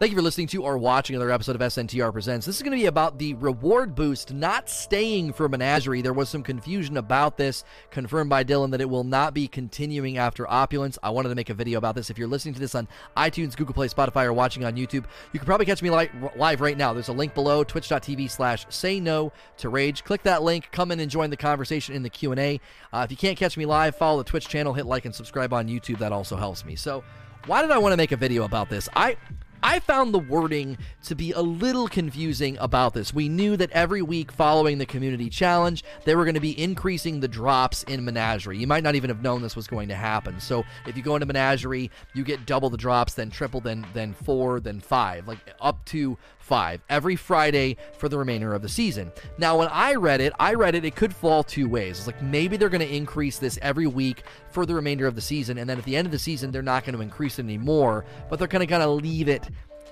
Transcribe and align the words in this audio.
Thank 0.00 0.12
you 0.12 0.16
for 0.16 0.22
listening 0.22 0.46
to 0.48 0.62
or 0.62 0.78
watching 0.78 1.16
another 1.16 1.32
episode 1.32 1.56
of 1.56 1.60
SNTR 1.60 2.12
Presents. 2.12 2.46
This 2.46 2.54
is 2.54 2.62
going 2.62 2.70
to 2.70 2.80
be 2.80 2.86
about 2.86 3.18
the 3.18 3.34
reward 3.34 3.96
boost 3.96 4.32
not 4.32 4.70
staying 4.70 5.32
for 5.32 5.48
Menagerie. 5.48 6.02
There 6.02 6.12
was 6.12 6.28
some 6.28 6.44
confusion 6.44 6.98
about 6.98 7.36
this, 7.36 7.64
confirmed 7.90 8.30
by 8.30 8.44
Dylan 8.44 8.70
that 8.70 8.80
it 8.80 8.88
will 8.88 9.02
not 9.02 9.34
be 9.34 9.48
continuing 9.48 10.16
after 10.16 10.48
Opulence. 10.48 10.98
I 11.02 11.10
wanted 11.10 11.30
to 11.30 11.34
make 11.34 11.50
a 11.50 11.54
video 11.54 11.78
about 11.78 11.96
this. 11.96 12.10
If 12.10 12.16
you're 12.16 12.28
listening 12.28 12.54
to 12.54 12.60
this 12.60 12.76
on 12.76 12.86
iTunes, 13.16 13.56
Google 13.56 13.74
Play, 13.74 13.88
Spotify, 13.88 14.26
or 14.26 14.32
watching 14.32 14.64
on 14.64 14.76
YouTube, 14.76 15.04
you 15.32 15.40
can 15.40 15.46
probably 15.46 15.66
catch 15.66 15.82
me 15.82 15.90
li- 15.90 16.10
live 16.36 16.60
right 16.60 16.78
now. 16.78 16.92
There's 16.92 17.08
a 17.08 17.12
link 17.12 17.34
below, 17.34 17.64
twitch.tv 17.64 18.30
slash 18.30 18.66
say 18.68 19.00
no 19.00 19.32
to 19.56 19.68
rage. 19.68 20.04
Click 20.04 20.22
that 20.22 20.44
link, 20.44 20.68
come 20.70 20.92
in 20.92 21.00
and 21.00 21.10
join 21.10 21.28
the 21.28 21.36
conversation 21.36 21.96
in 21.96 22.04
the 22.04 22.10
Q&A. 22.10 22.60
Uh, 22.92 23.02
if 23.04 23.10
you 23.10 23.16
can't 23.16 23.36
catch 23.36 23.56
me 23.56 23.66
live, 23.66 23.96
follow 23.96 24.18
the 24.18 24.30
Twitch 24.30 24.46
channel, 24.46 24.74
hit 24.74 24.86
like 24.86 25.06
and 25.06 25.14
subscribe 25.14 25.52
on 25.52 25.66
YouTube. 25.66 25.98
That 25.98 26.12
also 26.12 26.36
helps 26.36 26.64
me. 26.64 26.76
So 26.76 27.02
why 27.46 27.62
did 27.62 27.72
I 27.72 27.78
want 27.78 27.94
to 27.94 27.96
make 27.96 28.12
a 28.12 28.16
video 28.16 28.44
about 28.44 28.70
this? 28.70 28.88
I 28.94 29.16
I 29.62 29.80
found 29.80 30.14
the 30.14 30.18
wording 30.18 30.78
to 31.04 31.14
be 31.14 31.32
a 31.32 31.40
little 31.40 31.88
confusing 31.88 32.56
about 32.58 32.94
this. 32.94 33.12
We 33.12 33.28
knew 33.28 33.56
that 33.56 33.70
every 33.72 34.02
week 34.02 34.30
following 34.30 34.78
the 34.78 34.86
community 34.86 35.28
challenge, 35.28 35.84
they 36.04 36.14
were 36.14 36.24
going 36.24 36.34
to 36.34 36.40
be 36.40 36.60
increasing 36.60 37.20
the 37.20 37.28
drops 37.28 37.82
in 37.84 38.04
Menagerie. 38.04 38.58
You 38.58 38.66
might 38.66 38.84
not 38.84 38.94
even 38.94 39.10
have 39.10 39.22
known 39.22 39.42
this 39.42 39.56
was 39.56 39.66
going 39.66 39.88
to 39.88 39.94
happen. 39.94 40.40
So 40.40 40.64
if 40.86 40.96
you 40.96 41.02
go 41.02 41.16
into 41.16 41.26
Menagerie, 41.26 41.90
you 42.14 42.24
get 42.24 42.46
double 42.46 42.70
the 42.70 42.76
drops, 42.76 43.14
then 43.14 43.30
triple, 43.30 43.60
then 43.60 43.86
then 43.94 44.14
four, 44.14 44.60
then 44.60 44.80
five, 44.80 45.26
like 45.26 45.38
up 45.60 45.84
to 45.86 46.16
five 46.48 46.80
every 46.88 47.14
Friday 47.14 47.76
for 47.98 48.08
the 48.08 48.18
remainder 48.18 48.54
of 48.54 48.62
the 48.62 48.68
season. 48.68 49.12
Now, 49.36 49.58
when 49.58 49.68
I 49.68 49.94
read 49.94 50.20
it, 50.22 50.32
I 50.40 50.54
read 50.54 50.74
it, 50.74 50.84
it 50.84 50.96
could 50.96 51.14
fall 51.14 51.44
two 51.44 51.68
ways. 51.68 51.98
It's 51.98 52.06
like 52.06 52.22
maybe 52.22 52.56
they're 52.56 52.70
going 52.70 52.80
to 52.80 52.94
increase 52.94 53.38
this 53.38 53.58
every 53.60 53.86
week 53.86 54.22
for 54.50 54.64
the 54.64 54.74
remainder 54.74 55.06
of 55.06 55.14
the 55.14 55.20
season, 55.20 55.58
and 55.58 55.68
then 55.68 55.78
at 55.78 55.84
the 55.84 55.94
end 55.94 56.06
of 56.06 56.12
the 56.12 56.18
season, 56.18 56.50
they're 56.50 56.62
not 56.62 56.84
going 56.84 56.96
to 56.96 57.02
increase 57.02 57.38
it 57.38 57.44
anymore, 57.44 58.04
but 58.30 58.38
they're 58.38 58.48
going 58.48 58.66
to 58.66 58.66
kind 58.66 58.82
of 58.82 59.02
leave 59.02 59.28
it 59.28 59.48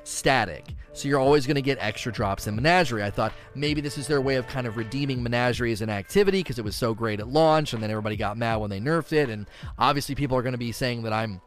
static. 0.06 0.64
So 0.92 1.08
you're 1.08 1.20
always 1.20 1.46
going 1.46 1.56
to 1.56 1.62
get 1.62 1.78
extra 1.80 2.10
drops 2.10 2.46
in 2.46 2.56
Menagerie. 2.56 3.02
I 3.02 3.10
thought 3.10 3.34
maybe 3.54 3.80
this 3.80 3.98
is 3.98 4.06
their 4.06 4.20
way 4.20 4.36
of 4.36 4.46
kind 4.46 4.66
of 4.66 4.76
redeeming 4.76 5.22
Menagerie 5.22 5.72
as 5.72 5.82
an 5.82 5.90
activity 5.90 6.40
because 6.40 6.58
it 6.58 6.64
was 6.64 6.74
so 6.76 6.94
great 6.94 7.20
at 7.20 7.28
launch 7.28 7.74
and 7.74 7.82
then 7.82 7.90
everybody 7.90 8.16
got 8.16 8.38
mad 8.38 8.56
when 8.56 8.70
they 8.70 8.80
nerfed 8.80 9.12
it. 9.12 9.28
And 9.28 9.46
obviously, 9.78 10.14
people 10.14 10.38
are 10.38 10.42
going 10.42 10.52
to 10.52 10.58
be 10.58 10.72
saying 10.72 11.02
that 11.02 11.12
I'm 11.12 11.40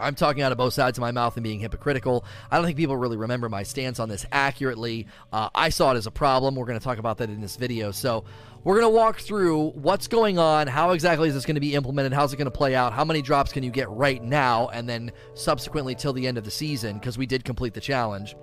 I'm 0.00 0.14
talking 0.14 0.42
out 0.42 0.52
of 0.52 0.58
both 0.58 0.74
sides 0.74 0.98
of 0.98 1.02
my 1.02 1.12
mouth 1.12 1.36
and 1.36 1.44
being 1.44 1.60
hypocritical. 1.60 2.24
I 2.50 2.56
don't 2.56 2.64
think 2.64 2.76
people 2.76 2.96
really 2.96 3.16
remember 3.16 3.48
my 3.48 3.62
stance 3.62 4.00
on 4.00 4.08
this 4.08 4.26
accurately. 4.32 5.06
Uh, 5.32 5.48
I 5.54 5.68
saw 5.68 5.92
it 5.92 5.96
as 5.96 6.06
a 6.06 6.10
problem. 6.10 6.54
We're 6.54 6.66
going 6.66 6.78
to 6.78 6.84
talk 6.84 6.98
about 6.98 7.18
that 7.18 7.30
in 7.30 7.40
this 7.40 7.56
video. 7.56 7.90
So, 7.90 8.24
we're 8.64 8.78
going 8.78 8.92
to 8.92 8.96
walk 8.96 9.18
through 9.18 9.70
what's 9.70 10.06
going 10.06 10.38
on, 10.38 10.68
how 10.68 10.92
exactly 10.92 11.28
is 11.28 11.34
this 11.34 11.44
going 11.44 11.56
to 11.56 11.60
be 11.60 11.74
implemented, 11.74 12.12
how's 12.12 12.32
it 12.32 12.36
going 12.36 12.46
to 12.46 12.50
play 12.52 12.76
out, 12.76 12.92
how 12.92 13.04
many 13.04 13.20
drops 13.20 13.52
can 13.52 13.64
you 13.64 13.72
get 13.72 13.90
right 13.90 14.22
now, 14.22 14.68
and 14.68 14.88
then 14.88 15.10
subsequently 15.34 15.96
till 15.96 16.12
the 16.12 16.28
end 16.28 16.38
of 16.38 16.44
the 16.44 16.50
season, 16.50 16.94
because 16.98 17.18
we 17.18 17.26
did 17.26 17.44
complete 17.44 17.74
the 17.74 17.80
challenge. 17.80 18.36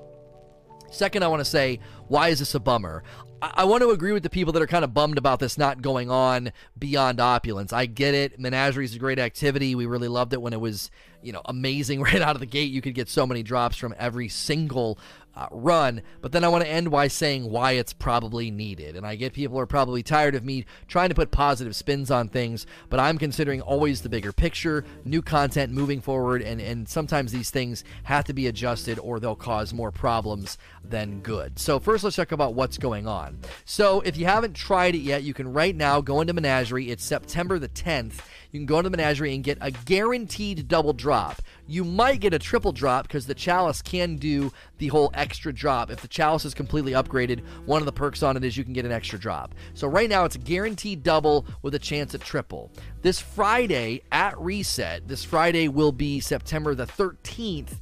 Second, 0.92 1.24
I 1.24 1.28
want 1.30 1.40
to 1.40 1.46
say, 1.46 1.80
why 2.08 2.30
is 2.30 2.40
this 2.40 2.54
a 2.56 2.60
bummer? 2.60 3.04
I-, 3.42 3.64
want 3.64 3.82
to 3.84 3.92
agree 3.92 4.12
with 4.12 4.24
the 4.24 4.30
people 4.30 4.54
that 4.54 4.62
are 4.62 4.68
kind 4.68 4.84
of 4.84 4.94
bummed 4.94 5.18
about 5.18 5.40
this 5.40 5.58
not 5.58 5.82
going 5.82 6.10
on 6.10 6.52
beyond 6.78 7.20
opulence. 7.20 7.74
I 7.74 7.86
get 7.86 8.14
it. 8.14 8.40
Menagerie 8.40 8.86
is 8.86 8.96
a 8.96 9.00
great 9.00 9.20
activity. 9.20 9.76
We 9.76 9.86
really 9.86 10.08
loved 10.08 10.34
it 10.34 10.42
when 10.42 10.54
it 10.54 10.60
was, 10.62 10.92
you 11.22 11.32
know, 11.32 11.42
amazing 11.46 12.02
right 12.04 12.22
out 12.22 12.36
of 12.36 12.40
the 12.40 12.46
gate. 12.46 12.72
You 12.72 12.82
could 12.82 12.96
get 12.96 13.10
so 13.10 13.26
many 13.26 13.44
drops 13.44 13.78
from 13.78 13.96
every 13.98 14.30
single 14.30 14.98
uh, 15.40 15.48
run. 15.52 16.02
But 16.22 16.34
then 16.34 16.44
I 16.44 16.50
want 16.50 16.66
to 16.66 16.70
end 16.70 16.92
by 16.92 17.08
saying 17.08 17.50
why 17.50 17.74
it's 17.74 17.94
probably 17.94 18.52
needed. 18.52 18.98
And 18.98 19.06
I 19.06 19.16
get 19.16 19.32
people 19.32 19.58
are 19.58 19.66
probably 19.66 20.04
tired 20.04 20.36
of 20.36 20.44
me 20.44 20.66
trying 20.88 21.10
to 21.10 21.16
put 21.16 21.32
positive 21.32 21.76
spins 21.76 22.12
on 22.12 22.28
things, 22.28 22.66
but 22.90 23.00
I'm 23.00 23.18
considering 23.18 23.62
always 23.62 24.02
the 24.02 24.10
bigger 24.10 24.34
picture, 24.34 24.84
new 25.06 25.22
content 25.22 25.72
moving 25.72 26.02
forward, 26.02 26.42
and, 26.42 26.60
and 26.60 26.90
sometimes 26.90 27.32
these 27.32 27.52
things 27.52 27.86
have 28.04 28.26
to 28.26 28.34
be 28.34 28.48
adjusted 28.48 29.00
or 29.00 29.20
they'll 29.20 29.36
cause 29.36 29.74
more 29.74 29.92
problems 29.92 30.58
than 30.84 31.22
good. 31.22 31.58
So, 31.58 31.80
first, 31.80 32.04
let's 32.04 32.18
talk 32.18 32.32
about 32.34 32.54
what's 32.54 32.78
going 32.78 33.08
on. 33.08 33.40
So, 33.64 34.02
if 34.02 34.18
you 34.18 34.26
haven't 34.26 34.56
tried 34.56 34.96
it 34.96 35.00
yet, 35.00 35.24
you 35.24 35.34
can 35.34 35.54
right 35.54 35.76
now 35.76 36.02
go 36.02 36.20
into 36.20 36.34
Menagerie. 36.34 36.90
It's 36.90 37.04
September 37.04 37.60
the 37.60 37.70
10th. 37.70 38.20
You 38.52 38.60
can 38.60 38.66
go 38.66 38.80
into 38.80 38.90
the 38.90 38.98
Menagerie 38.98 39.36
and 39.36 39.44
get 39.44 39.60
a 39.62 39.70
guaranteed 39.70 40.68
double 40.68 40.94
drop. 40.94 41.42
You 41.68 41.84
might 41.84 42.20
get 42.20 42.34
a 42.34 42.40
triple 42.40 42.72
drop 42.72 43.08
because 43.08 43.28
the 43.28 43.36
Chalice 43.36 43.82
can 43.82 44.16
do 44.16 44.52
the 44.80 44.88
whole 44.88 45.12
extra 45.14 45.54
drop. 45.54 45.92
If 45.92 46.02
the 46.02 46.08
Chalice 46.08 46.46
is 46.46 46.56
completely 46.56 46.94
upgraded, 46.94 47.42
one 47.66 47.82
of 47.82 47.86
the 47.86 47.92
perks 47.92 48.24
on 48.24 48.36
it 48.38 48.44
is 48.44 48.58
you 48.58 48.64
can 48.64 48.74
get 48.74 48.86
an 48.86 48.92
extra 48.92 49.20
drop. 49.20 49.54
So 49.76 49.88
right 49.88 50.10
now 50.10 50.26
it's 50.26 50.36
a 50.36 50.40
guaranteed 50.40 51.04
double 51.04 51.46
with 51.62 51.76
a 51.76 51.80
chance 51.80 52.16
at 52.16 52.22
triple. 52.22 52.72
This 53.04 53.20
Friday 53.20 54.02
at 54.12 54.40
reset, 54.40 55.08
this 55.08 55.24
Friday 55.24 55.68
will 55.68 55.92
be 55.92 56.20
September 56.20 56.74
the 56.74 56.88
13th 56.88 57.78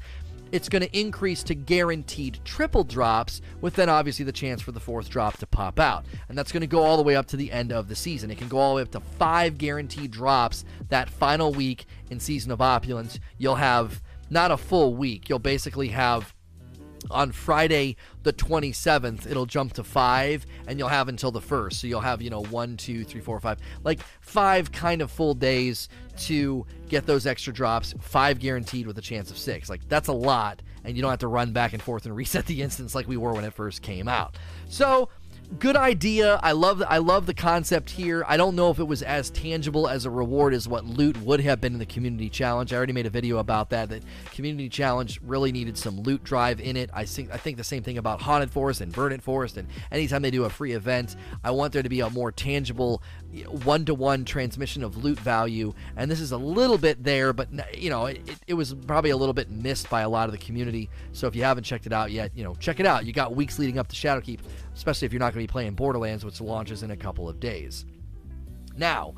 it's 0.51 0.69
going 0.69 0.81
to 0.81 0.99
increase 0.99 1.43
to 1.43 1.55
guaranteed 1.55 2.39
triple 2.45 2.83
drops, 2.83 3.41
with 3.61 3.75
then 3.75 3.89
obviously 3.89 4.25
the 4.25 4.31
chance 4.31 4.61
for 4.61 4.71
the 4.71 4.79
fourth 4.79 5.09
drop 5.09 5.37
to 5.37 5.47
pop 5.47 5.79
out. 5.79 6.05
And 6.29 6.37
that's 6.37 6.51
going 6.51 6.61
to 6.61 6.67
go 6.67 6.83
all 6.83 6.97
the 6.97 7.03
way 7.03 7.15
up 7.15 7.27
to 7.27 7.37
the 7.37 7.51
end 7.51 7.71
of 7.71 7.87
the 7.87 7.95
season. 7.95 8.31
It 8.31 8.37
can 8.37 8.47
go 8.47 8.57
all 8.57 8.71
the 8.71 8.75
way 8.77 8.81
up 8.83 8.91
to 8.91 8.99
five 8.99 9.57
guaranteed 9.57 10.11
drops 10.11 10.65
that 10.89 11.09
final 11.09 11.51
week 11.51 11.85
in 12.09 12.19
Season 12.19 12.51
of 12.51 12.61
Opulence. 12.61 13.19
You'll 13.37 13.55
have 13.55 14.01
not 14.29 14.51
a 14.51 14.57
full 14.57 14.95
week, 14.95 15.29
you'll 15.29 15.39
basically 15.39 15.89
have 15.89 16.33
on 17.11 17.31
Friday 17.31 17.95
the 18.23 18.33
27th, 18.33 19.29
it'll 19.29 19.45
jump 19.45 19.73
to 19.73 19.83
five, 19.83 20.45
and 20.67 20.77
you'll 20.77 20.87
have 20.89 21.07
until 21.07 21.31
the 21.31 21.41
first. 21.41 21.79
So 21.79 21.87
you'll 21.87 22.01
have, 22.01 22.21
you 22.21 22.29
know, 22.29 22.43
one, 22.43 22.77
two, 22.77 23.03
three, 23.03 23.21
four, 23.21 23.39
five, 23.39 23.59
like 23.83 23.99
five 24.21 24.71
kind 24.71 25.01
of 25.01 25.11
full 25.11 25.33
days 25.33 25.89
to 26.17 26.65
get 26.89 27.05
those 27.05 27.25
extra 27.25 27.53
drops, 27.53 27.93
five 27.99 28.39
guaranteed 28.39 28.87
with 28.87 28.97
a 28.97 29.01
chance 29.01 29.31
of 29.31 29.37
six. 29.37 29.69
Like, 29.69 29.87
that's 29.87 30.07
a 30.07 30.13
lot, 30.13 30.61
and 30.83 30.95
you 30.95 31.01
don't 31.01 31.11
have 31.11 31.19
to 31.19 31.27
run 31.27 31.53
back 31.53 31.73
and 31.73 31.81
forth 31.81 32.05
and 32.05 32.15
reset 32.15 32.45
the 32.45 32.61
instance 32.63 32.95
like 32.95 33.07
we 33.07 33.17
were 33.17 33.33
when 33.33 33.45
it 33.45 33.53
first 33.53 33.81
came 33.81 34.07
out. 34.07 34.37
So, 34.67 35.09
good 35.59 35.75
idea. 35.75 36.39
I 36.43 36.51
love 36.51 36.83
I 36.87 36.97
love 36.97 37.25
the 37.25 37.33
concept 37.33 37.89
here. 37.89 38.23
I 38.27 38.37
don't 38.37 38.55
know 38.55 38.69
if 38.69 38.79
it 38.79 38.83
was 38.83 39.01
as 39.01 39.29
tangible 39.29 39.87
as 39.87 40.05
a 40.05 40.09
reward 40.09 40.53
as 40.53 40.67
what 40.67 40.85
loot 40.85 41.17
would 41.21 41.39
have 41.41 41.61
been 41.61 41.73
in 41.73 41.79
the 41.79 41.85
community 41.85 42.29
challenge. 42.29 42.73
I 42.73 42.77
already 42.77 42.93
made 42.93 43.05
a 43.05 43.09
video 43.09 43.37
about 43.37 43.69
that. 43.69 43.89
That 43.89 44.03
community 44.31 44.69
challenge 44.69 45.19
really 45.23 45.51
needed 45.51 45.77
some 45.77 46.01
loot 46.01 46.23
drive 46.23 46.59
in 46.59 46.75
it. 46.75 46.89
I 46.93 47.05
think 47.05 47.31
I 47.33 47.37
think 47.37 47.57
the 47.57 47.63
same 47.63 47.81
thing 47.81 47.97
about 47.97 48.21
Haunted 48.21 48.51
Forest 48.51 48.81
and 48.81 48.93
Verdant 48.93 49.23
Forest. 49.23 49.57
And 49.57 49.67
anytime 49.91 50.21
they 50.21 50.31
do 50.31 50.43
a 50.43 50.49
free 50.49 50.73
event, 50.73 51.15
I 51.43 51.51
want 51.51 51.73
there 51.73 51.83
to 51.83 51.89
be 51.89 52.01
a 52.01 52.09
more 52.09 52.31
tangible 52.31 53.01
one 53.63 53.85
to 53.85 53.93
one 53.93 54.25
transmission 54.25 54.83
of 54.83 55.03
loot 55.03 55.19
value. 55.19 55.73
And 55.95 56.09
this 56.11 56.19
is 56.19 56.31
a 56.31 56.37
little 56.37 56.77
bit 56.77 57.03
there, 57.03 57.33
but 57.33 57.49
you 57.77 57.89
know 57.89 58.07
it, 58.07 58.21
it 58.47 58.53
was 58.53 58.73
probably 58.73 59.11
a 59.11 59.17
little 59.17 59.33
bit 59.33 59.49
missed 59.49 59.89
by 59.89 60.01
a 60.01 60.09
lot 60.09 60.27
of 60.27 60.33
the 60.33 60.37
community. 60.37 60.89
So 61.13 61.27
if 61.27 61.35
you 61.35 61.43
haven't 61.43 61.63
checked 61.63 61.85
it 61.85 61.93
out 61.93 62.11
yet, 62.11 62.31
you 62.35 62.43
know 62.43 62.55
check 62.55 62.79
it 62.79 62.85
out. 62.85 63.05
You 63.05 63.13
got 63.13 63.35
weeks 63.35 63.57
leading 63.59 63.79
up 63.79 63.87
to 63.87 63.95
Shadowkeep 63.95 64.39
especially 64.77 65.07
if 65.07 65.11
you're 65.11 65.19
not 65.19 65.33
going 65.33 65.43
to 65.43 65.47
be 65.47 65.51
playing 65.51 65.73
Borderlands, 65.73 66.23
which 66.23 66.39
launches 66.39 66.83
in 66.83 66.91
a 66.91 66.97
couple 66.97 67.27
of 67.27 67.39
days. 67.39 67.85
Now, 68.77 69.15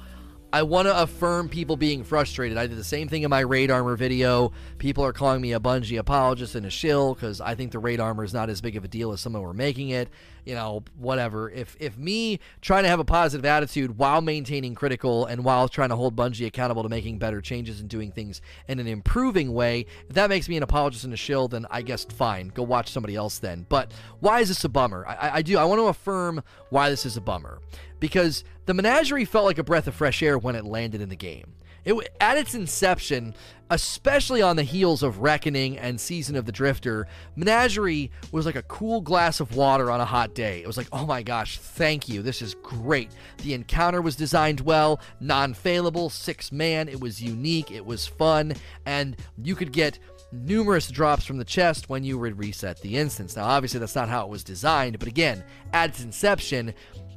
I 0.51 0.63
want 0.63 0.87
to 0.87 0.99
affirm 0.99 1.47
people 1.47 1.77
being 1.77 2.03
frustrated. 2.03 2.57
I 2.57 2.65
did 2.65 2.77
the 2.77 2.83
same 2.83 3.07
thing 3.07 3.21
in 3.21 3.29
my 3.29 3.41
raid 3.41 3.69
armor 3.69 3.95
video. 3.95 4.51
People 4.79 5.05
are 5.05 5.13
calling 5.13 5.41
me 5.41 5.53
a 5.53 5.59
Bungie 5.59 5.99
apologist 5.99 6.55
and 6.55 6.65
a 6.65 6.71
shill 6.71 7.13
because 7.13 7.39
I 7.39 7.53
think 7.53 7.71
the 7.71 7.77
raid 7.77 7.99
armor 7.99 8.23
is 8.23 8.33
not 8.33 8.49
as 8.49 8.59
big 8.59 8.75
of 8.75 8.83
a 8.83 8.87
deal 8.87 9.11
as 9.11 9.21
someone 9.21 9.43
were 9.43 9.53
making 9.53 9.89
it. 9.89 10.09
You 10.45 10.55
know, 10.55 10.83
whatever. 10.97 11.51
If 11.51 11.77
if 11.79 11.99
me 11.99 12.39
trying 12.61 12.81
to 12.81 12.89
have 12.89 12.99
a 12.99 13.05
positive 13.05 13.45
attitude 13.45 13.99
while 13.99 14.21
maintaining 14.21 14.73
critical 14.73 15.27
and 15.27 15.43
while 15.43 15.67
trying 15.67 15.89
to 15.89 15.95
hold 15.95 16.15
Bungie 16.15 16.47
accountable 16.47 16.81
to 16.81 16.89
making 16.89 17.19
better 17.19 17.41
changes 17.41 17.79
and 17.79 17.87
doing 17.87 18.11
things 18.11 18.41
in 18.67 18.79
an 18.79 18.87
improving 18.87 19.53
way, 19.53 19.85
if 20.07 20.15
that 20.15 20.29
makes 20.29 20.49
me 20.49 20.57
an 20.57 20.63
apologist 20.63 21.03
and 21.03 21.13
a 21.13 21.17
shill, 21.17 21.47
then 21.47 21.67
I 21.69 21.83
guess 21.83 22.05
fine. 22.05 22.47
Go 22.47 22.63
watch 22.63 22.91
somebody 22.91 23.15
else 23.15 23.37
then. 23.37 23.67
But 23.69 23.91
why 24.19 24.39
is 24.39 24.47
this 24.47 24.63
a 24.63 24.69
bummer? 24.69 25.05
I, 25.07 25.29
I 25.35 25.41
do. 25.43 25.59
I 25.59 25.65
want 25.65 25.79
to 25.79 25.85
affirm 25.85 26.41
why 26.71 26.89
this 26.89 27.05
is 27.05 27.17
a 27.17 27.21
bummer 27.21 27.59
because 27.99 28.43
the 28.65 28.73
menagerie 28.73 29.25
felt 29.25 29.45
like 29.45 29.57
a 29.57 29.63
breath 29.63 29.87
of 29.87 29.95
fresh 29.95 30.21
air 30.23 30.37
when 30.37 30.55
it 30.55 30.65
landed 30.65 31.01
in 31.01 31.09
the 31.09 31.15
game. 31.15 31.53
It, 31.85 31.95
at 32.19 32.37
its 32.37 32.53
inception, 32.53 33.33
especially 33.69 34.41
on 34.41 34.55
the 34.55 34.63
heels 34.63 35.01
of 35.01 35.19
Reckoning 35.19 35.77
and 35.77 35.99
Season 35.99 36.35
of 36.35 36.45
the 36.45 36.51
Drifter, 36.51 37.07
Menagerie 37.35 38.11
was 38.31 38.45
like 38.45 38.55
a 38.55 38.63
cool 38.63 39.01
glass 39.01 39.39
of 39.39 39.55
water 39.55 39.89
on 39.89 40.01
a 40.01 40.05
hot 40.05 40.35
day. 40.35 40.61
It 40.61 40.67
was 40.67 40.77
like, 40.77 40.89
oh 40.91 41.05
my 41.05 41.23
gosh, 41.23 41.57
thank 41.57 42.09
you. 42.09 42.21
This 42.21 42.41
is 42.41 42.55
great. 42.55 43.11
The 43.43 43.53
encounter 43.53 44.01
was 44.01 44.15
designed 44.15 44.61
well, 44.61 44.99
non 45.19 45.53
failable, 45.53 46.11
six 46.11 46.51
man. 46.51 46.89
It 46.89 46.99
was 46.99 47.21
unique, 47.21 47.71
it 47.71 47.85
was 47.85 48.05
fun, 48.05 48.53
and 48.85 49.15
you 49.41 49.55
could 49.55 49.71
get 49.71 49.99
numerous 50.31 50.89
drops 50.89 51.25
from 51.25 51.37
the 51.37 51.45
chest 51.45 51.89
when 51.89 52.03
you 52.03 52.19
would 52.19 52.37
reset 52.37 52.79
the 52.81 52.97
instance. 52.97 53.35
Now, 53.35 53.45
obviously, 53.45 53.79
that's 53.79 53.95
not 53.95 54.09
how 54.09 54.25
it 54.25 54.29
was 54.29 54.43
designed, 54.43 54.99
but 54.99 55.07
again, 55.07 55.43
at 55.73 55.89
its 55.89 56.03
inception, 56.03 56.73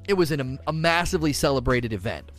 it 0.09 0.15
was 0.15 0.33
in 0.33 0.41
a, 0.41 0.43
um, 0.43 0.59
a 0.67 0.73
massively 0.73 1.33
celebrated 1.33 1.93
event. 1.93 2.31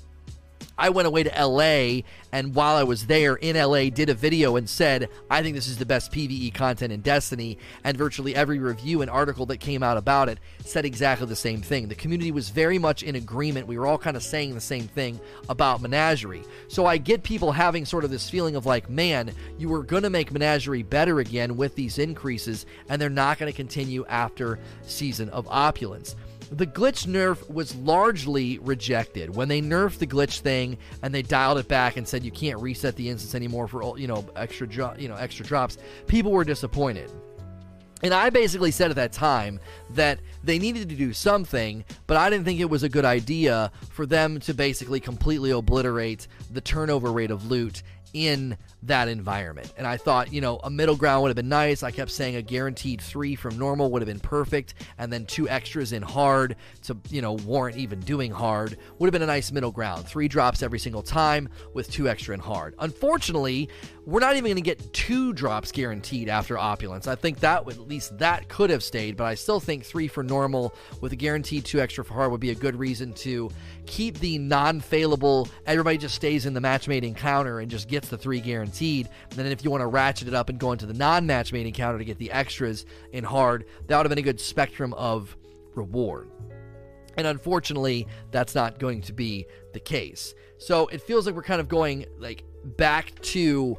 I 0.77 0.89
went 0.89 1.07
away 1.07 1.23
to 1.23 1.45
LA 1.45 2.01
and 2.31 2.55
while 2.55 2.75
I 2.75 2.83
was 2.83 3.05
there 3.05 3.35
in 3.35 3.55
LA 3.55 3.89
did 3.89 4.09
a 4.09 4.15
video 4.15 4.55
and 4.55 4.67
said, 4.67 5.07
I 5.29 5.43
think 5.43 5.55
this 5.55 5.67
is 5.67 5.77
the 5.77 5.85
best 5.85 6.11
PvE 6.11 6.53
content 6.55 6.91
in 6.91 7.01
Destiny. 7.01 7.59
And 7.83 7.95
virtually 7.95 8.35
every 8.35 8.57
review 8.57 9.01
and 9.01 9.09
article 9.09 9.45
that 9.47 9.59
came 9.59 9.83
out 9.83 9.97
about 9.97 10.29
it 10.29 10.39
said 10.65 10.83
exactly 10.83 11.27
the 11.27 11.35
same 11.35 11.61
thing. 11.61 11.87
The 11.87 11.95
community 11.95 12.31
was 12.31 12.49
very 12.49 12.79
much 12.79 13.03
in 13.03 13.15
agreement. 13.15 13.67
We 13.67 13.77
were 13.77 13.85
all 13.85 13.99
kind 13.99 14.17
of 14.17 14.23
saying 14.23 14.55
the 14.55 14.61
same 14.61 14.87
thing 14.87 15.19
about 15.47 15.81
Menagerie. 15.81 16.43
So 16.69 16.87
I 16.87 16.97
get 16.97 17.21
people 17.21 17.51
having 17.51 17.85
sort 17.85 18.03
of 18.03 18.09
this 18.09 18.29
feeling 18.29 18.55
of 18.55 18.65
like, 18.65 18.89
man, 18.89 19.31
you 19.59 19.69
were 19.69 19.83
going 19.83 20.03
to 20.03 20.09
make 20.09 20.31
Menagerie 20.31 20.83
better 20.83 21.19
again 21.19 21.55
with 21.55 21.75
these 21.75 21.99
increases, 21.99 22.65
and 22.89 22.99
they're 22.99 23.09
not 23.09 23.37
going 23.37 23.51
to 23.51 23.55
continue 23.55 24.05
after 24.07 24.59
Season 24.81 25.29
of 25.29 25.47
Opulence 25.49 26.15
the 26.53 26.67
glitch 26.67 27.07
nerf 27.07 27.49
was 27.49 27.75
largely 27.75 28.59
rejected. 28.59 29.35
When 29.35 29.47
they 29.47 29.61
nerfed 29.61 29.97
the 29.97 30.07
glitch 30.07 30.39
thing 30.39 30.77
and 31.01 31.13
they 31.13 31.23
dialed 31.23 31.57
it 31.57 31.67
back 31.67 31.97
and 31.97 32.07
said 32.07 32.23
you 32.23 32.31
can't 32.31 32.59
reset 32.61 32.95
the 32.95 33.09
instance 33.09 33.33
anymore 33.33 33.67
for 33.67 33.97
you 33.97 34.07
know 34.07 34.25
extra 34.35 34.67
you 34.97 35.07
know 35.07 35.15
extra 35.15 35.45
drops, 35.45 35.77
people 36.07 36.31
were 36.31 36.43
disappointed. 36.43 37.11
And 38.03 38.13
I 38.13 38.29
basically 38.29 38.71
said 38.71 38.89
at 38.91 38.97
that 38.97 39.13
time 39.13 39.61
that 39.91 40.19
they 40.43 40.59
needed 40.59 40.89
to 40.89 40.95
do 40.95 41.13
something, 41.13 41.85
but 42.05 42.17
I 42.17 42.29
didn't 42.29 42.43
think 42.43 42.59
it 42.59 42.69
was 42.69 42.83
a 42.83 42.89
good 42.89 43.05
idea 43.05 43.71
for 43.91 44.05
them 44.05 44.41
to 44.41 44.53
basically 44.53 44.99
completely 44.99 45.51
obliterate 45.51 46.27
the 46.51 46.59
turnover 46.59 47.13
rate 47.13 47.31
of 47.31 47.49
loot 47.49 47.81
in 48.13 48.57
that 48.87 49.07
environment. 49.07 49.73
And 49.77 49.87
I 49.87 49.97
thought, 49.97 50.33
you 50.33 50.41
know, 50.41 50.59
a 50.63 50.69
middle 50.69 50.95
ground 50.95 51.21
would 51.21 51.29
have 51.29 51.35
been 51.35 51.49
nice. 51.49 51.83
I 51.83 51.91
kept 51.91 52.11
saying 52.11 52.35
a 52.35 52.41
guaranteed 52.41 53.01
three 53.01 53.35
from 53.35 53.57
normal 53.57 53.91
would 53.91 54.01
have 54.01 54.07
been 54.07 54.19
perfect, 54.19 54.73
and 54.97 55.11
then 55.11 55.25
two 55.25 55.47
extras 55.47 55.93
in 55.93 56.01
hard 56.01 56.55
to, 56.83 56.97
you 57.09 57.21
know, 57.21 57.33
warrant 57.33 57.77
even 57.77 57.99
doing 58.01 58.31
hard 58.31 58.77
would 58.99 59.07
have 59.07 59.13
been 59.13 59.21
a 59.21 59.27
nice 59.27 59.51
middle 59.51 59.71
ground. 59.71 60.05
Three 60.05 60.27
drops 60.27 60.61
every 60.61 60.79
single 60.79 61.01
time 61.01 61.49
with 61.73 61.89
two 61.89 62.09
extra 62.09 62.33
in 62.33 62.39
hard. 62.39 62.75
Unfortunately, 62.79 63.69
we're 64.05 64.19
not 64.19 64.33
even 64.33 64.43
going 64.45 64.55
to 64.55 64.61
get 64.61 64.91
two 64.91 65.31
drops 65.31 65.71
guaranteed 65.71 66.27
after 66.27 66.57
opulence. 66.57 67.07
I 67.07 67.15
think 67.15 67.39
that 67.39 67.65
would, 67.65 67.75
at 67.75 67.87
least 67.87 68.17
that 68.17 68.49
could 68.49 68.69
have 68.69 68.83
stayed, 68.83 69.15
but 69.15 69.23
I 69.23 69.35
still 69.35 69.61
think 69.61 69.85
three 69.85 70.09
for 70.09 70.23
normal 70.23 70.75
with 70.99 71.13
a 71.13 71.15
guaranteed 71.15 71.63
two 71.63 71.79
extra 71.79 72.03
for 72.03 72.13
hard 72.13 72.31
would 72.31 72.41
be 72.41 72.51
a 72.51 72.55
good 72.55 72.75
reason 72.75 73.13
to 73.13 73.49
keep 73.85 74.19
the 74.19 74.37
non-failable. 74.39 75.47
Everybody 75.65 75.97
just 75.97 76.15
stays 76.15 76.45
in 76.45 76.53
the 76.53 76.61
matchmaking 76.61 77.15
counter 77.15 77.59
and 77.59 77.71
just 77.71 77.87
gets 77.87 78.09
the 78.09 78.17
three 78.17 78.41
guaranteed. 78.41 78.72
And 78.81 79.07
then 79.31 79.47
if 79.47 79.63
you 79.63 79.71
want 79.71 79.81
to 79.81 79.87
ratchet 79.87 80.27
it 80.27 80.33
up 80.33 80.49
and 80.49 80.59
go 80.59 80.71
into 80.71 80.85
the 80.85 80.93
non-matchmaking 80.93 81.73
counter 81.73 81.97
to 81.97 82.05
get 82.05 82.17
the 82.17 82.31
extras 82.31 82.85
in 83.11 83.23
hard, 83.23 83.65
that 83.87 83.97
would 83.97 84.05
have 84.05 84.09
been 84.09 84.17
a 84.19 84.23
good 84.23 84.39
spectrum 84.39 84.93
of 84.93 85.35
reward. 85.75 86.29
And 87.15 87.27
unfortunately, 87.27 88.07
that's 88.31 88.55
not 88.55 88.79
going 88.79 89.01
to 89.01 89.13
be 89.13 89.45
the 89.73 89.79
case. 89.79 90.33
So 90.57 90.87
it 90.87 91.01
feels 91.01 91.25
like 91.25 91.35
we're 91.35 91.43
kind 91.43 91.61
of 91.61 91.67
going 91.67 92.05
like 92.17 92.43
back 92.63 93.19
to 93.21 93.77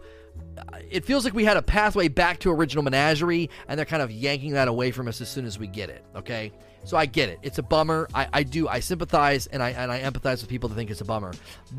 it 0.90 1.04
feels 1.04 1.24
like 1.24 1.34
we 1.34 1.44
had 1.44 1.56
a 1.56 1.62
pathway 1.62 2.08
back 2.08 2.38
to 2.40 2.50
original 2.50 2.82
menagerie 2.82 3.50
and 3.68 3.78
they're 3.78 3.86
kind 3.86 4.02
of 4.02 4.10
yanking 4.10 4.52
that 4.52 4.68
away 4.68 4.90
from 4.90 5.08
us 5.08 5.20
as 5.20 5.28
soon 5.28 5.44
as 5.44 5.58
we 5.58 5.66
get 5.66 5.90
it 5.90 6.04
okay? 6.14 6.52
So 6.84 6.98
i 6.98 7.06
get 7.06 7.30
it. 7.30 7.38
It's 7.42 7.58
a 7.58 7.62
bummer. 7.62 8.08
I, 8.14 8.28
I 8.32 8.42
do 8.42 8.68
i 8.68 8.78
sympathize 8.80 9.46
and 9.46 9.62
I, 9.62 9.70
and 9.70 9.90
I 9.90 10.00
empathize 10.00 10.42
with 10.42 10.48
people 10.48 10.68
that 10.68 10.74
think 10.74 10.90
it's 10.90 11.00
a 11.00 11.04
bummer. 11.04 11.32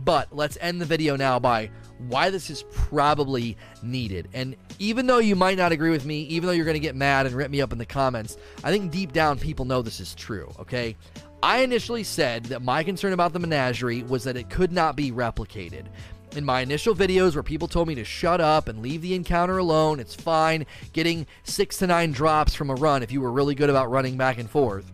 But 0.03 0.35
let's 0.35 0.57
end 0.59 0.81
the 0.81 0.85
video 0.85 1.15
now 1.15 1.39
by 1.39 1.69
why 2.07 2.29
this 2.31 2.49
is 2.49 2.63
probably 2.71 3.55
needed. 3.83 4.29
And 4.33 4.55
even 4.79 5.05
though 5.05 5.19
you 5.19 5.35
might 5.35 5.57
not 5.57 5.71
agree 5.71 5.91
with 5.91 6.05
me 6.05 6.23
even 6.23 6.47
though 6.47 6.53
you're 6.53 6.65
going 6.65 6.73
to 6.73 6.79
get 6.79 6.95
mad 6.95 7.27
and 7.27 7.35
rip 7.35 7.51
me 7.51 7.61
up 7.61 7.71
in 7.71 7.77
the 7.77 7.85
comments 7.85 8.37
i 8.63 8.71
think 8.71 8.91
deep 8.91 9.13
down 9.13 9.39
people 9.39 9.63
know 9.63 9.81
this 9.81 9.99
is 9.99 10.15
true 10.15 10.51
okay? 10.59 10.95
I 11.43 11.59
initially 11.59 12.03
said 12.03 12.45
that 12.45 12.63
my 12.63 12.83
concern 12.83 13.13
about 13.13 13.31
the 13.31 13.39
menagerie 13.39 14.01
was 14.01 14.23
that 14.23 14.35
it 14.35 14.49
could 14.49 14.71
not 14.71 14.95
be 14.95 15.11
replicated 15.11 15.85
in 16.37 16.45
my 16.45 16.61
initial 16.61 16.95
videos 16.95 17.33
where 17.33 17.43
people 17.43 17.67
told 17.67 17.87
me 17.87 17.95
to 17.95 18.03
shut 18.03 18.41
up 18.41 18.67
and 18.67 18.81
leave 18.81 19.01
the 19.01 19.13
encounter 19.13 19.57
alone. 19.57 19.99
It's 19.99 20.15
fine 20.15 20.65
getting 20.93 21.27
six 21.43 21.77
to 21.77 21.87
nine 21.87 22.11
drops 22.11 22.53
from 22.53 22.69
a 22.69 22.75
run 22.75 23.03
if 23.03 23.11
you 23.11 23.21
were 23.21 23.31
really 23.31 23.55
good 23.55 23.69
about 23.69 23.89
running 23.89 24.17
back 24.17 24.37
and 24.37 24.49
forth. 24.49 24.91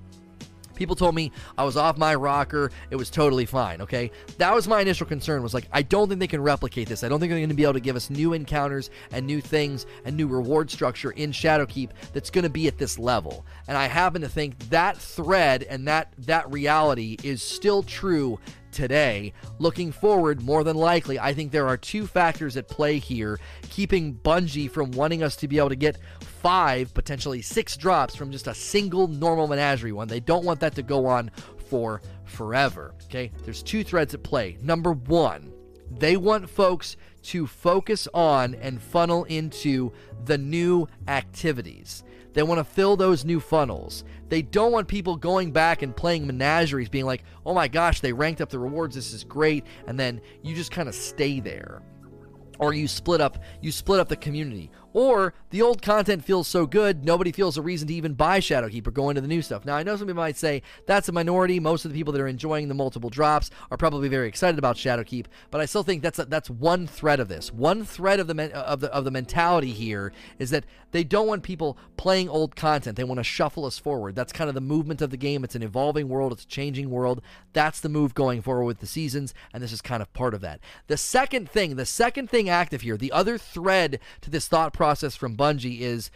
People 0.82 0.96
told 0.96 1.14
me 1.14 1.32
I 1.60 1.64
was 1.64 1.78
off 1.78 1.96
my 1.96 2.16
rocker. 2.16 2.72
It 2.90 2.96
was 2.96 3.12
totally 3.12 3.46
fine, 3.46 3.82
okay? 3.82 4.10
That 4.40 4.52
was 4.52 4.68
my 4.68 4.82
initial 4.82 5.06
concern 5.06 5.44
was 5.44 5.54
like, 5.54 5.68
I 5.72 5.84
don't 5.84 6.08
think 6.08 6.20
they 6.20 6.26
can 6.26 6.42
replicate 6.42 6.88
this. 6.88 7.04
I 7.04 7.08
don't 7.08 7.20
think 7.20 7.30
they're 7.30 7.38
going 7.38 7.50
to 7.50 7.56
be 7.56 7.62
able 7.62 7.74
to 7.74 7.80
give 7.80 7.96
us 7.96 8.10
new 8.10 8.34
encounters 8.34 8.90
and 9.12 9.28
new 9.28 9.42
things 9.42 9.86
and 10.06 10.18
new 10.18 10.28
reward 10.28 10.72
structure 10.72 11.12
in 11.12 11.32
Shadowkeep 11.32 11.92
that's 12.14 12.32
going 12.32 12.46
to 12.46 12.50
be 12.50 12.68
at 12.68 12.80
this 12.80 12.98
level. 12.98 13.46
And 13.68 13.78
I 13.78 13.86
happen 13.86 14.22
to 14.22 14.30
think 14.30 14.58
that 14.70 14.98
thread 14.98 15.62
and 15.70 15.88
that 15.88 16.14
that 16.18 16.52
reality 16.52 17.16
is 17.24 17.44
still 17.44 17.84
true 17.84 18.40
today. 18.72 19.34
Looking 19.60 19.92
forward, 19.92 20.42
more 20.42 20.64
than 20.64 20.76
likely, 20.78 21.20
I 21.20 21.34
think 21.34 21.52
there 21.52 21.68
are 21.68 21.78
two 21.78 22.08
factors 22.08 22.58
at 22.58 22.68
play 22.68 22.98
here, 22.98 23.40
keeping 23.70 24.16
Bungie 24.16 24.72
from 24.72 24.92
wanting 24.92 25.24
us 25.24 25.36
to 25.38 25.48
be 25.48 25.58
able 25.58 25.70
to 25.70 25.76
get 25.76 25.98
five, 26.42 26.94
potentially 26.94 27.42
six 27.42 27.78
drops 27.78 28.16
from 28.16 28.32
just 28.32 28.48
a 28.48 28.54
single 28.54 29.08
normal 29.08 29.48
menagerie 29.48 29.92
one. 29.92 30.08
They 30.08 30.20
don't 30.20 30.46
want 30.46 30.60
that 30.62 30.76
to 30.76 30.84
go 30.84 31.06
on 31.06 31.32
for 31.70 32.02
forever. 32.26 32.94
Okay, 33.06 33.32
there's 33.44 33.64
two 33.64 33.84
threads 33.84 34.14
at 34.14 34.24
play. 34.24 34.58
Number 34.62 34.94
one, 34.94 35.52
they 35.90 36.18
want 36.18 36.50
folks 36.50 36.98
to 37.24 37.46
focus 37.46 38.08
on 38.14 38.56
and 38.56 38.82
funnel 38.82 39.26
into 39.26 39.92
the 40.26 40.38
new 40.38 40.88
activities. 41.08 42.04
They 42.34 42.44
want 42.44 42.60
to 42.60 42.64
fill 42.64 42.96
those 42.96 43.26
new 43.26 43.40
funnels. 43.40 44.04
They 44.32 44.42
don't 44.42 44.72
want 44.72 44.88
people 44.88 45.18
going 45.18 45.52
back 45.52 45.82
and 45.82 45.94
playing 45.94 46.26
menageries, 46.26 46.88
being 46.88 47.04
like, 47.04 47.26
oh 47.46 47.54
my 47.54 47.68
gosh, 47.68 48.00
they 48.00 48.14
ranked 48.14 48.40
up 48.40 48.48
the 48.48 48.60
rewards, 48.60 48.96
this 48.96 49.12
is 49.12 49.26
great, 49.26 49.66
and 49.88 50.00
then 50.00 50.22
you 50.42 50.56
just 50.56 50.72
kind 50.72 50.88
of 50.88 50.96
stay 50.96 51.42
there. 51.42 51.82
Or 52.58 52.74
you 52.74 52.88
split 52.88 53.20
up 53.20 53.44
you 53.60 53.74
split 53.74 54.00
up 54.00 54.08
the 54.08 54.16
community 54.16 54.72
or 54.94 55.34
the 55.50 55.62
old 55.62 55.82
content 55.82 56.24
feels 56.24 56.48
so 56.48 56.66
good 56.66 57.06
nobody 57.06 57.32
feels 57.32 57.58
a 57.58 57.62
reason 57.62 57.88
to 57.88 57.94
even 57.94 58.14
buy 58.14 58.40
shadowkeep 58.40 58.88
or 58.88 58.92
go 58.92 59.10
into 59.10 59.22
the 59.22 59.28
new 59.28 59.42
stuff. 59.42 59.66
Now 59.66 59.76
i 59.76 59.84
know 59.84 59.96
some 59.96 60.08
people 60.08 60.22
might 60.22 60.38
say 60.38 60.62
that's 60.86 61.10
a 61.10 61.12
minority. 61.12 61.60
Most 61.60 61.86
of 61.86 61.92
the 61.92 61.98
people 61.98 62.14
that 62.14 62.22
are 62.22 62.28
enjoying 62.28 62.68
the 62.68 62.74
multiple 62.74 63.10
drops 63.10 63.50
are 63.70 63.78
probably 63.78 64.10
very 64.10 64.28
excited 64.28 64.58
about 64.58 64.76
shadowkeep 64.76 65.26
but 65.50 65.62
i 65.62 65.66
still 65.66 65.84
think 65.84 66.02
that's 66.02 66.20
a, 66.20 66.26
that's 66.26 66.50
one 66.50 66.88
thread 66.88 67.20
of 67.20 67.28
this. 67.28 67.52
One 67.52 67.84
thread 67.84 68.20
of 68.20 68.28
the 68.28 68.54
of 68.54 68.80
the 68.80 68.94
of 68.94 69.06
the 69.06 69.12
mentality 69.12 69.72
here 69.72 70.12
is 70.40 70.50
that 70.52 70.66
they 70.92 71.04
don't 71.04 71.28
want 71.28 71.44
people 71.44 71.78
playing 71.98 72.30
old 72.30 72.56
content. 72.56 72.98
They 72.98 73.04
want 73.04 73.20
to 73.20 73.24
shuffle 73.24 73.66
us 73.66 73.78
forward. 73.78 74.16
That's 74.16 74.34
kind 74.34 74.50
of 74.50 74.56
the 74.56 74.62
movement 74.62 75.02
of 75.02 75.10
the 75.10 75.18
game. 75.18 75.44
It's 75.44 75.56
an 75.56 75.64
evolving 75.64 76.10
world. 76.10 76.34
It's 76.34 76.44
a 76.44 76.48
changing 76.48 76.90
world. 76.90 77.22
That's 77.54 77.80
the 77.80 77.90
move 77.90 78.14
going 78.14 78.42
forward 78.42 78.66
with 78.66 78.80
the 78.80 78.88
seasons 78.88 79.34
and 79.54 79.64
this 79.64 79.72
is 79.72 79.82
kind 79.82 80.02
of 80.02 80.12
part 80.14 80.34
of 80.34 80.42
that. 80.42 80.60
The 80.88 80.98
second 80.98 81.50
thing 81.50 81.76
the 81.76 81.86
second 81.86 82.30
thing 82.30 82.50
active 82.50 82.82
here. 82.82 82.98
The 82.98 83.12
other 83.12 83.38
thread 83.38 84.00
to 84.22 84.30
this 84.30 84.48
thought 84.48 84.74
process 84.82 85.16
from 85.16 85.38
Bungie 85.38 85.82
is 85.82 86.10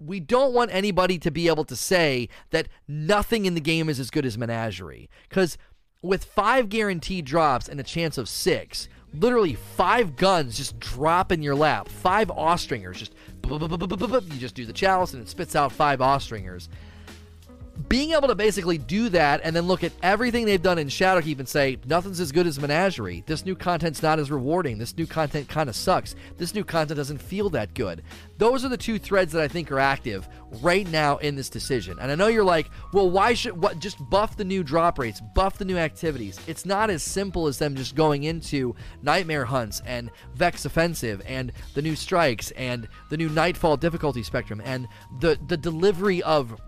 we 0.00 0.18
don't 0.18 0.52
want 0.52 0.74
anybody 0.74 1.20
to 1.20 1.30
be 1.30 1.46
able 1.46 1.62
to 1.62 1.76
say 1.76 2.28
that 2.50 2.66
nothing 2.88 3.46
in 3.46 3.54
the 3.54 3.60
game 3.60 3.88
is 3.88 4.00
as 4.00 4.10
good 4.10 4.26
as 4.26 4.36
Menagerie. 4.36 5.08
Because 5.28 5.56
with 6.02 6.24
five 6.24 6.68
guaranteed 6.68 7.26
drops 7.26 7.68
and 7.68 7.78
a 7.78 7.84
chance 7.84 8.18
of 8.18 8.28
six, 8.28 8.88
literally 9.14 9.54
five 9.54 10.16
guns 10.16 10.56
just 10.56 10.80
drop 10.80 11.30
in 11.30 11.42
your 11.42 11.54
lap, 11.54 11.86
five 11.88 12.28
Austringers 12.28 12.98
just 12.98 13.14
you 13.48 14.40
just 14.40 14.56
do 14.56 14.66
the 14.66 14.72
chalice 14.72 15.14
and 15.14 15.22
it 15.22 15.28
spits 15.28 15.54
out 15.54 15.70
five 15.70 16.00
Austringers 16.00 16.68
being 17.88 18.10
able 18.10 18.28
to 18.28 18.34
basically 18.34 18.76
do 18.76 19.08
that 19.10 19.40
and 19.44 19.54
then 19.54 19.66
look 19.66 19.84
at 19.84 19.92
everything 20.02 20.44
they've 20.44 20.60
done 20.60 20.78
in 20.78 20.88
Shadowkeep 20.88 21.38
and 21.38 21.48
say, 21.48 21.78
nothing's 21.86 22.18
as 22.18 22.32
good 22.32 22.46
as 22.46 22.58
Menagerie. 22.58 23.22
This 23.26 23.44
new 23.44 23.54
content's 23.54 24.02
not 24.02 24.18
as 24.18 24.30
rewarding. 24.30 24.78
This 24.78 24.96
new 24.96 25.06
content 25.06 25.48
kind 25.48 25.68
of 25.68 25.76
sucks. 25.76 26.16
This 26.36 26.54
new 26.54 26.64
content 26.64 26.96
doesn't 26.96 27.22
feel 27.22 27.48
that 27.50 27.74
good. 27.74 28.02
Those 28.38 28.64
are 28.64 28.68
the 28.68 28.76
two 28.76 28.98
threads 28.98 29.32
that 29.32 29.42
I 29.42 29.48
think 29.48 29.70
are 29.70 29.78
active 29.78 30.28
right 30.60 30.88
now 30.90 31.18
in 31.18 31.36
this 31.36 31.48
decision. 31.48 31.98
And 32.00 32.10
I 32.10 32.14
know 32.14 32.26
you're 32.26 32.44
like, 32.44 32.68
well, 32.92 33.10
why 33.10 33.34
should 33.34 33.56
what 33.56 33.78
just 33.78 33.98
buff 34.10 34.36
the 34.36 34.44
new 34.44 34.64
drop 34.64 34.98
rates, 34.98 35.20
buff 35.34 35.58
the 35.58 35.64
new 35.64 35.76
activities? 35.76 36.40
It's 36.46 36.66
not 36.66 36.90
as 36.90 37.02
simple 37.02 37.46
as 37.46 37.58
them 37.58 37.76
just 37.76 37.94
going 37.94 38.24
into 38.24 38.74
nightmare 39.02 39.44
hunts 39.44 39.82
and 39.86 40.10
Vex 40.34 40.64
offensive 40.64 41.22
and 41.26 41.52
the 41.74 41.82
new 41.82 41.94
strikes 41.94 42.50
and 42.52 42.88
the 43.10 43.16
new 43.16 43.28
nightfall 43.28 43.76
difficulty 43.76 44.22
spectrum 44.22 44.60
and 44.64 44.88
the 45.20 45.38
the 45.46 45.56
delivery 45.56 46.22
of 46.22 46.60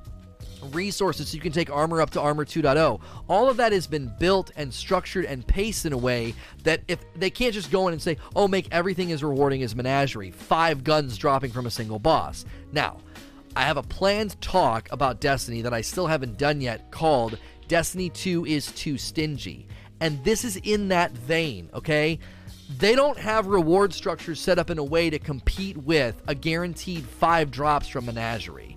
resources 0.72 1.28
so 1.28 1.34
you 1.34 1.40
can 1.40 1.52
take 1.52 1.70
armor 1.70 2.00
up 2.00 2.10
to 2.10 2.20
armor 2.20 2.44
2.0. 2.44 3.00
All 3.28 3.48
of 3.48 3.56
that 3.58 3.72
has 3.72 3.86
been 3.86 4.12
built 4.18 4.50
and 4.56 4.72
structured 4.72 5.24
and 5.24 5.46
paced 5.46 5.86
in 5.86 5.92
a 5.92 5.98
way 5.98 6.34
that 6.64 6.82
if 6.88 7.00
they 7.14 7.30
can't 7.30 7.54
just 7.54 7.70
go 7.70 7.88
in 7.88 7.92
and 7.92 8.02
say, 8.02 8.16
oh, 8.36 8.48
make 8.48 8.68
everything 8.70 9.12
as 9.12 9.22
rewarding 9.22 9.62
as 9.62 9.74
Menagerie, 9.74 10.30
five 10.30 10.84
guns 10.84 11.16
dropping 11.18 11.50
from 11.50 11.66
a 11.66 11.70
single 11.70 11.98
boss. 11.98 12.44
Now, 12.72 12.98
I 13.56 13.62
have 13.62 13.76
a 13.76 13.82
planned 13.82 14.40
talk 14.40 14.88
about 14.92 15.20
Destiny 15.20 15.62
that 15.62 15.74
I 15.74 15.80
still 15.80 16.06
haven't 16.06 16.38
done 16.38 16.60
yet 16.60 16.90
called 16.90 17.38
Destiny 17.66 18.10
2 18.10 18.46
is 18.46 18.70
Too 18.72 18.96
Stingy. 18.98 19.66
And 20.00 20.22
this 20.24 20.44
is 20.44 20.56
in 20.56 20.88
that 20.88 21.12
vein, 21.12 21.68
okay? 21.74 22.18
They 22.78 22.94
don't 22.94 23.18
have 23.18 23.46
reward 23.46 23.92
structures 23.92 24.40
set 24.40 24.58
up 24.58 24.70
in 24.70 24.78
a 24.78 24.84
way 24.84 25.10
to 25.10 25.18
compete 25.18 25.76
with 25.76 26.22
a 26.26 26.34
guaranteed 26.34 27.04
five 27.04 27.50
drops 27.50 27.88
from 27.88 28.06
Menagerie. 28.06 28.76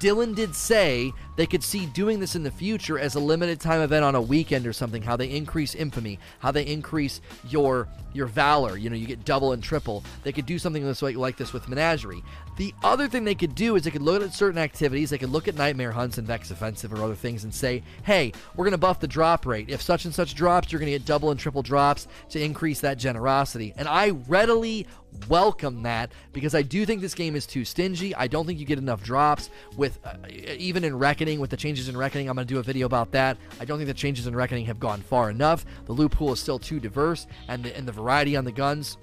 Dylan 0.00 0.34
did 0.34 0.56
say 0.56 1.12
They 1.40 1.46
could 1.46 1.64
see 1.64 1.86
doing 1.86 2.20
this 2.20 2.36
in 2.36 2.42
the 2.42 2.50
future 2.50 2.98
as 2.98 3.14
a 3.14 3.18
limited 3.18 3.60
time 3.60 3.80
event 3.80 4.04
on 4.04 4.14
a 4.14 4.20
weekend 4.20 4.66
or 4.66 4.74
something, 4.74 5.00
how 5.00 5.16
they 5.16 5.30
increase 5.30 5.74
infamy, 5.74 6.18
how 6.38 6.50
they 6.50 6.66
increase 6.66 7.22
your 7.48 7.88
your 8.12 8.26
valor. 8.26 8.76
You 8.76 8.90
know, 8.90 8.96
you 8.96 9.06
get 9.06 9.24
double 9.24 9.52
and 9.52 9.62
triple. 9.62 10.04
They 10.22 10.32
could 10.32 10.44
do 10.44 10.58
something 10.58 10.84
this 10.84 11.00
way, 11.00 11.14
like 11.14 11.38
this 11.38 11.54
with 11.54 11.66
Menagerie. 11.66 12.22
The 12.56 12.74
other 12.82 13.08
thing 13.08 13.24
they 13.24 13.34
could 13.34 13.54
do 13.54 13.76
is 13.76 13.84
they 13.84 13.90
could 13.90 14.02
look 14.02 14.22
at 14.22 14.34
certain 14.34 14.58
activities. 14.58 15.08
They 15.08 15.16
could 15.16 15.30
look 15.30 15.48
at 15.48 15.54
Nightmare 15.54 15.92
Hunts 15.92 16.18
and 16.18 16.26
Vex 16.26 16.50
Offensive 16.50 16.92
or 16.92 17.02
other 17.02 17.14
things 17.14 17.44
and 17.44 17.54
say, 17.54 17.82
hey, 18.02 18.32
we're 18.54 18.64
going 18.64 18.72
to 18.72 18.78
buff 18.78 19.00
the 19.00 19.08
drop 19.08 19.46
rate. 19.46 19.70
If 19.70 19.80
such 19.80 20.04
and 20.04 20.14
such 20.14 20.34
drops, 20.34 20.70
you're 20.70 20.80
going 20.80 20.92
to 20.92 20.98
get 20.98 21.06
double 21.06 21.30
and 21.30 21.40
triple 21.40 21.62
drops 21.62 22.06
to 22.30 22.42
increase 22.42 22.80
that 22.80 22.98
generosity. 22.98 23.72
And 23.76 23.88
I 23.88 24.10
readily 24.28 24.86
welcome 25.28 25.82
that 25.84 26.12
because 26.32 26.54
I 26.54 26.62
do 26.62 26.84
think 26.84 27.00
this 27.00 27.14
game 27.14 27.34
is 27.34 27.46
too 27.46 27.64
stingy. 27.64 28.14
I 28.14 28.26
don't 28.26 28.46
think 28.46 28.58
you 28.58 28.66
get 28.66 28.78
enough 28.78 29.02
drops 29.02 29.50
with 29.76 29.98
uh, 30.04 30.16
even 30.28 30.84
in 30.84 30.98
Reckoning 30.98 31.29
with 31.38 31.50
the 31.50 31.56
changes 31.56 31.88
in 31.88 31.96
Reckoning. 31.96 32.28
I'm 32.28 32.34
going 32.34 32.46
to 32.46 32.54
do 32.54 32.58
a 32.58 32.62
video 32.62 32.86
about 32.86 33.12
that. 33.12 33.36
I 33.60 33.64
don't 33.64 33.78
think 33.78 33.86
the 33.86 33.94
changes 33.94 34.26
in 34.26 34.34
Reckoning 34.34 34.64
have 34.66 34.80
gone 34.80 35.02
far 35.02 35.30
enough. 35.30 35.64
The 35.84 35.92
loot 35.92 36.10
pool 36.10 36.32
is 36.32 36.40
still 36.40 36.58
too 36.58 36.80
diverse 36.80 37.26
and 37.48 37.62
the, 37.62 37.76
and 37.76 37.86
the 37.86 37.92
variety 37.92 38.36
on 38.36 38.44
the 38.44 38.52
guns 38.52 38.96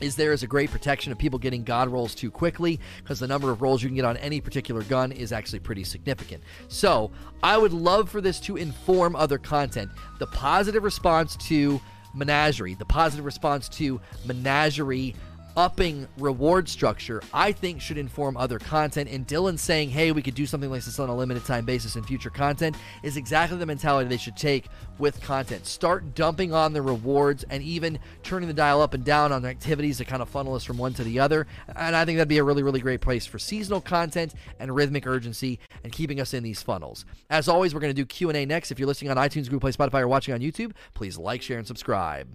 is 0.00 0.14
there 0.14 0.32
is 0.32 0.42
a 0.42 0.46
great 0.46 0.70
protection 0.70 1.10
of 1.10 1.18
people 1.18 1.38
getting 1.38 1.64
god 1.64 1.88
rolls 1.88 2.14
too 2.14 2.30
quickly 2.30 2.78
because 3.02 3.18
the 3.18 3.26
number 3.26 3.50
of 3.50 3.62
rolls 3.62 3.82
you 3.82 3.88
can 3.88 3.96
get 3.96 4.04
on 4.04 4.16
any 4.18 4.40
particular 4.40 4.82
gun 4.82 5.10
is 5.10 5.32
actually 5.32 5.58
pretty 5.58 5.84
significant. 5.84 6.42
So, 6.68 7.10
I 7.42 7.56
would 7.56 7.72
love 7.72 8.10
for 8.10 8.20
this 8.20 8.38
to 8.40 8.56
inform 8.56 9.16
other 9.16 9.38
content. 9.38 9.90
The 10.18 10.26
positive 10.26 10.84
response 10.84 11.36
to 11.48 11.80
Menagerie, 12.14 12.74
the 12.74 12.84
positive 12.84 13.24
response 13.24 13.68
to 13.70 14.00
Menagerie 14.24 15.14
upping 15.56 16.06
reward 16.18 16.68
structure, 16.68 17.22
I 17.32 17.52
think 17.52 17.80
should 17.80 17.98
inform 17.98 18.36
other 18.36 18.58
content. 18.58 19.08
And 19.10 19.26
Dylan 19.26 19.58
saying, 19.58 19.90
hey, 19.90 20.12
we 20.12 20.22
could 20.22 20.34
do 20.34 20.46
something 20.46 20.70
like 20.70 20.84
this 20.84 20.98
on 20.98 21.08
a 21.08 21.16
limited 21.16 21.44
time 21.44 21.64
basis 21.64 21.96
in 21.96 22.02
future 22.02 22.30
content 22.30 22.76
is 23.02 23.16
exactly 23.16 23.56
the 23.58 23.66
mentality 23.66 24.08
they 24.08 24.16
should 24.16 24.36
take 24.36 24.66
with 24.98 25.20
content. 25.22 25.66
Start 25.66 26.14
dumping 26.14 26.52
on 26.52 26.72
the 26.72 26.82
rewards 26.82 27.44
and 27.50 27.62
even 27.62 27.98
turning 28.22 28.48
the 28.48 28.54
dial 28.54 28.80
up 28.80 28.94
and 28.94 29.04
down 29.04 29.32
on 29.32 29.44
activities 29.44 29.98
that 29.98 30.06
kind 30.06 30.22
of 30.22 30.28
funnel 30.28 30.54
us 30.54 30.64
from 30.64 30.78
one 30.78 30.92
to 30.94 31.04
the 31.04 31.18
other. 31.18 31.46
And 31.74 31.96
I 31.96 32.04
think 32.04 32.16
that'd 32.18 32.28
be 32.28 32.38
a 32.38 32.44
really, 32.44 32.62
really 32.62 32.80
great 32.80 33.00
place 33.00 33.26
for 33.26 33.38
seasonal 33.38 33.80
content 33.80 34.34
and 34.58 34.74
rhythmic 34.74 35.06
urgency 35.06 35.58
and 35.82 35.92
keeping 35.92 36.20
us 36.20 36.34
in 36.34 36.42
these 36.42 36.62
funnels. 36.62 37.04
As 37.30 37.48
always, 37.48 37.74
we're 37.74 37.80
going 37.80 37.94
to 37.94 37.94
do 37.94 38.06
Q&A 38.06 38.44
next. 38.44 38.70
If 38.70 38.78
you're 38.78 38.88
listening 38.88 39.10
on 39.10 39.16
iTunes, 39.16 39.44
Google 39.44 39.60
Play, 39.60 39.72
Spotify, 39.72 40.00
or 40.00 40.08
watching 40.08 40.34
on 40.34 40.40
YouTube, 40.40 40.72
please 40.94 41.16
like, 41.16 41.42
share, 41.42 41.58
and 41.58 41.66
subscribe. 41.66 42.28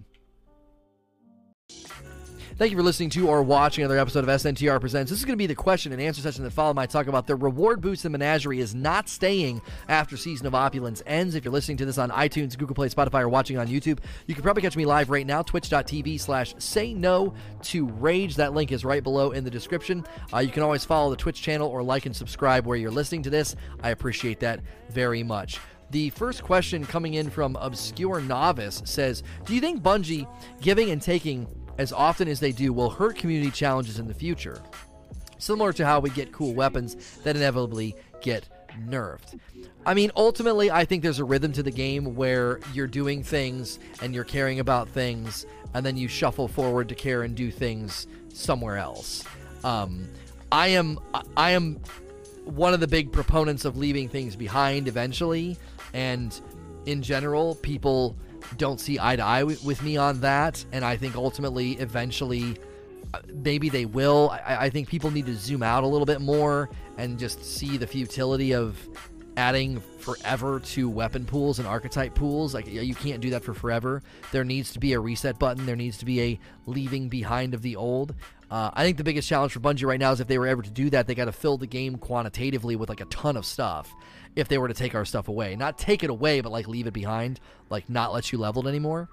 Thank 2.62 2.70
you 2.70 2.78
for 2.78 2.84
listening 2.84 3.10
to 3.10 3.26
or 3.26 3.42
watching 3.42 3.82
another 3.82 3.98
episode 3.98 4.22
of 4.22 4.30
SNTR 4.30 4.80
Presents. 4.80 5.10
This 5.10 5.18
is 5.18 5.24
going 5.24 5.32
to 5.32 5.36
be 5.36 5.48
the 5.48 5.54
question 5.56 5.90
and 5.90 6.00
answer 6.00 6.22
session 6.22 6.44
that 6.44 6.52
follow 6.52 6.72
my 6.72 6.86
talk 6.86 7.08
about 7.08 7.26
the 7.26 7.34
reward 7.34 7.80
boost 7.80 8.04
in 8.04 8.12
Menagerie 8.12 8.60
is 8.60 8.72
not 8.72 9.08
staying 9.08 9.60
after 9.88 10.16
Season 10.16 10.46
of 10.46 10.54
Opulence 10.54 11.02
ends. 11.04 11.34
If 11.34 11.44
you're 11.44 11.50
listening 11.50 11.78
to 11.78 11.84
this 11.84 11.98
on 11.98 12.10
iTunes, 12.10 12.56
Google 12.56 12.76
Play, 12.76 12.88
Spotify, 12.88 13.22
or 13.22 13.28
watching 13.28 13.58
on 13.58 13.66
YouTube, 13.66 13.98
you 14.28 14.36
can 14.36 14.44
probably 14.44 14.62
catch 14.62 14.76
me 14.76 14.84
live 14.84 15.10
right 15.10 15.26
now, 15.26 15.42
twitch.tv 15.42 16.20
slash 16.20 16.54
say 16.58 16.94
no 16.94 17.34
to 17.62 17.86
rage. 17.86 18.36
That 18.36 18.54
link 18.54 18.70
is 18.70 18.84
right 18.84 19.02
below 19.02 19.32
in 19.32 19.42
the 19.42 19.50
description. 19.50 20.06
Uh, 20.32 20.38
you 20.38 20.52
can 20.52 20.62
always 20.62 20.84
follow 20.84 21.10
the 21.10 21.16
Twitch 21.16 21.42
channel 21.42 21.68
or 21.68 21.82
like 21.82 22.06
and 22.06 22.14
subscribe 22.14 22.64
where 22.64 22.76
you're 22.76 22.92
listening 22.92 23.24
to 23.24 23.30
this. 23.30 23.56
I 23.82 23.90
appreciate 23.90 24.38
that 24.38 24.60
very 24.88 25.24
much. 25.24 25.58
The 25.90 26.10
first 26.10 26.44
question 26.44 26.86
coming 26.86 27.14
in 27.14 27.28
from 27.28 27.56
Obscure 27.56 28.20
Novice 28.20 28.82
says 28.86 29.24
Do 29.46 29.54
you 29.54 29.60
think 29.60 29.82
Bungie 29.82 30.28
giving 30.60 30.90
and 30.90 31.02
taking 31.02 31.48
as 31.78 31.92
often 31.92 32.28
as 32.28 32.40
they 32.40 32.52
do 32.52 32.72
will 32.72 32.90
hurt 32.90 33.16
community 33.16 33.50
challenges 33.50 33.98
in 33.98 34.06
the 34.06 34.14
future, 34.14 34.62
similar 35.38 35.72
to 35.72 35.84
how 35.84 36.00
we 36.00 36.10
get 36.10 36.32
cool 36.32 36.54
weapons 36.54 37.18
that 37.24 37.36
inevitably 37.36 37.94
get 38.20 38.48
nerfed. 38.88 39.38
I 39.84 39.94
mean, 39.94 40.10
ultimately, 40.16 40.70
I 40.70 40.84
think 40.84 41.02
there's 41.02 41.18
a 41.18 41.24
rhythm 41.24 41.52
to 41.52 41.62
the 41.62 41.70
game 41.70 42.14
where 42.14 42.60
you're 42.72 42.86
doing 42.86 43.22
things 43.22 43.78
and 44.00 44.14
you're 44.14 44.24
caring 44.24 44.60
about 44.60 44.88
things, 44.88 45.46
and 45.74 45.84
then 45.84 45.96
you 45.96 46.08
shuffle 46.08 46.48
forward 46.48 46.88
to 46.88 46.94
care 46.94 47.22
and 47.22 47.34
do 47.34 47.50
things 47.50 48.06
somewhere 48.32 48.76
else. 48.76 49.24
Um, 49.64 50.08
I 50.50 50.68
am 50.68 50.98
I 51.36 51.50
am 51.52 51.80
one 52.44 52.74
of 52.74 52.80
the 52.80 52.88
big 52.88 53.12
proponents 53.12 53.64
of 53.64 53.76
leaving 53.76 54.08
things 54.08 54.36
behind 54.36 54.88
eventually, 54.88 55.56
and 55.92 56.38
in 56.86 57.02
general, 57.02 57.54
people 57.56 58.16
don't 58.56 58.80
see 58.80 58.98
eye 59.00 59.16
to 59.16 59.22
eye 59.22 59.42
with, 59.44 59.82
me 59.82 59.96
on 59.96 60.20
that, 60.20 60.64
and 60.72 60.84
I 60.84 60.96
think 60.96 61.16
ultimately, 61.16 61.72
eventually, 61.72 62.56
uh, 63.14 63.20
maybe 63.32 63.68
they 63.68 63.84
will. 63.84 64.30
I, 64.30 64.66
I, 64.66 64.70
think 64.70 64.88
people 64.88 65.10
need 65.10 65.26
to 65.26 65.34
zoom 65.34 65.62
out 65.62 65.84
a 65.84 65.86
little 65.86 66.06
bit 66.06 66.20
more 66.20 66.70
and 66.96 67.18
just 67.18 67.44
see 67.44 67.76
the 67.76 67.86
futility 67.86 68.54
of 68.54 68.78
adding 69.36 69.80
forever 69.98 70.60
to 70.60 70.88
weapon 70.88 71.24
pools 71.24 71.58
and 71.58 71.66
archetype 71.66 72.14
pools. 72.14 72.54
Like 72.54 72.66
you 72.66 72.94
can't 72.94 73.20
do 73.20 73.30
that 73.30 73.42
for 73.42 73.54
forever. 73.54 74.02
There 74.30 74.44
needs 74.44 74.72
to 74.72 74.78
be 74.78 74.92
a 74.92 75.00
reset 75.00 75.38
button. 75.38 75.66
There 75.66 75.76
needs 75.76 75.98
to 75.98 76.04
be 76.04 76.20
a 76.20 76.40
leaving 76.66 77.08
behind 77.08 77.54
of 77.54 77.62
the 77.62 77.76
old. 77.76 78.14
Uh, 78.50 78.70
I 78.74 78.84
think 78.84 78.98
the 78.98 79.04
biggest 79.04 79.28
challenge 79.28 79.52
for 79.52 79.60
Bungie 79.60 79.86
right 79.86 79.98
now 79.98 80.12
is 80.12 80.20
if 80.20 80.28
they 80.28 80.36
were 80.36 80.46
ever 80.46 80.60
to 80.60 80.70
do 80.70 80.90
that, 80.90 81.06
they 81.06 81.14
got 81.14 81.24
to 81.24 81.32
fill 81.32 81.56
the 81.56 81.66
game 81.66 81.96
quantitatively 81.96 82.76
with 82.76 82.90
like 82.90 83.00
a 83.00 83.06
ton 83.06 83.36
of 83.36 83.46
stuff 83.46 83.94
if 84.36 84.48
they 84.48 84.58
were 84.58 84.68
to 84.68 84.74
take 84.74 84.94
our 84.94 85.04
stuff 85.04 85.28
away. 85.28 85.56
Not 85.56 85.78
take 85.78 86.02
it 86.02 86.10
away, 86.10 86.40
but 86.40 86.52
like 86.52 86.68
leave 86.68 86.86
it 86.86 86.92
behind, 86.92 87.40
like 87.70 87.88
not 87.88 88.12
let 88.12 88.32
you 88.32 88.38
level 88.38 88.66
it 88.66 88.70
anymore. 88.70 89.08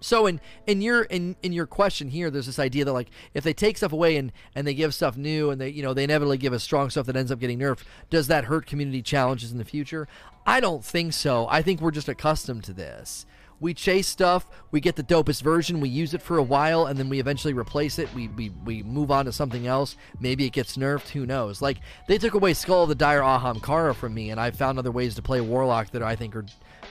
So 0.00 0.26
in 0.26 0.40
in 0.66 0.82
your 0.82 1.02
in 1.02 1.36
in 1.42 1.52
your 1.52 1.66
question 1.66 2.08
here, 2.08 2.30
there's 2.30 2.46
this 2.46 2.58
idea 2.58 2.84
that 2.84 2.92
like 2.92 3.08
if 3.34 3.44
they 3.44 3.54
take 3.54 3.78
stuff 3.78 3.92
away 3.92 4.16
and 4.16 4.30
and 4.54 4.66
they 4.66 4.74
give 4.74 4.94
stuff 4.94 5.16
new 5.16 5.50
and 5.50 5.60
they 5.60 5.70
you 5.70 5.82
know 5.82 5.94
they 5.94 6.04
inevitably 6.04 6.38
give 6.38 6.52
us 6.52 6.62
strong 6.62 6.90
stuff 6.90 7.06
that 7.06 7.16
ends 7.16 7.32
up 7.32 7.38
getting 7.38 7.58
nerfed, 7.58 7.82
does 8.10 8.26
that 8.26 8.44
hurt 8.44 8.66
community 8.66 9.02
challenges 9.02 9.52
in 9.52 9.58
the 9.58 9.64
future? 9.64 10.06
I 10.46 10.60
don't 10.60 10.84
think 10.84 11.12
so. 11.12 11.46
I 11.50 11.62
think 11.62 11.80
we're 11.80 11.90
just 11.90 12.08
accustomed 12.08 12.64
to 12.64 12.72
this. 12.72 13.26
We 13.58 13.72
chase 13.74 14.06
stuff, 14.06 14.46
we 14.70 14.80
get 14.80 14.96
the 14.96 15.02
dopest 15.02 15.42
version, 15.42 15.80
we 15.80 15.88
use 15.88 16.12
it 16.14 16.22
for 16.22 16.36
a 16.36 16.42
while, 16.42 16.86
and 16.86 16.98
then 16.98 17.08
we 17.08 17.20
eventually 17.20 17.54
replace 17.54 17.98
it. 17.98 18.12
We, 18.14 18.28
we, 18.28 18.50
we 18.64 18.82
move 18.82 19.10
on 19.10 19.24
to 19.24 19.32
something 19.32 19.66
else. 19.66 19.96
Maybe 20.20 20.44
it 20.44 20.50
gets 20.52 20.76
nerfed, 20.76 21.08
who 21.08 21.26
knows? 21.26 21.62
Like, 21.62 21.78
they 22.06 22.18
took 22.18 22.34
away 22.34 22.54
Skull 22.54 22.82
of 22.82 22.88
the 22.90 22.94
Dire 22.94 23.22
Ahamkara 23.22 23.94
from 23.94 24.14
me, 24.14 24.30
and 24.30 24.38
I 24.38 24.50
found 24.50 24.78
other 24.78 24.90
ways 24.90 25.14
to 25.14 25.22
play 25.22 25.40
Warlock 25.40 25.90
that 25.92 26.02
I 26.02 26.16
think 26.16 26.36
are, 26.36 26.44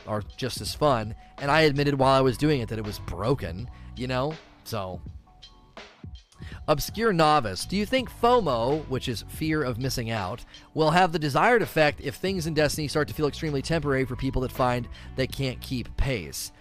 are 0.07 0.23
just 0.37 0.59
as 0.61 0.73
fun. 0.73 1.15
And 1.37 1.51
I 1.51 1.61
admitted 1.61 1.99
while 1.99 2.17
I 2.17 2.21
was 2.21 2.37
doing 2.37 2.61
it 2.61 2.69
that 2.69 2.79
it 2.79 2.85
was 2.85 2.99
broken, 2.99 3.69
you 3.95 4.07
know? 4.07 4.33
So, 4.63 5.01
Obscure 6.67 7.13
Novice, 7.13 7.65
do 7.65 7.75
you 7.77 7.85
think 7.85 8.09
FOMO, 8.09 8.87
which 8.87 9.07
is 9.07 9.23
fear 9.27 9.63
of 9.63 9.79
missing 9.79 10.09
out, 10.09 10.43
will 10.73 10.91
have 10.91 11.11
the 11.11 11.19
desired 11.19 11.61
effect 11.61 12.01
if 12.01 12.15
things 12.15 12.47
in 12.47 12.53
Destiny 12.53 12.87
start 12.87 13.07
to 13.07 13.13
feel 13.13 13.27
extremely 13.27 13.61
temporary 13.61 14.05
for 14.05 14.15
people 14.15 14.41
that 14.41 14.51
find 14.51 14.87
they 15.15 15.27
can't 15.27 15.61
keep 15.61 15.95
pace? 15.97 16.51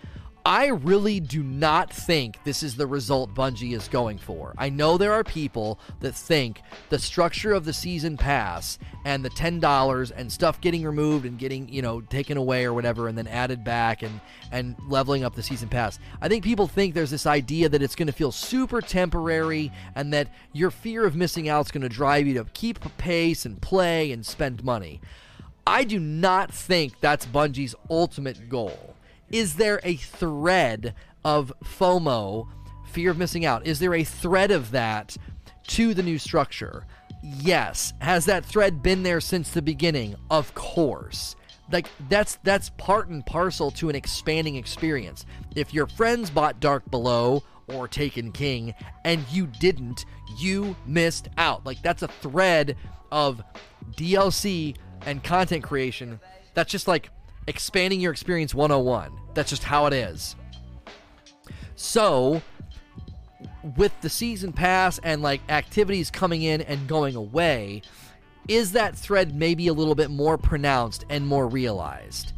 I 0.46 0.66
really 0.66 1.20
do 1.20 1.42
not 1.42 1.90
think 1.90 2.44
this 2.44 2.62
is 2.62 2.76
the 2.76 2.86
result 2.86 3.32
Bungie 3.32 3.74
is 3.74 3.88
going 3.88 4.18
for. 4.18 4.52
I 4.58 4.68
know 4.68 4.98
there 4.98 5.14
are 5.14 5.24
people 5.24 5.80
that 6.00 6.14
think 6.14 6.60
the 6.90 6.98
structure 6.98 7.54
of 7.54 7.64
the 7.64 7.72
season 7.72 8.18
pass 8.18 8.78
and 9.06 9.24
the 9.24 9.30
$10 9.30 10.12
and 10.14 10.30
stuff 10.30 10.60
getting 10.60 10.84
removed 10.84 11.24
and 11.24 11.38
getting, 11.38 11.70
you 11.70 11.80
know, 11.80 12.02
taken 12.02 12.36
away 12.36 12.66
or 12.66 12.74
whatever 12.74 13.08
and 13.08 13.16
then 13.16 13.26
added 13.26 13.64
back 13.64 14.02
and 14.02 14.20
and 14.52 14.76
leveling 14.86 15.24
up 15.24 15.34
the 15.34 15.42
season 15.42 15.70
pass. 15.70 15.98
I 16.20 16.28
think 16.28 16.44
people 16.44 16.66
think 16.66 16.92
there's 16.92 17.10
this 17.10 17.24
idea 17.24 17.70
that 17.70 17.82
it's 17.82 17.96
going 17.96 18.08
to 18.08 18.12
feel 18.12 18.30
super 18.30 18.82
temporary 18.82 19.72
and 19.94 20.12
that 20.12 20.28
your 20.52 20.70
fear 20.70 21.06
of 21.06 21.16
missing 21.16 21.48
out 21.48 21.64
is 21.64 21.72
going 21.72 21.82
to 21.82 21.88
drive 21.88 22.26
you 22.26 22.34
to 22.34 22.44
keep 22.52 22.80
pace 22.98 23.46
and 23.46 23.62
play 23.62 24.12
and 24.12 24.26
spend 24.26 24.62
money. 24.62 25.00
I 25.66 25.84
do 25.84 25.98
not 25.98 26.52
think 26.52 27.00
that's 27.00 27.24
Bungie's 27.24 27.74
ultimate 27.88 28.50
goal 28.50 28.93
is 29.30 29.54
there 29.54 29.80
a 29.82 29.96
thread 29.96 30.94
of 31.24 31.52
FOMO, 31.64 32.48
fear 32.86 33.10
of 33.10 33.18
missing 33.18 33.44
out? 33.44 33.66
Is 33.66 33.78
there 33.78 33.94
a 33.94 34.04
thread 34.04 34.50
of 34.50 34.70
that 34.72 35.16
to 35.68 35.94
the 35.94 36.02
new 36.02 36.18
structure? 36.18 36.86
Yes. 37.22 37.92
Has 38.00 38.26
that 38.26 38.44
thread 38.44 38.82
been 38.82 39.02
there 39.02 39.20
since 39.20 39.50
the 39.50 39.62
beginning? 39.62 40.14
Of 40.30 40.54
course. 40.54 41.36
Like 41.72 41.86
that's 42.10 42.38
that's 42.42 42.70
part 42.70 43.08
and 43.08 43.24
parcel 43.24 43.70
to 43.72 43.88
an 43.88 43.96
expanding 43.96 44.56
experience. 44.56 45.24
If 45.56 45.72
your 45.72 45.86
friends 45.86 46.28
bought 46.28 46.60
Dark 46.60 46.90
Below 46.90 47.42
or 47.68 47.88
Taken 47.88 48.32
King 48.32 48.74
and 49.04 49.24
you 49.30 49.46
didn't, 49.46 50.04
you 50.38 50.76
missed 50.86 51.28
out. 51.38 51.64
Like 51.64 51.80
that's 51.80 52.02
a 52.02 52.08
thread 52.08 52.76
of 53.10 53.42
DLC 53.92 54.76
and 55.06 55.24
content 55.24 55.64
creation 55.64 56.20
that's 56.54 56.70
just 56.70 56.88
like 56.88 57.10
expanding 57.46 58.00
your 58.00 58.12
experience 58.12 58.54
101. 58.54 59.12
That's 59.34 59.50
just 59.50 59.64
how 59.64 59.86
it 59.86 59.92
is. 59.92 60.36
So, 61.76 62.40
with 63.76 63.92
the 64.00 64.08
season 64.08 64.52
pass 64.52 64.98
and 65.02 65.22
like 65.22 65.40
activities 65.48 66.10
coming 66.10 66.42
in 66.42 66.60
and 66.62 66.86
going 66.86 67.16
away, 67.16 67.82
is 68.48 68.72
that 68.72 68.96
thread 68.96 69.34
maybe 69.34 69.68
a 69.68 69.72
little 69.72 69.94
bit 69.94 70.10
more 70.10 70.36
pronounced 70.36 71.04
and 71.08 71.26
more 71.26 71.48
realized? 71.48 72.32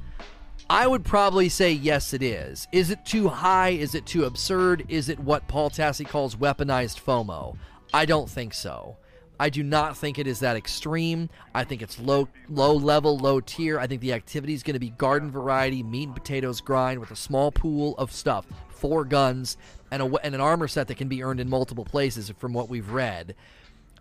I 0.69 0.87
would 0.87 1.05
probably 1.05 1.49
say 1.49 1.73
yes, 1.73 2.13
it 2.13 2.23
is. 2.23 2.67
Is 2.73 2.91
it 2.91 3.05
too 3.05 3.29
high? 3.29 3.71
Is 3.71 3.95
it 3.95 4.05
too 4.05 4.25
absurd? 4.25 4.85
Is 4.89 5.09
it 5.09 5.19
what 5.21 5.47
Paul 5.47 5.71
Tassi 5.71 6.07
calls 6.07 6.35
weaponized 6.35 7.03
FOMO? 7.05 7.57
I 7.95 8.05
don't 8.05 8.29
think 8.29 8.53
so. 8.53 8.97
I 9.39 9.51
do 9.51 9.63
not 9.63 9.97
think 9.97 10.19
it 10.19 10.27
is 10.27 10.41
that 10.41 10.57
extreme. 10.57 11.29
I 11.55 11.65
think 11.65 11.83
it's 11.83 11.99
low 11.99 12.29
low 12.49 12.75
level, 12.75 13.19
low 13.19 13.41
tier. 13.41 13.79
I 13.79 13.87
think 13.87 14.01
the 14.01 14.15
activity 14.15 14.55
is 14.55 14.63
going 14.63 14.75
to 14.75 14.81
be 14.81 14.91
garden 14.91 15.31
variety, 15.31 15.83
meat 15.83 16.05
and 16.05 16.15
potatoes 16.15 16.61
grind 16.61 17.01
with 17.01 17.11
a 17.11 17.17
small 17.17 17.53
pool 17.53 17.95
of 17.99 18.13
stuff, 18.13 18.47
four 18.69 19.05
guns, 19.05 19.57
and, 19.91 20.03
a, 20.03 20.07
and 20.25 20.35
an 20.35 20.41
armor 20.41 20.69
set 20.69 20.89
that 20.89 20.97
can 20.97 21.09
be 21.09 21.23
earned 21.23 21.41
in 21.41 21.51
multiple 21.51 21.85
places 21.85 22.33
from 22.39 22.53
what 22.53 22.69
we've 22.69 22.91
read. 22.91 23.35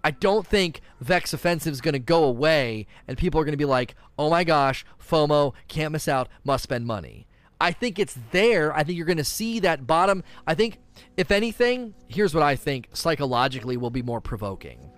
I 0.04 0.12
don't 0.12 0.46
think 0.46 0.82
Vex 1.01 1.34
Offensive 1.34 1.74
is 1.74 1.82
going 1.82 1.94
to 1.94 2.00
go 2.00 2.25
away 2.25 2.86
and 3.08 3.18
people 3.18 3.42
are 3.42 3.44
going 3.44 3.54
to 3.54 3.58
be 3.58 3.65
like, 3.65 3.96
oh 4.20 4.30
my 4.30 4.44
gosh, 4.44 4.86
FOMO, 5.04 5.54
can't 5.68 5.92
miss 5.92 6.08
out, 6.08 6.30
must 6.44 6.63
spend 6.63 6.86
money. 6.86 7.25
I 7.60 7.72
think 7.72 7.98
it's 7.98 8.18
there. 8.32 8.75
I 8.75 8.84
think 8.84 8.98
you're 8.98 9.08
going 9.08 9.18
to 9.18 9.24
see 9.24 9.60
that 9.62 9.88
bottom. 9.88 10.24
I 10.46 10.54
think, 10.54 10.77
if 11.18 11.32
anything, 11.32 11.96
here's 12.08 12.34
what 12.34 12.44
I 12.44 12.56
think 12.56 12.89
psychologically 12.94 13.77
will 13.77 13.89
be 13.89 14.04
more 14.04 14.22
provoking. 14.22 14.92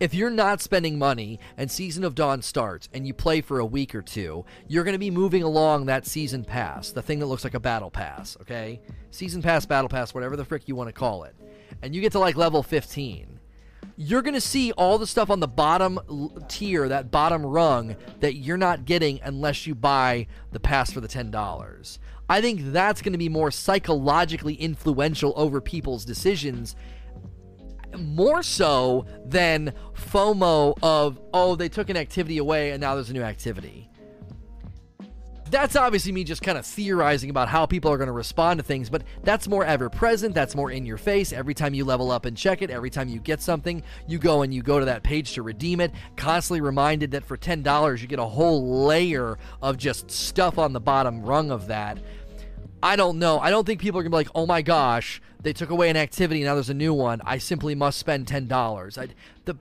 If 0.00 0.14
you're 0.14 0.30
not 0.30 0.60
spending 0.60 0.96
money 0.96 1.40
and 1.56 1.68
Season 1.68 2.04
of 2.04 2.14
Dawn 2.14 2.40
starts 2.40 2.88
and 2.92 3.04
you 3.04 3.12
play 3.12 3.40
for 3.40 3.58
a 3.58 3.66
week 3.66 3.96
or 3.96 4.02
two, 4.02 4.44
you're 4.68 4.84
going 4.84 4.94
to 4.94 4.98
be 4.98 5.10
moving 5.10 5.42
along 5.42 5.86
that 5.86 6.06
season 6.06 6.44
pass, 6.44 6.92
the 6.92 7.02
thing 7.02 7.18
that 7.18 7.26
looks 7.26 7.42
like 7.42 7.54
a 7.54 7.60
battle 7.60 7.90
pass, 7.90 8.36
okay? 8.42 8.80
Season 9.10 9.42
pass, 9.42 9.66
battle 9.66 9.88
pass, 9.88 10.14
whatever 10.14 10.36
the 10.36 10.44
frick 10.44 10.68
you 10.68 10.76
want 10.76 10.88
to 10.88 10.92
call 10.92 11.24
it. 11.24 11.34
And 11.82 11.96
you 11.96 12.00
get 12.00 12.12
to 12.12 12.20
like 12.20 12.36
level 12.36 12.62
15 12.62 13.38
you're 14.00 14.22
going 14.22 14.34
to 14.34 14.40
see 14.40 14.70
all 14.72 14.96
the 14.96 15.06
stuff 15.08 15.28
on 15.28 15.40
the 15.40 15.48
bottom 15.48 15.98
tier, 16.46 16.88
that 16.88 17.10
bottom 17.10 17.44
rung, 17.44 17.96
that 18.20 18.36
you're 18.36 18.56
not 18.56 18.84
getting 18.84 19.20
unless 19.24 19.66
you 19.66 19.74
buy 19.74 20.28
the 20.52 20.60
pass 20.60 20.92
for 20.92 21.00
the 21.00 21.08
$10. 21.08 21.98
I 22.28 22.40
think 22.40 22.60
that's 22.66 23.02
going 23.02 23.12
to 23.12 23.18
be 23.18 23.28
more 23.28 23.50
psychologically 23.50 24.54
influential 24.54 25.32
over 25.34 25.60
people's 25.60 26.04
decisions, 26.04 26.76
more 27.96 28.42
so 28.42 29.06
than 29.24 29.72
FOMO 29.94 30.76
of, 30.82 31.20
oh, 31.32 31.56
they 31.56 31.68
took 31.68 31.90
an 31.90 31.96
activity 31.96 32.38
away 32.38 32.70
and 32.70 32.80
now 32.80 32.94
there's 32.94 33.10
a 33.10 33.14
new 33.14 33.22
activity 33.22 33.88
that's 35.50 35.76
obviously 35.76 36.12
me 36.12 36.24
just 36.24 36.42
kind 36.42 36.58
of 36.58 36.66
theorizing 36.66 37.30
about 37.30 37.48
how 37.48 37.66
people 37.66 37.90
are 37.90 37.96
going 37.96 38.08
to 38.08 38.12
respond 38.12 38.58
to 38.58 38.64
things, 38.64 38.90
but 38.90 39.02
that's 39.22 39.48
more 39.48 39.64
ever 39.64 39.88
present. 39.88 40.34
That's 40.34 40.54
more 40.54 40.70
in 40.70 40.86
your 40.86 40.98
face. 40.98 41.32
Every 41.32 41.54
time 41.54 41.74
you 41.74 41.84
level 41.84 42.10
up 42.10 42.24
and 42.24 42.36
check 42.36 42.62
it, 42.62 42.70
every 42.70 42.90
time 42.90 43.08
you 43.08 43.18
get 43.20 43.40
something, 43.40 43.82
you 44.06 44.18
go 44.18 44.42
and 44.42 44.52
you 44.52 44.62
go 44.62 44.78
to 44.78 44.84
that 44.86 45.02
page 45.02 45.32
to 45.34 45.42
redeem 45.42 45.80
it. 45.80 45.92
Constantly 46.16 46.60
reminded 46.60 47.12
that 47.12 47.24
for 47.24 47.36
$10, 47.36 48.00
you 48.00 48.06
get 48.06 48.18
a 48.18 48.24
whole 48.24 48.84
layer 48.84 49.38
of 49.62 49.76
just 49.76 50.10
stuff 50.10 50.58
on 50.58 50.72
the 50.72 50.80
bottom 50.80 51.22
rung 51.22 51.50
of 51.50 51.66
that. 51.68 51.98
I 52.82 52.96
don't 52.96 53.18
know. 53.18 53.40
I 53.40 53.50
don't 53.50 53.66
think 53.66 53.80
people 53.80 54.00
are 54.00 54.04
to 54.04 54.10
be 54.10 54.16
like, 54.16 54.28
oh 54.34 54.46
my 54.46 54.62
gosh, 54.62 55.20
they 55.42 55.52
took 55.52 55.70
away 55.70 55.90
an 55.90 55.96
activity, 55.96 56.42
now 56.44 56.54
there's 56.54 56.70
a 56.70 56.74
new 56.74 56.94
one. 56.94 57.20
I 57.24 57.38
simply 57.38 57.74
must 57.74 57.98
spend 57.98 58.26
$10. 58.26 58.98
I, 58.98 59.08
the, 59.44 59.56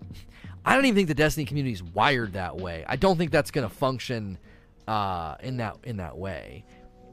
I 0.66 0.76
don't 0.76 0.86
even 0.86 0.96
think 0.96 1.08
the 1.08 1.14
Destiny 1.14 1.46
community 1.46 1.74
is 1.74 1.82
wired 1.82 2.34
that 2.34 2.58
way. 2.58 2.84
I 2.88 2.96
don't 2.96 3.18
think 3.18 3.32
that's 3.32 3.52
to 3.52 3.70
function 3.70 4.38
uh, 4.88 5.36
in 5.42 5.58
that 5.58 5.78
in 5.84 5.98
that 5.98 6.18
way. 6.18 6.66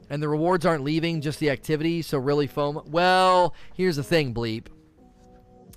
And 0.09 0.21
the 0.21 0.29
rewards 0.29 0.65
aren't 0.65 0.83
leaving, 0.83 1.21
just 1.21 1.39
the 1.39 1.49
activity. 1.49 2.01
So 2.01 2.17
really, 2.17 2.47
foam. 2.47 2.81
Well, 2.85 3.55
here's 3.73 3.95
the 3.95 4.03
thing, 4.03 4.33
bleep. 4.33 4.67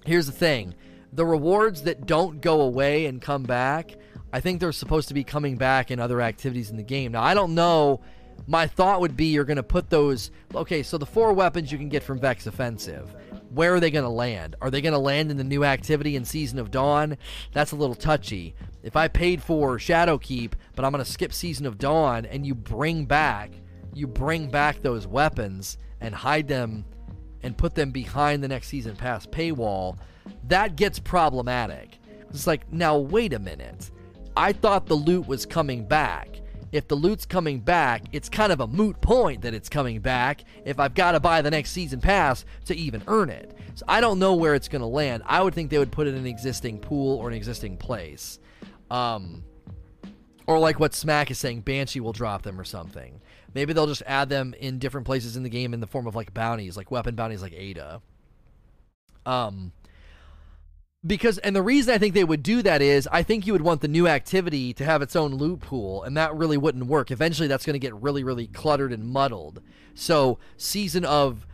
Here's 0.05 0.27
the 0.27 0.33
thing: 0.33 0.75
the 1.13 1.25
rewards 1.25 1.83
that 1.83 2.07
don't 2.07 2.41
go 2.41 2.63
away 2.63 3.07
and 3.07 3.23
come 3.23 3.45
back, 3.45 3.97
I 4.33 4.41
think 4.41 4.61
they're 4.61 4.73
supposed 4.73 5.09
to 5.09 5.15
be 5.15 5.25
coming 5.25 5.57
back 5.57 5.91
in 5.91 6.01
other 6.01 6.21
activities 6.21 6.71
in 6.71 6.77
the 6.77 6.83
game. 6.83 7.13
Now, 7.13 7.23
I 7.23 7.35
don't 7.35 7.55
know. 7.55 8.01
My 8.47 8.66
thought 8.66 9.00
would 9.00 9.16
be 9.16 9.26
you're 9.26 9.45
going 9.45 9.57
to 9.57 9.62
put 9.62 9.90
those. 9.90 10.30
Okay, 10.54 10.83
so 10.83 10.97
the 10.97 11.07
four 11.07 11.33
weapons 11.33 11.71
you 11.71 11.78
can 11.78 11.88
get 11.88 12.02
from 12.02 12.18
Vex 12.18 12.47
Offensive 12.47 13.14
where 13.50 13.75
are 13.75 13.80
they 13.80 13.90
going 13.90 14.04
to 14.04 14.11
land? 14.11 14.57
Are 14.61 14.71
they 14.71 14.80
going 14.80 14.92
to 14.92 14.99
land 14.99 15.30
in 15.30 15.37
the 15.37 15.45
new 15.45 15.64
activity 15.64 16.16
in 16.16 16.25
Season 16.25 16.59
of 16.59 16.71
Dawn? 16.71 17.16
That's 17.52 17.73
a 17.73 17.76
little 17.76 17.95
touchy. 17.95 18.54
If 18.83 18.97
I 18.97 19.09
paid 19.09 19.42
for 19.42 19.78
Shadowkeep, 19.78 20.52
but 20.75 20.85
I'm 20.85 20.92
going 20.92 21.04
to 21.04 21.11
skip 21.11 21.33
Season 21.33 21.66
of 21.66 21.78
Dawn, 21.78 22.26
and 22.26 22.47
you 22.47 22.54
bring 22.54 23.07
back, 23.07 23.52
you 23.95 24.07
bring 24.07 24.50
back 24.50 24.80
those 24.80 25.07
weapons 25.07 25.78
and 26.00 26.14
hide 26.14 26.49
them 26.49 26.85
and 27.42 27.57
put 27.57 27.75
them 27.75 27.90
behind 27.90 28.42
the 28.42 28.49
next 28.49 28.68
season 28.68 28.97
pass 28.97 29.26
paywall, 29.26 29.97
that 30.49 30.76
gets 30.76 30.99
problematic. 30.99 31.99
It's 32.30 32.47
like, 32.47 32.71
now 32.73 32.99
wait 32.99 33.33
a 33.33 33.38
minute. 33.38 33.90
I 34.37 34.52
thought 34.52 34.87
the 34.87 34.95
loot 34.95 35.26
was 35.26 35.47
coming 35.47 35.87
back 35.87 36.38
if 36.73 36.89
the 36.89 36.95
loot's 36.95 37.27
coming 37.27 37.61
back, 37.61 38.05
it's 38.13 38.29
kind 38.29 38.53
of 38.53 38.61
a 38.61 38.67
moot 38.67 39.01
point 39.01 39.43
that 39.43 39.55
it's 39.55 39.69
coming 39.69 40.01
back 40.01 40.45
if 40.65 40.79
I've 40.79 40.95
got 40.95 41.13
to 41.13 41.21
buy 41.21 41.43
the 41.43 41.51
next 41.51 41.71
season 41.71 42.01
pass 42.01 42.45
to 42.67 42.77
even 42.77 43.03
earn 43.07 43.31
it. 43.31 43.57
So 43.75 43.85
I 43.89 44.01
don't 44.01 44.19
know 44.19 44.35
where 44.35 44.55
it's 44.55 44.69
going 44.69 44.81
to 44.81 44.87
land. 44.87 45.23
I 45.27 45.43
would 45.43 45.55
think 45.55 45.71
they 45.71 45.79
would 45.79 45.93
put 45.93 46.07
it 46.07 46.11
in 46.11 46.17
an 46.17 46.27
existing 46.27 46.81
pool 46.81 47.19
or 47.19 47.29
an 47.29 47.35
existing 47.35 47.77
place. 47.77 48.39
Um, 48.91 49.45
or 50.47 50.59
like 50.59 50.81
what 50.81 50.95
Smack 50.95 51.31
is 51.31 51.39
saying, 51.39 51.61
Banshee 51.61 52.01
will 52.01 52.12
drop 52.12 52.42
them 52.42 52.61
or 52.61 52.64
something. 52.64 53.21
Maybe 53.55 53.73
they'll 53.73 53.87
just 53.87 54.03
add 54.07 54.29
them 54.29 54.55
in 54.59 54.79
different 54.79 55.07
places 55.07 55.37
in 55.37 55.42
the 55.42 55.49
game 55.49 55.75
in 55.75 55.81
the 55.81 55.87
form 55.87 56.07
of 56.07 56.14
like 56.14 56.35
bounties, 56.35 56.77
like 56.77 56.90
weapon 56.90 57.14
bounties 57.14 57.42
like 57.42 57.53
Ada. 57.55 58.01
Um, 59.27 59.73
because 61.07 61.39
and 61.39 61.55
the 61.55 61.63
reason 61.63 61.95
I 61.95 61.99
think 61.99 62.15
they 62.15 62.25
would 62.25 62.43
do 62.43 62.63
that 62.63 62.83
is 62.83 63.09
I 63.13 63.23
think 63.23 63.47
you 63.47 63.53
would 63.53 63.63
want 63.63 63.81
the 63.81 63.89
new 63.89 64.09
activity 64.09 64.73
to 64.75 64.85
have 64.85 65.01
its 65.01 65.15
own 65.15 65.35
loot 65.35 65.61
pool 65.61 66.03
and 66.03 66.17
that 66.17 66.35
really 66.35 66.57
wouldn't 66.57 66.87
work. 66.87 67.11
Eventually 67.11 67.49
that's 67.49 67.65
going 67.65 67.75
to 67.75 67.79
get 67.79 67.95
really 67.95 68.25
really 68.25 68.49
cluttered 68.49 68.93
and 68.93 69.05
muddled. 69.05 69.63
So 69.95 70.39
season 70.57 71.05
of 71.05 71.47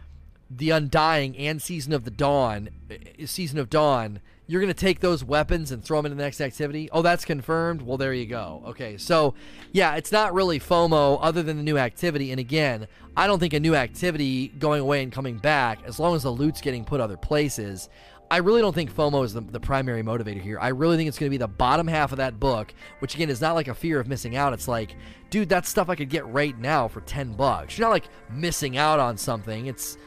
the 0.50 0.70
undying 0.70 1.36
and 1.36 1.60
season 1.60 1.92
of 1.92 2.04
the 2.04 2.10
dawn 2.10 2.70
eh, 2.90 3.26
season 3.26 3.58
of 3.58 3.68
dawn 3.68 4.20
you're 4.46 4.60
going 4.60 4.72
to 4.72 4.78
take 4.78 5.00
those 5.00 5.24
weapons 5.24 5.70
and 5.70 5.82
throw 5.82 5.98
them 5.98 6.06
into 6.06 6.16
the 6.16 6.22
next 6.22 6.40
activity. 6.40 6.90
Oh, 6.92 7.00
that's 7.00 7.24
confirmed. 7.24 7.80
Well, 7.80 7.96
there 7.96 8.12
you 8.12 8.26
go. 8.26 8.62
Okay, 8.66 8.98
so 8.98 9.34
yeah, 9.72 9.96
it's 9.96 10.12
not 10.12 10.34
really 10.34 10.60
FOMO 10.60 11.18
other 11.22 11.42
than 11.42 11.56
the 11.56 11.62
new 11.62 11.78
activity. 11.78 12.30
And 12.30 12.38
again, 12.38 12.86
I 13.16 13.26
don't 13.26 13.38
think 13.38 13.54
a 13.54 13.60
new 13.60 13.74
activity 13.74 14.48
going 14.48 14.82
away 14.82 15.02
and 15.02 15.10
coming 15.10 15.38
back, 15.38 15.78
as 15.86 15.98
long 15.98 16.14
as 16.14 16.24
the 16.24 16.30
loot's 16.30 16.60
getting 16.60 16.84
put 16.84 17.00
other 17.00 17.16
places, 17.16 17.88
I 18.30 18.38
really 18.38 18.60
don't 18.60 18.74
think 18.74 18.92
FOMO 18.92 19.24
is 19.24 19.34
the, 19.34 19.42
the 19.42 19.60
primary 19.60 20.02
motivator 20.02 20.40
here. 20.40 20.58
I 20.58 20.68
really 20.68 20.96
think 20.96 21.08
it's 21.08 21.18
going 21.18 21.28
to 21.28 21.34
be 21.34 21.36
the 21.38 21.46
bottom 21.46 21.86
half 21.86 22.10
of 22.10 22.18
that 22.18 22.40
book, 22.40 22.72
which 22.98 23.14
again 23.14 23.30
is 23.30 23.40
not 23.40 23.54
like 23.54 23.68
a 23.68 23.74
fear 23.74 24.00
of 24.00 24.08
missing 24.08 24.34
out. 24.34 24.52
It's 24.52 24.66
like, 24.66 24.96
dude, 25.30 25.48
that's 25.48 25.68
stuff 25.68 25.88
I 25.88 25.94
could 25.94 26.08
get 26.08 26.26
right 26.26 26.58
now 26.58 26.88
for 26.88 27.00
10 27.02 27.34
bucks. 27.34 27.76
You're 27.78 27.86
not 27.86 27.92
like 27.92 28.08
missing 28.30 28.76
out 28.76 28.98
on 28.98 29.16
something. 29.16 29.66
It's 29.66 29.98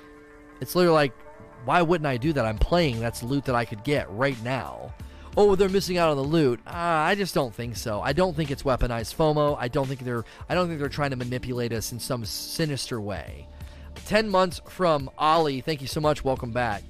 it's 0.59 0.75
literally 0.75 0.95
like, 0.95 1.13
why 1.65 1.81
wouldn't 1.81 2.07
I 2.07 2.17
do 2.17 2.33
that? 2.33 2.45
I'm 2.45 2.57
playing. 2.57 2.99
That's 2.99 3.21
loot 3.21 3.45
that 3.45 3.55
I 3.55 3.65
could 3.65 3.83
get 3.83 4.09
right 4.11 4.41
now. 4.43 4.93
Oh, 5.35 5.55
they're 5.55 5.69
missing 5.69 5.99
out 5.99 6.09
on 6.09 6.17
the 6.17 6.23
loot. 6.23 6.59
Uh, 6.65 6.71
I 6.73 7.13
just 7.13 7.35
don't 7.35 7.53
think 7.53 7.77
so. 7.77 8.01
I 8.01 8.11
don't 8.11 8.35
think 8.35 8.49
it's 8.49 8.63
weaponized 8.63 9.15
FOMO. 9.15 9.55
I 9.59 9.67
don't 9.67 9.85
think 9.87 9.99
they're 9.99 10.25
I 10.49 10.55
don't 10.55 10.67
think 10.67 10.79
they're 10.79 10.89
trying 10.89 11.11
to 11.11 11.15
manipulate 11.15 11.71
us 11.71 11.91
in 11.91 11.99
some 11.99 12.25
sinister 12.25 12.99
way. 12.99 13.47
10 14.05 14.29
months 14.29 14.59
from 14.67 15.09
Ollie. 15.17 15.61
Thank 15.61 15.81
you 15.81 15.87
so 15.87 16.01
much. 16.01 16.23
Welcome 16.23 16.51
back. 16.51 16.83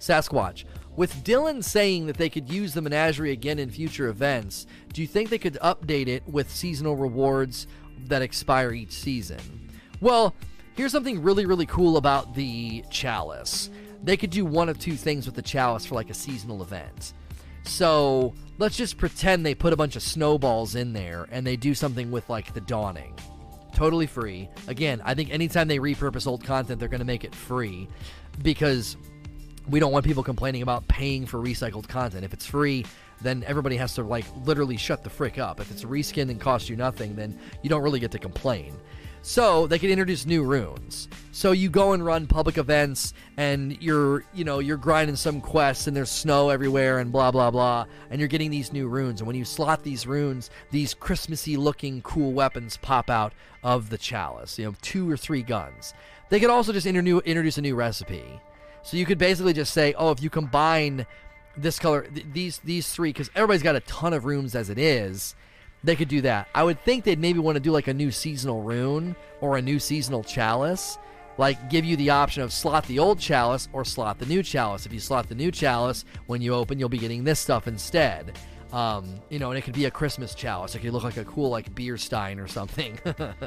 Sasquatch. 0.00 0.64
With 0.96 1.22
Dylan 1.24 1.62
saying 1.62 2.06
that 2.06 2.16
they 2.16 2.28
could 2.28 2.50
use 2.50 2.74
the 2.74 2.82
menagerie 2.82 3.30
again 3.30 3.58
in 3.58 3.70
future 3.70 4.08
events, 4.08 4.66
do 4.92 5.00
you 5.00 5.06
think 5.06 5.30
they 5.30 5.38
could 5.38 5.58
update 5.62 6.08
it 6.08 6.26
with 6.26 6.50
seasonal 6.50 6.96
rewards 6.96 7.66
that 8.06 8.22
expire 8.22 8.72
each 8.72 8.92
season? 8.92 9.70
Well, 10.00 10.34
here's 10.74 10.92
something 10.92 11.22
really, 11.22 11.46
really 11.46 11.66
cool 11.66 11.96
about 11.96 12.34
the 12.34 12.82
chalice. 12.90 13.70
They 14.02 14.16
could 14.16 14.30
do 14.30 14.44
one 14.44 14.68
of 14.68 14.78
two 14.78 14.96
things 14.96 15.26
with 15.26 15.36
the 15.36 15.42
chalice 15.42 15.86
for 15.86 15.94
like 15.94 16.10
a 16.10 16.14
seasonal 16.14 16.62
event. 16.62 17.12
So 17.64 18.34
let's 18.58 18.76
just 18.76 18.96
pretend 18.96 19.44
they 19.44 19.54
put 19.54 19.72
a 19.72 19.76
bunch 19.76 19.94
of 19.94 20.02
snowballs 20.02 20.74
in 20.74 20.92
there 20.92 21.28
and 21.30 21.46
they 21.46 21.56
do 21.56 21.74
something 21.74 22.10
with 22.10 22.28
like 22.28 22.52
the 22.54 22.62
dawning. 22.62 23.14
Totally 23.74 24.06
free. 24.06 24.48
Again, 24.66 25.00
I 25.04 25.14
think 25.14 25.30
anytime 25.30 25.68
they 25.68 25.78
repurpose 25.78 26.26
old 26.26 26.44
content, 26.44 26.80
they're 26.80 26.88
going 26.88 27.00
to 27.00 27.06
make 27.06 27.24
it 27.24 27.34
free 27.34 27.88
because 28.42 28.96
we 29.68 29.80
don't 29.80 29.92
want 29.92 30.04
people 30.04 30.22
complaining 30.22 30.62
about 30.62 30.86
paying 30.88 31.26
for 31.26 31.38
recycled 31.38 31.88
content. 31.88 32.24
If 32.24 32.32
it's 32.32 32.46
free, 32.46 32.84
then 33.20 33.44
everybody 33.46 33.76
has 33.76 33.94
to 33.94 34.02
like 34.02 34.24
literally 34.44 34.76
shut 34.76 35.04
the 35.04 35.10
frick 35.10 35.38
up. 35.38 35.60
If 35.60 35.70
it's 35.70 35.84
a 35.84 35.86
reskin 35.86 36.30
and 36.30 36.40
costs 36.40 36.68
you 36.68 36.76
nothing, 36.76 37.14
then 37.16 37.38
you 37.62 37.70
don't 37.70 37.82
really 37.82 38.00
get 38.00 38.10
to 38.12 38.18
complain. 38.18 38.74
So 39.22 39.66
they 39.66 39.78
can 39.78 39.90
introduce 39.90 40.24
new 40.24 40.42
runes. 40.42 41.08
So 41.32 41.52
you 41.52 41.68
go 41.68 41.92
and 41.92 42.04
run 42.04 42.26
public 42.26 42.56
events 42.56 43.12
and 43.36 43.80
you're, 43.82 44.24
you 44.32 44.44
know, 44.44 44.60
you're 44.60 44.78
grinding 44.78 45.16
some 45.16 45.42
quests 45.42 45.86
and 45.86 45.94
there's 45.94 46.10
snow 46.10 46.48
everywhere 46.48 47.00
and 47.00 47.12
blah 47.12 47.30
blah 47.30 47.50
blah 47.50 47.84
and 48.10 48.18
you're 48.18 48.28
getting 48.28 48.50
these 48.50 48.72
new 48.72 48.88
runes 48.88 49.20
and 49.20 49.26
when 49.26 49.36
you 49.36 49.44
slot 49.44 49.82
these 49.82 50.06
runes, 50.06 50.48
these 50.70 50.94
Christmassy 50.94 51.58
looking 51.58 52.00
cool 52.00 52.32
weapons 52.32 52.78
pop 52.78 53.10
out 53.10 53.34
of 53.62 53.90
the 53.90 53.98
chalice. 53.98 54.58
You 54.58 54.66
know, 54.66 54.74
two 54.80 55.10
or 55.10 55.18
three 55.18 55.42
guns. 55.42 55.92
They 56.30 56.40
could 56.40 56.50
also 56.50 56.72
just 56.72 56.86
introduce 56.86 57.58
a 57.58 57.62
new 57.62 57.74
recipe. 57.74 58.40
So 58.82 58.96
you 58.96 59.06
could 59.06 59.18
basically 59.18 59.52
just 59.52 59.72
say, 59.72 59.94
oh, 59.94 60.10
if 60.10 60.22
you 60.22 60.30
combine 60.30 61.06
this 61.56 61.78
color, 61.78 62.02
th- 62.02 62.26
these 62.32 62.58
these 62.58 62.90
three, 62.90 63.10
because 63.10 63.30
everybody's 63.34 63.62
got 63.62 63.76
a 63.76 63.80
ton 63.80 64.12
of 64.12 64.24
runes 64.24 64.54
as 64.54 64.70
it 64.70 64.78
is, 64.78 65.34
they 65.84 65.96
could 65.96 66.08
do 66.08 66.20
that. 66.22 66.48
I 66.54 66.64
would 66.64 66.82
think 66.84 67.04
they'd 67.04 67.18
maybe 67.18 67.38
want 67.38 67.56
to 67.56 67.60
do 67.60 67.72
like 67.72 67.88
a 67.88 67.94
new 67.94 68.10
seasonal 68.10 68.62
rune 68.62 69.16
or 69.40 69.56
a 69.56 69.62
new 69.62 69.78
seasonal 69.78 70.24
chalice 70.24 70.98
like 71.40 71.70
give 71.70 71.86
you 71.86 71.96
the 71.96 72.10
option 72.10 72.42
of 72.42 72.52
slot 72.52 72.84
the 72.86 72.98
old 72.98 73.18
chalice 73.18 73.66
or 73.72 73.82
slot 73.84 74.18
the 74.18 74.26
new 74.26 74.42
chalice. 74.42 74.84
If 74.84 74.92
you 74.92 75.00
slot 75.00 75.28
the 75.28 75.34
new 75.34 75.50
chalice, 75.50 76.04
when 76.26 76.42
you 76.42 76.54
open, 76.54 76.78
you'll 76.78 76.90
be 76.90 76.98
getting 76.98 77.24
this 77.24 77.40
stuff 77.40 77.66
instead. 77.66 78.36
Um, 78.72 79.20
you 79.30 79.40
know, 79.40 79.50
and 79.50 79.58
it 79.58 79.62
could 79.62 79.74
be 79.74 79.86
a 79.86 79.90
Christmas 79.90 80.34
chalice. 80.34 80.74
It 80.76 80.80
could 80.80 80.92
look 80.92 81.02
like 81.02 81.16
a 81.16 81.24
cool 81.24 81.50
like 81.50 81.74
beer 81.74 81.96
stein 81.96 82.38
or 82.38 82.46
something 82.46 82.98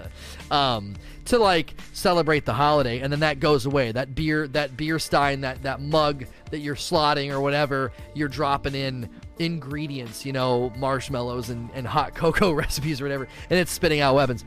um, 0.51 0.95
to 1.25 1.39
like 1.39 1.75
celebrate 1.93 2.45
the 2.45 2.53
holiday, 2.53 2.99
and 2.99 3.11
then 3.11 3.21
that 3.21 3.39
goes 3.39 3.65
away. 3.65 3.91
That 3.93 4.15
beer, 4.15 4.47
that 4.49 4.75
beer 4.75 4.99
stein, 4.99 5.41
that 5.41 5.63
that 5.63 5.79
mug 5.79 6.25
that 6.51 6.59
you're 6.59 6.75
slotting 6.75 7.31
or 7.31 7.39
whatever, 7.39 7.93
you're 8.13 8.27
dropping 8.27 8.75
in 8.75 9.09
ingredients, 9.39 10.25
you 10.25 10.33
know, 10.33 10.71
marshmallows 10.77 11.49
and, 11.49 11.69
and 11.73 11.87
hot 11.87 12.15
cocoa 12.15 12.51
recipes 12.51 12.99
or 12.99 13.05
whatever, 13.05 13.27
and 13.49 13.59
it's 13.59 13.71
spitting 13.71 14.01
out 14.01 14.15
weapons. 14.15 14.43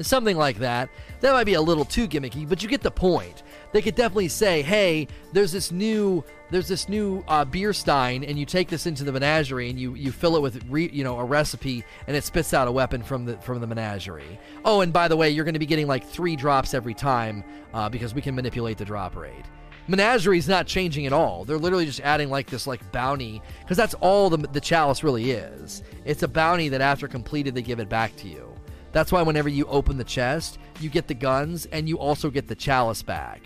Something 0.00 0.36
like 0.36 0.58
that. 0.58 0.90
That 1.20 1.32
might 1.32 1.44
be 1.44 1.54
a 1.54 1.60
little 1.60 1.86
too 1.86 2.06
gimmicky, 2.06 2.46
but 2.46 2.62
you 2.62 2.68
get 2.68 2.82
the 2.82 2.90
point. 2.90 3.42
They 3.72 3.80
could 3.80 3.94
definitely 3.94 4.28
say, 4.28 4.62
"Hey, 4.62 5.08
there's 5.32 5.52
this 5.52 5.72
new, 5.72 6.22
there's 6.50 6.68
this 6.68 6.88
new 6.88 7.24
uh, 7.28 7.44
beer 7.44 7.72
stein, 7.72 8.22
and 8.24 8.38
you 8.38 8.46
take 8.46 8.68
this 8.68 8.86
into 8.86 9.04
the 9.04 9.12
menagerie, 9.12 9.70
and 9.70 9.78
you 9.78 9.94
you 9.94 10.12
fill 10.12 10.36
it 10.36 10.42
with, 10.42 10.62
re, 10.68 10.88
you 10.92 11.04
know, 11.04 11.18
a 11.18 11.24
recipe, 11.24 11.84
and 12.06 12.16
it 12.16 12.24
spits 12.24 12.54
out 12.54 12.68
a 12.68 12.72
weapon 12.72 13.02
from 13.02 13.24
the 13.24 13.36
from 13.38 13.60
the 13.60 13.66
menagerie. 13.66 14.38
Oh, 14.64 14.80
and 14.80 14.92
by 14.92 15.08
the 15.08 15.16
way, 15.16 15.30
you're 15.30 15.44
going 15.44 15.54
to 15.54 15.60
be 15.60 15.66
getting 15.66 15.86
like 15.86 16.06
three 16.06 16.36
drops 16.36 16.74
every 16.74 16.94
time 16.94 17.44
uh, 17.74 17.88
because 17.88 18.14
we 18.14 18.22
can 18.22 18.34
manipulate 18.34 18.78
the 18.78 18.84
drop 18.84 19.16
rate. 19.16 19.44
Menagerie's 19.88 20.48
not 20.48 20.66
changing 20.66 21.06
at 21.06 21.12
all. 21.12 21.44
They're 21.44 21.58
literally 21.58 21.86
just 21.86 22.00
adding 22.00 22.28
like 22.28 22.48
this 22.48 22.66
like 22.66 22.90
bounty 22.92 23.40
because 23.60 23.76
that's 23.76 23.94
all 23.94 24.30
the 24.30 24.38
the 24.38 24.60
chalice 24.60 25.04
really 25.04 25.30
is. 25.30 25.82
It's 26.04 26.22
a 26.22 26.28
bounty 26.28 26.68
that 26.70 26.80
after 26.80 27.08
completed 27.08 27.54
they 27.54 27.62
give 27.62 27.80
it 27.80 27.88
back 27.88 28.14
to 28.16 28.28
you. 28.28 28.52
That's 28.92 29.12
why 29.12 29.22
whenever 29.22 29.48
you 29.48 29.66
open 29.66 29.98
the 29.98 30.04
chest, 30.04 30.58
you 30.80 30.88
get 30.88 31.06
the 31.06 31.14
guns 31.14 31.66
and 31.66 31.88
you 31.88 31.98
also 31.98 32.30
get 32.30 32.48
the 32.48 32.54
chalice 32.54 33.02
back. 33.02 33.42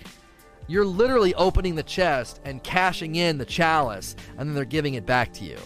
You're 0.70 0.87
literally 0.87 1.35
opening 1.35 1.74
the 1.74 1.83
chest 1.83 2.40
and 2.44 2.62
cashing 2.62 3.16
in 3.16 3.38
the 3.38 3.44
chalice, 3.44 4.14
and 4.38 4.48
then 4.48 4.54
they're 4.54 4.64
giving 4.64 4.94
it 4.94 5.04
back 5.04 5.33
to 5.33 5.44
you. 5.44 5.59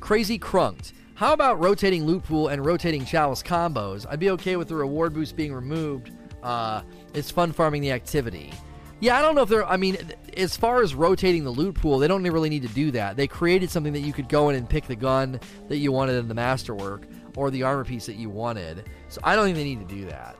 Crazy 0.00 0.38
Crunked. 0.38 0.92
How 1.14 1.32
about 1.32 1.58
rotating 1.60 2.04
loot 2.04 2.24
pool 2.24 2.48
and 2.48 2.62
rotating 2.62 3.06
chalice 3.06 3.42
combos? 3.42 4.04
I'd 4.06 4.20
be 4.20 4.28
okay 4.32 4.56
with 4.56 4.68
the 4.68 4.74
reward 4.74 5.14
boost 5.14 5.34
being 5.34 5.54
removed. 5.54 6.10
Uh, 6.42 6.82
it's 7.14 7.30
fun 7.30 7.52
farming 7.52 7.80
the 7.80 7.92
activity. 7.92 8.52
Yeah, 9.00 9.18
I 9.18 9.22
don't 9.22 9.34
know 9.34 9.44
if 9.44 9.48
they're. 9.48 9.66
I 9.66 9.78
mean, 9.78 9.96
as 10.36 10.58
far 10.58 10.82
as 10.82 10.94
rotating 10.94 11.42
the 11.42 11.50
loot 11.50 11.74
pool, 11.74 11.98
they 11.98 12.06
don't 12.06 12.22
really 12.22 12.50
need 12.50 12.68
to 12.68 12.74
do 12.74 12.90
that. 12.90 13.16
They 13.16 13.26
created 13.26 13.70
something 13.70 13.94
that 13.94 14.00
you 14.00 14.12
could 14.12 14.28
go 14.28 14.50
in 14.50 14.56
and 14.56 14.68
pick 14.68 14.86
the 14.86 14.94
gun 14.94 15.40
that 15.68 15.78
you 15.78 15.90
wanted 15.90 16.16
in 16.16 16.28
the 16.28 16.34
masterwork 16.34 17.06
or 17.34 17.50
the 17.50 17.62
armor 17.62 17.86
piece 17.86 18.04
that 18.04 18.16
you 18.16 18.28
wanted. 18.28 18.90
So 19.08 19.22
I 19.24 19.34
don't 19.36 19.46
think 19.46 19.56
they 19.56 19.64
need 19.64 19.88
to 19.88 19.94
do 19.94 20.04
that. 20.04 20.36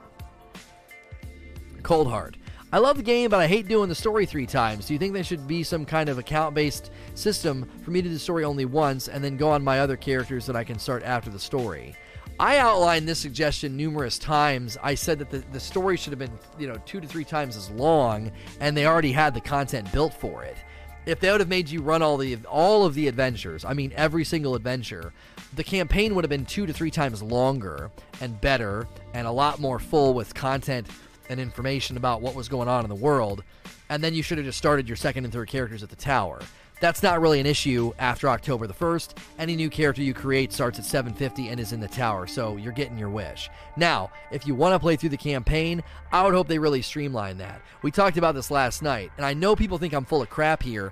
Cold 1.85 2.07
Heart. 2.07 2.37
I 2.73 2.79
love 2.79 2.97
the 2.97 3.03
game, 3.03 3.29
but 3.29 3.39
I 3.39 3.45
hate 3.45 3.67
doing 3.67 3.89
the 3.89 3.95
story 3.95 4.25
three 4.25 4.47
times. 4.47 4.87
Do 4.87 4.93
you 4.93 4.99
think 4.99 5.13
there 5.13 5.23
should 5.23 5.47
be 5.47 5.61
some 5.61 5.85
kind 5.85 6.09
of 6.09 6.17
account 6.17 6.55
based 6.55 6.89
system 7.13 7.69
for 7.83 7.91
me 7.91 8.01
to 8.01 8.07
do 8.07 8.13
the 8.15 8.19
story 8.19 8.43
only 8.43 8.65
once 8.65 9.07
and 9.07 9.23
then 9.23 9.37
go 9.37 9.51
on 9.51 9.63
my 9.63 9.79
other 9.79 9.95
characters 9.95 10.47
that 10.47 10.55
I 10.55 10.63
can 10.63 10.79
start 10.79 11.03
after 11.03 11.29
the 11.29 11.37
story? 11.37 11.95
I 12.39 12.57
outlined 12.57 13.07
this 13.07 13.19
suggestion 13.19 13.77
numerous 13.77 14.17
times. 14.17 14.79
I 14.81 14.95
said 14.95 15.19
that 15.19 15.29
the, 15.29 15.43
the 15.51 15.59
story 15.59 15.95
should 15.95 16.11
have 16.11 16.17
been, 16.17 16.37
you 16.57 16.67
know, 16.67 16.81
two 16.87 16.99
to 16.99 17.07
three 17.07 17.23
times 17.23 17.55
as 17.55 17.69
long, 17.69 18.31
and 18.59 18.75
they 18.75 18.87
already 18.87 19.11
had 19.11 19.35
the 19.35 19.41
content 19.41 19.91
built 19.93 20.15
for 20.15 20.43
it. 20.43 20.57
If 21.05 21.19
they 21.19 21.29
would 21.29 21.39
have 21.39 21.49
made 21.49 21.69
you 21.69 21.83
run 21.83 22.01
all 22.01 22.17
the 22.17 22.35
all 22.49 22.83
of 22.83 22.95
the 22.95 23.07
adventures, 23.07 23.63
I 23.63 23.73
mean 23.73 23.93
every 23.95 24.25
single 24.25 24.55
adventure, 24.55 25.13
the 25.53 25.63
campaign 25.63 26.15
would 26.15 26.23
have 26.23 26.31
been 26.31 26.45
two 26.45 26.65
to 26.65 26.73
three 26.73 26.89
times 26.89 27.21
longer 27.21 27.91
and 28.21 28.41
better 28.41 28.87
and 29.13 29.27
a 29.27 29.31
lot 29.31 29.59
more 29.59 29.77
full 29.77 30.15
with 30.15 30.33
content 30.33 30.87
and 31.29 31.39
information 31.39 31.97
about 31.97 32.21
what 32.21 32.35
was 32.35 32.47
going 32.47 32.67
on 32.67 32.83
in 32.83 32.89
the 32.89 32.95
world. 32.95 33.43
And 33.89 34.03
then 34.03 34.13
you 34.13 34.23
should 34.23 34.37
have 34.37 34.45
just 34.45 34.57
started 34.57 34.87
your 34.87 34.95
second 34.95 35.25
and 35.25 35.33
third 35.33 35.47
characters 35.47 35.83
at 35.83 35.89
the 35.89 35.95
tower. 35.95 36.39
That's 36.81 37.01
not 37.01 37.21
really 37.21 37.39
an 37.39 37.45
issue 37.45 37.93
after 37.99 38.27
October 38.27 38.67
the 38.67 38.73
1st. 38.73 39.17
Any 39.39 39.55
new 39.55 39.69
character 39.69 40.01
you 40.01 40.13
create 40.13 40.51
starts 40.51 40.77
at 40.77 40.85
750 40.85 41.47
and 41.47 41.59
is 41.59 41.71
in 41.71 41.79
the 41.79 41.87
tower, 41.87 42.27
so 42.27 42.57
you're 42.57 42.73
getting 42.73 42.97
your 42.97 43.09
wish. 43.09 43.49
Now, 43.77 44.11
if 44.29 44.45
you 44.45 44.55
want 44.55 44.73
to 44.73 44.79
play 44.79 44.97
through 44.97 45.09
the 45.09 45.17
campaign, 45.17 45.81
I 46.11 46.23
would 46.25 46.33
hope 46.33 46.47
they 46.47 46.59
really 46.59 46.81
streamline 46.81 47.37
that. 47.37 47.61
We 47.81 47.91
talked 47.91 48.17
about 48.17 48.35
this 48.35 48.51
last 48.51 48.83
night, 48.83 49.11
and 49.15 49.25
I 49.25 49.33
know 49.33 49.55
people 49.55 49.77
think 49.77 49.93
I'm 49.93 50.03
full 50.03 50.21
of 50.21 50.29
crap 50.29 50.63
here. 50.63 50.91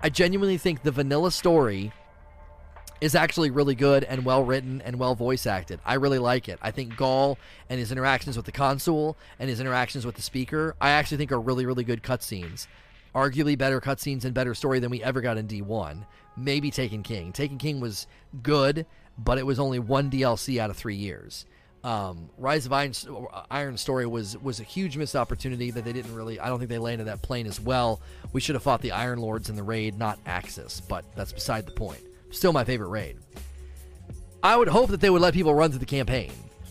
I 0.00 0.08
genuinely 0.08 0.56
think 0.56 0.82
the 0.82 0.92
vanilla 0.92 1.32
story 1.32 1.92
is 3.00 3.14
actually 3.14 3.50
really 3.50 3.74
good 3.74 4.04
and 4.04 4.24
well 4.24 4.42
written 4.42 4.80
and 4.82 4.98
well 4.98 5.14
voice 5.14 5.46
acted. 5.46 5.80
I 5.84 5.94
really 5.94 6.18
like 6.18 6.48
it. 6.48 6.58
I 6.62 6.70
think 6.70 6.94
Ghaul 6.94 7.36
and 7.68 7.78
his 7.78 7.92
interactions 7.92 8.36
with 8.36 8.46
the 8.46 8.52
consul 8.52 9.16
and 9.38 9.48
his 9.48 9.60
interactions 9.60 10.04
with 10.04 10.16
the 10.16 10.22
speaker, 10.22 10.74
I 10.80 10.90
actually 10.90 11.18
think 11.18 11.32
are 11.32 11.40
really, 11.40 11.66
really 11.66 11.84
good 11.84 12.02
cutscenes 12.02 12.66
arguably 13.14 13.56
better 13.56 13.80
cutscenes 13.80 14.24
and 14.24 14.34
better 14.34 14.54
story 14.54 14.78
than 14.78 14.90
we 14.90 15.02
ever 15.02 15.20
got 15.20 15.36
in 15.38 15.46
D1. 15.46 16.04
Maybe 16.36 16.70
Taken 16.70 17.02
King. 17.02 17.32
Taken 17.32 17.58
King 17.58 17.80
was 17.80 18.06
good, 18.42 18.86
but 19.18 19.38
it 19.38 19.46
was 19.46 19.58
only 19.58 19.78
one 19.78 20.10
DLC 20.10 20.58
out 20.58 20.70
of 20.70 20.76
three 20.76 20.94
years. 20.94 21.46
Um, 21.82 22.28
Rise 22.38 22.66
of 22.66 22.72
Iron, 22.72 22.92
Iron 23.50 23.76
story 23.76 24.06
was 24.06 24.36
was 24.38 24.60
a 24.60 24.64
huge 24.64 24.96
missed 24.96 25.14
opportunity 25.16 25.70
that 25.70 25.84
they 25.84 25.92
didn't 25.92 26.14
really. 26.14 26.38
I 26.38 26.48
don't 26.48 26.58
think 26.58 26.70
they 26.70 26.78
landed 26.78 27.06
that 27.06 27.22
plane 27.22 27.46
as 27.46 27.60
well. 27.60 28.00
We 28.32 28.40
should 28.40 28.56
have 28.56 28.62
fought 28.62 28.82
the 28.82 28.92
Iron 28.92 29.20
Lords 29.20 29.48
in 29.48 29.56
the 29.56 29.62
raid, 29.62 29.96
not 29.96 30.22
Aksis, 30.24 30.82
but 30.86 31.04
that's 31.14 31.32
beside 31.32 31.66
the 31.66 31.72
point. 31.72 32.00
Still 32.30 32.52
my 32.52 32.64
favorite 32.64 32.88
raid. 32.88 33.16
I 34.42 34.56
would 34.56 34.68
hope 34.68 34.90
that 34.90 35.00
they 35.00 35.10
would 35.10 35.22
let 35.22 35.34
people 35.34 35.54
run 35.54 35.70
through 35.70 35.80
the 35.80 35.86
campaign 35.86 36.30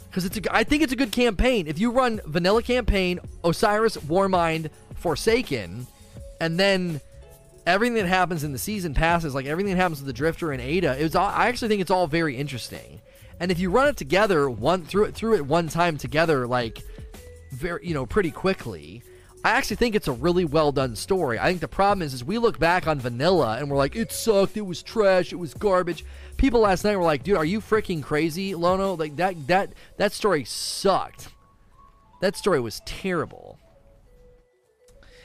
because 0.10 0.26
it's. 0.26 0.38
A, 0.38 0.56
I 0.56 0.63
think 0.63 0.84
it's 0.84 0.93
a 0.93 0.98
good 0.98 1.12
campaign. 1.12 1.67
If 1.67 1.80
you 1.80 1.91
run 1.91 2.22
vanilla 2.26 2.63
campaign, 2.63 3.20
Osiris, 3.43 3.98
Warmind, 3.98 4.70
Forsaken, 4.96 5.86
and 6.39 6.60
then 6.60 7.02
everything 7.65 7.96
that 7.96 8.08
happens 8.08 8.43
in 8.43 8.54
the 8.54 8.58
season 8.58 8.93
passes, 8.93 9.36
like 9.36 9.46
everything 9.46 9.74
that 9.74 9.82
happens 9.82 10.00
with 10.00 10.08
the 10.08 10.13
Drifter 10.13 10.52
and 10.52 10.62
Ada, 10.62 11.04
it's 11.04 11.15
all, 11.15 11.28
I 11.28 11.48
actually 11.48 11.67
think 11.67 11.82
it's 11.82 11.91
all 11.91 12.08
very 12.08 12.38
interesting. 12.38 13.02
And 13.39 13.52
if 13.52 13.60
you 13.60 13.70
run 13.70 13.89
it 13.89 13.98
together, 13.98 14.50
one 14.50 14.84
through 14.84 15.06
it 15.06 15.13
through 15.13 15.36
it 15.36 15.46
one 15.46 15.67
time 15.67 15.98
together, 15.98 16.48
like 16.48 16.82
very 17.52 17.86
you 17.88 17.93
know 17.93 18.06
pretty 18.06 18.32
quickly, 18.32 19.04
I 19.43 19.52
actually 19.52 19.76
think 19.78 19.95
it's 19.95 20.08
a 20.08 20.13
really 20.13 20.45
well 20.45 20.71
done 20.71 20.95
story. 20.95 21.39
I 21.39 21.47
think 21.47 21.62
the 21.62 21.67
problem 21.67 22.02
is, 22.02 22.13
is 22.13 22.23
we 22.23 22.38
look 22.38 22.60
back 22.60 22.88
on 22.88 23.00
Vanilla 23.00 23.58
and 23.58 23.69
we're 23.69 23.78
like, 23.78 23.95
it 23.95 24.12
sucked, 24.12 24.58
it 24.58 24.65
was 24.65 24.82
trash, 24.84 25.32
it 25.32 25.38
was 25.38 25.54
garbage. 25.54 26.04
People 26.38 26.62
last 26.62 26.84
night 26.84 26.95
were 26.97 27.04
like, 27.04 27.23
dude, 27.23 27.38
are 27.38 27.45
you 27.45 27.62
freaking 27.62 28.04
crazy, 28.04 28.56
Lono? 28.56 28.95
Like 28.95 29.15
that 29.17 29.47
that 29.47 29.73
that 29.97 30.12
story 30.12 30.43
sucked. 30.43 31.30
That 32.21 32.36
story 32.36 32.60
was 32.60 32.82
terrible. 32.86 33.60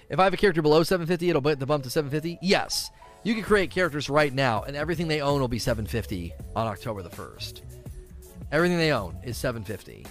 If 0.09 0.19
I 0.19 0.25
have 0.25 0.35
a 0.35 0.37
character 0.37 0.61
below 0.61 0.83
750, 0.83 1.31
it'll 1.31 1.41
the 1.41 1.67
bump 1.67 1.85
to 1.85 1.91
750. 1.91 2.39
Yes, 2.43 2.91
you 3.25 3.35
can 3.35 3.43
create 3.43 3.71
characters 3.71 4.11
right 4.11 4.33
now, 4.33 4.63
and 4.63 4.77
everything 4.77 5.09
they 5.09 5.23
own 5.23 5.41
will 5.41 5.49
be 5.49 5.59
750 5.59 6.35
on 6.55 6.67
October 6.67 7.03
the 7.03 7.09
1st. 7.09 7.63
Everything 8.53 8.77
they 8.77 8.93
own 8.93 9.17
is 9.25 9.39
750. 9.39 10.05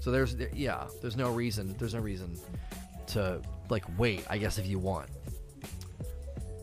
So 0.00 0.10
there's 0.10 0.36
yeah, 0.54 0.86
there's 1.00 1.16
no 1.16 1.30
reason 1.30 1.74
there's 1.78 1.94
no 1.94 2.00
reason 2.00 2.38
to 3.08 3.40
like 3.68 3.84
wait. 3.98 4.24
I 4.28 4.38
guess 4.38 4.58
if 4.58 4.66
you 4.66 4.78
want. 4.78 5.08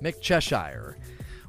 Mick 0.02 0.22
Cheshire. 0.22 0.98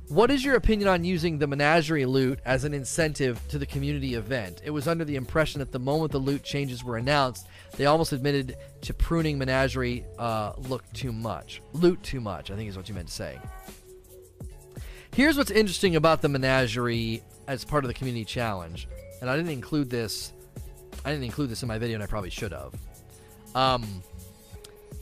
What 0.09 0.31
is 0.31 0.43
your 0.43 0.55
opinion 0.55 0.89
on 0.89 1.05
using 1.05 1.37
the 1.37 1.47
menagerie 1.47 2.07
loot 2.07 2.41
as 2.47 2.65
an 2.65 2.73
incentive 2.73 3.47
to 3.49 3.59
the 3.59 3.67
community 3.67 4.15
event? 4.15 4.63
It 4.65 4.71
was 4.71 4.89
under 4.89 5.05
the 5.05 5.17
impression 5.17 5.59
that 5.59 5.71
the 5.71 5.79
moment 5.79 6.13
the 6.13 6.19
loot 6.19 6.43
changes 6.43 6.83
were 6.83 6.97
announced, 6.97 7.47
they 7.77 7.85
almost 7.85 8.13
admitted 8.13 8.57
to 8.81 8.95
pruning 8.95 9.37
menagerie 9.37 10.07
uh, 10.19 10.55
look 10.57 10.91
too 10.95 11.13
much. 11.13 11.61
Loot 11.75 12.03
too 12.03 12.23
much, 12.23 12.51
I 12.51 12.57
think 12.57 12.71
is 12.71 12.77
what 12.77 12.89
you 12.89 12.95
meant 12.95 13.09
to 13.09 13.13
say. 13.15 13.39
Here's 15.13 15.37
what's 15.37 15.51
interesting 15.51 15.97
about 15.97 16.23
the 16.23 16.29
menagerie 16.31 17.23
as 17.47 17.67
part 17.67 17.85
of 17.85 17.89
the 17.89 17.95
community 17.95 18.25
challenge, 18.25 18.89
and 19.21 19.29
I 19.29 19.37
didn't 19.37 19.51
include 19.51 19.91
this. 19.91 20.33
I 21.09 21.13
didn't 21.13 21.25
include 21.25 21.49
this 21.49 21.63
in 21.63 21.69
my 21.69 21.79
video, 21.79 21.95
and 21.95 22.03
I 22.03 22.07
probably 22.07 22.29
should 22.29 22.53
have. 22.53 22.75
Um, 23.55 24.03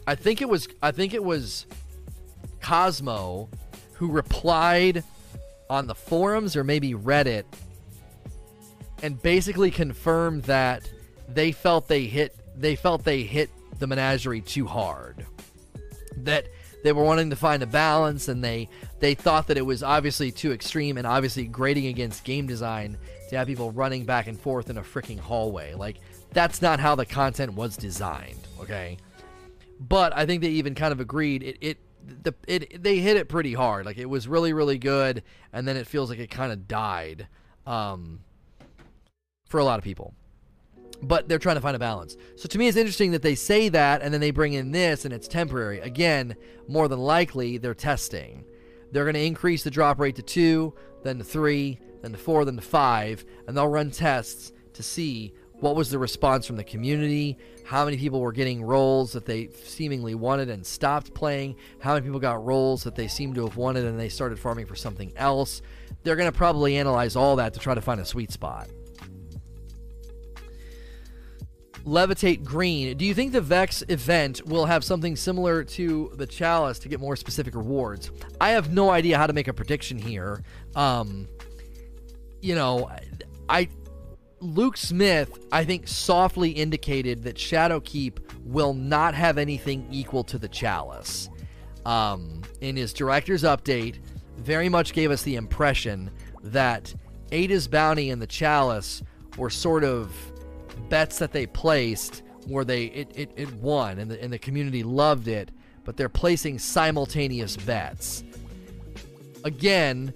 I 0.06 0.14
think 0.14 0.40
it 0.40 0.48
was. 0.48 0.68
I 0.80 0.92
think 0.92 1.14
it 1.14 1.24
was 1.24 1.66
Cozmo 2.60 3.48
who 3.94 4.12
replied 4.12 5.02
on 5.68 5.88
the 5.88 5.96
forums 5.96 6.54
or 6.54 6.62
maybe 6.62 6.94
Reddit 6.94 7.42
and 9.02 9.20
basically 9.20 9.72
confirmed 9.72 10.44
that 10.44 10.88
they 11.28 11.50
felt 11.50 11.88
they 11.88 12.04
hit 12.04 12.36
they 12.56 12.76
felt 12.76 13.02
they 13.02 13.24
hit 13.24 13.50
the 13.80 13.88
menagerie 13.88 14.42
too 14.42 14.64
hard. 14.64 15.26
That 16.18 16.46
they 16.84 16.92
were 16.92 17.02
wanting 17.02 17.30
to 17.30 17.36
find 17.36 17.64
a 17.64 17.66
balance 17.66 18.28
and 18.28 18.44
they 18.44 18.68
they 19.00 19.16
thought 19.16 19.48
that 19.48 19.58
it 19.58 19.66
was 19.66 19.82
obviously 19.82 20.30
too 20.30 20.52
extreme 20.52 20.98
and 20.98 21.06
obviously 21.06 21.46
grating 21.46 21.86
against 21.86 22.22
game 22.22 22.46
design 22.46 22.96
to 23.28 23.36
have 23.36 23.46
people 23.46 23.70
running 23.72 24.04
back 24.04 24.26
and 24.26 24.40
forth 24.40 24.70
in 24.70 24.78
a 24.78 24.82
freaking 24.82 25.18
hallway. 25.18 25.74
Like 25.74 25.96
that's 26.32 26.62
not 26.62 26.80
how 26.80 26.94
the 26.94 27.06
content 27.06 27.54
was 27.54 27.76
designed, 27.76 28.38
okay? 28.60 28.98
But 29.80 30.16
I 30.16 30.26
think 30.26 30.42
they 30.42 30.48
even 30.50 30.74
kind 30.74 30.92
of 30.92 31.00
agreed 31.00 31.42
it, 31.42 31.58
it 31.60 31.78
the 32.22 32.34
it 32.46 32.82
they 32.82 32.98
hit 32.98 33.16
it 33.16 33.28
pretty 33.28 33.52
hard. 33.52 33.84
Like 33.84 33.98
it 33.98 34.08
was 34.08 34.28
really 34.28 34.52
really 34.52 34.78
good, 34.78 35.22
and 35.52 35.66
then 35.66 35.76
it 35.76 35.86
feels 35.86 36.08
like 36.08 36.18
it 36.20 36.30
kind 36.30 36.52
of 36.52 36.68
died 36.68 37.26
um, 37.66 38.20
for 39.48 39.58
a 39.58 39.64
lot 39.64 39.78
of 39.78 39.84
people. 39.84 40.14
but 41.02 41.28
they're 41.28 41.38
trying 41.38 41.56
to 41.56 41.60
find 41.60 41.76
a 41.76 41.78
balance. 41.78 42.16
So 42.36 42.48
to 42.48 42.58
me, 42.58 42.68
it's 42.68 42.76
interesting 42.76 43.12
that 43.12 43.22
they 43.22 43.34
say 43.34 43.68
that 43.70 44.02
and 44.02 44.12
then 44.12 44.20
they 44.20 44.30
bring 44.30 44.54
in 44.54 44.72
this 44.72 45.04
and 45.04 45.12
it's 45.12 45.28
temporary. 45.28 45.80
Again, 45.80 46.36
more 46.68 46.88
than 46.88 46.98
likely, 46.98 47.58
they're 47.58 47.74
testing. 47.74 48.44
They're 48.92 49.04
going 49.04 49.14
to 49.14 49.24
increase 49.24 49.62
the 49.62 49.70
drop 49.70 49.98
rate 49.98 50.16
to 50.16 50.22
two, 50.22 50.74
then 51.02 51.18
to 51.18 51.24
three, 51.24 51.78
then 52.06 52.12
to 52.12 52.18
four, 52.18 52.44
then 52.44 52.54
to 52.56 52.62
five, 52.62 53.24
and 53.46 53.56
they'll 53.56 53.68
run 53.68 53.90
tests 53.90 54.52
to 54.74 54.82
see 54.82 55.34
what 55.54 55.74
was 55.74 55.90
the 55.90 55.98
response 55.98 56.46
from 56.46 56.56
the 56.56 56.62
community, 56.62 57.36
how 57.64 57.84
many 57.84 57.96
people 57.96 58.20
were 58.20 58.32
getting 58.32 58.62
rolls 58.62 59.12
that 59.12 59.26
they 59.26 59.48
seemingly 59.64 60.14
wanted 60.14 60.48
and 60.48 60.64
stopped 60.64 61.14
playing, 61.14 61.56
how 61.80 61.94
many 61.94 62.04
people 62.04 62.20
got 62.20 62.44
rolls 62.44 62.84
that 62.84 62.94
they 62.94 63.08
seemed 63.08 63.34
to 63.34 63.44
have 63.44 63.56
wanted 63.56 63.84
and 63.84 63.98
they 63.98 64.08
started 64.08 64.38
farming 64.38 64.66
for 64.66 64.76
something 64.76 65.12
else. 65.16 65.62
They're 66.04 66.14
going 66.14 66.30
to 66.30 66.36
probably 66.36 66.76
analyze 66.76 67.16
all 67.16 67.36
that 67.36 67.54
to 67.54 67.60
try 67.60 67.74
to 67.74 67.80
find 67.80 68.00
a 68.00 68.04
sweet 68.04 68.30
spot. 68.30 68.68
Levitate 71.84 72.44
Green. 72.44 72.96
Do 72.96 73.04
you 73.04 73.14
think 73.14 73.32
the 73.32 73.40
Vex 73.40 73.82
event 73.88 74.44
will 74.46 74.66
have 74.66 74.84
something 74.84 75.16
similar 75.16 75.64
to 75.64 76.12
the 76.16 76.26
Chalice 76.26 76.80
to 76.80 76.88
get 76.88 77.00
more 77.00 77.16
specific 77.16 77.54
rewards? 77.54 78.10
I 78.40 78.50
have 78.50 78.72
no 78.72 78.90
idea 78.90 79.16
how 79.16 79.26
to 79.26 79.32
make 79.32 79.48
a 79.48 79.52
prediction 79.52 79.96
here. 79.96 80.42
Um, 80.74 81.28
you 82.46 82.54
know, 82.54 82.88
I 83.48 83.68
Luke 84.38 84.76
Smith, 84.76 85.46
I 85.50 85.64
think, 85.64 85.88
softly 85.88 86.50
indicated 86.50 87.24
that 87.24 87.34
Shadowkeep 87.34 88.18
will 88.44 88.72
not 88.72 89.14
have 89.14 89.36
anything 89.36 89.88
equal 89.90 90.22
to 90.24 90.38
the 90.38 90.46
Chalice. 90.46 91.28
Um, 91.84 92.42
in 92.60 92.76
his 92.76 92.92
director's 92.92 93.42
update, 93.42 93.98
very 94.36 94.68
much 94.68 94.92
gave 94.92 95.10
us 95.10 95.22
the 95.22 95.34
impression 95.34 96.10
that 96.44 96.94
Ada's 97.32 97.66
Bounty 97.66 98.10
and 98.10 98.22
the 98.22 98.26
Chalice 98.28 99.02
were 99.36 99.50
sort 99.50 99.82
of 99.82 100.14
bets 100.88 101.18
that 101.18 101.32
they 101.32 101.46
placed 101.46 102.22
where 102.46 102.64
they 102.64 102.84
it, 102.84 103.10
it, 103.16 103.30
it 103.34 103.52
won 103.54 103.98
and 103.98 104.08
the, 104.08 104.22
and 104.22 104.32
the 104.32 104.38
community 104.38 104.84
loved 104.84 105.26
it, 105.26 105.50
but 105.82 105.96
they're 105.96 106.08
placing 106.08 106.60
simultaneous 106.60 107.56
bets. 107.56 108.22
Again, 109.42 110.14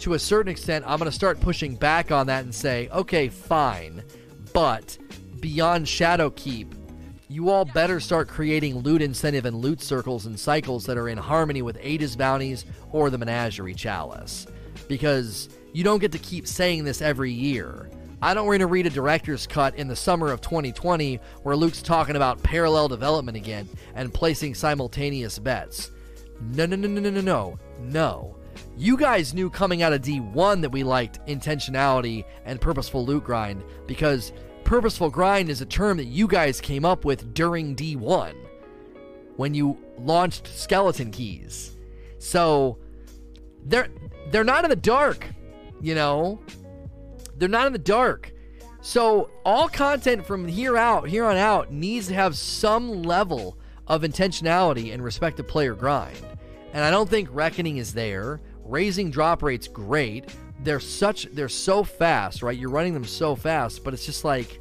to 0.00 0.14
a 0.14 0.18
certain 0.18 0.50
extent, 0.50 0.84
I'm 0.86 0.98
going 0.98 1.10
to 1.10 1.14
start 1.14 1.40
pushing 1.40 1.76
back 1.76 2.10
on 2.10 2.26
that 2.26 2.44
and 2.44 2.54
say, 2.54 2.88
okay, 2.88 3.28
fine, 3.28 4.02
but 4.52 4.96
beyond 5.40 5.86
Shadowkeep, 5.86 6.74
you 7.28 7.50
all 7.50 7.64
better 7.64 8.00
start 8.00 8.26
creating 8.26 8.78
loot 8.78 9.02
incentive 9.02 9.44
and 9.44 9.56
loot 9.56 9.80
circles 9.80 10.26
and 10.26 10.38
cycles 10.38 10.84
that 10.86 10.98
are 10.98 11.08
in 11.08 11.18
harmony 11.18 11.62
with 11.62 11.78
Ada's 11.80 12.16
bounties 12.16 12.64
or 12.92 13.08
the 13.08 13.18
Menagerie 13.18 13.74
Chalice. 13.74 14.46
Because 14.88 15.48
you 15.72 15.84
don't 15.84 16.00
get 16.00 16.12
to 16.12 16.18
keep 16.18 16.48
saying 16.48 16.84
this 16.84 17.00
every 17.00 17.30
year. 17.30 17.88
I 18.22 18.34
don't 18.34 18.46
want 18.46 18.60
to 18.60 18.66
read 18.66 18.86
a 18.86 18.90
director's 18.90 19.46
cut 19.46 19.76
in 19.76 19.86
the 19.86 19.96
summer 19.96 20.32
of 20.32 20.40
2020 20.40 21.20
where 21.42 21.56
Luke's 21.56 21.82
talking 21.82 22.16
about 22.16 22.42
parallel 22.42 22.88
development 22.88 23.36
again 23.36 23.68
and 23.94 24.12
placing 24.12 24.54
simultaneous 24.54 25.38
bets. 25.38 25.90
No, 26.40 26.66
no, 26.66 26.76
no, 26.76 26.88
no, 26.88 27.00
no, 27.00 27.10
no, 27.10 27.20
no. 27.20 27.58
No. 27.80 28.39
You 28.80 28.96
guys 28.96 29.34
knew 29.34 29.50
coming 29.50 29.82
out 29.82 29.92
of 29.92 30.00
D1 30.00 30.62
that 30.62 30.72
we 30.72 30.84
liked 30.84 31.20
intentionality 31.26 32.24
and 32.46 32.58
purposeful 32.58 33.04
loot 33.04 33.24
grind 33.24 33.62
because 33.86 34.32
purposeful 34.64 35.10
grind 35.10 35.50
is 35.50 35.60
a 35.60 35.66
term 35.66 35.98
that 35.98 36.06
you 36.06 36.26
guys 36.26 36.62
came 36.62 36.86
up 36.86 37.04
with 37.04 37.34
during 37.34 37.76
D1 37.76 38.34
when 39.36 39.52
you 39.52 39.76
launched 39.98 40.46
skeleton 40.46 41.10
keys. 41.10 41.76
So 42.16 42.78
they're 43.66 43.88
they're 44.30 44.44
not 44.44 44.64
in 44.64 44.70
the 44.70 44.76
dark, 44.76 45.26
you 45.82 45.94
know. 45.94 46.40
They're 47.36 47.50
not 47.50 47.66
in 47.66 47.74
the 47.74 47.78
dark. 47.78 48.32
So 48.80 49.28
all 49.44 49.68
content 49.68 50.24
from 50.24 50.48
here 50.48 50.78
out, 50.78 51.06
here 51.06 51.26
on 51.26 51.36
out, 51.36 51.70
needs 51.70 52.08
to 52.08 52.14
have 52.14 52.34
some 52.34 53.02
level 53.02 53.58
of 53.86 54.00
intentionality 54.00 54.94
and 54.94 55.04
respect 55.04 55.36
to 55.36 55.44
player 55.44 55.74
grind. 55.74 56.16
And 56.72 56.82
I 56.82 56.90
don't 56.90 57.10
think 57.10 57.28
Reckoning 57.30 57.76
is 57.76 57.92
there. 57.92 58.40
Raising 58.70 59.10
drop 59.10 59.42
rates 59.42 59.68
great. 59.68 60.34
They're 60.62 60.80
such 60.80 61.24
they're 61.32 61.48
so 61.48 61.82
fast, 61.82 62.42
right? 62.42 62.56
You're 62.56 62.70
running 62.70 62.94
them 62.94 63.04
so 63.04 63.34
fast, 63.34 63.82
but 63.82 63.94
it's 63.94 64.06
just 64.06 64.24
like 64.24 64.60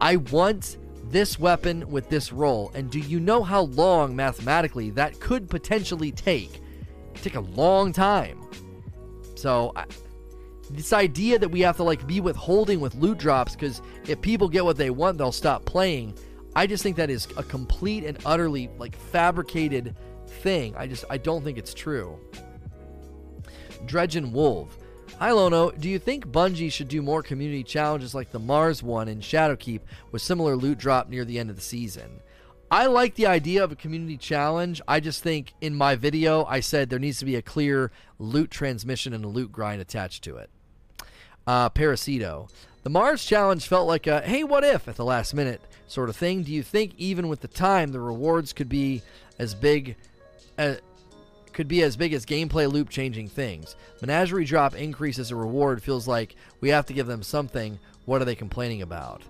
I 0.00 0.16
want 0.16 0.76
this 1.08 1.38
weapon 1.38 1.88
with 1.88 2.08
this 2.08 2.32
roll. 2.32 2.70
And 2.74 2.90
do 2.90 2.98
you 2.98 3.18
know 3.20 3.42
how 3.42 3.62
long 3.62 4.14
mathematically 4.14 4.90
that 4.90 5.18
could 5.20 5.48
potentially 5.48 6.12
take? 6.12 6.60
take 7.22 7.36
a 7.36 7.40
long 7.40 7.92
time. 7.92 8.40
So 9.34 9.72
I, 9.74 9.84
this 10.70 10.92
idea 10.92 11.38
that 11.38 11.48
we 11.48 11.60
have 11.60 11.76
to 11.76 11.82
like 11.82 12.06
be 12.06 12.20
withholding 12.20 12.80
with 12.80 12.94
loot 12.94 13.18
drops 13.18 13.54
because 13.54 13.82
if 14.06 14.20
people 14.20 14.48
get 14.48 14.64
what 14.64 14.76
they 14.76 14.90
want, 14.90 15.18
they'll 15.18 15.32
stop 15.32 15.64
playing. 15.64 16.14
I 16.54 16.66
just 16.66 16.82
think 16.82 16.96
that 16.96 17.10
is 17.10 17.28
a 17.36 17.42
complete 17.42 18.04
and 18.04 18.18
utterly 18.24 18.70
like 18.78 18.96
fabricated 18.96 19.94
thing. 20.26 20.74
I 20.76 20.86
just 20.86 21.04
I 21.10 21.18
don't 21.18 21.44
think 21.44 21.58
it's 21.58 21.74
true. 21.74 22.18
Dredgen 23.86 24.32
Wolf. 24.32 24.76
Hi 25.18 25.32
Lono, 25.32 25.70
do 25.70 25.88
you 25.88 25.98
think 25.98 26.26
Bungie 26.26 26.70
should 26.70 26.88
do 26.88 27.02
more 27.02 27.22
community 27.22 27.62
challenges 27.62 28.14
like 28.14 28.30
the 28.30 28.38
Mars 28.38 28.82
one 28.82 29.08
in 29.08 29.20
Shadowkeep 29.20 29.80
with 30.12 30.22
similar 30.22 30.56
loot 30.56 30.78
drop 30.78 31.08
near 31.08 31.24
the 31.24 31.38
end 31.38 31.50
of 31.50 31.56
the 31.56 31.62
season? 31.62 32.20
I 32.70 32.86
like 32.86 33.14
the 33.14 33.26
idea 33.26 33.62
of 33.62 33.72
a 33.72 33.76
community 33.76 34.16
challenge. 34.16 34.80
I 34.88 35.00
just 35.00 35.22
think 35.22 35.54
in 35.60 35.74
my 35.74 35.94
video 35.94 36.44
I 36.44 36.60
said 36.60 36.90
there 36.90 36.98
needs 36.98 37.18
to 37.20 37.24
be 37.24 37.36
a 37.36 37.42
clear 37.42 37.92
loot 38.18 38.50
transmission 38.50 39.12
and 39.12 39.24
a 39.24 39.28
loot 39.28 39.52
grind 39.52 39.80
attached 39.80 40.24
to 40.24 40.36
it 40.36 40.50
uh, 41.46 41.70
Parasito. 41.70 42.50
The 42.82 42.90
Mars 42.90 43.24
challenge 43.24 43.66
felt 43.66 43.88
like 43.88 44.06
a 44.06 44.20
hey, 44.20 44.44
what 44.44 44.64
if 44.64 44.88
at 44.88 44.96
the 44.96 45.04
last 45.04 45.34
minute 45.34 45.60
sort 45.88 46.08
of 46.08 46.16
thing. 46.16 46.42
Do 46.42 46.52
you 46.52 46.62
think 46.62 46.94
even 46.98 47.28
with 47.28 47.40
the 47.40 47.48
time 47.48 47.92
the 47.92 48.00
rewards 48.00 48.52
could 48.52 48.68
be 48.68 49.02
as 49.38 49.54
big 49.54 49.96
as 50.58 50.78
uh, 50.78 50.80
could 51.56 51.66
be 51.66 51.82
as 51.82 51.96
big 51.96 52.12
as 52.12 52.26
gameplay 52.26 52.70
loop 52.70 52.90
changing 52.90 53.28
things? 53.28 53.76
Menagerie 54.02 54.44
drop 54.44 54.76
increase 54.76 55.18
as 55.18 55.30
a 55.30 55.36
reward 55.36 55.82
feels 55.82 56.06
like 56.06 56.36
we 56.60 56.68
have 56.68 56.84
to 56.84 56.92
give 56.92 57.06
them 57.06 57.22
something. 57.22 57.78
What 58.04 58.20
are 58.20 58.26
they 58.26 58.34
complaining 58.34 58.82
about? 58.82 59.22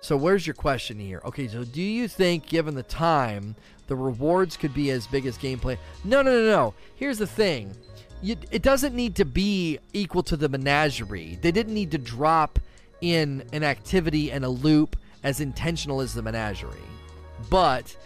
So 0.00 0.16
where's 0.16 0.44
your 0.44 0.54
question 0.54 0.98
here? 0.98 1.22
Okay, 1.24 1.46
so 1.46 1.62
do 1.62 1.80
you 1.80 2.08
think 2.08 2.48
given 2.48 2.74
the 2.74 2.82
time 2.82 3.54
the 3.86 3.94
rewards 3.94 4.56
could 4.56 4.74
be 4.74 4.90
as 4.90 5.06
big 5.06 5.24
as 5.24 5.38
gameplay? 5.38 5.78
No, 6.02 6.20
no, 6.20 6.32
no, 6.32 6.46
no. 6.46 6.74
Here's 6.96 7.18
the 7.18 7.28
thing 7.28 7.76
you, 8.20 8.34
it 8.50 8.62
doesn't 8.62 8.96
need 8.96 9.14
to 9.14 9.24
be 9.24 9.78
equal 9.92 10.24
to 10.24 10.36
the 10.36 10.48
menagerie. 10.48 11.38
They 11.40 11.52
didn't 11.52 11.74
need 11.74 11.92
to 11.92 11.98
drop 11.98 12.58
in 13.00 13.44
an 13.52 13.62
activity 13.62 14.32
and 14.32 14.44
a 14.44 14.48
loop 14.48 14.96
as 15.22 15.40
intentional 15.40 16.00
as 16.00 16.12
the 16.12 16.22
menagerie. 16.22 16.72
But 17.48 17.96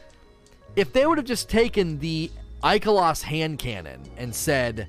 if 0.77 0.93
they 0.93 1.07
would 1.07 1.17
have 1.17 1.27
just 1.27 1.49
taken 1.49 2.01
the 2.01 2.31
Ikelos 2.65 3.23
hand 3.23 3.59
cannon 3.59 4.01
and 4.17 4.35
said, 4.35 4.89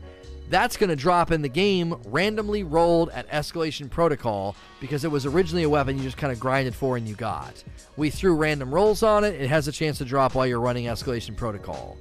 that's 0.50 0.78
going 0.78 0.90
to 0.90 0.96
drop 0.96 1.32
in 1.32 1.42
the 1.42 1.50
game 1.50 1.96
randomly 2.06 2.64
rolled 2.64 3.10
at 3.10 3.30
escalation 3.30 3.90
protocol 3.90 4.56
because 4.80 5.04
it 5.04 5.12
was 5.12 5.26
originally 5.26 5.64
a 5.64 5.70
weapon 5.70 5.98
you 5.98 6.04
just 6.04 6.16
kind 6.16 6.32
of 6.32 6.40
grinded 6.40 6.74
for 6.74 6.96
and 6.96 7.06
you 7.08 7.16
got. 7.16 7.64
We 7.98 8.10
threw 8.10 8.36
random 8.36 8.74
rolls 8.74 9.04
on 9.04 9.24
it. 9.26 9.42
It 9.42 9.50
has 9.50 9.68
a 9.68 9.72
chance 9.72 9.98
to 9.98 10.06
drop 10.06 10.36
while 10.36 10.48
you're 10.48 10.62
running 10.62 10.86
escalation 10.86 11.36
protocol. 11.36 11.98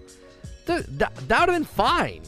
Th- 0.67 0.85
that 0.87 1.17
would 1.19 1.31
have 1.31 1.49
been 1.49 1.65
fine. 1.65 2.23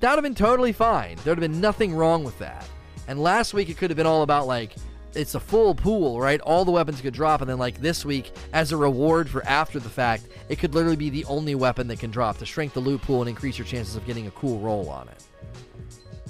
That 0.00 0.10
would 0.10 0.16
have 0.16 0.22
been 0.22 0.34
totally 0.34 0.72
fine. 0.72 1.16
There 1.16 1.32
would 1.32 1.42
have 1.42 1.50
been 1.50 1.60
nothing 1.60 1.94
wrong 1.94 2.24
with 2.24 2.38
that. 2.38 2.66
And 3.06 3.20
last 3.22 3.52
week 3.52 3.68
it 3.68 3.76
could 3.76 3.90
have 3.90 3.96
been 3.96 4.06
all 4.06 4.22
about 4.22 4.46
like 4.46 4.76
it's 5.14 5.34
a 5.34 5.40
full 5.40 5.74
pool, 5.74 6.20
right? 6.20 6.40
All 6.40 6.64
the 6.64 6.70
weapons 6.70 7.00
could 7.00 7.14
drop, 7.14 7.40
and 7.40 7.48
then 7.48 7.58
like 7.58 7.80
this 7.80 8.04
week, 8.04 8.32
as 8.52 8.72
a 8.72 8.76
reward 8.76 9.28
for 9.28 9.44
after 9.46 9.78
the 9.78 9.88
fact, 9.88 10.24
it 10.48 10.58
could 10.58 10.74
literally 10.74 10.96
be 10.96 11.10
the 11.10 11.24
only 11.24 11.54
weapon 11.54 11.88
that 11.88 11.98
can 11.98 12.10
drop 12.10 12.38
to 12.38 12.46
shrink 12.46 12.72
the 12.72 12.80
loot 12.80 13.02
pool 13.02 13.20
and 13.20 13.28
increase 13.28 13.58
your 13.58 13.66
chances 13.66 13.96
of 13.96 14.06
getting 14.06 14.26
a 14.26 14.30
cool 14.32 14.58
roll 14.60 14.88
on 14.88 15.08
it. 15.08 15.24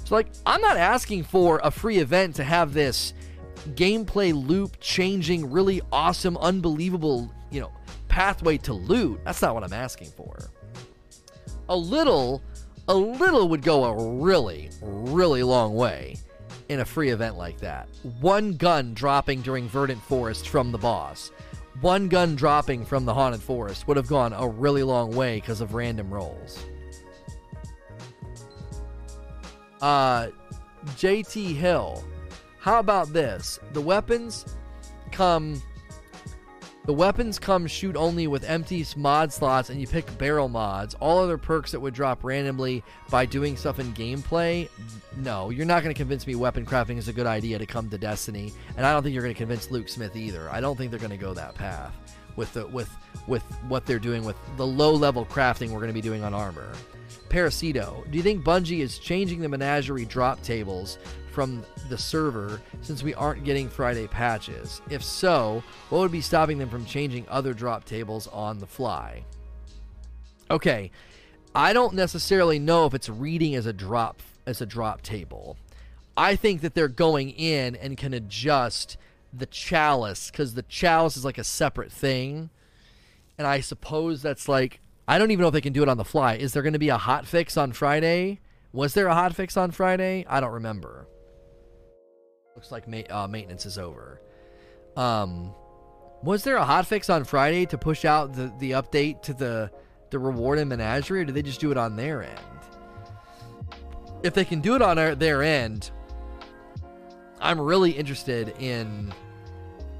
So 0.05 0.15
like, 0.15 0.27
I'm 0.45 0.61
not 0.61 0.77
asking 0.77 1.23
for 1.23 1.59
a 1.63 1.69
free 1.69 1.99
event 1.99 2.35
to 2.37 2.43
have 2.43 2.73
this 2.73 3.13
gameplay 3.71 4.33
loop 4.33 4.79
changing, 4.79 5.51
really 5.51 5.81
awesome, 5.91 6.37
unbelievable, 6.37 7.31
you 7.51 7.61
know, 7.61 7.71
pathway 8.07 8.57
to 8.57 8.73
loot. 8.73 9.19
That's 9.25 9.41
not 9.41 9.53
what 9.53 9.63
I'm 9.63 9.73
asking 9.73 10.09
for. 10.11 10.37
A 11.67 11.75
little 11.75 12.41
a 12.87 12.93
little 12.93 13.49
would 13.49 13.61
go 13.61 13.83
a 13.83 14.15
really, 14.15 14.71
really 14.81 15.43
long 15.43 15.75
way 15.75 16.15
in 16.69 16.79
a 16.79 16.85
free 16.85 17.09
event 17.09 17.37
like 17.37 17.59
that. 17.59 17.89
One 18.21 18.53
gun 18.53 18.93
dropping 18.93 19.41
during 19.41 19.67
Verdant 19.67 20.01
Forest 20.03 20.47
from 20.49 20.71
the 20.71 20.77
boss, 20.77 21.31
one 21.81 22.07
gun 22.07 22.35
dropping 22.35 22.85
from 22.85 23.05
the 23.05 23.13
Haunted 23.13 23.41
Forest 23.41 23.87
would 23.87 23.97
have 23.97 24.07
gone 24.07 24.33
a 24.33 24.47
really 24.47 24.83
long 24.83 25.15
way 25.15 25.35
because 25.37 25.61
of 25.61 25.73
random 25.73 26.13
rolls. 26.13 26.63
Uh, 29.81 30.27
JT 30.97 31.55
Hill. 31.55 32.03
How 32.59 32.79
about 32.79 33.13
this? 33.13 33.59
The 33.73 33.81
weapons 33.81 34.45
come 35.11 35.61
The 36.85 36.93
weapons 36.93 37.37
come 37.37 37.67
shoot 37.67 37.95
only 37.95 38.25
with 38.25 38.43
empty 38.43 38.85
mod 38.95 39.31
slots, 39.31 39.69
and 39.69 39.79
you 39.79 39.85
pick 39.85 40.17
barrel 40.17 40.47
mods. 40.47 40.95
All 40.95 41.19
other 41.19 41.37
perks 41.37 41.71
that 41.71 41.79
would 41.79 41.93
drop 41.93 42.23
randomly 42.23 42.83
by 43.09 43.25
doing 43.25 43.57
stuff 43.57 43.79
in 43.79 43.93
gameplay. 43.93 44.69
No, 45.17 45.49
you're 45.49 45.65
not 45.65 45.83
going 45.83 45.93
to 45.93 45.97
convince 45.97 46.25
me 46.25 46.35
weapon 46.35 46.65
crafting 46.65 46.97
is 46.97 47.07
a 47.07 47.13
good 47.13 47.27
idea 47.27 47.59
to 47.59 47.65
come 47.65 47.89
to 47.89 47.97
Destiny, 47.97 48.53
and 48.75 48.85
I 48.85 48.93
don't 48.93 49.03
think 49.03 49.13
you're 49.13 49.23
going 49.23 49.35
to 49.35 49.37
convince 49.37 49.69
Luke 49.69 49.89
Smith 49.89 50.15
either. 50.15 50.49
I 50.49 50.61
don't 50.61 50.77
think 50.77 50.89
they're 50.89 50.99
going 50.99 51.11
to 51.11 51.17
go 51.17 51.33
that 51.33 51.53
path 51.53 51.93
with 52.35 52.53
the 52.53 52.65
with 52.67 52.89
with 53.27 53.43
what 53.67 53.85
they're 53.85 53.99
doing 53.99 54.23
with 54.23 54.37
the 54.55 54.65
low 54.65 54.93
level 54.93 55.25
crafting 55.25 55.69
we're 55.69 55.79
going 55.79 55.87
to 55.89 55.93
be 55.93 56.01
doing 56.01 56.23
on 56.23 56.33
armor. 56.33 56.71
Parasito, 57.29 58.09
do 58.09 58.17
you 58.17 58.23
think 58.23 58.43
Bungie 58.43 58.79
is 58.79 58.97
changing 58.97 59.41
the 59.41 59.49
menagerie 59.49 60.05
drop 60.05 60.41
tables 60.41 60.97
from 61.39 61.63
the 61.87 61.97
server 61.97 62.59
since 62.81 63.01
we 63.01 63.13
aren't 63.13 63.45
getting 63.45 63.69
Friday 63.69 64.07
patches? 64.07 64.81
If 64.89 65.01
so, 65.01 65.63
what 65.87 65.99
would 65.99 66.11
be 66.11 66.19
stopping 66.19 66.57
them 66.57 66.69
from 66.69 66.85
changing 66.85 67.25
other 67.29 67.53
drop 67.53 67.85
tables 67.85 68.27
on 68.27 68.59
the 68.59 68.67
fly? 68.67 69.23
Okay, 70.51 70.91
I 71.55 71.71
don't 71.71 71.93
necessarily 71.93 72.59
know 72.59 72.87
if 72.87 72.93
it's 72.93 73.07
reading 73.07 73.55
as 73.55 73.65
a 73.65 73.71
drop 73.71 74.21
as 74.45 74.59
a 74.59 74.65
drop 74.65 75.01
table. 75.01 75.55
I 76.17 76.35
think 76.35 76.59
that 76.59 76.75
they're 76.75 76.89
going 76.89 77.29
in 77.29 77.77
and 77.77 77.95
can 77.95 78.13
adjust 78.13 78.97
the 79.31 79.45
chalice 79.45 80.29
because 80.29 80.55
the 80.55 80.63
chalice 80.63 81.15
is 81.15 81.23
like 81.23 81.37
a 81.37 81.45
separate 81.45 81.93
thing, 81.93 82.49
and 83.37 83.47
I 83.47 83.61
suppose 83.61 84.21
that's 84.21 84.49
like 84.49 84.81
I 85.07 85.17
don't 85.17 85.31
even 85.31 85.43
know 85.43 85.47
if 85.47 85.53
they 85.53 85.61
can 85.61 85.71
do 85.71 85.83
it 85.83 85.87
on 85.87 85.95
the 85.95 86.03
fly. 86.03 86.35
Is 86.35 86.51
there 86.51 86.63
going 86.63 86.73
to 86.73 86.79
be 86.79 86.89
a 86.89 86.97
hot 86.97 87.25
fix 87.25 87.55
on 87.55 87.71
Friday? 87.71 88.41
Was 88.73 88.93
there 88.93 89.07
a 89.07 89.13
hot 89.13 89.33
fix 89.33 89.55
on 89.55 89.71
Friday? 89.71 90.25
I 90.27 90.41
don't 90.41 90.51
remember. 90.51 91.07
Looks 92.59 92.73
like 92.73 92.89
ma- 92.89 93.09
uh, 93.09 93.25
maintenance 93.25 93.65
is 93.65 93.77
over. 93.77 94.19
Um, 94.97 95.53
was 96.21 96.43
there 96.43 96.57
a 96.57 96.65
hot 96.65 96.85
fix 96.85 97.09
on 97.09 97.23
Friday 97.23 97.65
to 97.67 97.77
push 97.77 98.03
out 98.03 98.33
the, 98.33 98.51
the 98.59 98.71
update 98.71 99.21
to 99.21 99.33
the 99.33 99.71
the 100.09 100.19
reward 100.19 100.59
and 100.59 100.67
menagerie, 100.67 101.21
or 101.21 101.23
did 101.23 101.35
they 101.35 101.41
just 101.41 101.61
do 101.61 101.71
it 101.71 101.77
on 101.77 101.95
their 101.95 102.21
end? 102.21 102.39
If 104.23 104.33
they 104.33 104.43
can 104.43 104.59
do 104.59 104.75
it 104.75 104.81
on 104.81 104.97
their, 104.97 105.15
their 105.15 105.41
end, 105.41 105.91
I'm 107.39 107.61
really 107.61 107.91
interested 107.91 108.53
in 108.59 109.13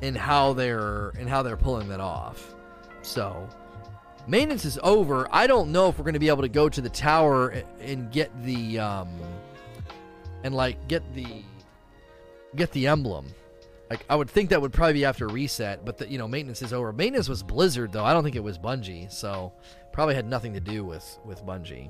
in 0.01 0.13
how 0.13 0.51
they're 0.51 1.13
in 1.17 1.29
how 1.29 1.43
they're 1.43 1.55
pulling 1.55 1.87
that 1.87 2.01
off. 2.01 2.55
So 3.03 3.47
maintenance 4.27 4.65
is 4.65 4.77
over. 4.83 5.29
I 5.31 5.47
don't 5.47 5.71
know 5.71 5.87
if 5.87 5.97
we're 5.97 6.03
going 6.03 6.13
to 6.13 6.19
be 6.19 6.27
able 6.27 6.41
to 6.41 6.49
go 6.49 6.67
to 6.67 6.81
the 6.81 6.89
tower 6.89 7.63
and 7.79 8.11
get 8.11 8.29
the 8.43 8.79
um 8.79 9.17
and 10.43 10.53
like 10.53 10.89
get 10.89 11.13
the 11.13 11.25
get 12.55 12.71
the 12.71 12.87
emblem. 12.87 13.27
Like 13.89 14.05
I 14.09 14.15
would 14.15 14.29
think 14.29 14.51
that 14.51 14.61
would 14.61 14.71
probably 14.71 14.93
be 14.93 15.05
after 15.05 15.27
reset, 15.27 15.83
but 15.83 15.97
the, 15.97 16.07
you 16.07 16.17
know 16.17 16.27
maintenance 16.27 16.61
is 16.61 16.73
over. 16.73 16.93
Maintenance 16.93 17.27
was 17.27 17.41
Blizzard 17.41 17.91
though. 17.91 18.05
I 18.05 18.13
don't 18.13 18.23
think 18.23 18.35
it 18.35 18.43
was 18.43 18.57
Bungie, 18.57 19.11
so 19.11 19.53
probably 19.91 20.15
had 20.15 20.27
nothing 20.27 20.53
to 20.53 20.59
do 20.59 20.83
with 20.83 21.19
with 21.25 21.43
Bungie. 21.43 21.89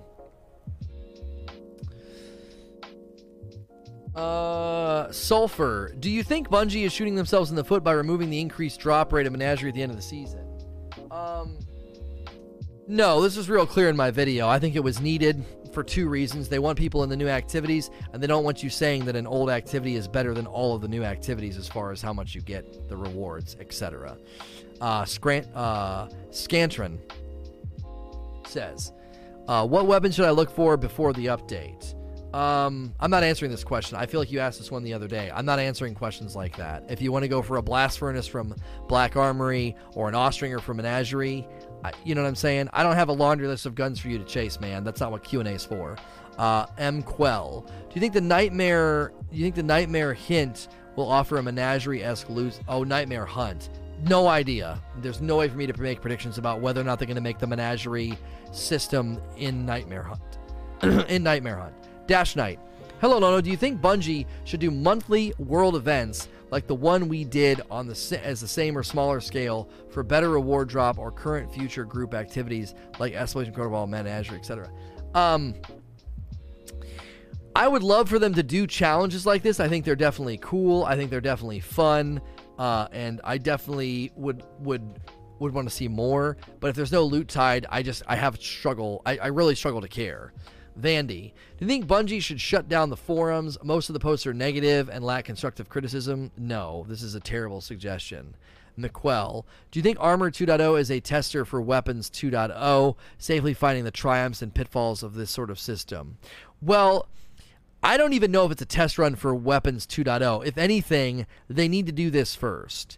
Uh, 4.15 5.11
Sulfur. 5.11 5.93
Do 5.99 6.09
you 6.09 6.23
think 6.23 6.49
Bungie 6.49 6.85
is 6.85 6.91
shooting 6.91 7.15
themselves 7.15 7.49
in 7.51 7.55
the 7.55 7.63
foot 7.63 7.83
by 7.83 7.91
removing 7.91 8.29
the 8.29 8.39
increased 8.39 8.79
drop 8.79 9.13
rate 9.13 9.27
of 9.27 9.31
Menagerie 9.31 9.69
at 9.69 9.75
the 9.75 9.83
end 9.83 9.91
of 9.91 9.97
the 9.97 10.03
season? 10.03 10.45
Um, 11.11 11.59
no, 12.87 13.21
this 13.21 13.37
was 13.37 13.49
real 13.49 13.67
clear 13.67 13.87
in 13.87 13.95
my 13.95 14.09
video. 14.09 14.47
I 14.47 14.59
think 14.59 14.75
it 14.75 14.83
was 14.83 14.99
needed 14.99 15.45
for 15.79 15.83
two 15.85 16.09
reasons. 16.09 16.49
They 16.49 16.59
want 16.59 16.77
people 16.77 17.03
in 17.03 17.09
the 17.09 17.15
new 17.15 17.29
activities, 17.29 17.89
and 18.11 18.21
they 18.21 18.27
don't 18.27 18.43
want 18.43 18.61
you 18.61 18.69
saying 18.69 19.05
that 19.05 19.15
an 19.15 19.25
old 19.25 19.49
activity 19.49 19.95
is 19.95 20.09
better 20.09 20.33
than 20.33 20.45
all 20.45 20.75
of 20.75 20.81
the 20.81 20.89
new 20.89 21.05
activities 21.05 21.55
as 21.55 21.69
far 21.69 21.93
as 21.93 22.01
how 22.01 22.11
much 22.11 22.35
you 22.35 22.41
get, 22.41 22.89
the 22.89 22.97
rewards, 22.97 23.55
etc. 23.61 24.17
Uh, 24.81 25.05
Scrant- 25.05 25.47
uh, 25.55 26.09
Scantron 26.31 26.97
says, 28.45 28.91
uh, 29.47 29.65
"What 29.65 29.87
weapon 29.87 30.11
should 30.11 30.25
I 30.25 30.31
look 30.31 30.51
for 30.51 30.75
before 30.75 31.13
the 31.13 31.27
update?" 31.27 31.95
Um, 32.33 32.93
I'm 32.99 33.09
not 33.09 33.23
answering 33.23 33.49
this 33.49 33.63
question. 33.63 33.97
I 33.97 34.05
feel 34.05 34.19
like 34.19 34.31
you 34.31 34.39
asked 34.39 34.59
this 34.59 34.69
one 34.69 34.83
the 34.83 34.93
other 34.93 35.07
day. 35.07 35.31
I'm 35.33 35.45
not 35.45 35.59
answering 35.59 35.95
questions 35.95 36.35
like 36.35 36.55
that. 36.57 36.83
If 36.87 37.01
you 37.01 37.11
want 37.11 37.23
to 37.23 37.27
go 37.27 37.41
for 37.41 37.57
a 37.57 37.61
blast 37.61 37.97
furnace 37.97 38.27
from 38.27 38.55
Black 38.87 39.15
Armory 39.15 39.75
or 39.95 40.07
an 40.07 40.15
Austringer 40.15 40.59
from 40.59 40.77
Menagerie, 40.77 41.47
I, 41.83 41.91
you 42.03 42.13
know 42.13 42.21
what 42.21 42.27
I'm 42.27 42.35
saying? 42.35 42.69
I 42.71 42.83
don't 42.83 42.95
have 42.95 43.09
a 43.09 43.13
laundry 43.13 43.47
list 43.47 43.65
of 43.65 43.73
guns 43.73 43.99
for 43.99 44.09
you 44.09 44.19
to 44.19 44.25
chase, 44.25 44.59
man. 44.59 44.83
That's 44.83 44.99
not 44.99 45.11
what 45.11 45.23
Q 45.23 45.39
and 45.39 45.49
A 45.49 45.53
is 45.53 45.65
for. 45.65 45.97
Uh, 46.37 46.67
M. 46.77 47.01
Quell, 47.01 47.65
do 47.67 47.95
you 47.95 48.01
think 48.01 48.13
the 48.13 48.21
nightmare? 48.21 49.11
Do 49.31 49.37
you 49.37 49.43
think 49.43 49.55
the 49.55 49.63
nightmare 49.63 50.13
hint 50.13 50.67
will 50.95 51.09
offer 51.09 51.37
a 51.37 51.43
menagerie-esque 51.43 52.29
loose? 52.29 52.59
Oh, 52.67 52.83
nightmare 52.83 53.25
hunt. 53.25 53.69
No 54.07 54.27
idea. 54.27 54.81
There's 55.01 55.19
no 55.19 55.37
way 55.37 55.49
for 55.49 55.57
me 55.57 55.67
to 55.67 55.81
make 55.81 55.99
predictions 55.99 56.37
about 56.37 56.61
whether 56.61 56.79
or 56.79 56.83
not 56.83 56.99
they're 56.99 57.07
going 57.07 57.15
to 57.15 57.21
make 57.21 57.39
the 57.39 57.47
menagerie 57.47 58.17
system 58.51 59.19
in 59.35 59.65
Nightmare 59.65 60.03
Hunt. 60.03 60.21
in 61.09 61.23
Nightmare 61.23 61.57
Hunt. 61.57 61.88
Dash 62.09 62.35
Knight. 62.35 62.59
Hello, 63.01 63.19
Nono. 63.19 63.39
Do 63.39 63.51
you 63.51 63.55
think 63.55 63.79
Bungie 63.79 64.25
should 64.43 64.59
do 64.59 64.71
monthly 64.71 65.31
world 65.37 65.75
events 65.75 66.27
like 66.49 66.65
the 66.65 66.73
one 66.73 67.07
we 67.07 67.23
did 67.23 67.61
on 67.69 67.85
the 67.85 68.21
as 68.23 68.41
the 68.41 68.47
same 68.47 68.75
or 68.75 68.81
smaller 68.81 69.21
scale 69.21 69.69
for 69.91 70.01
better 70.01 70.31
reward 70.31 70.69
drop 70.69 70.97
or 70.97 71.11
current 71.11 71.53
future 71.53 71.85
group 71.85 72.15
activities 72.15 72.73
like 72.97 73.13
Escalation 73.13 73.53
Protocol, 73.53 73.85
Menagerie, 73.85 74.39
etc. 74.39 74.71
Um, 75.13 75.53
I 77.55 77.67
would 77.67 77.83
love 77.83 78.09
for 78.09 78.17
them 78.17 78.33
to 78.33 78.41
do 78.41 78.65
challenges 78.65 79.27
like 79.27 79.43
this. 79.43 79.59
I 79.59 79.67
think 79.67 79.85
they're 79.85 79.95
definitely 79.95 80.39
cool. 80.41 80.85
I 80.85 80.95
think 80.95 81.11
they're 81.11 81.21
definitely 81.21 81.59
fun, 81.59 82.21
uh, 82.57 82.87
and 82.91 83.21
I 83.23 83.37
definitely 83.37 84.11
would 84.15 84.41
would 84.57 84.99
would 85.37 85.53
want 85.53 85.69
to 85.69 85.73
see 85.73 85.87
more. 85.87 86.37
But 86.59 86.71
if 86.71 86.75
there's 86.75 86.91
no 86.91 87.03
loot 87.03 87.27
tied, 87.27 87.67
I 87.69 87.83
just 87.83 88.01
I 88.07 88.15
have 88.15 88.41
struggle. 88.41 89.03
I, 89.05 89.19
I 89.19 89.27
really 89.27 89.53
struggle 89.53 89.81
to 89.81 89.87
care. 89.87 90.33
Vandy, 90.81 91.31
do 91.57 91.65
you 91.65 91.67
think 91.67 91.87
Bungie 91.87 92.21
should 92.21 92.41
shut 92.41 92.69
down 92.69 92.89
the 92.89 92.97
forums? 92.97 93.57
Most 93.63 93.89
of 93.89 93.93
the 93.93 93.99
posts 93.99 94.25
are 94.25 94.33
negative 94.33 94.89
and 94.89 95.03
lack 95.03 95.25
constructive 95.25 95.69
criticism. 95.69 96.31
No, 96.37 96.85
this 96.87 97.03
is 97.03 97.15
a 97.15 97.19
terrible 97.19 97.61
suggestion. 97.61 98.35
McQuell, 98.77 99.43
do 99.71 99.79
you 99.79 99.83
think 99.83 99.97
Armor 99.99 100.31
2.0 100.31 100.79
is 100.79 100.89
a 100.89 100.99
tester 100.99 101.43
for 101.43 101.61
Weapons 101.61 102.09
2.0, 102.09 102.95
safely 103.17 103.53
finding 103.53 103.83
the 103.83 103.91
triumphs 103.91 104.41
and 104.41 104.53
pitfalls 104.53 105.03
of 105.03 105.15
this 105.15 105.29
sort 105.29 105.49
of 105.49 105.59
system? 105.59 106.17
Well, 106.61 107.07
I 107.83 107.97
don't 107.97 108.13
even 108.13 108.31
know 108.31 108.45
if 108.45 108.51
it's 108.51 108.61
a 108.61 108.65
test 108.65 108.97
run 108.97 109.15
for 109.15 109.33
Weapons 109.33 109.85
2.0. 109.85 110.45
If 110.45 110.57
anything, 110.57 111.25
they 111.49 111.67
need 111.67 111.85
to 111.85 111.91
do 111.91 112.09
this 112.09 112.35
first 112.35 112.97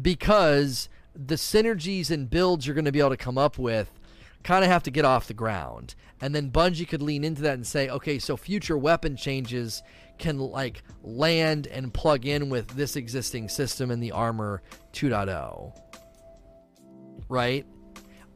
because 0.00 0.88
the 1.14 1.34
synergies 1.34 2.10
and 2.10 2.30
builds 2.30 2.66
you're 2.66 2.74
going 2.74 2.84
to 2.84 2.92
be 2.92 3.00
able 3.00 3.10
to 3.10 3.16
come 3.16 3.38
up 3.38 3.58
with 3.58 3.97
kind 4.42 4.64
of 4.64 4.70
have 4.70 4.82
to 4.84 4.90
get 4.90 5.04
off 5.04 5.26
the 5.26 5.34
ground. 5.34 5.94
And 6.20 6.34
then 6.34 6.50
Bungie 6.50 6.88
could 6.88 7.02
lean 7.02 7.24
into 7.24 7.42
that 7.42 7.54
and 7.54 7.66
say, 7.66 7.88
okay, 7.88 8.18
so 8.18 8.36
future 8.36 8.76
weapon 8.76 9.16
changes 9.16 9.82
can 10.18 10.38
like 10.38 10.82
land 11.02 11.66
and 11.68 11.94
plug 11.94 12.26
in 12.26 12.48
with 12.48 12.68
this 12.68 12.96
existing 12.96 13.48
system 13.48 13.90
in 13.90 14.00
the 14.00 14.12
Armor 14.12 14.62
2.0. 14.92 15.78
Right? 17.28 17.66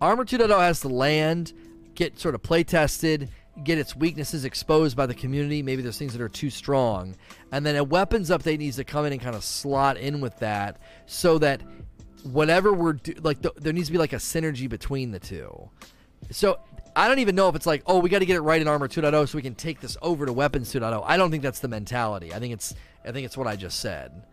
Armor 0.00 0.24
2.0 0.24 0.58
has 0.58 0.80
to 0.80 0.88
land, 0.88 1.52
get 1.94 2.18
sort 2.18 2.34
of 2.34 2.42
play 2.42 2.62
tested, 2.62 3.30
get 3.64 3.78
its 3.78 3.94
weaknesses 3.94 4.44
exposed 4.44 4.96
by 4.96 5.06
the 5.06 5.14
community. 5.14 5.62
Maybe 5.62 5.82
there's 5.82 5.98
things 5.98 6.12
that 6.12 6.22
are 6.22 6.28
too 6.28 6.50
strong. 6.50 7.16
And 7.52 7.64
then 7.64 7.76
a 7.76 7.84
weapons 7.84 8.30
update 8.30 8.58
needs 8.58 8.76
to 8.76 8.84
come 8.84 9.04
in 9.04 9.12
and 9.12 9.20
kind 9.20 9.36
of 9.36 9.44
slot 9.44 9.96
in 9.96 10.20
with 10.20 10.38
that 10.38 10.80
so 11.06 11.38
that 11.38 11.62
whatever 12.24 12.72
we're 12.72 12.94
do- 12.94 13.14
like, 13.22 13.42
the, 13.42 13.52
there 13.56 13.72
needs 13.72 13.88
to 13.88 13.92
be 13.92 13.98
like 13.98 14.12
a 14.12 14.16
synergy 14.16 14.68
between 14.68 15.10
the 15.10 15.18
two. 15.18 15.70
So 16.30 16.60
I 16.94 17.08
don't 17.08 17.18
even 17.18 17.34
know 17.34 17.48
if 17.48 17.56
it's 17.56 17.66
like, 17.66 17.82
oh, 17.86 17.98
we 17.98 18.10
got 18.10 18.20
to 18.20 18.26
get 18.26 18.36
it 18.36 18.40
right 18.42 18.60
in 18.60 18.68
Armor 18.68 18.88
2.0 18.88 19.28
so 19.28 19.36
we 19.36 19.42
can 19.42 19.54
take 19.54 19.80
this 19.80 19.96
over 20.02 20.26
to 20.26 20.32
Weapons 20.32 20.72
2.0. 20.72 21.02
I 21.06 21.16
don't 21.16 21.30
think 21.30 21.42
that's 21.42 21.60
the 21.60 21.68
mentality. 21.68 22.32
I 22.32 22.38
think 22.38 22.52
it's 22.52 22.74
I 23.04 23.12
think 23.12 23.26
it's 23.26 23.36
what 23.36 23.46
I 23.46 23.56
just 23.56 23.80
said. 23.80 24.24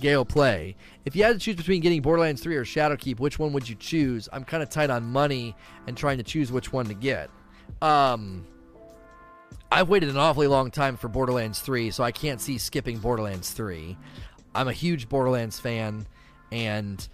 Gale 0.00 0.24
play. 0.24 0.76
If 1.04 1.14
you 1.14 1.22
had 1.22 1.34
to 1.34 1.38
choose 1.38 1.56
between 1.56 1.80
getting 1.80 2.02
Borderlands 2.02 2.42
3 2.42 2.56
or 2.56 2.64
Shadowkeep, 2.64 3.20
which 3.20 3.38
one 3.38 3.52
would 3.52 3.68
you 3.68 3.76
choose? 3.76 4.28
I'm 4.32 4.44
kind 4.44 4.62
of 4.62 4.70
tight 4.70 4.90
on 4.90 5.04
money 5.04 5.54
and 5.86 5.96
trying 5.96 6.18
to 6.18 6.24
choose 6.24 6.50
which 6.50 6.72
one 6.72 6.86
to 6.86 6.94
get. 6.94 7.30
Um, 7.80 8.44
I've 9.70 9.88
waited 9.88 10.08
an 10.08 10.16
awfully 10.16 10.46
long 10.46 10.70
time 10.70 10.96
for 10.96 11.08
Borderlands 11.08 11.60
3, 11.60 11.90
so 11.90 12.02
I 12.02 12.10
can't 12.10 12.40
see 12.40 12.58
skipping 12.58 12.98
Borderlands 12.98 13.50
3. 13.50 13.96
I'm 14.54 14.68
a 14.68 14.72
huge 14.72 15.08
Borderlands 15.08 15.60
fan, 15.60 16.06
and 16.52 17.06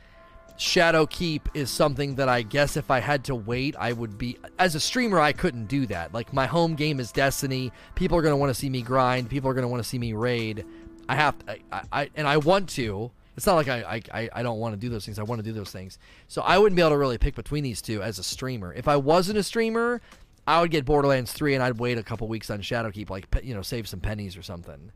Shadowkeep 0.61 1.41
is 1.55 1.71
something 1.71 2.17
that 2.17 2.29
I 2.29 2.43
guess 2.43 2.77
if 2.77 2.91
I 2.91 3.01
had 3.01 3.25
to 3.25 3.35
wait, 3.35 3.75
I 3.79 3.93
would 3.93 4.19
be. 4.19 4.37
As 4.59 4.75
a 4.75 4.81
streamer, 4.81 5.19
I 5.19 5.33
couldn't 5.33 5.67
do 5.67 5.87
that. 5.87 6.13
Like, 6.13 6.35
my 6.35 6.45
home 6.45 6.75
game 6.75 7.01
is 7.01 7.13
Destiny. 7.13 7.73
People 7.95 8.19
are 8.19 8.23
going 8.23 8.33
to 8.33 8.37
want 8.37 8.51
to 8.51 8.55
see 8.55 8.69
me 8.69 8.83
grind. 8.83 9.31
People 9.31 9.49
are 9.49 9.55
going 9.55 9.63
to 9.63 9.69
want 9.69 9.83
to 9.83 9.89
see 9.89 9.99
me 9.99 10.13
raid. 10.13 10.67
I 11.09 11.17
have 11.17 11.39
to, 11.39 11.57
I, 11.73 11.83
I, 11.91 12.11
and 12.15 12.29
I 12.29 12.37
want 12.37 12.69
to. 12.71 13.11
It's 13.39 13.47
not 13.47 13.55
like 13.55 13.69
I, 13.69 14.03
I, 14.13 14.29
I 14.35 14.43
don't 14.43 14.59
want 14.59 14.75
to 14.75 14.79
do 14.79 14.91
those 14.91 15.07
things. 15.07 15.19
I 15.19 15.23
want 15.23 15.39
to 15.39 15.43
do 15.43 15.53
those 15.53 15.71
things. 15.71 15.99
So 16.29 16.43
I 16.43 16.59
wouldn't 16.59 16.77
be 16.77 16.83
able 16.83 16.91
to 16.91 16.99
really 16.99 17.17
pick 17.17 17.35
between 17.37 17.65
these 17.65 17.81
two 17.81 18.03
as 18.03 18.19
a 18.19 18.23
streamer. 18.23 18.75
If 18.75 18.87
I 18.87 18.97
wasn't 18.97 19.39
a 19.39 19.43
streamer, 19.43 20.03
I 20.47 20.61
would 20.61 20.71
get 20.71 20.85
Borderlands 20.85 21.33
3 21.33 21.55
and 21.55 21.63
I'd 21.63 21.79
wait 21.79 21.97
a 21.97 22.03
couple 22.03 22.29
weeks 22.29 22.51
on 22.51 22.61
Shadowkeep, 22.61 23.09
like, 23.09 23.27
you 23.43 23.55
know, 23.55 23.63
save 23.63 23.89
some 23.89 24.01
pennies 24.01 24.37
or 24.37 24.43
something. 24.43 24.93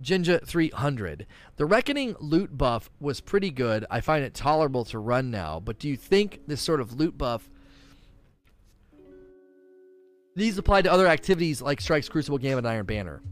Jinja 0.00 0.40
300. 0.44 1.26
The 1.56 1.66
Reckoning 1.66 2.16
loot 2.20 2.56
buff 2.56 2.90
was 3.00 3.20
pretty 3.20 3.50
good. 3.50 3.86
I 3.90 4.00
find 4.00 4.24
it 4.24 4.34
tolerable 4.34 4.84
to 4.86 4.98
run 4.98 5.30
now, 5.30 5.60
but 5.60 5.78
do 5.78 5.88
you 5.88 5.96
think 5.96 6.40
this 6.46 6.60
sort 6.60 6.80
of 6.80 6.94
loot 6.94 7.16
buff 7.16 7.48
these 10.36 10.58
apply 10.58 10.82
to 10.82 10.92
other 10.92 11.06
activities 11.06 11.62
like 11.62 11.80
Strikes, 11.80 12.08
Crucible, 12.08 12.38
Gambit, 12.38 12.58
and 12.58 12.68
Iron 12.68 12.86
Banner? 12.86 13.22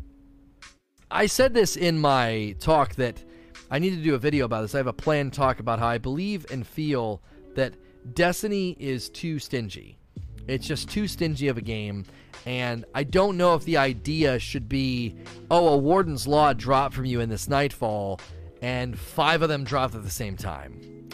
I 1.10 1.26
said 1.26 1.52
this 1.52 1.76
in 1.76 1.98
my 1.98 2.54
talk 2.60 2.94
that 2.94 3.22
I 3.70 3.78
need 3.78 3.90
to 3.90 4.02
do 4.02 4.14
a 4.14 4.18
video 4.18 4.44
about 4.44 4.62
this. 4.62 4.74
I 4.74 4.78
have 4.78 4.86
a 4.86 4.92
planned 4.92 5.32
talk 5.32 5.58
about 5.58 5.78
how 5.78 5.88
I 5.88 5.98
believe 5.98 6.46
and 6.50 6.66
feel 6.66 7.22
that 7.54 7.74
Destiny 8.14 8.76
is 8.78 9.08
too 9.10 9.38
stingy. 9.38 9.98
It's 10.46 10.66
just 10.66 10.90
too 10.90 11.06
stingy 11.06 11.48
of 11.48 11.56
a 11.56 11.62
game. 11.62 12.04
And 12.44 12.84
I 12.94 13.04
don't 13.04 13.36
know 13.36 13.54
if 13.54 13.64
the 13.64 13.76
idea 13.76 14.38
should 14.38 14.68
be 14.68 15.16
oh, 15.50 15.68
a 15.68 15.76
Warden's 15.76 16.26
Law 16.26 16.52
dropped 16.52 16.94
from 16.94 17.04
you 17.04 17.20
in 17.20 17.28
this 17.28 17.48
Nightfall, 17.48 18.20
and 18.60 18.98
five 18.98 19.42
of 19.42 19.48
them 19.48 19.64
dropped 19.64 19.94
at 19.94 20.02
the 20.02 20.10
same 20.10 20.36
time. 20.36 21.08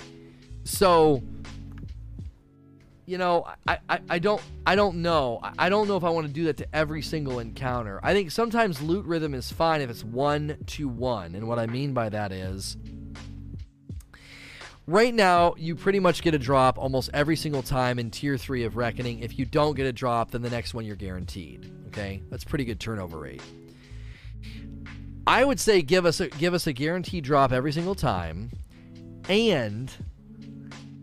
So, 0.64 1.22
you 3.05 3.18
know, 3.18 3.47
I, 3.66 3.79
I, 3.89 4.01
I 4.09 4.18
don't 4.18 4.41
I 4.66 4.74
don't 4.74 4.97
know. 5.03 5.41
I 5.59 5.68
don't 5.68 5.89
know 5.89 5.97
if 5.97 6.05
I 6.05 6.11
want 6.11 6.26
to 6.26 6.33
do 6.33 6.45
that 6.45 6.57
to 6.59 6.66
every 6.74 7.03
single 7.03 7.39
encounter. 7.39 8.01
I 8.03 8.14
think 8.14 8.31
sometimes 8.31 8.81
loot 8.81 9.05
rhythm 9.05 9.35
is 9.35 9.53
fine 9.53 9.81
if 9.81 9.91
it's 9.91 10.05
one 10.05 10.57
to 10.66 10.89
one. 10.89 11.35
And 11.35 11.47
what 11.49 11.59
I 11.59 11.66
mean 11.66 11.93
by 11.93 12.09
that 12.09 12.33
is 12.33 12.76
Right 14.89 15.12
now, 15.12 15.55
you 15.59 15.76
pretty 15.76 16.01
much 16.01 16.22
get 16.22 16.32
a 16.32 16.39
drop 16.39 16.78
almost 16.78 17.11
every 17.12 17.36
single 17.36 17.62
time 17.62 17.99
in 17.99 18.11
Tier 18.11 18.39
3 18.39 18.64
of 18.64 18.78
Reckoning. 18.78 19.18
If 19.18 19.39
you 19.39 19.45
don't 19.45 19.76
get 19.76 19.84
a 19.84 19.93
drop, 19.93 20.30
then 20.30 20.41
the 20.41 20.49
next 20.49 20.72
one 20.72 20.86
you're 20.86 20.97
guaranteed. 20.97 21.70
Okay? 21.89 22.22
That's 22.30 22.43
pretty 22.43 22.64
good 22.64 22.80
turnover 22.80 23.18
rate. 23.18 23.43
I 25.26 25.45
would 25.45 25.61
say 25.61 25.82
give 25.82 26.07
us 26.07 26.20
a 26.20 26.28
give 26.28 26.55
us 26.55 26.66
a 26.66 26.72
guaranteed 26.72 27.24
drop 27.24 27.53
every 27.53 27.70
single 27.70 27.95
time 27.95 28.51
and 29.28 29.93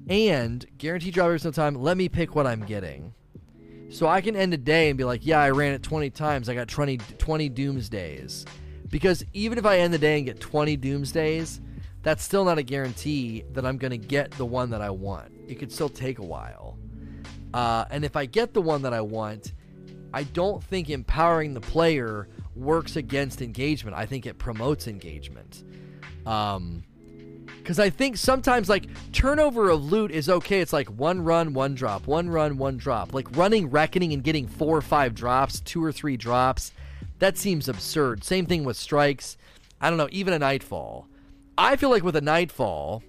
and 0.09 0.65
guaranteed 0.79 1.13
drop 1.13 1.25
every 1.27 1.39
single 1.39 1.53
time. 1.53 1.75
Let 1.75 1.95
me 1.95 2.09
pick 2.09 2.33
what 2.33 2.47
I'm 2.47 2.65
getting. 2.65 3.13
So 3.91 4.07
I 4.07 4.19
can 4.21 4.35
end 4.35 4.51
a 4.55 4.57
day 4.57 4.89
and 4.89 4.97
be 4.97 5.03
like, 5.03 5.27
yeah, 5.27 5.41
I 5.41 5.51
ran 5.51 5.73
it 5.73 5.83
20 5.83 6.09
times. 6.09 6.49
I 6.49 6.55
got 6.55 6.67
20, 6.67 6.97
20 6.97 7.49
doomsdays. 7.51 8.47
Because 8.89 9.23
even 9.33 9.59
if 9.59 9.65
I 9.67 9.77
end 9.77 9.93
the 9.93 9.99
day 9.99 10.17
and 10.17 10.25
get 10.25 10.39
20 10.39 10.75
doomsdays, 10.75 11.59
that's 12.05 12.23
still 12.23 12.45
not 12.45 12.59
a 12.59 12.63
guarantee 12.63 13.43
that 13.53 13.65
I'm 13.65 13.79
going 13.79 13.89
to 13.89 13.97
get 13.97 14.29
the 14.33 14.45
one 14.45 14.69
that 14.69 14.79
I 14.79 14.91
want. 14.91 15.31
It 15.47 15.55
could 15.55 15.71
still 15.71 15.89
take 15.89 16.19
a 16.19 16.23
while. 16.23 16.77
Uh, 17.51 17.85
and 17.89 18.05
if 18.05 18.15
I 18.15 18.27
get 18.27 18.53
the 18.53 18.61
one 18.61 18.83
that 18.83 18.93
I 18.93 19.01
want, 19.01 19.53
I 20.13 20.21
don't 20.21 20.63
think 20.63 20.91
empowering 20.91 21.55
the 21.55 21.61
player 21.61 22.29
works 22.55 22.95
against 22.95 23.41
engagement. 23.41 23.97
I 23.97 24.05
think 24.05 24.27
it 24.27 24.37
promotes 24.37 24.87
engagement. 24.87 25.63
Um, 26.27 26.83
because 27.57 27.79
I 27.79 27.89
think 27.89 28.17
sometimes 28.17 28.69
like 28.69 28.85
turnover 29.11 29.71
of 29.71 29.83
loot 29.83 30.11
is 30.11 30.29
okay. 30.29 30.61
It's 30.61 30.73
like 30.73 30.87
one 30.89 31.23
run, 31.23 31.55
one 31.55 31.73
drop, 31.73 32.05
one 32.05 32.29
run, 32.29 32.59
one 32.59 32.77
drop. 32.77 33.15
Like 33.15 33.35
running 33.35 33.71
reckoning 33.71 34.13
and 34.13 34.23
getting 34.23 34.47
four 34.47 34.77
or 34.77 34.83
five 34.83 35.15
drops, 35.15 35.59
two 35.59 35.83
or 35.83 35.91
three 35.91 36.17
drops, 36.17 36.71
that 37.17 37.35
seems 37.35 37.67
absurd. 37.67 38.23
Same 38.23 38.45
thing 38.45 38.63
with 38.63 38.77
strikes. 38.77 39.37
I 39.81 39.89
don't 39.89 39.97
know, 39.97 40.09
even 40.11 40.35
a 40.35 40.39
nightfall. 40.39 41.07
I 41.57 41.75
feel 41.75 41.89
like 41.89 42.03
with 42.03 42.15
a 42.15 42.21
Nightfall, 42.21 43.03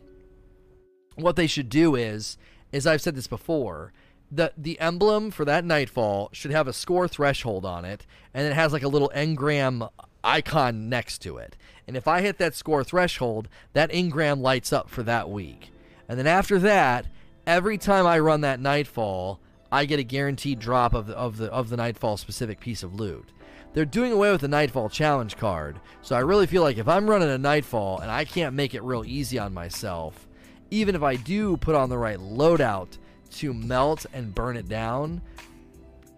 what 1.17 1.37
they 1.37 1.47
should 1.47 1.69
do 1.69 1.95
is, 1.95 2.39
as 2.73 2.87
I've 2.87 3.01
said 3.01 3.17
this 3.17 3.27
before, 3.27 3.93
the 4.31 4.53
the 4.57 4.79
emblem 4.81 5.31
for 5.31 5.45
that 5.45 5.65
Nightfall 5.65 6.31
should 6.33 6.51
have 6.51 6.69
a 6.69 6.73
score 6.73 7.09
threshold 7.09 7.65
on 7.65 7.85
it, 7.85 8.07
and 8.35 8.47
it 8.47 8.55
has 8.55 8.73
like 8.73 8.83
a 8.83 8.89
little 8.89 9.11
engram 9.15 9.89
icon 10.23 10.89
next 10.89 11.19
to 11.19 11.39
it. 11.39 11.57
And 11.87 11.97
if 11.97 12.09
I 12.09 12.21
hit 12.21 12.39
that 12.39 12.55
score 12.55 12.83
threshold, 12.83 13.49
that 13.73 13.93
engram 13.93 14.41
lights 14.41 14.73
up 14.73 14.91
for 14.91 15.03
that 15.05 15.31
week. 15.31 15.71
And 16.09 16.19
then 16.19 16.27
after 16.27 16.59
that, 16.61 17.07
every 17.47 17.79
time 17.79 18.07
I 18.07 18.19
run 18.19 18.41
that 18.41 18.61
Nightfall, 18.61 19.41
I 19.71 19.85
get 19.85 20.01
a 20.01 20.05
guaranteed 20.05 20.59
drop 20.59 20.95
of 20.95 21.07
the 21.07 21.17
of 21.17 21.37
the 21.37 21.51
of 21.53 21.69
the 21.69 21.77
Nightfall 21.77 22.17
specific 22.17 22.61
piece 22.61 22.83
of 22.83 22.95
loot. 22.95 23.31
They're 23.77 23.85
doing 23.85 24.11
away 24.11 24.33
with 24.33 24.41
the 24.41 24.49
Nightfall 24.49 24.89
challenge 24.89 25.37
card. 25.37 25.79
So 26.01 26.17
I 26.17 26.21
really 26.21 26.47
feel 26.47 26.63
like 26.63 26.79
if 26.79 26.89
I'm 26.89 27.11
running 27.11 27.29
a 27.29 27.37
Nightfall 27.37 27.99
and 27.99 28.11
I 28.11 28.25
can't 28.25 28.55
make 28.55 28.73
it 28.73 28.83
real 28.83 29.05
easy 29.05 29.39
on 29.39 29.53
myself, 29.53 30.27
even 30.71 30.95
if 30.95 31.03
I 31.03 31.17
do 31.17 31.59
put 31.59 31.75
on 31.75 31.91
the 31.91 31.99
right 31.99 32.19
loadout 32.19 32.97
to 33.33 33.53
melt 33.53 34.07
and 34.15 34.35
burn 34.35 34.57
it 34.57 34.67
down, 34.67 35.21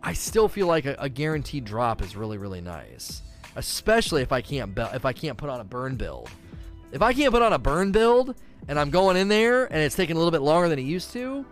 I 0.04 0.12
still 0.12 0.46
feel 0.46 0.68
like 0.68 0.86
a, 0.86 0.94
a 1.00 1.09
guaranteed 1.09 1.64
drop 1.64 2.00
is 2.00 2.14
really 2.14 2.38
really 2.38 2.61
nice. 2.61 3.22
Especially 3.56 4.22
if 4.22 4.30
I 4.30 4.40
can't 4.40 4.72
be- 4.72 4.82
if 4.94 5.04
I 5.04 5.12
can't 5.12 5.36
put 5.36 5.50
on 5.50 5.59
a 5.59 5.64
burn 5.64 5.96
build. 5.96 6.30
If 6.92 7.02
I 7.02 7.12
can't 7.12 7.32
put 7.32 7.42
on 7.42 7.52
a 7.52 7.59
burn 7.59 7.90
build 7.90 8.36
and 8.68 8.78
I'm 8.78 8.90
going 8.90 9.16
in 9.16 9.26
there 9.26 9.64
and 9.64 9.82
it's 9.82 9.96
taking 9.96 10.14
a 10.14 10.18
little 10.20 10.30
bit 10.30 10.42
longer 10.42 10.68
than 10.68 10.78
it 10.78 10.82
used 10.82 11.12
to, 11.14 11.44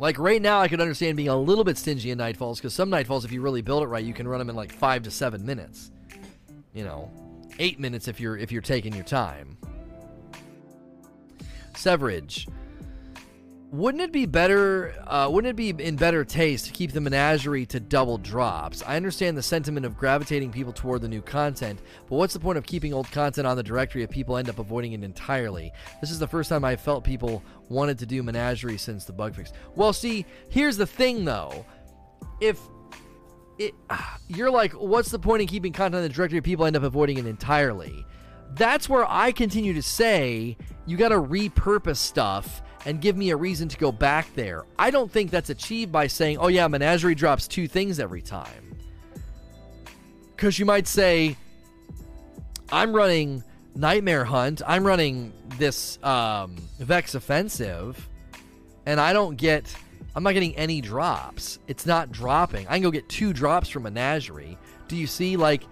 like 0.00 0.18
right 0.18 0.40
now, 0.40 0.60
I 0.60 0.68
could 0.68 0.80
understand 0.80 1.18
being 1.18 1.28
a 1.28 1.36
little 1.36 1.62
bit 1.62 1.76
stingy 1.76 2.10
in 2.10 2.18
Nightfalls 2.18 2.56
because 2.56 2.72
some 2.72 2.90
Nightfalls, 2.90 3.26
if 3.26 3.32
you 3.32 3.42
really 3.42 3.60
build 3.60 3.82
it 3.82 3.86
right, 3.86 4.02
you 4.02 4.14
can 4.14 4.26
run 4.26 4.38
them 4.38 4.48
in 4.48 4.56
like 4.56 4.72
five 4.72 5.02
to 5.02 5.10
seven 5.10 5.44
minutes. 5.44 5.90
You 6.72 6.84
know, 6.84 7.10
eight 7.58 7.78
minutes 7.78 8.08
if 8.08 8.18
you're 8.18 8.38
if 8.38 8.50
you're 8.50 8.62
taking 8.62 8.94
your 8.94 9.04
time. 9.04 9.58
Severage. 11.76 12.48
Wouldn't 13.72 14.02
it 14.02 14.10
be 14.10 14.26
better? 14.26 14.92
Uh, 15.06 15.28
wouldn't 15.30 15.50
it 15.50 15.54
be 15.54 15.70
in 15.70 15.94
better 15.94 16.24
taste 16.24 16.66
to 16.66 16.72
keep 16.72 16.90
the 16.90 17.00
menagerie 17.00 17.66
to 17.66 17.78
double 17.78 18.18
drops? 18.18 18.82
I 18.84 18.96
understand 18.96 19.36
the 19.36 19.44
sentiment 19.44 19.86
of 19.86 19.96
gravitating 19.96 20.50
people 20.50 20.72
toward 20.72 21.02
the 21.02 21.08
new 21.08 21.22
content, 21.22 21.78
but 22.08 22.16
what's 22.16 22.34
the 22.34 22.40
point 22.40 22.58
of 22.58 22.66
keeping 22.66 22.92
old 22.92 23.08
content 23.12 23.46
on 23.46 23.56
the 23.56 23.62
directory 23.62 24.02
if 24.02 24.10
people 24.10 24.36
end 24.36 24.48
up 24.48 24.58
avoiding 24.58 24.92
it 24.92 25.04
entirely? 25.04 25.72
This 26.00 26.10
is 26.10 26.18
the 26.18 26.26
first 26.26 26.48
time 26.48 26.64
I 26.64 26.74
felt 26.74 27.04
people 27.04 27.44
wanted 27.68 27.96
to 28.00 28.06
do 28.06 28.24
menagerie 28.24 28.76
since 28.76 29.04
the 29.04 29.12
bug 29.12 29.36
fix. 29.36 29.52
Well, 29.76 29.92
see, 29.92 30.26
here's 30.48 30.76
the 30.76 30.86
thing 30.86 31.24
though. 31.24 31.64
If 32.40 32.58
it, 33.60 33.72
you're 34.26 34.50
like, 34.50 34.72
what's 34.72 35.10
the 35.10 35.18
point 35.20 35.42
in 35.42 35.46
keeping 35.46 35.72
content 35.72 35.96
on 35.96 36.02
the 36.02 36.08
directory 36.08 36.38
if 36.38 36.44
people 36.44 36.66
end 36.66 36.74
up 36.74 36.82
avoiding 36.82 37.18
it 37.18 37.26
entirely? 37.26 38.04
That's 38.54 38.88
where 38.88 39.08
I 39.08 39.30
continue 39.30 39.74
to 39.74 39.82
say 39.82 40.56
you 40.86 40.96
got 40.96 41.10
to 41.10 41.20
repurpose 41.20 41.98
stuff 41.98 42.62
and 42.86 43.00
give 43.00 43.16
me 43.16 43.30
a 43.30 43.36
reason 43.36 43.68
to 43.68 43.76
go 43.76 43.92
back 43.92 44.32
there. 44.34 44.64
I 44.78 44.90
don't 44.90 45.10
think 45.10 45.30
that's 45.30 45.50
achieved 45.50 45.92
by 45.92 46.06
saying, 46.06 46.38
oh, 46.38 46.48
yeah, 46.48 46.66
Menagerie 46.68 47.14
drops 47.14 47.46
two 47.46 47.68
things 47.68 48.00
every 48.00 48.22
time. 48.22 48.76
Because 50.34 50.58
you 50.58 50.64
might 50.64 50.86
say, 50.86 51.36
I'm 52.72 52.92
running 52.94 53.44
Nightmare 53.74 54.24
Hunt, 54.24 54.62
I'm 54.66 54.86
running 54.86 55.32
this 55.58 56.02
um, 56.02 56.56
Vex 56.78 57.14
Offensive, 57.14 58.08
and 58.86 58.98
I 58.98 59.12
don't 59.12 59.36
get, 59.36 59.74
I'm 60.16 60.22
not 60.22 60.32
getting 60.32 60.56
any 60.56 60.80
drops. 60.80 61.58
It's 61.68 61.84
not 61.84 62.10
dropping. 62.10 62.66
I 62.66 62.72
can 62.72 62.82
go 62.82 62.90
get 62.90 63.08
two 63.08 63.32
drops 63.32 63.68
from 63.68 63.82
Menagerie. 63.82 64.56
Do 64.88 64.96
you 64.96 65.06
see, 65.06 65.36
like, 65.36 65.64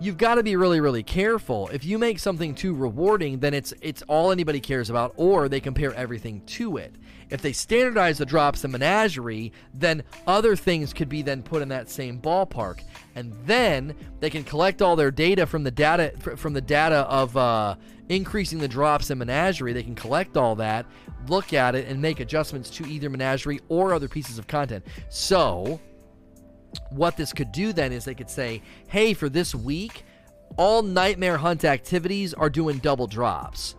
you've 0.00 0.18
got 0.18 0.36
to 0.36 0.42
be 0.42 0.56
really 0.56 0.80
really 0.80 1.02
careful. 1.02 1.68
If 1.72 1.84
you 1.84 1.98
make 1.98 2.18
something 2.18 2.54
too 2.54 2.74
rewarding 2.74 3.40
then 3.40 3.54
it's 3.54 3.72
it's 3.80 4.02
all 4.02 4.30
anybody 4.30 4.60
cares 4.60 4.90
about 4.90 5.14
or 5.16 5.48
they 5.48 5.60
compare 5.60 5.94
everything 5.94 6.42
to 6.46 6.76
it. 6.76 6.94
If 7.30 7.40
they 7.40 7.52
standardize 7.52 8.18
the 8.18 8.26
drops 8.26 8.64
in 8.64 8.70
menagerie 8.70 9.52
then 9.72 10.02
other 10.26 10.56
things 10.56 10.92
could 10.92 11.08
be 11.08 11.22
then 11.22 11.42
put 11.42 11.62
in 11.62 11.68
that 11.68 11.90
same 11.90 12.20
ballpark. 12.20 12.80
And 13.14 13.32
then 13.46 13.94
they 14.20 14.30
can 14.30 14.44
collect 14.44 14.82
all 14.82 14.96
their 14.96 15.10
data 15.10 15.46
from 15.46 15.64
the 15.64 15.70
data 15.70 16.12
from 16.36 16.52
the 16.52 16.60
data 16.60 17.06
of 17.08 17.36
uh, 17.36 17.76
increasing 18.08 18.58
the 18.58 18.68
drops 18.68 19.10
in 19.10 19.18
menagerie. 19.18 19.72
They 19.72 19.82
can 19.82 19.94
collect 19.94 20.36
all 20.36 20.56
that 20.56 20.86
look 21.28 21.52
at 21.52 21.74
it 21.74 21.86
and 21.88 22.00
make 22.00 22.20
adjustments 22.20 22.70
to 22.70 22.86
either 22.86 23.10
menagerie 23.10 23.60
or 23.68 23.94
other 23.94 24.08
pieces 24.08 24.38
of 24.38 24.46
content. 24.46 24.84
So 25.08 25.80
what 26.90 27.16
this 27.16 27.32
could 27.32 27.52
do 27.52 27.72
then 27.72 27.92
is 27.92 28.04
they 28.04 28.14
could 28.14 28.30
say, 28.30 28.62
hey, 28.88 29.14
for 29.14 29.28
this 29.28 29.54
week, 29.54 30.04
all 30.56 30.82
Nightmare 30.82 31.38
Hunt 31.38 31.64
activities 31.64 32.34
are 32.34 32.50
doing 32.50 32.78
double 32.78 33.06
drops. 33.06 33.74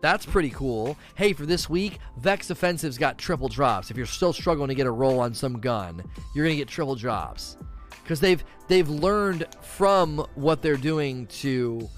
That's 0.00 0.26
pretty 0.26 0.50
cool. 0.50 0.96
Hey, 1.16 1.32
for 1.32 1.46
this 1.46 1.68
week, 1.68 1.98
Vex 2.18 2.50
Offensive's 2.50 2.98
got 2.98 3.18
triple 3.18 3.48
drops. 3.48 3.90
If 3.90 3.96
you're 3.96 4.06
still 4.06 4.32
struggling 4.32 4.68
to 4.68 4.74
get 4.74 4.86
a 4.86 4.90
roll 4.90 5.18
on 5.20 5.34
some 5.34 5.60
gun, 5.60 6.02
you're 6.34 6.44
gonna 6.44 6.56
get 6.56 6.68
triple 6.68 6.94
drops 6.94 7.56
because 8.02 8.20
they've 8.20 8.44
they've 8.68 8.88
learned 8.88 9.46
from 9.62 10.24
what 10.34 10.62
they're 10.62 10.76
doing 10.76 11.26
to 11.26 11.88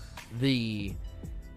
the 0.40 0.94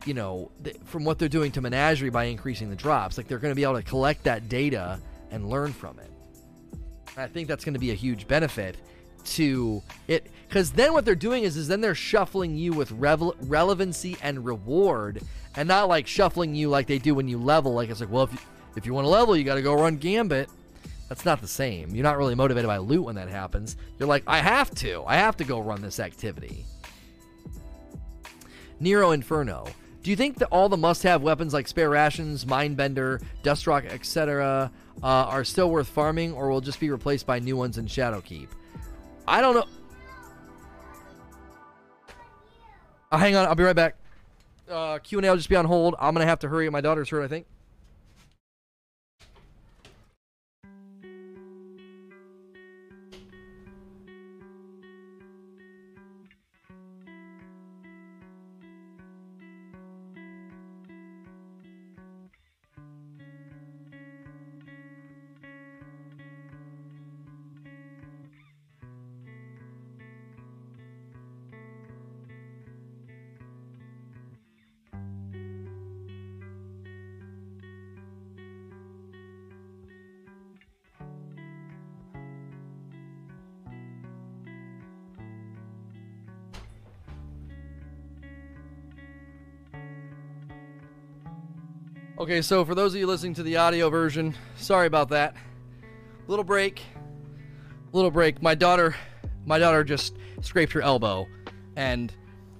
you 0.05 0.13
know 0.13 0.51
from 0.83 1.05
what 1.05 1.19
they're 1.19 1.29
doing 1.29 1.51
to 1.53 1.61
Menagerie 1.61 2.09
by 2.09 2.25
increasing 2.25 2.69
the 2.69 2.75
drops. 2.75 3.17
Like 3.17 3.27
they're 3.27 3.39
gonna 3.39 3.55
be 3.55 3.63
able 3.63 3.75
to 3.77 3.83
collect 3.83 4.23
that 4.25 4.49
data 4.49 4.99
and 5.29 5.49
learn 5.49 5.71
from 5.71 5.99
it. 5.99 6.10
I 7.17 7.27
think 7.27 7.47
that's 7.47 7.63
going 7.65 7.73
to 7.73 7.79
be 7.79 7.91
a 7.91 7.95
huge 7.95 8.27
benefit 8.27 8.77
to 9.23 9.83
it 10.07 10.27
because 10.47 10.71
then 10.71 10.93
what 10.93 11.05
they're 11.05 11.13
doing 11.13 11.43
is 11.43 11.55
is 11.55 11.67
then 11.67 11.81
they're 11.81 11.93
shuffling 11.93 12.57
you 12.57 12.73
with 12.73 12.91
revel- 12.93 13.35
relevancy 13.41 14.17
and 14.23 14.43
reward 14.43 15.21
and 15.55 15.67
not 15.67 15.87
like 15.87 16.07
shuffling 16.07 16.55
you 16.55 16.69
like 16.69 16.87
they 16.87 16.97
do 16.97 17.13
when 17.13 17.27
you 17.27 17.37
level 17.37 17.73
like 17.73 17.89
it's 17.89 17.99
like 17.99 18.09
well 18.09 18.23
if 18.23 18.33
you, 18.33 18.39
if 18.75 18.85
you 18.85 18.93
want 18.95 19.05
to 19.05 19.09
level 19.09 19.37
you 19.37 19.43
got 19.43 19.55
to 19.55 19.61
go 19.61 19.75
run 19.75 19.97
gambit 19.97 20.49
That's 21.11 21.25
not 21.25 21.41
the 21.41 21.47
same. 21.47 21.93
You're 21.93 22.05
not 22.05 22.17
really 22.17 22.35
motivated 22.35 22.67
by 22.69 22.77
loot 22.77 23.03
when 23.03 23.15
that 23.15 23.27
happens. 23.27 23.75
You're 23.99 24.07
like, 24.07 24.23
I 24.27 24.37
have 24.37 24.71
to. 24.75 25.03
I 25.05 25.17
have 25.17 25.35
to 25.37 25.43
go 25.43 25.59
run 25.59 25.81
this 25.81 25.99
activity. 25.99 26.63
Nero 28.79 29.11
Inferno. 29.11 29.67
Do 30.03 30.09
you 30.09 30.15
think 30.15 30.39
that 30.39 30.47
all 30.47 30.67
the 30.67 30.77
must-have 30.77 31.21
weapons 31.21 31.53
like 31.53 31.67
spare 31.67 31.89
rations, 31.89 32.45
mindbender, 32.45 33.21
dust 33.43 33.67
rock, 33.67 33.85
etc., 33.85 34.71
uh, 35.03 35.05
are 35.05 35.43
still 35.43 35.69
worth 35.69 35.87
farming, 35.87 36.33
or 36.33 36.49
will 36.49 36.61
just 36.61 36.79
be 36.79 36.89
replaced 36.89 37.27
by 37.27 37.37
new 37.37 37.55
ones 37.55 37.77
in 37.77 37.85
Shadowkeep? 37.85 38.47
I 39.27 39.41
don't 39.41 39.55
know. 39.55 39.65
Uh, 43.11 43.17
hang 43.17 43.35
on, 43.35 43.45
I'll 43.45 43.55
be 43.55 43.63
right 43.63 43.75
back. 43.75 43.95
Uh, 44.67 44.97
Q 44.99 45.19
and 45.19 45.25
A 45.25 45.29
will 45.29 45.37
just 45.37 45.49
be 45.49 45.55
on 45.55 45.65
hold. 45.65 45.95
I'm 45.99 46.13
gonna 46.13 46.25
have 46.25 46.39
to 46.39 46.49
hurry. 46.49 46.69
My 46.69 46.81
daughter's 46.81 47.09
hurt, 47.09 47.23
I 47.23 47.27
think. 47.27 47.45
Okay, 92.31 92.41
so 92.41 92.63
for 92.63 92.75
those 92.75 92.93
of 92.93 92.99
you 93.01 93.07
listening 93.07 93.33
to 93.33 93.43
the 93.43 93.57
audio 93.57 93.89
version, 93.89 94.33
sorry 94.55 94.87
about 94.87 95.09
that. 95.09 95.35
Little 96.27 96.45
break. 96.45 96.81
Little 97.91 98.09
break. 98.09 98.41
My 98.41 98.55
daughter 98.55 98.95
my 99.45 99.59
daughter 99.59 99.83
just 99.83 100.15
scraped 100.39 100.71
her 100.71 100.81
elbow 100.81 101.27
and 101.75 102.15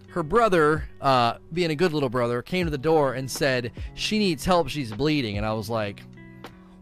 her 0.09 0.23
brother, 0.23 0.83
uh, 0.99 1.35
being 1.53 1.71
a 1.71 1.75
good 1.75 1.93
little 1.93 2.09
brother, 2.09 2.41
came 2.41 2.65
to 2.65 2.69
the 2.69 2.77
door 2.77 3.13
and 3.13 3.31
said 3.31 3.71
she 3.93 4.19
needs 4.19 4.43
help, 4.43 4.67
she's 4.67 4.91
bleeding, 4.91 5.37
and 5.37 5.45
I 5.45 5.53
was 5.53 5.69
like, 5.69 6.03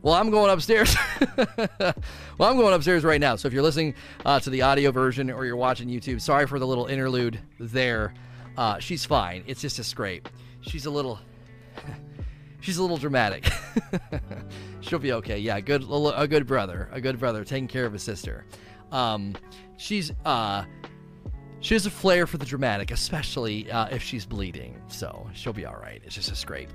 well, 0.02 0.16
I'm 0.16 0.32
going 0.32 0.50
upstairs. 0.50 0.96
well, 1.38 2.50
I'm 2.50 2.58
going 2.58 2.74
upstairs 2.74 3.04
right 3.04 3.22
now. 3.22 3.36
So 3.36 3.48
if 3.48 3.54
you're 3.54 3.62
listening 3.62 3.94
uh, 4.26 4.40
to 4.40 4.50
the 4.50 4.64
audio 4.64 4.90
version 4.92 5.30
or 5.30 5.46
you're 5.46 5.56
watching 5.56 5.90
YouTube, 5.90 6.22
sorry 6.22 6.48
for 6.48 6.58
the 6.58 6.66
little 6.66 6.88
interlude 6.88 7.40
there. 7.60 8.16
Uh, 8.58 8.80
she's 8.80 9.06
fine. 9.06 9.44
It's 9.46 9.62
just 9.62 9.78
a 9.78 9.84
scrape. 9.84 10.28
She's 10.62 10.88
a 10.88 10.90
little 10.90 11.20
she's 12.60 12.78
a 12.78 12.82
little 12.82 12.98
dramatic. 12.98 13.48
She'll 14.82 15.00
be 15.00 15.14
okay. 15.14 15.40
Yeah, 15.40 15.60
good 15.60 15.86
a 15.90 16.28
good 16.28 16.48
brother, 16.48 16.90
a 16.92 17.02
good 17.02 17.20
brother 17.20 17.44
taking 17.44 17.68
care 17.68 17.86
of 17.86 17.94
his 17.94 18.04
sister. 18.04 18.46
Um, 18.92 19.36
she's 19.78 20.12
uh, 20.26 20.64
she 21.60 21.76
has 21.76 21.86
a 21.86 21.92
flair 21.92 22.26
for 22.26 22.38
the 22.38 22.46
dramatic, 22.46 22.92
especially 22.92 23.70
uh, 23.72 23.88
if 23.88 24.02
she's 24.02 24.26
bleeding. 24.26 24.82
So 24.88 25.30
she'll 25.34 25.54
be 25.54 25.66
all 25.66 25.76
right. 25.76 26.02
It's 26.06 26.16
just 26.16 26.32
a 26.32 26.36
scrape. 26.36 26.70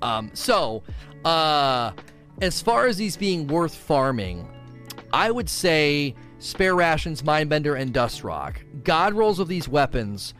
Um, 0.00 0.30
so 0.34 0.82
uh, 1.24 1.92
as 2.40 2.62
far 2.62 2.86
as 2.86 2.96
these 2.96 3.16
being 3.16 3.46
worth 3.48 3.74
farming, 3.74 4.48
I 5.12 5.30
would 5.30 5.48
say 5.48 6.14
spare 6.38 6.74
rations, 6.74 7.22
mindbender, 7.22 7.78
and 7.78 7.92
dust 7.92 8.22
rock. 8.22 8.62
God 8.84 9.14
rolls 9.14 9.40
of 9.40 9.48
these 9.48 9.68
weapons 9.68 10.34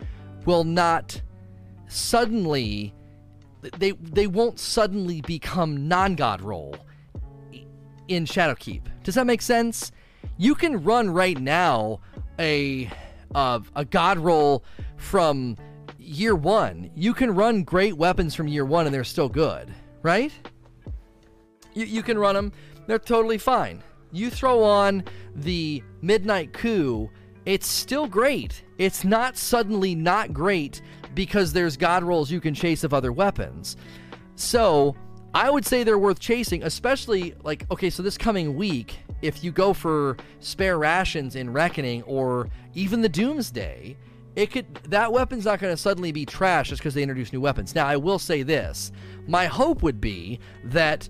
will 0.47 0.65
not 0.65 1.21
suddenly 1.89 2.95
they 3.79 3.93
they 3.93 4.27
won't 4.27 4.59
suddenly 4.59 5.21
become 5.23 5.89
non-god 5.89 6.41
roll 6.41 6.77
in 8.09 8.25
Shadowkeep. 8.25 8.83
Does 9.03 9.15
that 9.15 9.27
make 9.27 9.43
sense? 9.43 9.93
You 10.37 10.55
can 10.55 10.83
run 10.83 11.11
right 11.11 11.39
now 11.39 12.01
a 12.39 12.91
uh, 13.35 13.61
a 13.75 13.85
god 13.85 14.19
roll 14.19 14.65
from 14.97 15.57
year 15.99 16.35
one. 16.35 16.91
You 16.95 17.13
can 17.13 17.35
run 17.35 17.65
great 17.65 17.97
weapons 17.97 18.35
from 18.35 18.49
year 18.49 18.65
one 18.65 18.87
and 18.87 18.95
they're 18.95 19.05
still 19.05 19.29
good, 19.29 19.73
right? 20.03 20.33
You, 21.75 21.85
you 21.85 22.03
can 22.03 22.19
run 22.19 22.35
them, 22.35 22.53
they're 22.87 22.99
totally 22.99 23.39
fine. 23.39 23.83
You 24.11 24.31
throw 24.31 24.63
on 24.63 25.05
the 25.35 25.83
Midnight 26.01 26.55
Coup, 26.55 27.11
it's 27.45 27.67
still 27.67 28.07
great. 28.07 28.65
It's 28.79 29.05
not 29.05 29.37
suddenly 29.37 29.95
not 29.95 30.33
great 30.33 30.81
because 31.15 31.53
there's 31.53 31.77
god 31.77 32.03
rolls 32.05 32.31
you 32.31 32.41
can 32.41 32.55
chase 32.55 32.85
of 32.85 32.95
other 32.95 33.13
weapons. 33.13 33.77
So 34.37 34.95
I 35.35 35.51
would 35.51 35.67
say 35.67 35.85
they're 35.85 35.99
worth 35.99 36.21
chasing, 36.21 36.63
especially 36.63 37.35
like, 37.43 37.71
okay, 37.71 37.91
so 37.91 38.03
this 38.03 38.17
coming 38.17 38.57
week, 38.57 38.99
if 39.21 39.45
you 39.45 39.53
go 39.53 39.73
for 39.73 40.17
spare 40.41 40.79
rations 40.79 41.37
in 41.37 41.53
Reckoning 41.53 42.03
or 42.05 42.49
even 42.75 43.03
the 43.03 43.09
Doomsday, 43.09 43.97
it 44.37 44.51
could 44.51 44.73
that 44.85 45.13
weapon's 45.13 45.45
not 45.45 45.59
going 45.59 45.73
to 45.73 45.77
suddenly 45.77 46.13
be 46.13 46.25
trash 46.25 46.69
just 46.69 46.81
because 46.81 46.95
they 46.95 47.03
introduce 47.03 47.33
new 47.33 47.41
weapons. 47.41 47.75
Now, 47.75 47.87
I 47.87 47.97
will 47.97 48.19
say 48.19 48.43
this: 48.43 48.93
my 49.27 49.47
hope 49.47 49.83
would 49.83 50.01
be 50.01 50.39
that 50.65 51.09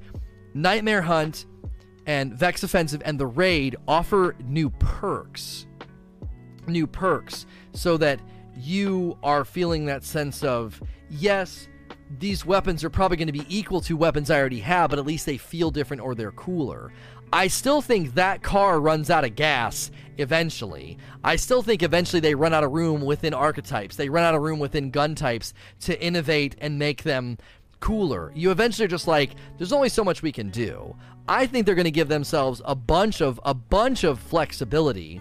Nightmare 0.54 1.02
Hunt 1.02 1.46
and 2.06 2.32
Vex 2.32 2.62
Offensive 2.62 3.02
and 3.04 3.20
the 3.20 3.26
Raid 3.26 3.76
offer 3.86 4.34
new 4.42 4.70
perks, 4.70 5.66
new 6.66 6.86
perks, 6.86 7.44
so 7.72 7.98
that 7.98 8.20
you 8.58 9.16
are 9.22 9.44
feeling 9.44 9.86
that 9.86 10.04
sense 10.04 10.42
of, 10.42 10.82
yes, 11.10 11.68
these 12.18 12.44
weapons 12.44 12.84
are 12.84 12.90
probably 12.90 13.16
going 13.16 13.26
to 13.26 13.32
be 13.32 13.46
equal 13.48 13.80
to 13.82 13.96
weapons 13.96 14.30
I 14.30 14.38
already 14.38 14.60
have, 14.60 14.90
but 14.90 14.98
at 14.98 15.06
least 15.06 15.26
they 15.26 15.36
feel 15.36 15.70
different 15.70 16.02
or 16.02 16.14
they're 16.14 16.32
cooler. 16.32 16.92
I 17.32 17.48
still 17.48 17.82
think 17.82 18.14
that 18.14 18.42
car 18.42 18.80
runs 18.80 19.10
out 19.10 19.24
of 19.24 19.34
gas 19.36 19.90
eventually. 20.16 20.96
I 21.22 21.36
still 21.36 21.62
think 21.62 21.82
eventually 21.82 22.20
they 22.20 22.34
run 22.34 22.54
out 22.54 22.64
of 22.64 22.72
room 22.72 23.02
within 23.02 23.34
archetypes. 23.34 23.96
They 23.96 24.08
run 24.08 24.24
out 24.24 24.34
of 24.34 24.42
room 24.42 24.58
within 24.58 24.90
gun 24.90 25.14
types 25.14 25.52
to 25.80 26.02
innovate 26.02 26.56
and 26.58 26.78
make 26.78 27.02
them 27.02 27.36
cooler. 27.80 28.32
You 28.34 28.50
eventually 28.50 28.86
are 28.86 28.88
just 28.88 29.06
like, 29.06 29.32
there's 29.58 29.72
only 29.72 29.90
so 29.90 30.02
much 30.02 30.22
we 30.22 30.32
can 30.32 30.48
do. 30.50 30.96
I 31.28 31.46
think 31.46 31.66
they're 31.66 31.74
going 31.74 31.84
to 31.84 31.90
give 31.90 32.08
themselves 32.08 32.62
a 32.64 32.74
bunch 32.74 33.20
of 33.20 33.38
a 33.44 33.52
bunch 33.52 34.04
of 34.04 34.18
flexibility 34.18 35.20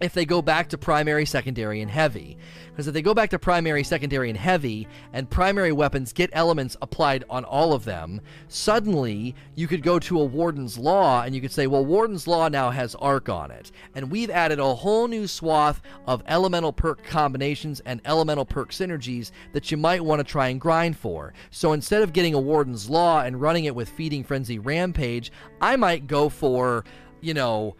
if 0.00 0.14
they 0.14 0.24
go 0.24 0.40
back 0.40 0.68
to 0.68 0.78
primary, 0.78 1.26
secondary, 1.26 1.80
and 1.80 1.90
heavy. 1.90 2.38
Because 2.70 2.86
if 2.86 2.94
they 2.94 3.02
go 3.02 3.14
back 3.14 3.30
to 3.30 3.38
primary, 3.38 3.82
secondary, 3.82 4.28
and 4.28 4.38
heavy, 4.38 4.86
and 5.12 5.28
primary 5.28 5.72
weapons 5.72 6.12
get 6.12 6.30
elements 6.32 6.76
applied 6.80 7.24
on 7.28 7.44
all 7.44 7.72
of 7.72 7.84
them, 7.84 8.20
suddenly 8.46 9.34
you 9.56 9.66
could 9.66 9.82
go 9.82 9.98
to 9.98 10.20
a 10.20 10.24
Warden's 10.24 10.78
Law 10.78 11.22
and 11.22 11.34
you 11.34 11.40
could 11.40 11.50
say, 11.50 11.66
well, 11.66 11.84
Warden's 11.84 12.28
Law 12.28 12.48
now 12.48 12.70
has 12.70 12.94
arc 12.96 13.28
on 13.28 13.50
it. 13.50 13.72
And 13.96 14.10
we've 14.10 14.30
added 14.30 14.60
a 14.60 14.74
whole 14.74 15.08
new 15.08 15.26
swath 15.26 15.82
of 16.06 16.22
elemental 16.28 16.72
perk 16.72 17.02
combinations 17.02 17.80
and 17.80 18.00
elemental 18.04 18.44
perk 18.44 18.70
synergies 18.70 19.32
that 19.52 19.70
you 19.72 19.76
might 19.76 20.04
want 20.04 20.20
to 20.20 20.24
try 20.24 20.48
and 20.48 20.60
grind 20.60 20.96
for. 20.96 21.34
So 21.50 21.72
instead 21.72 22.02
of 22.02 22.12
getting 22.12 22.34
a 22.34 22.40
Warden's 22.40 22.88
Law 22.88 23.22
and 23.22 23.40
running 23.40 23.64
it 23.64 23.74
with 23.74 23.88
Feeding 23.88 24.22
Frenzy 24.22 24.60
Rampage, 24.60 25.32
I 25.60 25.74
might 25.74 26.06
go 26.06 26.28
for, 26.28 26.84
you 27.20 27.34
know, 27.34 27.74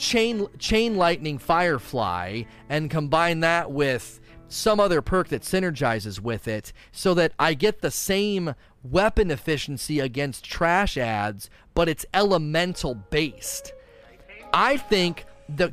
chain 0.00 0.46
chain 0.58 0.96
lightning 0.96 1.38
firefly 1.38 2.42
and 2.70 2.90
combine 2.90 3.40
that 3.40 3.70
with 3.70 4.18
some 4.48 4.80
other 4.80 5.02
perk 5.02 5.28
that 5.28 5.42
synergizes 5.42 6.18
with 6.18 6.48
it 6.48 6.72
so 6.90 7.14
that 7.14 7.32
I 7.38 7.54
get 7.54 7.82
the 7.82 7.90
same 7.90 8.54
weapon 8.82 9.30
efficiency 9.30 10.00
against 10.00 10.44
trash 10.44 10.96
ads, 10.96 11.50
but 11.74 11.88
it's 11.88 12.06
elemental 12.14 12.94
based. 12.94 13.74
I 14.52 14.78
think 14.78 15.26
the 15.48 15.72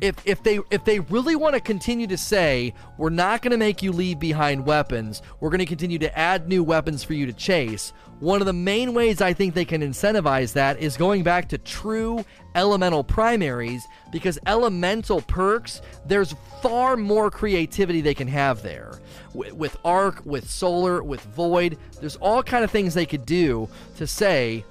if 0.00 0.16
if 0.24 0.42
they 0.42 0.60
if 0.70 0.84
they 0.84 1.00
really 1.00 1.36
want 1.36 1.54
to 1.54 1.60
continue 1.60 2.06
to 2.06 2.16
say 2.16 2.74
we're 2.96 3.10
not 3.10 3.42
going 3.42 3.50
to 3.50 3.56
make 3.56 3.82
you 3.82 3.90
leave 3.90 4.18
behind 4.18 4.64
weapons, 4.64 5.20
we're 5.40 5.50
going 5.50 5.58
to 5.58 5.66
continue 5.66 5.98
to 5.98 6.18
add 6.18 6.48
new 6.48 6.62
weapons 6.62 7.02
for 7.02 7.14
you 7.14 7.26
to 7.26 7.32
chase. 7.32 7.92
One 8.20 8.40
of 8.40 8.46
the 8.46 8.52
main 8.52 8.94
ways 8.94 9.20
I 9.20 9.32
think 9.32 9.54
they 9.54 9.64
can 9.64 9.82
incentivize 9.82 10.52
that 10.52 10.78
is 10.78 10.96
going 10.96 11.24
back 11.24 11.48
to 11.48 11.58
true 11.58 12.24
elemental 12.54 13.02
primaries 13.02 13.86
because 14.12 14.38
elemental 14.46 15.20
perks 15.22 15.82
there's 16.06 16.34
far 16.62 16.96
more 16.96 17.30
creativity 17.30 18.00
they 18.00 18.14
can 18.14 18.28
have 18.28 18.62
there. 18.62 19.00
With 19.34 19.76
arc, 19.84 20.24
with 20.24 20.48
solar, 20.48 21.02
with 21.02 21.20
void, 21.22 21.76
there's 22.00 22.16
all 22.16 22.42
kind 22.42 22.62
of 22.62 22.70
things 22.70 22.94
they 22.94 23.06
could 23.06 23.26
do 23.26 23.68
to 23.96 24.06
say 24.06 24.64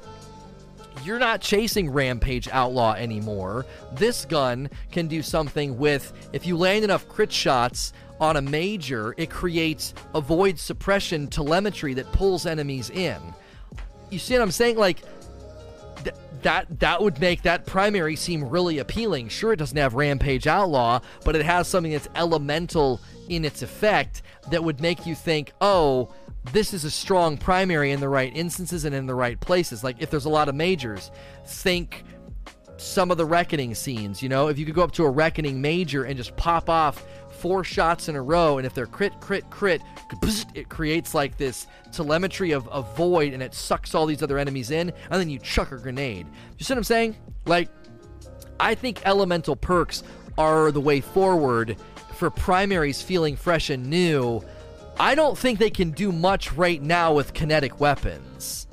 you're 1.04 1.20
not 1.20 1.42
chasing 1.42 1.90
Rampage 1.90 2.48
Outlaw 2.52 2.94
anymore. 2.94 3.66
This 3.94 4.26
gun 4.26 4.70
can 4.92 5.08
do 5.08 5.22
something 5.22 5.78
with, 5.78 6.14
if 6.32 6.48
you 6.48 6.56
land 6.56 6.86
enough 6.86 7.10
crit 7.10 7.32
shots 7.32 7.92
on 8.20 8.38
a 8.38 8.42
major, 8.42 9.14
it 9.18 9.30
creates 9.30 9.94
a 10.14 10.22
void 10.22 10.60
suppression 10.60 11.28
telemetry 11.28 11.94
that 11.96 12.12
pulls 12.12 12.46
enemies 12.46 12.90
in. 12.90 13.18
You 14.10 14.20
see 14.20 14.34
what 14.36 14.44
I'm 14.44 14.52
saying? 14.52 14.78
Like, 14.78 15.02
th- 16.04 16.16
that 16.44 16.80
that 16.80 17.02
would 17.02 17.20
make 17.20 17.42
that 17.44 17.66
primary 17.66 18.16
seem 18.16 18.44
really 18.48 18.80
appealing. 18.80 19.30
Sure, 19.30 19.54
it 19.54 19.58
doesn't 19.58 19.78
have 19.78 19.96
Rampage 19.96 20.48
Outlaw, 20.48 21.00
but 21.26 21.36
it 21.36 21.46
has 21.46 21.68
something 21.68 21.92
that's 21.92 22.10
elemental 22.16 23.02
in 23.30 23.46
its 23.46 23.62
effect 23.62 24.22
that 24.52 24.64
would 24.64 24.82
make 24.82 25.06
you 25.06 25.16
think, 25.16 25.54
oh, 25.62 26.14
this 26.52 26.74
is 26.74 26.84
a 26.84 26.92
strong 26.92 27.38
primary 27.38 27.92
in 27.92 28.00
the 28.00 28.10
right 28.10 28.36
instances 28.36 28.86
and 28.86 28.94
in 28.94 29.06
the 29.06 29.16
right 29.16 29.40
places. 29.40 29.84
Like 29.84 30.02
if 30.02 30.10
there's 30.10 30.26
a 30.26 30.30
lot 30.30 30.50
of 30.50 30.56
majors, 30.56 31.10
think 31.46 32.04
some 32.78 33.12
of 33.12 33.18
the 33.18 33.26
reckoning 33.26 33.74
scenes. 33.74 34.22
You 34.22 34.30
know, 34.30 34.50
if 34.50 34.60
you 34.60 34.66
could 34.66 34.76
go 34.76 34.84
up 34.84 34.92
to 34.94 35.06
a 35.06 35.10
reckoning 35.10 35.62
major 35.62 36.04
and 36.04 36.18
just 36.18 36.36
pop 36.36 36.70
off 36.70 37.06
four 37.44 37.62
shots 37.62 38.08
in 38.08 38.16
a 38.16 38.22
row, 38.22 38.58
and 38.58 38.66
if 38.66 38.74
they're 38.74 38.86
crit, 38.86 39.20
crit, 39.20 39.50
crit, 39.50 39.82
it 40.54 40.70
creates 40.70 41.14
like 41.14 41.36
this 41.36 41.68
telemetry 41.92 42.52
of 42.52 42.70
a 42.72 42.82
void, 42.82 43.34
and 43.34 43.44
it 43.44 43.54
sucks 43.54 43.94
all 43.94 44.06
these 44.06 44.24
other 44.24 44.38
enemies 44.38 44.72
in, 44.72 44.94
and 45.12 45.20
then 45.20 45.30
you 45.30 45.38
chuck 45.40 45.74
a 45.74 45.78
grenade. 45.78 46.26
You 46.58 46.64
see 46.64 46.74
what 46.74 46.78
I'm 46.78 46.86
saying? 46.86 47.18
Like, 47.46 47.68
I 48.62 48.76
think 48.76 49.02
elemental 49.04 49.58
perks 49.58 50.04
are 50.38 50.72
the 50.72 50.80
way 50.80 51.02
forward 51.02 51.76
for 52.16 52.30
primaries 52.30 53.02
feeling 53.02 53.36
fresh 53.36 53.70
and 53.70 53.88
new. 53.88 54.42
I 54.98 55.14
don't 55.14 55.38
think 55.38 55.60
they 55.60 55.70
can 55.70 55.92
do 55.92 56.14
much 56.14 56.54
right 56.54 56.82
now 56.82 57.14
with 57.14 57.34
kinetic 57.34 57.78
weapons. 57.78 58.68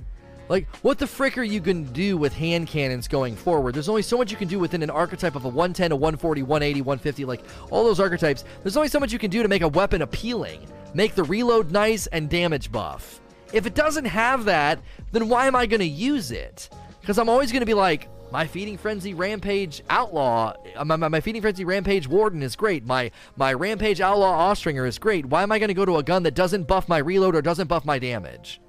Like, 0.50 0.66
what 0.82 0.98
the 0.98 1.06
frick 1.06 1.38
are 1.38 1.44
you 1.44 1.60
going 1.60 1.86
to 1.86 1.92
do 1.92 2.16
with 2.16 2.34
hand 2.34 2.66
cannons 2.66 3.06
going 3.06 3.36
forward? 3.36 3.72
There's 3.72 3.88
only 3.88 4.02
so 4.02 4.18
much 4.18 4.32
you 4.32 4.36
can 4.36 4.48
do 4.48 4.58
within 4.58 4.82
an 4.82 4.90
archetype 4.90 5.36
of 5.36 5.44
a 5.44 5.48
110, 5.48 5.92
a 5.92 5.94
140, 5.94 6.42
180, 6.42 6.80
150, 6.80 7.24
like 7.24 7.42
all 7.70 7.84
those 7.84 8.00
archetypes. 8.00 8.44
There's 8.64 8.76
only 8.76 8.88
so 8.88 8.98
much 8.98 9.12
you 9.12 9.18
can 9.20 9.30
do 9.30 9.44
to 9.44 9.48
make 9.48 9.62
a 9.62 9.68
weapon 9.68 10.02
appealing, 10.02 10.66
make 10.92 11.14
the 11.14 11.22
reload 11.22 11.70
nice, 11.70 12.08
and 12.08 12.28
damage 12.28 12.72
buff. 12.72 13.20
If 13.52 13.64
it 13.64 13.76
doesn't 13.76 14.06
have 14.06 14.44
that, 14.46 14.80
then 15.12 15.28
why 15.28 15.46
am 15.46 15.54
I 15.54 15.66
going 15.66 15.82
to 15.82 15.86
use 15.86 16.32
it? 16.32 16.68
Because 17.00 17.16
I'm 17.18 17.28
always 17.28 17.52
going 17.52 17.60
to 17.60 17.66
be 17.66 17.74
like, 17.74 18.08
my 18.32 18.44
feeding 18.44 18.76
frenzy 18.76 19.14
rampage 19.14 19.84
outlaw, 19.88 20.54
uh, 20.74 20.84
my, 20.84 20.96
my, 20.96 21.06
my, 21.06 21.20
feeding 21.20 21.42
frenzy 21.42 21.64
rampage 21.64 22.08
warden 22.08 22.42
is 22.42 22.56
great. 22.56 22.84
My 22.84 23.12
my 23.36 23.52
rampage 23.52 24.00
outlaw 24.00 24.50
Austringer 24.50 24.84
is 24.84 24.98
great. 24.98 25.26
Why 25.26 25.44
am 25.44 25.52
I 25.52 25.60
going 25.60 25.68
to 25.68 25.74
go 25.74 25.84
to 25.84 25.98
a 25.98 26.02
gun 26.02 26.24
that 26.24 26.34
doesn't 26.34 26.66
buff 26.66 26.88
my 26.88 26.98
reload 26.98 27.36
or 27.36 27.42
doesn't 27.42 27.68
buff 27.68 27.84
my 27.84 28.00
damage? 28.00 28.60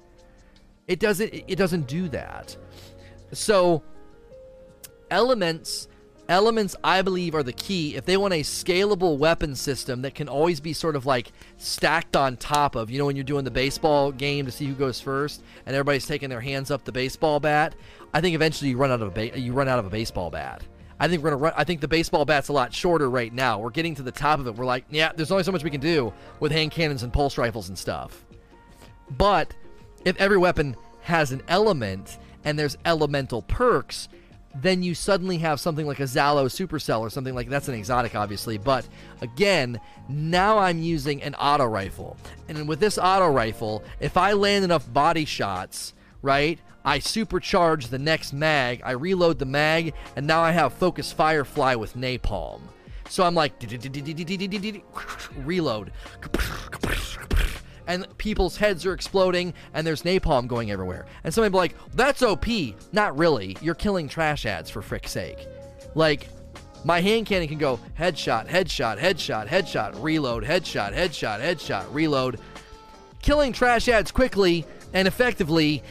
It 0.88 1.00
doesn't 1.00 1.32
it 1.32 1.56
doesn't 1.56 1.86
do 1.86 2.08
that. 2.08 2.56
So 3.32 3.82
elements 5.10 5.88
elements 6.28 6.74
I 6.82 7.02
believe 7.02 7.34
are 7.34 7.42
the 7.42 7.52
key 7.52 7.96
if 7.96 8.04
they 8.04 8.16
want 8.16 8.32
a 8.32 8.40
scalable 8.40 9.18
weapon 9.18 9.54
system 9.54 10.02
that 10.02 10.14
can 10.14 10.28
always 10.28 10.60
be 10.60 10.72
sort 10.72 10.96
of 10.96 11.04
like 11.04 11.32
stacked 11.58 12.16
on 12.16 12.36
top 12.36 12.74
of, 12.74 12.90
you 12.90 12.98
know 12.98 13.06
when 13.06 13.16
you're 13.16 13.24
doing 13.24 13.44
the 13.44 13.50
baseball 13.50 14.12
game 14.12 14.46
to 14.46 14.52
see 14.52 14.66
who 14.66 14.74
goes 14.74 15.00
first 15.00 15.42
and 15.66 15.74
everybody's 15.74 16.06
taking 16.06 16.30
their 16.30 16.40
hands 16.40 16.70
up 16.70 16.84
the 16.84 16.92
baseball 16.92 17.40
bat, 17.40 17.74
I 18.14 18.20
think 18.20 18.34
eventually 18.34 18.70
you 18.70 18.76
run 18.76 18.90
out 18.90 19.02
of 19.02 19.08
a 19.08 19.10
ba- 19.10 19.38
you 19.38 19.52
run 19.52 19.68
out 19.68 19.78
of 19.78 19.86
a 19.86 19.90
baseball 19.90 20.30
bat. 20.30 20.62
I 20.98 21.08
think 21.08 21.22
we're 21.22 21.30
gonna 21.30 21.42
run. 21.42 21.52
I 21.56 21.64
think 21.64 21.80
the 21.80 21.88
baseball 21.88 22.24
bat's 22.24 22.48
a 22.48 22.52
lot 22.52 22.72
shorter 22.72 23.10
right 23.10 23.32
now. 23.32 23.58
We're 23.58 23.70
getting 23.70 23.94
to 23.96 24.02
the 24.02 24.12
top 24.12 24.38
of 24.38 24.46
it. 24.46 24.54
We're 24.54 24.64
like, 24.64 24.84
yeah, 24.88 25.12
there's 25.14 25.32
only 25.32 25.42
so 25.42 25.50
much 25.50 25.64
we 25.64 25.70
can 25.70 25.80
do 25.80 26.12
with 26.38 26.52
hand 26.52 26.70
cannons 26.70 27.02
and 27.02 27.12
pulse 27.12 27.36
rifles 27.36 27.68
and 27.68 27.78
stuff. 27.78 28.24
But 29.10 29.52
if 30.04 30.16
every 30.20 30.38
weapon 30.38 30.76
has 31.02 31.32
an 31.32 31.42
element 31.48 32.18
and 32.44 32.58
there's 32.58 32.78
elemental 32.84 33.42
perks, 33.42 34.08
then 34.54 34.82
you 34.82 34.94
suddenly 34.94 35.38
have 35.38 35.60
something 35.60 35.86
like 35.86 36.00
a 36.00 36.04
Zhalo 36.04 36.44
Supercell 36.44 37.00
or 37.00 37.10
something 37.10 37.34
like 37.34 37.48
that's 37.48 37.68
an 37.68 37.74
exotic, 37.74 38.14
obviously. 38.14 38.58
But 38.58 38.86
again, 39.20 39.80
now 40.08 40.58
I'm 40.58 40.82
using 40.82 41.22
an 41.22 41.34
auto 41.36 41.64
rifle, 41.64 42.16
and 42.48 42.68
with 42.68 42.80
this 42.80 42.98
auto 42.98 43.28
rifle, 43.28 43.82
if 44.00 44.16
I 44.16 44.32
land 44.32 44.64
enough 44.64 44.92
body 44.92 45.24
shots, 45.24 45.94
right, 46.20 46.58
I 46.84 46.98
supercharge 46.98 47.88
the 47.88 47.98
next 47.98 48.32
mag, 48.32 48.82
I 48.84 48.90
reload 48.92 49.38
the 49.38 49.46
mag, 49.46 49.94
and 50.16 50.26
now 50.26 50.42
I 50.42 50.50
have 50.50 50.74
Focus 50.74 51.12
Firefly 51.12 51.76
with 51.76 51.96
Napalm. 51.96 52.60
So 53.08 53.24
I'm 53.24 53.34
like 53.34 53.52
reload 55.36 55.92
and 57.86 58.06
people's 58.18 58.56
heads 58.56 58.86
are 58.86 58.92
exploding 58.92 59.54
and 59.74 59.86
there's 59.86 60.02
napalm 60.02 60.46
going 60.46 60.70
everywhere. 60.70 61.06
And 61.24 61.32
somebody 61.32 61.52
be 61.52 61.58
like, 61.58 61.74
that's 61.94 62.22
OP. 62.22 62.46
Not 62.92 63.16
really. 63.18 63.56
You're 63.60 63.74
killing 63.74 64.08
trash 64.08 64.46
ads 64.46 64.70
for 64.70 64.82
frick's 64.82 65.10
sake. 65.10 65.46
Like, 65.94 66.28
my 66.84 67.00
hand 67.00 67.26
cannon 67.26 67.48
can 67.48 67.58
go 67.58 67.78
headshot, 67.98 68.48
headshot, 68.48 68.98
headshot, 68.98 69.48
headshot, 69.48 70.02
reload, 70.02 70.44
headshot, 70.44 70.94
headshot, 70.94 71.40
headshot, 71.40 71.86
reload. 71.92 72.40
Killing 73.20 73.52
trash 73.52 73.88
ads 73.88 74.10
quickly 74.10 74.66
and 74.92 75.06
effectively. 75.06 75.82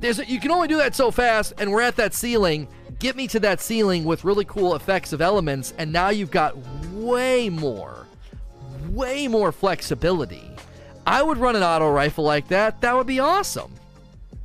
There's 0.00 0.18
a, 0.18 0.26
you 0.26 0.40
can 0.40 0.50
only 0.50 0.68
do 0.68 0.78
that 0.78 0.94
so 0.94 1.10
fast, 1.10 1.54
and 1.58 1.70
we're 1.70 1.82
at 1.82 1.96
that 1.96 2.14
ceiling. 2.14 2.68
Get 2.98 3.16
me 3.16 3.26
to 3.28 3.40
that 3.40 3.60
ceiling 3.60 4.04
with 4.04 4.24
really 4.24 4.44
cool 4.44 4.74
effects 4.74 5.12
of 5.12 5.20
elements, 5.20 5.74
and 5.78 5.92
now 5.92 6.08
you've 6.08 6.30
got 6.30 6.56
way 6.92 7.48
more, 7.48 8.06
way 8.90 9.28
more 9.28 9.52
flexibility. 9.52 10.53
I 11.06 11.22
would 11.22 11.38
run 11.38 11.56
an 11.56 11.62
auto 11.62 11.90
rifle 11.90 12.24
like 12.24 12.48
that. 12.48 12.80
That 12.80 12.96
would 12.96 13.06
be 13.06 13.20
awesome. 13.20 13.72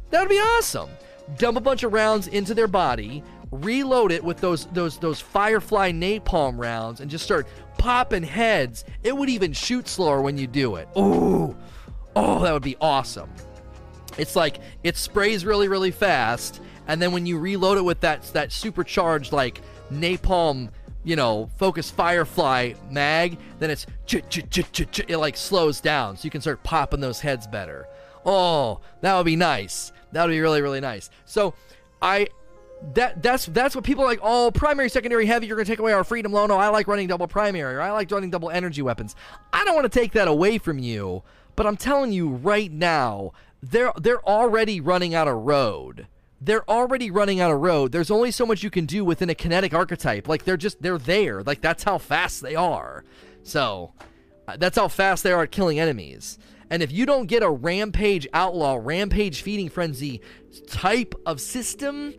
That 0.09 0.21
would 0.21 0.29
be 0.29 0.39
awesome. 0.39 0.89
Dump 1.37 1.57
a 1.57 1.61
bunch 1.61 1.83
of 1.83 1.93
rounds 1.93 2.27
into 2.27 2.53
their 2.53 2.67
body, 2.67 3.23
reload 3.51 4.11
it 4.11 4.23
with 4.23 4.37
those 4.41 4.65
those 4.67 4.97
those 4.97 5.21
Firefly 5.21 5.91
napalm 5.91 6.57
rounds, 6.57 7.01
and 7.01 7.09
just 7.09 7.23
start 7.23 7.47
popping 7.77 8.23
heads. 8.23 8.83
It 9.03 9.15
would 9.15 9.29
even 9.29 9.53
shoot 9.53 9.87
slower 9.87 10.21
when 10.21 10.37
you 10.37 10.47
do 10.47 10.75
it. 10.75 10.87
Ooh, 10.97 11.55
oh, 12.15 12.43
that 12.43 12.51
would 12.51 12.63
be 12.63 12.77
awesome. 12.81 13.29
It's 14.17 14.35
like 14.35 14.59
it 14.83 14.97
sprays 14.97 15.45
really 15.45 15.67
really 15.67 15.91
fast, 15.91 16.61
and 16.87 17.01
then 17.01 17.11
when 17.11 17.25
you 17.25 17.37
reload 17.37 17.77
it 17.77 17.85
with 17.85 17.99
that 18.01 18.23
that 18.33 18.51
supercharged 18.51 19.31
like 19.31 19.61
napalm 19.91 20.69
you 21.09 21.15
know, 21.15 21.49
focus 21.57 21.89
Firefly 21.89 22.73
mag, 22.91 23.39
then 23.57 23.71
it's 23.71 23.87
ch 24.05 24.17
ch 24.29 24.47
ch 24.51 24.71
ch 24.71 24.91
ch 24.91 24.99
it 25.07 25.17
like 25.17 25.35
slows 25.35 25.81
down, 25.81 26.15
so 26.15 26.23
you 26.23 26.29
can 26.29 26.39
start 26.39 26.61
popping 26.61 26.99
those 26.99 27.19
heads 27.19 27.47
better. 27.47 27.87
Oh, 28.27 28.79
that 29.01 29.17
would 29.17 29.25
be 29.25 29.35
nice. 29.35 29.91
That 30.11 30.23
would 30.23 30.31
be 30.31 30.39
really 30.39 30.61
really 30.61 30.81
nice. 30.81 31.09
So, 31.25 31.55
I 31.99 32.27
that 32.93 33.23
that's 33.23 33.47
that's 33.47 33.73
what 33.73 33.83
people 33.83 34.03
like. 34.03 34.19
Oh, 34.21 34.51
primary, 34.51 34.87
secondary, 34.87 35.25
heavy. 35.25 35.47
You're 35.47 35.57
gonna 35.57 35.65
take 35.65 35.79
away 35.79 35.93
our 35.93 36.03
freedom. 36.03 36.31
Low. 36.31 36.45
No, 36.45 36.57
I 36.57 36.67
like 36.67 36.87
running 36.87 37.07
double 37.07 37.27
primary, 37.27 37.73
or 37.73 37.81
I 37.81 37.89
like 37.89 38.11
running 38.11 38.29
double 38.29 38.51
energy 38.51 38.83
weapons. 38.83 39.15
I 39.51 39.65
don't 39.65 39.73
want 39.73 39.91
to 39.91 39.99
take 39.99 40.11
that 40.11 40.27
away 40.27 40.59
from 40.59 40.77
you, 40.77 41.23
but 41.55 41.65
I'm 41.65 41.75
telling 41.75 42.11
you 42.11 42.29
right 42.29 42.71
now, 42.71 43.31
they're 43.63 43.93
they're 43.99 44.23
already 44.23 44.79
running 44.79 45.15
out 45.15 45.27
of 45.27 45.37
road 45.37 46.05
they're 46.41 46.69
already 46.69 47.11
running 47.11 47.39
out 47.39 47.51
of 47.51 47.59
road. 47.59 47.91
There's 47.91 48.11
only 48.11 48.31
so 48.31 48.45
much 48.45 48.63
you 48.63 48.69
can 48.69 48.85
do 48.85 49.03
within 49.03 49.29
a 49.29 49.35
kinetic 49.35 49.73
archetype. 49.73 50.27
Like 50.27 50.45
they're 50.45 50.57
just 50.57 50.81
they're 50.81 50.97
there. 50.97 51.43
Like 51.43 51.61
that's 51.61 51.83
how 51.83 51.97
fast 51.97 52.41
they 52.41 52.55
are. 52.55 53.03
So 53.43 53.93
uh, 54.47 54.57
that's 54.57 54.77
how 54.77 54.87
fast 54.87 55.23
they 55.23 55.31
are 55.31 55.43
at 55.43 55.51
killing 55.51 55.79
enemies. 55.79 56.37
And 56.69 56.83
if 56.83 56.91
you 56.91 57.05
don't 57.05 57.25
get 57.25 57.43
a 57.43 57.49
rampage 57.49 58.27
outlaw, 58.33 58.79
rampage 58.81 59.41
feeding 59.41 59.69
frenzy 59.69 60.21
type 60.67 61.15
of 61.25 61.41
system, 61.41 62.13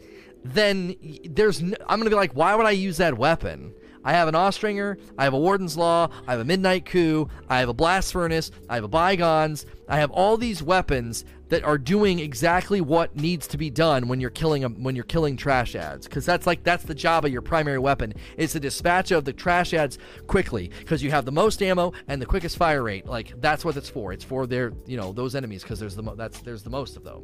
then 0.44 0.96
there's 1.24 1.60
n- 1.60 1.76
I'm 1.88 1.98
gonna 1.98 2.10
be 2.10 2.16
like, 2.16 2.32
why 2.32 2.54
would 2.54 2.66
I 2.66 2.72
use 2.72 2.96
that 2.98 3.16
weapon? 3.16 3.74
I 4.02 4.12
have 4.12 4.28
an 4.28 4.34
Austringer, 4.34 4.96
I 5.18 5.24
have 5.24 5.34
a 5.34 5.38
Warden's 5.38 5.76
Law, 5.76 6.08
I 6.26 6.30
have 6.32 6.40
a 6.40 6.44
Midnight 6.44 6.86
Coup, 6.86 7.28
I 7.50 7.60
have 7.60 7.68
a 7.68 7.74
Blast 7.74 8.12
Furnace, 8.14 8.50
I 8.68 8.76
have 8.76 8.84
a 8.84 8.88
Bygones, 8.88 9.66
I 9.88 9.98
have 9.98 10.10
all 10.10 10.38
these 10.38 10.62
weapons 10.62 11.26
that 11.50 11.64
are 11.64 11.78
doing 11.78 12.18
exactly 12.18 12.80
what 12.80 13.14
needs 13.14 13.46
to 13.48 13.58
be 13.58 13.70
done 13.70 14.08
when 14.08 14.20
you're 14.20 14.30
killing 14.30 14.62
them 14.62 14.82
when 14.82 14.96
you're 14.96 15.04
killing 15.04 15.36
trash 15.36 15.74
ads. 15.74 16.06
Because 16.06 16.24
that's 16.24 16.46
like 16.46 16.62
that's 16.62 16.84
the 16.84 16.94
job 16.94 17.24
of 17.24 17.32
your 17.32 17.42
primary 17.42 17.78
weapon 17.78 18.14
is 18.36 18.52
to 18.52 18.60
dispatch 18.60 19.10
of 19.10 19.24
the 19.24 19.32
trash 19.32 19.74
ads 19.74 19.98
quickly 20.26 20.70
because 20.78 21.02
you 21.02 21.10
have 21.10 21.24
the 21.24 21.32
most 21.32 21.62
ammo 21.62 21.92
and 22.08 22.22
the 22.22 22.26
quickest 22.26 22.56
fire 22.56 22.82
rate. 22.82 23.06
Like 23.06 23.38
that's 23.40 23.64
what 23.64 23.76
it's 23.76 23.90
for. 23.90 24.12
It's 24.12 24.24
for 24.24 24.46
their 24.46 24.72
you 24.86 24.96
know 24.96 25.12
those 25.12 25.34
enemies 25.34 25.62
because 25.62 25.78
there's 25.78 25.96
the 25.96 26.02
mo- 26.02 26.14
that's 26.14 26.40
there's 26.40 26.62
the 26.62 26.70
most 26.70 26.96
of 26.96 27.04
them. 27.04 27.22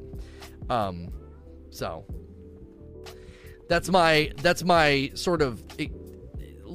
Um 0.69 1.09
so 1.71 2.05
that's 3.69 3.89
my 3.89 4.33
that's 4.43 4.65
my 4.65 5.11
sort 5.15 5.43
of 5.43 5.63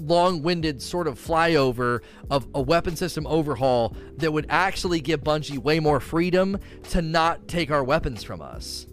long-winded 0.07 0.81
sort 0.81 1.07
of 1.07 1.19
flyover 1.19 2.01
of 2.29 2.47
a 2.53 2.61
weapon 2.61 2.95
system 2.95 3.25
overhaul 3.27 3.95
that 4.17 4.31
would 4.31 4.45
actually 4.49 4.99
give 4.99 5.23
Bungie 5.23 5.57
way 5.57 5.79
more 5.79 5.99
freedom 5.99 6.57
to 6.89 7.01
not 7.01 7.47
take 7.47 7.71
our 7.71 7.83
weapons 7.83 8.23
from 8.23 8.41
us. 8.41 8.87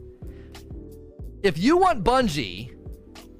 If 1.42 1.58
you 1.58 1.76
want 1.76 2.04
Bungie, 2.04 2.74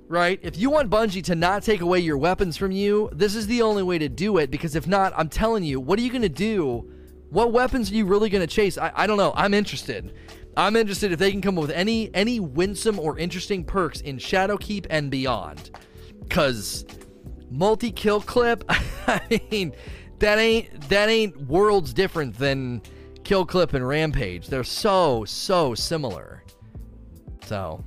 right? 0.09 0.39
If 0.43 0.57
you 0.57 0.71
want 0.71 0.91
Bungie 0.91 1.23
to 1.25 1.35
not 1.35 1.62
take 1.62 1.81
away 1.81 2.01
your 2.01 2.19
weapons 2.19 2.57
from 2.57 2.73
you, 2.73 3.11
this 3.12 3.35
is 3.35 3.47
the 3.47 3.62
only 3.62 3.83
way 3.83 3.99
to 3.99 4.09
do 4.09 4.39
it 4.39 4.51
because 4.51 4.75
if 4.75 4.87
not, 4.87 5.12
I'm 5.16 5.29
telling 5.29 5.64
you, 5.64 5.81
what 5.81 5.99
are 5.99 6.03
you 6.03 6.11
going 6.11 6.23
to 6.23 6.29
do? 6.29 6.91
What 7.31 7.53
weapons 7.53 7.91
are 7.91 7.95
you 7.95 8.07
really 8.07 8.31
going 8.31 8.47
to 8.47 8.53
chase? 8.53 8.79
I, 8.79 8.91
I 8.95 9.07
don't 9.07 9.19
know. 9.19 9.33
I'm 9.37 9.53
interested. 9.53 10.14
I'm 10.57 10.77
interested 10.77 11.12
if 11.12 11.19
they 11.19 11.31
can 11.31 11.41
come 11.41 11.57
up 11.57 11.62
with 11.62 11.71
any 11.71 12.12
any 12.14 12.41
winsome 12.41 12.99
or 12.99 13.16
interesting 13.16 13.64
perks 13.64 14.01
in 14.01 14.16
Shadowkeep 14.16 14.87
and 14.91 15.11
beyond. 15.11 15.71
Cause 16.31 16.85
multi 17.51 17.91
kill 17.91 18.21
clip. 18.21 18.65
I 19.07 19.41
mean, 19.51 19.73
that 20.19 20.39
ain't 20.39 20.89
that 20.89 21.09
ain't 21.09 21.37
worlds 21.47 21.93
different 21.93 22.37
than 22.39 22.83
kill 23.25 23.47
clip 23.47 23.75
and 23.75 23.87
rampage. 23.87 24.49
They're 24.49 24.65
so 24.65 25.25
so 25.25 25.75
similar. 25.75 26.45
So 27.45 27.85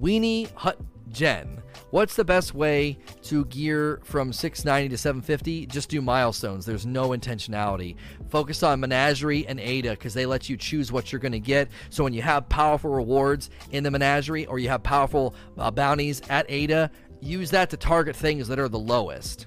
Weenie 0.00 0.50
Hut 0.54 0.78
Jen, 1.10 1.62
What's 1.90 2.16
the 2.16 2.24
best 2.24 2.54
way 2.54 2.98
to 3.22 3.46
gear 3.46 4.00
from 4.04 4.30
690 4.30 4.90
to 4.90 4.98
750? 4.98 5.66
Just 5.66 5.88
do 5.88 6.02
milestones. 6.02 6.66
There's 6.66 6.84
no 6.84 7.10
intentionality. 7.10 7.96
Focus 8.28 8.62
on 8.62 8.80
Menagerie 8.80 9.46
and 9.46 9.58
Ada 9.58 9.92
because 9.92 10.12
they 10.12 10.26
let 10.26 10.50
you 10.50 10.58
choose 10.58 10.92
what 10.92 11.10
you're 11.10 11.18
going 11.18 11.32
to 11.32 11.40
get. 11.40 11.70
So 11.88 12.04
when 12.04 12.12
you 12.12 12.20
have 12.20 12.46
powerful 12.50 12.90
rewards 12.90 13.48
in 13.72 13.84
the 13.84 13.90
Menagerie 13.90 14.44
or 14.44 14.58
you 14.58 14.68
have 14.68 14.82
powerful 14.82 15.34
uh, 15.56 15.70
bounties 15.70 16.20
at 16.28 16.44
Ada, 16.50 16.90
use 17.20 17.50
that 17.50 17.70
to 17.70 17.76
target 17.76 18.16
things 18.16 18.48
that 18.48 18.58
are 18.58 18.68
the 18.68 18.78
lowest. 18.78 19.46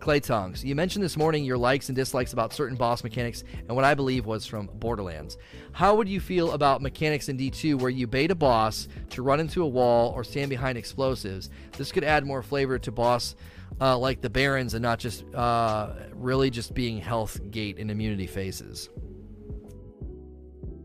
Clay 0.00 0.20
Tongs, 0.20 0.64
you 0.64 0.74
mentioned 0.74 1.04
this 1.04 1.16
morning 1.16 1.44
your 1.44 1.58
likes 1.58 1.88
and 1.88 1.96
dislikes 1.96 2.32
about 2.32 2.52
certain 2.52 2.76
boss 2.76 3.02
mechanics 3.02 3.42
and 3.66 3.74
what 3.74 3.84
I 3.84 3.94
believe 3.94 4.26
was 4.26 4.46
from 4.46 4.70
Borderlands. 4.74 5.36
How 5.72 5.96
would 5.96 6.08
you 6.08 6.20
feel 6.20 6.52
about 6.52 6.80
mechanics 6.80 7.28
in 7.28 7.36
D2 7.36 7.80
where 7.80 7.90
you 7.90 8.06
bait 8.06 8.30
a 8.30 8.34
boss 8.34 8.88
to 9.10 9.22
run 9.22 9.40
into 9.40 9.62
a 9.62 9.66
wall 9.66 10.12
or 10.12 10.24
stand 10.24 10.50
behind 10.50 10.78
explosives? 10.78 11.50
This 11.76 11.92
could 11.92 12.04
add 12.04 12.24
more 12.24 12.42
flavor 12.42 12.78
to 12.78 12.92
boss 12.92 13.34
uh, 13.80 13.98
like 13.98 14.20
the 14.20 14.30
Barons 14.30 14.74
and 14.74 14.82
not 14.82 14.98
just 14.98 15.24
uh, 15.34 15.92
really 16.14 16.48
just 16.48 16.74
being 16.74 16.98
health 16.98 17.40
gate 17.50 17.78
and 17.78 17.90
immunity 17.90 18.26
phases. 18.26 18.88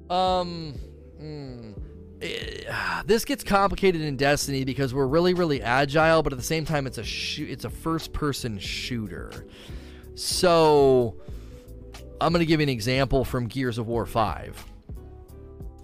Um. 0.09 0.75
Mm 1.21 1.72
this 3.05 3.25
gets 3.25 3.43
complicated 3.43 4.01
in 4.01 4.17
Destiny 4.17 4.63
because 4.63 4.93
we're 4.93 5.07
really 5.07 5.33
really 5.33 5.61
agile, 5.61 6.23
but 6.23 6.33
at 6.33 6.39
the 6.39 6.45
same 6.45 6.65
time 6.65 6.87
it's 6.87 6.97
a 6.97 7.43
it's 7.43 7.65
a 7.65 7.69
first 7.69 8.13
person 8.13 8.57
shooter. 8.57 9.45
So 10.15 11.15
I'm 12.21 12.31
going 12.31 12.39
to 12.39 12.45
give 12.45 12.59
you 12.59 12.63
an 12.63 12.69
example 12.69 13.25
from 13.25 13.47
Gears 13.47 13.77
of 13.77 13.87
War 13.87 14.05
5. 14.05 14.65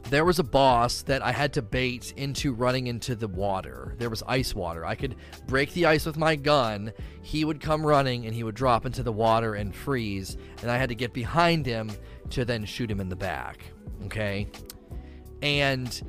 There 0.10 0.26
was 0.26 0.40
a 0.40 0.44
boss 0.44 1.04
that 1.04 1.22
I 1.22 1.32
had 1.32 1.54
to 1.54 1.62
bait 1.62 2.14
into 2.18 2.54
running 2.54 2.88
into 2.88 3.16
the 3.16 3.28
water. 3.28 3.96
There 4.00 4.10
was 4.10 4.24
ice 4.26 4.56
water. 4.56 4.84
I 4.84 4.96
could 4.96 5.16
break 5.46 5.72
the 5.74 5.86
ice 5.86 6.06
with 6.06 6.18
my 6.18 6.36
gun. 6.36 6.94
He 7.22 7.46
would 7.46 7.62
come 7.62 7.86
running 7.86 8.26
and 8.26 8.34
he 8.34 8.44
would 8.44 8.56
drop 8.56 8.88
into 8.88 9.04
the 9.04 9.12
water 9.12 9.54
and 9.54 9.76
freeze. 9.76 10.36
And 10.62 10.72
I 10.72 10.78
had 10.78 10.90
to 10.90 10.96
get 10.96 11.14
behind 11.14 11.66
him 11.66 11.92
to 12.32 12.44
then 12.44 12.66
shoot 12.66 12.90
him 12.90 13.00
in 13.00 13.10
the 13.10 13.16
back. 13.16 13.64
Okay? 14.06 14.48
And 15.44 16.02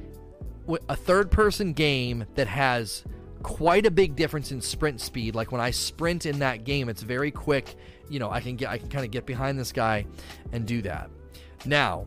a 0.88 0.96
third 0.96 1.30
person 1.30 1.72
game 1.72 2.24
that 2.34 2.46
has 2.46 3.04
quite 3.42 3.86
a 3.86 3.90
big 3.90 4.16
difference 4.16 4.52
in 4.52 4.60
sprint 4.60 5.00
speed. 5.00 5.34
Like 5.34 5.52
when 5.52 5.60
I 5.60 5.70
sprint 5.70 6.26
in 6.26 6.38
that 6.40 6.64
game, 6.64 6.88
it's 6.88 7.02
very 7.02 7.30
quick. 7.30 7.76
You 8.08 8.18
know, 8.18 8.30
I 8.30 8.40
can 8.40 8.56
get 8.56 8.70
I 8.70 8.78
can 8.78 8.88
kind 8.88 9.04
of 9.04 9.10
get 9.10 9.26
behind 9.26 9.58
this 9.58 9.72
guy 9.72 10.06
and 10.52 10.66
do 10.66 10.82
that. 10.82 11.10
Now, 11.64 12.06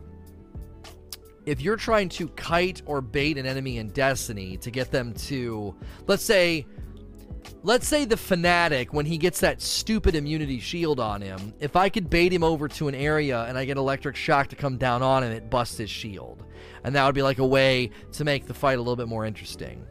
if 1.46 1.60
you're 1.60 1.76
trying 1.76 2.08
to 2.10 2.28
kite 2.28 2.82
or 2.86 3.00
bait 3.00 3.38
an 3.38 3.46
enemy 3.46 3.78
in 3.78 3.88
Destiny 3.90 4.56
to 4.58 4.70
get 4.70 4.90
them 4.90 5.12
to 5.14 5.74
let's 6.06 6.24
say 6.24 6.66
let's 7.62 7.88
say 7.88 8.04
the 8.04 8.16
fanatic 8.16 8.92
when 8.92 9.06
he 9.06 9.18
gets 9.18 9.40
that 9.40 9.62
stupid 9.62 10.14
immunity 10.14 10.60
shield 10.60 11.00
on 11.00 11.22
him, 11.22 11.54
if 11.60 11.76
I 11.76 11.88
could 11.88 12.10
bait 12.10 12.32
him 12.32 12.44
over 12.44 12.68
to 12.68 12.88
an 12.88 12.94
area 12.94 13.44
and 13.44 13.56
I 13.56 13.64
get 13.64 13.76
electric 13.76 14.16
shock 14.16 14.48
to 14.48 14.56
come 14.56 14.76
down 14.76 15.02
on 15.02 15.22
him, 15.22 15.32
it 15.32 15.50
busts 15.50 15.78
his 15.78 15.90
shield 15.90 16.44
and 16.84 16.94
that 16.94 17.04
would 17.06 17.14
be 17.14 17.22
like 17.22 17.38
a 17.38 17.46
way 17.46 17.90
to 18.12 18.24
make 18.24 18.46
the 18.46 18.54
fight 18.54 18.78
a 18.78 18.80
little 18.80 18.96
bit 18.96 19.08
more 19.08 19.24
interesting. 19.24 19.84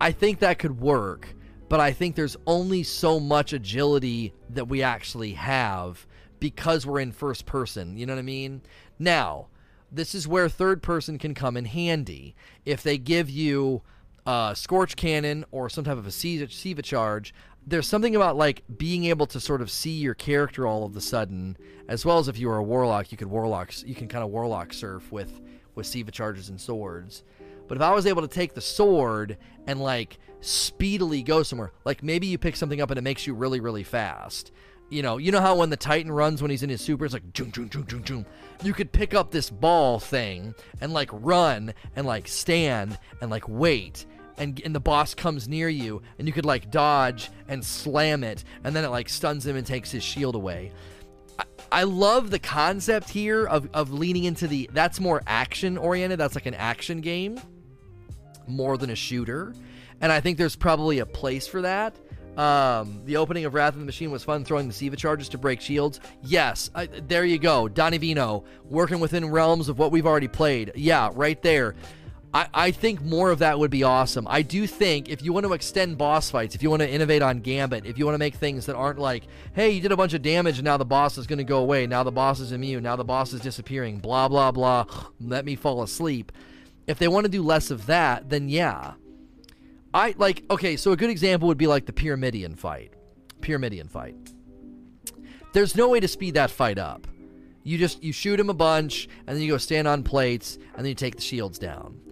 I 0.00 0.10
think 0.10 0.40
that 0.40 0.58
could 0.58 0.80
work, 0.80 1.34
but 1.68 1.78
I 1.78 1.92
think 1.92 2.16
there's 2.16 2.36
only 2.46 2.82
so 2.82 3.20
much 3.20 3.52
agility 3.52 4.32
that 4.50 4.68
we 4.68 4.82
actually 4.82 5.32
have 5.32 6.06
because 6.40 6.86
we're 6.86 7.00
in 7.00 7.12
first 7.12 7.46
person. 7.46 7.96
You 7.96 8.06
know 8.06 8.14
what 8.14 8.20
I 8.20 8.22
mean? 8.22 8.62
Now, 8.98 9.48
this 9.92 10.14
is 10.14 10.26
where 10.26 10.48
third 10.48 10.82
person 10.82 11.18
can 11.18 11.34
come 11.34 11.56
in 11.56 11.66
handy. 11.66 12.34
If 12.64 12.82
they 12.82 12.98
give 12.98 13.30
you 13.30 13.82
a 14.26 14.54
Scorch 14.56 14.96
Cannon 14.96 15.44
or 15.52 15.70
some 15.70 15.84
type 15.84 15.96
of 15.96 16.06
a 16.06 16.10
Siva 16.10 16.82
charge, 16.82 17.32
there's 17.66 17.86
something 17.86 18.14
about 18.14 18.36
like 18.36 18.62
being 18.76 19.04
able 19.04 19.26
to 19.26 19.40
sort 19.40 19.60
of 19.60 19.70
see 19.70 19.90
your 19.90 20.14
character 20.14 20.66
all 20.66 20.84
of 20.84 20.96
a 20.96 21.00
sudden, 21.00 21.56
as 21.88 22.04
well 22.04 22.18
as 22.18 22.28
if 22.28 22.38
you 22.38 22.48
were 22.48 22.58
a 22.58 22.62
warlock, 22.62 23.10
you 23.10 23.18
could 23.18 23.28
warlock, 23.28 23.72
you 23.84 23.94
can 23.94 24.08
kind 24.08 24.24
of 24.24 24.30
warlock 24.30 24.72
surf 24.72 25.10
with 25.10 25.40
with 25.74 25.86
Siva 25.86 26.10
charges 26.10 26.48
and 26.48 26.60
swords. 26.60 27.22
But 27.68 27.76
if 27.76 27.82
I 27.82 27.92
was 27.92 28.06
able 28.06 28.22
to 28.22 28.28
take 28.28 28.54
the 28.54 28.60
sword 28.60 29.36
and 29.66 29.80
like 29.80 30.18
speedily 30.40 31.22
go 31.22 31.42
somewhere, 31.42 31.72
like 31.84 32.02
maybe 32.02 32.26
you 32.26 32.38
pick 32.38 32.56
something 32.56 32.80
up 32.80 32.90
and 32.90 32.98
it 32.98 33.02
makes 33.02 33.26
you 33.26 33.34
really 33.34 33.60
really 33.60 33.84
fast. 33.84 34.52
You 34.88 35.02
know, 35.02 35.16
you 35.16 35.32
know 35.32 35.40
how 35.40 35.56
when 35.56 35.70
the 35.70 35.76
Titan 35.76 36.12
runs 36.12 36.40
when 36.40 36.50
he's 36.52 36.62
in 36.62 36.70
his 36.70 36.80
super, 36.80 37.04
it's 37.04 37.14
like 37.14 37.32
joom 37.32 37.50
joom 37.50 37.68
joom 37.68 37.84
joom 37.86 38.04
joom. 38.04 38.26
You 38.62 38.72
could 38.72 38.92
pick 38.92 39.14
up 39.14 39.32
this 39.32 39.50
ball 39.50 39.98
thing 39.98 40.54
and 40.80 40.92
like 40.92 41.10
run 41.12 41.74
and 41.96 42.06
like 42.06 42.28
stand 42.28 42.96
and 43.20 43.28
like 43.28 43.48
wait 43.48 44.06
and, 44.38 44.60
and 44.64 44.74
the 44.74 44.80
boss 44.80 45.14
comes 45.14 45.48
near 45.48 45.68
you 45.68 46.02
and 46.18 46.26
you 46.26 46.32
could 46.32 46.44
like 46.44 46.70
dodge 46.70 47.30
and 47.48 47.64
slam 47.64 48.24
it 48.24 48.44
and 48.64 48.74
then 48.74 48.84
it 48.84 48.88
like 48.88 49.08
stuns 49.08 49.46
him 49.46 49.56
and 49.56 49.66
takes 49.66 49.90
his 49.90 50.02
shield 50.02 50.34
away 50.34 50.72
I, 51.38 51.44
I 51.72 51.82
love 51.84 52.30
the 52.30 52.38
concept 52.38 53.08
here 53.08 53.46
of, 53.46 53.68
of 53.74 53.92
leaning 53.92 54.24
into 54.24 54.46
the 54.48 54.68
that's 54.72 55.00
more 55.00 55.22
action 55.26 55.78
oriented 55.78 56.18
that's 56.18 56.34
like 56.34 56.46
an 56.46 56.54
action 56.54 57.00
game 57.00 57.40
more 58.46 58.76
than 58.76 58.90
a 58.90 58.96
shooter 58.96 59.54
and 60.00 60.12
i 60.12 60.20
think 60.20 60.38
there's 60.38 60.56
probably 60.56 60.98
a 60.98 61.06
place 61.06 61.46
for 61.46 61.62
that 61.62 61.96
um, 62.36 63.00
the 63.06 63.16
opening 63.16 63.46
of 63.46 63.54
Wrath 63.54 63.72
of 63.72 63.80
the 63.80 63.86
Machine 63.86 64.10
was 64.10 64.22
fun, 64.22 64.44
throwing 64.44 64.68
the 64.68 64.74
Siva 64.74 64.96
charges 64.96 65.30
to 65.30 65.38
break 65.38 65.60
shields. 65.60 66.00
Yes, 66.22 66.70
I, 66.74 66.86
there 66.86 67.24
you 67.24 67.38
go. 67.38 67.66
Donnie 67.66 67.96
Vino, 67.96 68.44
working 68.64 69.00
within 69.00 69.30
realms 69.30 69.70
of 69.70 69.78
what 69.78 69.90
we've 69.90 70.06
already 70.06 70.28
played. 70.28 70.72
Yeah, 70.74 71.10
right 71.14 71.40
there. 71.40 71.74
I, 72.36 72.48
I 72.52 72.70
think 72.70 73.00
more 73.00 73.30
of 73.30 73.38
that 73.38 73.58
would 73.58 73.70
be 73.70 73.82
awesome. 73.82 74.26
I 74.28 74.42
do 74.42 74.66
think 74.66 75.08
if 75.08 75.22
you 75.22 75.32
want 75.32 75.46
to 75.46 75.54
extend 75.54 75.96
boss 75.96 76.30
fights, 76.30 76.54
if 76.54 76.62
you 76.62 76.68
want 76.68 76.82
to 76.82 76.90
innovate 76.90 77.22
on 77.22 77.40
Gambit, 77.40 77.86
if 77.86 77.96
you 77.96 78.04
want 78.04 78.12
to 78.12 78.18
make 78.18 78.34
things 78.34 78.66
that 78.66 78.76
aren't 78.76 78.98
like, 78.98 79.24
hey, 79.54 79.70
you 79.70 79.80
did 79.80 79.90
a 79.90 79.96
bunch 79.96 80.12
of 80.12 80.20
damage 80.20 80.58
and 80.58 80.66
now 80.66 80.76
the 80.76 80.84
boss 80.84 81.16
is 81.16 81.26
going 81.26 81.38
to 81.38 81.44
go 81.44 81.56
away, 81.60 81.86
now 81.86 82.02
the 82.02 82.12
boss 82.12 82.38
is 82.38 82.52
immune, 82.52 82.82
now 82.82 82.94
the 82.94 83.04
boss 83.04 83.32
is 83.32 83.40
disappearing, 83.40 84.00
blah, 84.00 84.28
blah, 84.28 84.52
blah, 84.52 84.84
let 85.20 85.46
me 85.46 85.56
fall 85.56 85.82
asleep. 85.82 86.30
If 86.86 86.98
they 86.98 87.08
want 87.08 87.24
to 87.24 87.30
do 87.30 87.42
less 87.42 87.70
of 87.70 87.86
that, 87.86 88.28
then 88.28 88.50
yeah. 88.50 88.92
I 89.94 90.14
like, 90.18 90.44
okay, 90.50 90.76
so 90.76 90.92
a 90.92 90.96
good 90.96 91.08
example 91.08 91.48
would 91.48 91.56
be 91.56 91.66
like 91.66 91.86
the 91.86 91.92
Pyramidion 91.94 92.58
fight. 92.58 92.92
Pyramidion 93.40 93.90
fight. 93.90 94.14
There's 95.54 95.74
no 95.74 95.88
way 95.88 96.00
to 96.00 96.08
speed 96.08 96.34
that 96.34 96.50
fight 96.50 96.76
up. 96.76 97.06
You 97.62 97.78
just 97.78 98.04
you 98.04 98.12
shoot 98.12 98.38
him 98.38 98.50
a 98.50 98.54
bunch 98.54 99.08
and 99.26 99.34
then 99.34 99.42
you 99.42 99.52
go 99.52 99.56
stand 99.56 99.88
on 99.88 100.02
plates 100.02 100.56
and 100.74 100.84
then 100.84 100.86
you 100.86 100.94
take 100.94 101.16
the 101.16 101.22
shields 101.22 101.58
down 101.58 102.02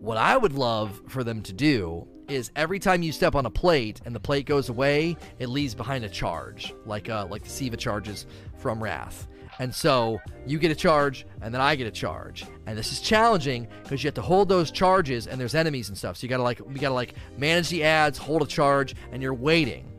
what 0.00 0.16
I 0.16 0.36
would 0.36 0.52
love 0.52 1.00
for 1.08 1.24
them 1.24 1.42
to 1.42 1.52
do 1.52 2.06
is 2.28 2.50
every 2.54 2.78
time 2.78 3.02
you 3.02 3.10
step 3.10 3.34
on 3.34 3.46
a 3.46 3.50
plate 3.50 4.00
and 4.04 4.14
the 4.14 4.20
plate 4.20 4.46
goes 4.46 4.68
away, 4.68 5.16
it 5.38 5.48
leaves 5.48 5.74
behind 5.74 6.04
a 6.04 6.08
charge, 6.08 6.74
like 6.84 7.08
uh, 7.08 7.26
like 7.30 7.42
the 7.42 7.48
Siva 7.48 7.76
charges 7.76 8.26
from 8.58 8.82
Wrath. 8.82 9.26
And 9.60 9.74
so 9.74 10.20
you 10.46 10.58
get 10.58 10.70
a 10.70 10.74
charge, 10.74 11.26
and 11.42 11.52
then 11.52 11.60
I 11.60 11.74
get 11.74 11.86
a 11.86 11.90
charge, 11.90 12.46
and 12.66 12.78
this 12.78 12.92
is 12.92 13.00
challenging 13.00 13.66
because 13.82 14.04
you 14.04 14.08
have 14.08 14.14
to 14.14 14.22
hold 14.22 14.48
those 14.48 14.70
charges, 14.70 15.26
and 15.26 15.40
there's 15.40 15.54
enemies 15.54 15.88
and 15.88 15.98
stuff. 15.98 16.16
So 16.16 16.24
you 16.24 16.28
gotta 16.28 16.44
like 16.44 16.60
we 16.64 16.74
gotta 16.74 16.94
like 16.94 17.14
manage 17.36 17.68
the 17.68 17.82
ads, 17.82 18.18
hold 18.18 18.42
a 18.42 18.46
charge, 18.46 18.94
and 19.10 19.20
you're 19.20 19.34
waiting. 19.34 19.90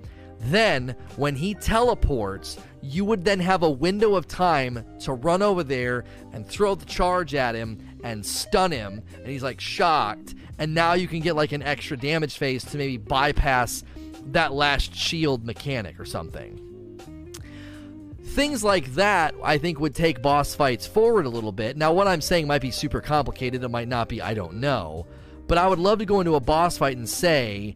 Then 0.44 0.96
when 1.18 1.36
he 1.36 1.54
teleports, 1.56 2.58
you 2.82 3.04
would 3.04 3.26
then 3.26 3.40
have 3.42 3.64
a 3.64 3.70
window 3.70 4.16
of 4.16 4.28
time 4.28 4.86
to 5.02 5.14
run 5.14 5.42
over 5.42 5.64
there 5.64 6.06
and 6.32 6.48
throw 6.48 6.76
the 6.76 6.86
charge 6.86 7.36
at 7.36 7.56
him 7.56 7.78
and 8.04 8.26
stun 8.26 8.72
him, 8.72 9.04
and 9.16 9.28
he's 9.28 9.44
like 9.44 9.60
shocked. 9.60 10.36
And 10.58 10.74
now 10.74 10.94
you 10.94 11.08
can 11.08 11.20
get 11.20 11.36
like 11.36 11.52
an 11.52 11.64
extra 11.64 11.98
damage 11.98 12.38
phase 12.38 12.64
to 12.66 12.78
maybe 12.78 12.98
bypass 12.98 13.84
that 14.28 14.54
last 14.54 14.96
shield 14.96 15.46
mechanic 15.46 16.00
or 16.00 16.06
something. 16.06 16.66
Things 18.24 18.64
like 18.64 18.94
that, 18.94 19.34
I 19.44 19.58
think, 19.58 19.80
would 19.80 19.96
take 19.96 20.22
boss 20.22 20.54
fights 20.54 20.86
forward 20.86 21.26
a 21.26 21.30
little 21.30 21.52
bit. 21.52 21.78
Now, 21.78 21.92
what 21.94 22.08
I'm 22.08 22.22
saying 22.22 22.46
might 22.46 22.62
be 22.62 22.72
super 22.72 23.02
complicated, 23.02 23.64
it 23.64 23.70
might 23.70 23.88
not 23.88 24.08
be, 24.08 24.22
I 24.22 24.34
don't 24.34 24.56
know. 24.56 25.08
But 25.48 25.58
I 25.58 25.68
would 25.68 25.80
love 25.80 25.98
to 26.00 26.06
go 26.06 26.20
into 26.20 26.36
a 26.36 26.40
boss 26.40 26.78
fight 26.78 26.96
and 26.96 27.10
say, 27.10 27.76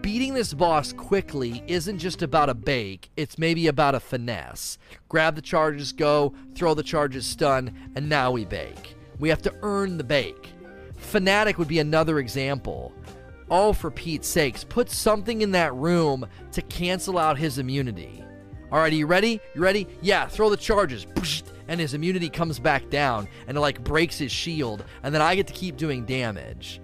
beating 0.00 0.34
this 0.34 0.52
boss 0.52 0.92
quickly 0.92 1.62
isn't 1.68 1.98
just 1.98 2.22
about 2.22 2.48
a 2.48 2.54
bake, 2.54 3.10
it's 3.16 3.38
maybe 3.38 3.68
about 3.68 3.94
a 3.94 4.00
finesse. 4.00 4.78
Grab 5.08 5.36
the 5.36 5.42
charges, 5.42 5.92
go, 5.92 6.34
throw 6.56 6.74
the 6.74 6.82
charges, 6.82 7.24
stun, 7.24 7.92
and 7.94 8.08
now 8.08 8.32
we 8.32 8.44
bake. 8.44 8.96
We 9.18 9.28
have 9.28 9.42
to 9.42 9.54
earn 9.62 9.98
the 9.98 10.04
bake. 10.04 10.50
Fanatic 10.96 11.58
would 11.58 11.68
be 11.68 11.78
another 11.78 12.18
example. 12.18 12.92
Oh, 13.50 13.72
for 13.72 13.90
Pete's 13.90 14.28
sakes, 14.28 14.64
put 14.64 14.90
something 14.90 15.40
in 15.40 15.52
that 15.52 15.74
room 15.74 16.26
to 16.52 16.62
cancel 16.62 17.18
out 17.18 17.38
his 17.38 17.58
immunity. 17.58 18.22
All 18.70 18.78
right, 18.78 18.92
are 18.92 18.96
you 18.96 19.06
ready? 19.06 19.40
You 19.54 19.62
ready? 19.62 19.86
Yeah, 20.02 20.26
throw 20.26 20.50
the 20.50 20.56
charges. 20.56 21.06
And 21.68 21.80
his 21.80 21.94
immunity 21.94 22.28
comes 22.28 22.58
back 22.58 22.90
down 22.90 23.28
and 23.46 23.56
it 23.56 23.60
like 23.60 23.82
breaks 23.82 24.18
his 24.18 24.32
shield. 24.32 24.84
And 25.02 25.14
then 25.14 25.22
I 25.22 25.34
get 25.34 25.46
to 25.46 25.52
keep 25.52 25.76
doing 25.76 26.04
damage. 26.04 26.80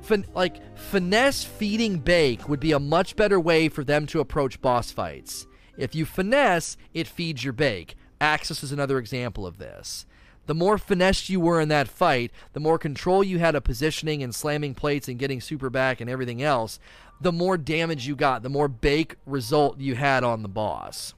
Fin- 0.00 0.26
like, 0.34 0.76
finesse 0.76 1.44
feeding 1.44 1.98
bake 1.98 2.48
would 2.48 2.60
be 2.60 2.72
a 2.72 2.80
much 2.80 3.16
better 3.16 3.40
way 3.40 3.68
for 3.68 3.84
them 3.84 4.06
to 4.06 4.20
approach 4.20 4.60
boss 4.60 4.90
fights. 4.90 5.46
If 5.76 5.94
you 5.94 6.04
finesse, 6.04 6.76
it 6.92 7.06
feeds 7.06 7.42
your 7.42 7.54
bake. 7.54 7.96
Aksis 8.20 8.62
is 8.62 8.72
another 8.72 8.98
example 8.98 9.46
of 9.46 9.58
this. 9.58 10.06
The 10.46 10.54
more 10.54 10.78
finessed 10.78 11.28
you 11.28 11.40
were 11.40 11.60
in 11.60 11.68
that 11.68 11.88
fight, 11.88 12.30
the 12.52 12.60
more 12.60 12.78
control 12.78 13.24
you 13.24 13.38
had 13.38 13.54
of 13.54 13.64
positioning 13.64 14.22
and 14.22 14.34
slamming 14.34 14.74
plates 14.74 15.08
and 15.08 15.18
getting 15.18 15.40
super 15.40 15.70
back 15.70 16.00
and 16.00 16.10
everything 16.10 16.42
else, 16.42 16.78
the 17.20 17.32
more 17.32 17.56
damage 17.56 18.06
you 18.06 18.14
got, 18.16 18.42
the 18.42 18.48
more 18.48 18.68
bake 18.68 19.16
result 19.24 19.80
you 19.80 19.94
had 19.94 20.24
on 20.24 20.42
the 20.42 20.48
boss. 20.48 21.14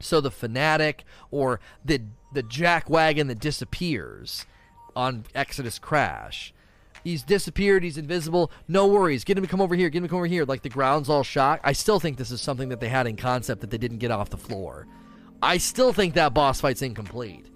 So 0.00 0.20
the 0.20 0.30
fanatic 0.30 1.04
or 1.30 1.60
the 1.84 2.02
the 2.32 2.42
jack 2.42 2.88
wagon 2.88 3.26
that 3.26 3.40
disappears 3.40 4.46
on 4.94 5.24
Exodus 5.34 5.78
Crash. 5.78 6.54
He's 7.02 7.22
disappeared. 7.22 7.82
He's 7.82 7.98
invisible. 7.98 8.52
No 8.68 8.86
worries. 8.86 9.24
Get 9.24 9.36
him 9.36 9.42
to 9.42 9.50
come 9.50 9.60
over 9.60 9.74
here. 9.74 9.88
Get 9.88 9.98
him 9.98 10.04
to 10.04 10.08
come 10.08 10.18
over 10.18 10.26
here. 10.26 10.44
Like 10.44 10.62
the 10.62 10.68
ground's 10.68 11.08
all 11.08 11.24
shocked. 11.24 11.62
I 11.64 11.72
still 11.72 11.98
think 11.98 12.18
this 12.18 12.30
is 12.30 12.40
something 12.40 12.68
that 12.68 12.80
they 12.80 12.88
had 12.88 13.06
in 13.06 13.16
concept 13.16 13.62
that 13.62 13.70
they 13.70 13.78
didn't 13.78 13.98
get 13.98 14.10
off 14.10 14.30
the 14.30 14.36
floor. 14.36 14.86
I 15.42 15.56
still 15.56 15.92
think 15.92 16.14
that 16.14 16.34
boss 16.34 16.60
fight's 16.60 16.82
incomplete 16.82 17.46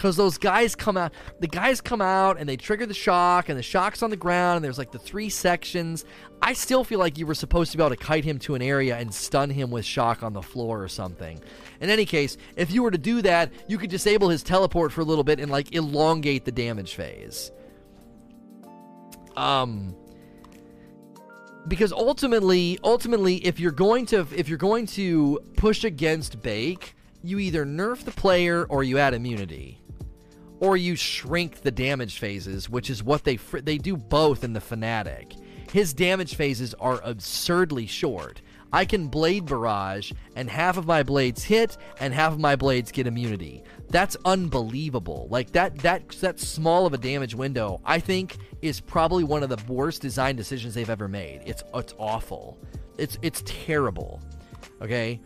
because 0.00 0.16
those 0.16 0.38
guys 0.38 0.74
come 0.74 0.96
out 0.96 1.12
the 1.40 1.46
guys 1.46 1.82
come 1.82 2.00
out 2.00 2.38
and 2.38 2.48
they 2.48 2.56
trigger 2.56 2.86
the 2.86 2.94
shock 2.94 3.50
and 3.50 3.58
the 3.58 3.62
shock's 3.62 4.02
on 4.02 4.08
the 4.08 4.16
ground 4.16 4.56
and 4.56 4.64
there's 4.64 4.78
like 4.78 4.90
the 4.90 4.98
three 4.98 5.28
sections. 5.28 6.06
I 6.40 6.54
still 6.54 6.84
feel 6.84 6.98
like 6.98 7.18
you 7.18 7.26
were 7.26 7.34
supposed 7.34 7.70
to 7.72 7.76
be 7.76 7.84
able 7.84 7.94
to 7.94 8.02
kite 8.02 8.24
him 8.24 8.38
to 8.38 8.54
an 8.54 8.62
area 8.62 8.96
and 8.96 9.14
stun 9.14 9.50
him 9.50 9.70
with 9.70 9.84
shock 9.84 10.22
on 10.22 10.32
the 10.32 10.40
floor 10.40 10.82
or 10.82 10.88
something. 10.88 11.38
In 11.82 11.90
any 11.90 12.06
case 12.06 12.38
if 12.56 12.70
you 12.70 12.82
were 12.82 12.90
to 12.90 12.96
do 12.96 13.20
that 13.20 13.52
you 13.68 13.76
could 13.76 13.90
disable 13.90 14.30
his 14.30 14.42
teleport 14.42 14.90
for 14.90 15.02
a 15.02 15.04
little 15.04 15.22
bit 15.22 15.38
and 15.38 15.52
like 15.52 15.74
elongate 15.74 16.46
the 16.46 16.52
damage 16.52 16.94
phase. 16.94 17.52
Um 19.36 19.94
because 21.68 21.92
ultimately 21.92 22.78
ultimately 22.82 23.36
if 23.44 23.60
you're 23.60 23.70
going 23.70 24.06
to 24.06 24.26
if 24.34 24.48
you're 24.48 24.56
going 24.56 24.86
to 24.86 25.38
push 25.58 25.84
against 25.84 26.40
bake 26.40 26.96
you 27.22 27.38
either 27.38 27.66
nerf 27.66 28.02
the 28.02 28.10
player 28.10 28.64
or 28.70 28.82
you 28.82 28.96
add 28.96 29.12
immunity 29.12 29.79
or 30.60 30.76
you 30.76 30.94
shrink 30.94 31.62
the 31.62 31.70
damage 31.70 32.18
phases, 32.18 32.68
which 32.68 32.90
is 32.90 33.02
what 33.02 33.24
they 33.24 33.36
fr- 33.36 33.58
they 33.58 33.78
do 33.78 33.96
both 33.96 34.44
in 34.44 34.52
the 34.52 34.60
Fanatic. 34.60 35.34
His 35.72 35.92
damage 35.92 36.34
phases 36.34 36.74
are 36.74 37.00
absurdly 37.02 37.86
short. 37.86 38.42
I 38.72 38.84
can 38.84 39.08
blade 39.08 39.46
barrage, 39.46 40.12
and 40.36 40.48
half 40.48 40.76
of 40.76 40.86
my 40.86 41.02
blades 41.02 41.42
hit, 41.42 41.76
and 41.98 42.14
half 42.14 42.32
of 42.32 42.38
my 42.38 42.54
blades 42.54 42.92
get 42.92 43.06
immunity. 43.06 43.64
That's 43.88 44.16
unbelievable. 44.24 45.26
Like 45.30 45.50
that 45.52 45.78
that 45.78 46.08
that 46.20 46.38
small 46.38 46.86
of 46.86 46.92
a 46.92 46.98
damage 46.98 47.34
window, 47.34 47.80
I 47.84 47.98
think, 47.98 48.36
is 48.62 48.80
probably 48.80 49.24
one 49.24 49.42
of 49.42 49.48
the 49.48 49.58
worst 49.72 50.02
design 50.02 50.36
decisions 50.36 50.74
they've 50.74 50.88
ever 50.88 51.08
made. 51.08 51.42
It's 51.46 51.64
it's 51.74 51.94
awful. 51.98 52.58
It's 52.98 53.18
it's 53.22 53.42
terrible. 53.44 54.20
Okay. 54.80 55.20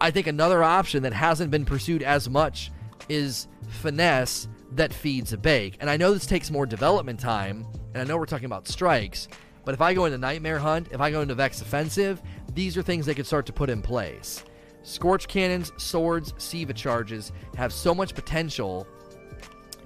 I 0.00 0.12
think 0.12 0.28
another 0.28 0.62
option 0.62 1.02
that 1.02 1.12
hasn't 1.12 1.50
been 1.50 1.64
pursued 1.64 2.02
as 2.02 2.30
much 2.30 2.70
is 3.08 3.48
finesse 3.68 4.48
that 4.72 4.92
feeds 4.92 5.32
a 5.32 5.38
bake. 5.38 5.76
And 5.80 5.90
I 5.90 5.96
know 5.96 6.12
this 6.12 6.26
takes 6.26 6.50
more 6.50 6.66
development 6.66 7.20
time, 7.20 7.66
and 7.94 8.02
I 8.02 8.04
know 8.04 8.16
we're 8.16 8.26
talking 8.26 8.46
about 8.46 8.68
strikes, 8.68 9.28
but 9.64 9.74
if 9.74 9.80
I 9.80 9.94
go 9.94 10.06
into 10.06 10.18
Nightmare 10.18 10.58
Hunt, 10.58 10.88
if 10.90 11.00
I 11.00 11.10
go 11.10 11.20
into 11.20 11.34
Vex 11.34 11.60
Offensive, 11.60 12.20
these 12.54 12.76
are 12.76 12.82
things 12.82 13.06
they 13.06 13.14
could 13.14 13.26
start 13.26 13.46
to 13.46 13.52
put 13.52 13.70
in 13.70 13.82
place. 13.82 14.44
Scorch 14.82 15.28
cannons, 15.28 15.72
swords, 15.76 16.34
Siva 16.38 16.72
charges 16.72 17.32
have 17.56 17.72
so 17.72 17.94
much 17.94 18.14
potential 18.14 18.86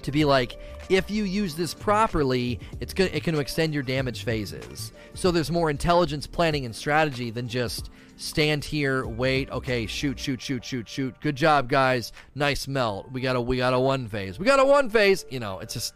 to 0.03 0.13
be 0.13 0.25
like, 0.25 0.59
if 0.89 1.11
you 1.11 1.25
use 1.25 1.55
this 1.55 1.75
properly, 1.75 2.61
it's 2.81 2.95
going 2.95 3.13
it 3.13 3.25
can 3.25 3.39
extend 3.39 3.75
your 3.75 3.83
damage 3.83 4.25
phases. 4.25 4.93
So 5.15 5.31
there's 5.31 5.51
more 5.51 5.69
intelligence, 5.69 6.27
planning, 6.27 6.65
and 6.65 6.75
strategy 6.75 7.31
than 7.31 7.49
just 7.49 7.91
stand 8.17 8.65
here, 8.65 9.07
wait, 9.07 9.51
okay, 9.51 9.87
shoot, 9.87 10.19
shoot, 10.19 10.41
shoot, 10.41 10.65
shoot, 10.65 10.89
shoot. 10.89 11.15
Good 11.21 11.37
job, 11.37 11.69
guys. 11.69 12.13
Nice 12.35 12.67
melt. 12.67 13.11
We 13.13 13.21
got 13.21 13.37
a 13.37 13.41
we 13.41 13.59
got 13.59 13.75
a 13.75 13.81
one 13.81 14.09
phase. 14.09 14.39
We 14.39 14.47
got 14.47 14.61
a 14.61 14.65
one 14.65 14.91
phase. 14.91 15.25
You 15.31 15.41
know, 15.41 15.61
it's 15.61 15.75
just 15.75 15.95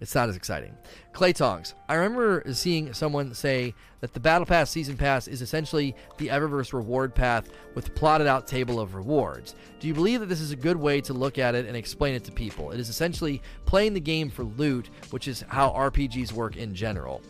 it's 0.00 0.14
not 0.14 0.28
as 0.28 0.36
exciting. 0.36 0.76
Clay 1.12 1.32
Tongs. 1.32 1.74
I 1.88 1.94
remember 1.94 2.44
seeing 2.52 2.92
someone 2.92 3.34
say 3.34 3.74
that 4.00 4.14
the 4.14 4.20
Battle 4.20 4.46
Pass 4.46 4.70
Season 4.70 4.96
Pass 4.96 5.26
is 5.26 5.42
essentially 5.42 5.96
the 6.18 6.28
Eververse 6.28 6.72
reward 6.72 7.14
path 7.14 7.50
with 7.74 7.94
plotted 7.96 8.28
out 8.28 8.46
table 8.46 8.78
of 8.78 8.94
rewards. 8.94 9.56
Do 9.80 9.88
you 9.88 9.94
believe 9.94 10.20
that 10.20 10.26
this 10.26 10.40
is 10.40 10.52
a 10.52 10.56
good 10.56 10.76
way 10.76 11.00
to 11.00 11.12
look 11.12 11.38
at 11.38 11.56
it 11.56 11.66
and 11.66 11.76
explain 11.76 12.14
it 12.14 12.22
to 12.24 12.32
people? 12.32 12.70
It 12.70 12.78
is 12.78 12.88
essentially 12.88 13.42
playing 13.66 13.94
the 13.94 14.00
game 14.00 14.30
for 14.30 14.44
loot, 14.44 14.90
which 15.10 15.26
is 15.26 15.44
how 15.48 15.70
RPGs 15.70 16.32
work 16.32 16.56
in 16.56 16.74
general. 16.74 17.20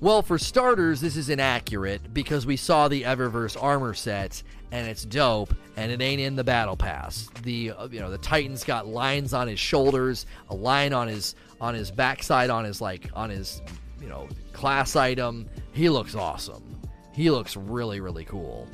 Well, 0.00 0.22
for 0.22 0.38
starters, 0.38 1.00
this 1.00 1.16
is 1.16 1.30
inaccurate 1.30 2.12
because 2.12 2.44
we 2.44 2.56
saw 2.56 2.88
the 2.88 3.02
Eververse 3.02 3.60
armor 3.60 3.94
set 3.94 4.42
and 4.70 4.88
it's 4.88 5.04
dope 5.04 5.54
and 5.76 5.90
it 5.90 6.02
ain't 6.02 6.20
in 6.20 6.36
the 6.36 6.44
battle 6.44 6.76
pass. 6.76 7.28
The 7.42 7.70
uh, 7.70 7.88
you 7.88 8.00
know, 8.00 8.10
the 8.10 8.18
Titan's 8.18 8.64
got 8.64 8.86
lines 8.86 9.32
on 9.32 9.48
his 9.48 9.58
shoulders, 9.58 10.26
a 10.50 10.54
line 10.54 10.92
on 10.92 11.08
his 11.08 11.36
on 11.60 11.74
his 11.74 11.90
backside 11.90 12.50
on 12.50 12.64
his 12.64 12.80
like 12.80 13.08
on 13.14 13.30
his, 13.30 13.62
you 14.00 14.08
know, 14.08 14.28
class 14.52 14.96
item. 14.96 15.48
He 15.72 15.88
looks 15.88 16.14
awesome. 16.14 16.80
He 17.12 17.30
looks 17.30 17.56
really 17.56 18.00
really 18.00 18.24
cool. 18.24 18.68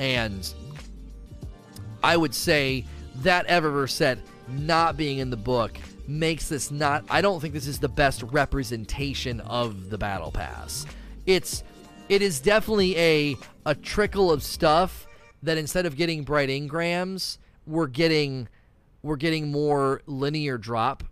And 0.00 0.52
I 2.02 2.16
would 2.16 2.34
say 2.34 2.84
that 3.16 3.46
Eververse 3.46 3.90
set 3.90 4.18
not 4.48 4.96
being 4.96 5.18
in 5.18 5.30
the 5.30 5.36
book 5.36 5.78
makes 6.06 6.48
this 6.48 6.70
not 6.70 7.04
I 7.10 7.20
don't 7.20 7.40
think 7.40 7.54
this 7.54 7.66
is 7.66 7.78
the 7.78 7.88
best 7.88 8.22
representation 8.22 9.40
of 9.40 9.90
the 9.90 9.98
battle 9.98 10.30
pass. 10.30 10.86
It's 11.26 11.62
it 12.08 12.22
is 12.22 12.40
definitely 12.40 12.96
a 12.98 13.36
a 13.66 13.74
trickle 13.74 14.30
of 14.30 14.42
stuff 14.42 15.06
that 15.42 15.58
instead 15.58 15.86
of 15.86 15.96
getting 15.96 16.24
bright 16.24 16.48
engrams, 16.48 17.38
we're 17.66 17.86
getting 17.86 18.48
we're 19.02 19.16
getting 19.16 19.50
more 19.50 20.02
linear 20.06 20.58
drop 20.58 21.04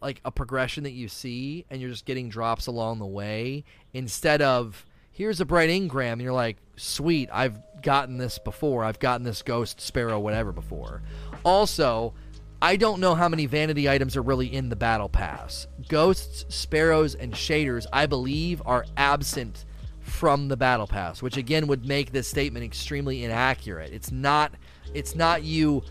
like 0.00 0.20
a 0.24 0.30
progression 0.30 0.84
that 0.84 0.92
you 0.92 1.08
see 1.08 1.66
and 1.70 1.80
you're 1.80 1.90
just 1.90 2.06
getting 2.06 2.28
drops 2.28 2.66
along 2.66 2.98
the 2.98 3.06
way 3.06 3.64
instead 3.92 4.40
of 4.40 4.86
here's 5.10 5.40
a 5.40 5.44
bright 5.44 5.68
engram 5.68 6.12
and 6.12 6.22
you're 6.22 6.32
like 6.32 6.56
sweet 6.76 7.28
i've 7.32 7.58
gotten 7.82 8.16
this 8.16 8.38
before 8.38 8.84
i've 8.84 8.98
gotten 8.98 9.24
this 9.24 9.42
ghost 9.42 9.80
sparrow 9.80 10.18
whatever 10.18 10.52
before 10.52 11.02
also 11.44 12.14
I 12.62 12.76
don't 12.76 13.00
know 13.00 13.14
how 13.14 13.28
many 13.28 13.46
vanity 13.46 13.88
items 13.88 14.16
are 14.16 14.22
really 14.22 14.52
in 14.52 14.68
the 14.68 14.76
battle 14.76 15.08
pass. 15.08 15.66
Ghosts, 15.88 16.44
sparrows, 16.54 17.14
and 17.14 17.32
shaders, 17.32 17.86
I 17.90 18.04
believe, 18.04 18.60
are 18.66 18.84
absent 18.98 19.64
from 20.00 20.48
the 20.48 20.56
battle 20.56 20.86
pass, 20.86 21.22
which 21.22 21.38
again 21.38 21.66
would 21.68 21.86
make 21.86 22.12
this 22.12 22.28
statement 22.28 22.64
extremely 22.64 23.24
inaccurate. 23.24 23.92
It's 23.92 24.10
not 24.10 24.52
it's 24.92 25.14
not 25.14 25.42
you 25.42 25.82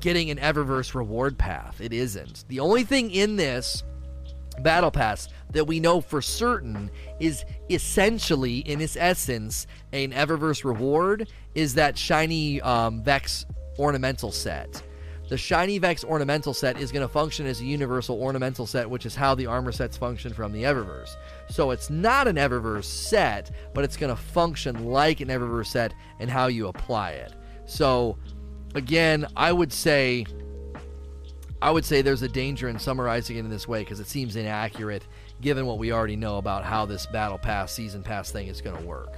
getting 0.00 0.30
an 0.30 0.38
Eververse 0.38 0.94
reward 0.94 1.38
path. 1.38 1.80
It 1.80 1.92
isn't. 1.92 2.46
The 2.48 2.60
only 2.60 2.82
thing 2.82 3.10
in 3.10 3.36
this 3.36 3.84
battle 4.60 4.90
pass 4.90 5.28
that 5.52 5.66
we 5.66 5.78
know 5.78 6.00
for 6.00 6.20
certain 6.20 6.90
is 7.20 7.44
essentially 7.70 8.58
in 8.58 8.80
its 8.80 8.96
essence 8.96 9.66
an 9.92 10.12
Eververse 10.12 10.64
reward 10.64 11.28
is 11.54 11.74
that 11.74 11.96
shiny 11.96 12.60
um, 12.62 13.02
Vex 13.02 13.46
ornamental 13.78 14.32
set 14.32 14.82
the 15.32 15.38
Shiny 15.38 15.78
Vex 15.78 16.04
ornamental 16.04 16.52
set 16.52 16.78
is 16.78 16.92
going 16.92 17.00
to 17.00 17.08
function 17.08 17.46
as 17.46 17.62
a 17.62 17.64
universal 17.64 18.20
ornamental 18.20 18.66
set, 18.66 18.90
which 18.90 19.06
is 19.06 19.14
how 19.14 19.34
the 19.34 19.46
armor 19.46 19.72
sets 19.72 19.96
function 19.96 20.34
from 20.34 20.52
the 20.52 20.64
Eververse. 20.64 21.16
So 21.48 21.70
it's 21.70 21.88
not 21.88 22.28
an 22.28 22.36
Eververse 22.36 22.84
set, 22.84 23.50
but 23.72 23.82
it's 23.82 23.96
going 23.96 24.14
to 24.14 24.22
function 24.22 24.84
like 24.84 25.22
an 25.22 25.28
Eververse 25.28 25.68
set 25.68 25.94
and 26.20 26.28
how 26.28 26.48
you 26.48 26.68
apply 26.68 27.12
it. 27.12 27.32
So 27.64 28.18
again, 28.74 29.26
I 29.34 29.54
would 29.54 29.72
say 29.72 30.26
I 31.62 31.70
would 31.70 31.86
say 31.86 32.02
there's 32.02 32.20
a 32.20 32.28
danger 32.28 32.68
in 32.68 32.78
summarizing 32.78 33.38
it 33.38 33.40
in 33.40 33.48
this 33.48 33.66
way 33.66 33.80
because 33.80 34.00
it 34.00 34.08
seems 34.08 34.36
inaccurate 34.36 35.06
given 35.40 35.64
what 35.64 35.78
we 35.78 35.92
already 35.92 36.16
know 36.16 36.36
about 36.36 36.62
how 36.62 36.84
this 36.84 37.06
battle 37.06 37.38
pass 37.38 37.72
season 37.72 38.02
pass 38.02 38.30
thing 38.30 38.48
is 38.48 38.60
going 38.60 38.76
to 38.76 38.86
work. 38.86 39.16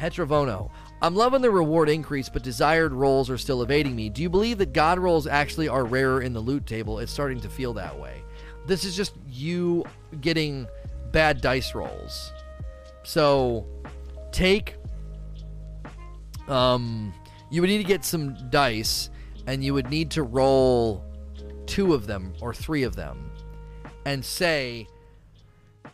Heterovono. 0.00 0.72
I'm 1.02 1.16
loving 1.16 1.42
the 1.42 1.50
reward 1.50 1.88
increase, 1.88 2.28
but 2.28 2.44
desired 2.44 2.92
rolls 2.92 3.28
are 3.28 3.36
still 3.36 3.62
evading 3.62 3.96
me. 3.96 4.08
Do 4.08 4.22
you 4.22 4.30
believe 4.30 4.58
that 4.58 4.72
God 4.72 5.00
rolls 5.00 5.26
actually 5.26 5.66
are 5.66 5.84
rarer 5.84 6.22
in 6.22 6.32
the 6.32 6.40
loot 6.40 6.64
table? 6.64 7.00
It's 7.00 7.10
starting 7.10 7.40
to 7.40 7.48
feel 7.48 7.72
that 7.72 7.98
way. 7.98 8.22
This 8.68 8.84
is 8.84 8.96
just 8.96 9.14
you 9.28 9.84
getting 10.20 10.68
bad 11.10 11.40
dice 11.40 11.74
rolls. 11.74 12.32
So 13.02 13.66
take 14.30 14.76
um 16.48 17.12
you 17.50 17.60
would 17.60 17.68
need 17.68 17.78
to 17.78 17.84
get 17.84 18.04
some 18.04 18.34
dice 18.50 19.10
and 19.46 19.62
you 19.62 19.74
would 19.74 19.90
need 19.90 20.10
to 20.12 20.22
roll 20.22 21.04
two 21.66 21.94
of 21.94 22.06
them 22.06 22.32
or 22.40 22.54
three 22.54 22.84
of 22.84 22.94
them 22.96 23.30
and 24.06 24.24
say 24.24 24.86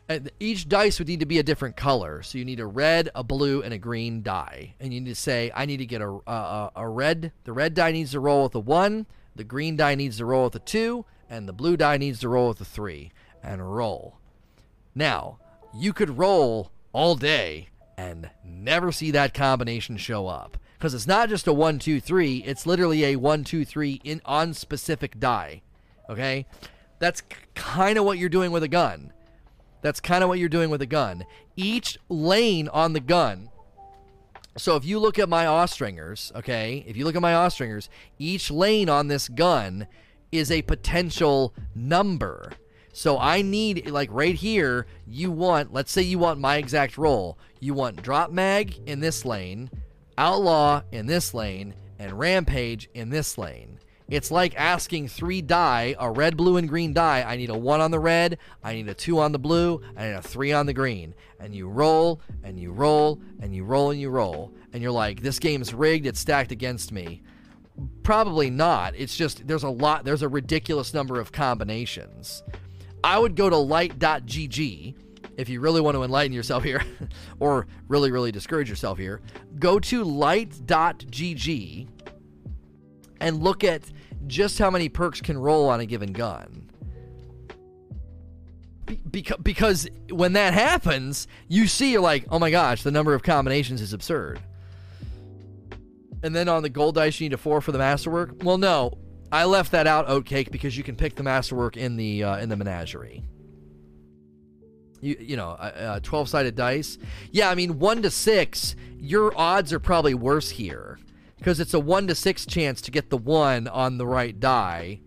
Uh, 0.08 0.20
each 0.40 0.68
dice 0.68 0.98
would 0.98 1.08
need 1.08 1.20
to 1.20 1.26
be 1.26 1.38
a 1.38 1.42
different 1.42 1.76
color. 1.76 2.22
So 2.22 2.38
you 2.38 2.44
need 2.44 2.60
a 2.60 2.66
red, 2.66 3.10
a 3.14 3.22
blue, 3.22 3.62
and 3.62 3.74
a 3.74 3.78
green 3.78 4.22
die. 4.22 4.74
And 4.80 4.92
you 4.92 5.00
need 5.00 5.10
to 5.10 5.14
say, 5.14 5.50
I 5.54 5.66
need 5.66 5.76
to 5.78 5.86
get 5.86 6.00
a, 6.00 6.08
a, 6.26 6.70
a 6.76 6.88
red. 6.88 7.32
The 7.44 7.52
red 7.52 7.74
die 7.74 7.92
needs 7.92 8.12
to 8.12 8.20
roll 8.20 8.44
with 8.44 8.54
a 8.54 8.60
one. 8.60 9.06
The 9.36 9.44
green 9.44 9.76
die 9.76 9.94
needs 9.94 10.16
to 10.16 10.24
roll 10.24 10.44
with 10.44 10.54
a 10.54 10.60
two. 10.60 11.04
And 11.28 11.46
the 11.46 11.52
blue 11.52 11.76
die 11.76 11.98
needs 11.98 12.20
to 12.20 12.28
roll 12.30 12.48
with 12.48 12.60
a 12.62 12.64
three. 12.64 13.12
And 13.42 13.76
roll. 13.76 14.16
Now, 14.94 15.38
you 15.74 15.92
could 15.92 16.16
roll 16.16 16.72
all 16.92 17.14
day 17.14 17.68
and 17.98 18.30
never 18.42 18.92
see 18.92 19.10
that 19.10 19.34
combination 19.34 19.98
show 19.98 20.26
up. 20.26 20.56
because 20.78 20.94
it's 20.94 21.06
not 21.06 21.28
just 21.28 21.46
a 21.46 21.52
one 21.52 21.78
two 21.78 22.00
three. 22.00 22.38
It's 22.44 22.66
literally 22.66 23.04
a 23.04 23.16
one 23.16 23.44
two 23.44 23.64
three 23.64 24.00
in 24.04 24.20
on 24.24 24.54
specific 24.54 25.18
die. 25.18 25.62
Okay, 26.08 26.46
that's 26.98 27.22
kind 27.54 27.98
of 27.98 28.04
what 28.04 28.18
you're 28.18 28.28
doing 28.28 28.50
with 28.50 28.62
a 28.62 28.68
gun. 28.68 29.12
That's 29.82 30.00
kind 30.00 30.22
of 30.22 30.28
what 30.28 30.38
you're 30.38 30.48
doing 30.48 30.70
with 30.70 30.82
a 30.82 30.86
gun. 30.86 31.24
Each 31.56 31.98
lane 32.08 32.68
on 32.68 32.92
the 32.92 33.00
gun. 33.00 33.50
So 34.56 34.74
if 34.74 34.84
you 34.84 34.98
look 34.98 35.18
at 35.18 35.28
my 35.28 35.46
Austringers, 35.46 36.32
okay, 36.34 36.84
if 36.86 36.96
you 36.96 37.04
look 37.04 37.14
at 37.14 37.22
my 37.22 37.32
Austringers, 37.32 37.88
each 38.18 38.50
lane 38.50 38.88
on 38.88 39.06
this 39.06 39.28
gun 39.28 39.86
is 40.32 40.50
a 40.50 40.62
potential 40.62 41.54
number. 41.74 42.52
So 42.92 43.18
I 43.18 43.42
need, 43.42 43.88
like 43.90 44.08
right 44.10 44.34
here, 44.34 44.86
you 45.06 45.30
want, 45.30 45.72
let's 45.72 45.92
say 45.92 46.02
you 46.02 46.18
want 46.18 46.40
my 46.40 46.56
exact 46.56 46.98
roll. 46.98 47.38
You 47.60 47.72
want 47.74 48.02
drop 48.02 48.32
mag 48.32 48.80
in 48.86 48.98
this 48.98 49.24
lane, 49.24 49.70
outlaw 50.16 50.82
in 50.90 51.06
this 51.06 51.32
lane, 51.32 51.74
and 52.00 52.18
rampage 52.18 52.88
in 52.94 53.10
this 53.10 53.38
lane. 53.38 53.77
It's 54.08 54.30
like 54.30 54.56
asking 54.56 55.08
three 55.08 55.42
die, 55.42 55.94
a 55.98 56.10
red, 56.10 56.36
blue, 56.36 56.56
and 56.56 56.66
green 56.66 56.94
die. 56.94 57.22
I 57.26 57.36
need 57.36 57.50
a 57.50 57.58
one 57.58 57.82
on 57.82 57.90
the 57.90 58.00
red, 58.00 58.38
I 58.64 58.72
need 58.72 58.88
a 58.88 58.94
two 58.94 59.18
on 59.18 59.32
the 59.32 59.38
blue, 59.38 59.82
I 59.96 60.06
need 60.06 60.14
a 60.14 60.22
three 60.22 60.50
on 60.50 60.64
the 60.64 60.72
green. 60.72 61.14
And 61.38 61.54
you 61.54 61.68
roll, 61.68 62.22
and 62.42 62.58
you 62.58 62.72
roll, 62.72 63.20
and 63.40 63.54
you 63.54 63.64
roll, 63.64 63.90
and 63.90 64.00
you 64.00 64.08
roll. 64.08 64.52
And 64.72 64.82
you're 64.82 64.92
like, 64.92 65.20
this 65.20 65.38
game's 65.38 65.74
rigged, 65.74 66.06
it's 66.06 66.20
stacked 66.20 66.52
against 66.52 66.90
me. 66.90 67.22
Probably 68.02 68.48
not. 68.48 68.94
It's 68.96 69.14
just, 69.14 69.46
there's 69.46 69.62
a 69.62 69.68
lot, 69.68 70.04
there's 70.04 70.22
a 70.22 70.28
ridiculous 70.28 70.94
number 70.94 71.20
of 71.20 71.30
combinations. 71.30 72.42
I 73.04 73.18
would 73.18 73.36
go 73.36 73.50
to 73.50 73.56
light.gg 73.56 74.94
if 75.36 75.48
you 75.48 75.60
really 75.60 75.80
want 75.80 75.94
to 75.96 76.02
enlighten 76.02 76.32
yourself 76.32 76.64
here 76.64 76.82
or 77.40 77.66
really, 77.86 78.10
really 78.10 78.32
discourage 78.32 78.68
yourself 78.68 78.98
here. 78.98 79.20
Go 79.58 79.78
to 79.78 80.02
light.gg 80.02 81.88
and 83.20 83.42
look 83.42 83.64
at 83.64 83.82
just 84.26 84.58
how 84.58 84.70
many 84.70 84.88
perks 84.88 85.20
can 85.20 85.38
roll 85.38 85.68
on 85.68 85.80
a 85.80 85.86
given 85.86 86.12
gun. 86.12 86.68
because, 89.10 89.36
because 89.42 89.88
when 90.10 90.32
that 90.34 90.54
happens, 90.54 91.26
you 91.48 91.66
see, 91.66 91.92
you're 91.92 92.00
like, 92.00 92.26
oh 92.30 92.38
my 92.38 92.50
gosh, 92.50 92.82
the 92.82 92.90
number 92.90 93.14
of 93.14 93.22
combinations 93.22 93.80
is 93.80 93.92
absurd. 93.92 94.40
And 96.22 96.34
then 96.34 96.48
on 96.48 96.62
the 96.62 96.68
gold 96.68 96.96
dice, 96.96 97.20
you 97.20 97.28
need 97.28 97.34
a 97.34 97.38
four 97.38 97.60
for 97.60 97.72
the 97.72 97.78
masterwork. 97.78 98.42
Well, 98.42 98.58
no, 98.58 98.98
I 99.30 99.44
left 99.44 99.72
that 99.72 99.86
out, 99.86 100.08
oatcake, 100.08 100.50
because 100.50 100.76
you 100.76 100.82
can 100.82 100.96
pick 100.96 101.14
the 101.14 101.22
masterwork 101.22 101.76
in 101.76 101.96
the 101.96 102.24
uh, 102.24 102.38
in 102.38 102.48
the 102.48 102.56
menagerie. 102.56 103.22
You 105.00 105.16
you 105.20 105.36
know, 105.36 105.50
uh, 105.50 106.00
twelve 106.00 106.26
uh, 106.26 106.30
sided 106.30 106.56
dice. 106.56 106.98
Yeah, 107.30 107.50
I 107.50 107.54
mean 107.54 107.78
one 107.78 108.02
to 108.02 108.10
six. 108.10 108.74
Your 108.98 109.32
odds 109.38 109.72
are 109.72 109.78
probably 109.78 110.14
worse 110.14 110.50
here 110.50 110.98
because 111.38 111.60
it's 111.60 111.74
a 111.74 111.80
one 111.80 112.06
to 112.08 112.14
six 112.14 112.44
chance 112.44 112.80
to 112.82 112.90
get 112.90 113.10
the 113.10 113.16
one 113.16 113.68
on 113.68 113.98
the 113.98 114.06
right 114.06 114.38
die, 114.38 115.00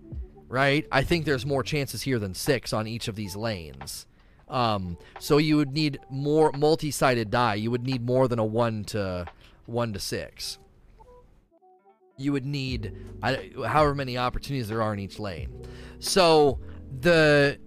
right? 0.48 0.88
I 0.92 1.04
think 1.04 1.26
there's 1.26 1.46
more 1.46 1.64
chances 1.64 2.02
here 2.02 2.20
than 2.20 2.34
six 2.34 2.74
on 2.74 2.88
each 2.88 3.08
of 3.08 3.16
these 3.16 3.36
lanes. 3.36 4.08
Um, 4.48 4.98
so 5.20 5.38
you 5.38 5.58
would 5.58 5.72
need 5.72 6.00
more 6.10 6.52
multi-sided 6.52 7.30
die. 7.30 7.56
You 7.56 7.72
would 7.72 7.84
need 7.84 8.06
more 8.06 8.28
than 8.28 8.40
a 8.40 8.46
one 8.46 8.84
to 8.86 9.26
one 9.66 9.94
to 9.94 10.00
six 10.00 10.58
you 12.22 12.32
would 12.32 12.46
need 12.46 12.96
however 13.22 13.96
many 13.96 14.18
opportunities 14.18 14.68
there 14.68 14.82
are 14.82 14.94
in 14.94 15.00
each 15.00 15.20
lane. 15.20 15.66
So 16.00 16.60
the 17.00 17.60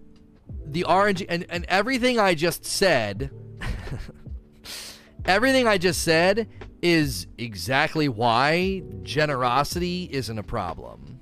the 0.67 0.85
RNG 0.89 1.27
and, 1.29 1.47
and 1.49 1.65
everything 1.69 2.19
I 2.19 2.35
just 2.35 2.65
said 2.65 3.31
everything 5.25 5.67
I 5.67 5.79
just 5.79 6.03
said 6.03 6.49
is 6.85 7.27
exactly 7.39 8.09
why 8.09 8.83
generosity 9.03 10.09
isn't 10.13 10.39
a 10.39 10.43
problem. 10.43 11.19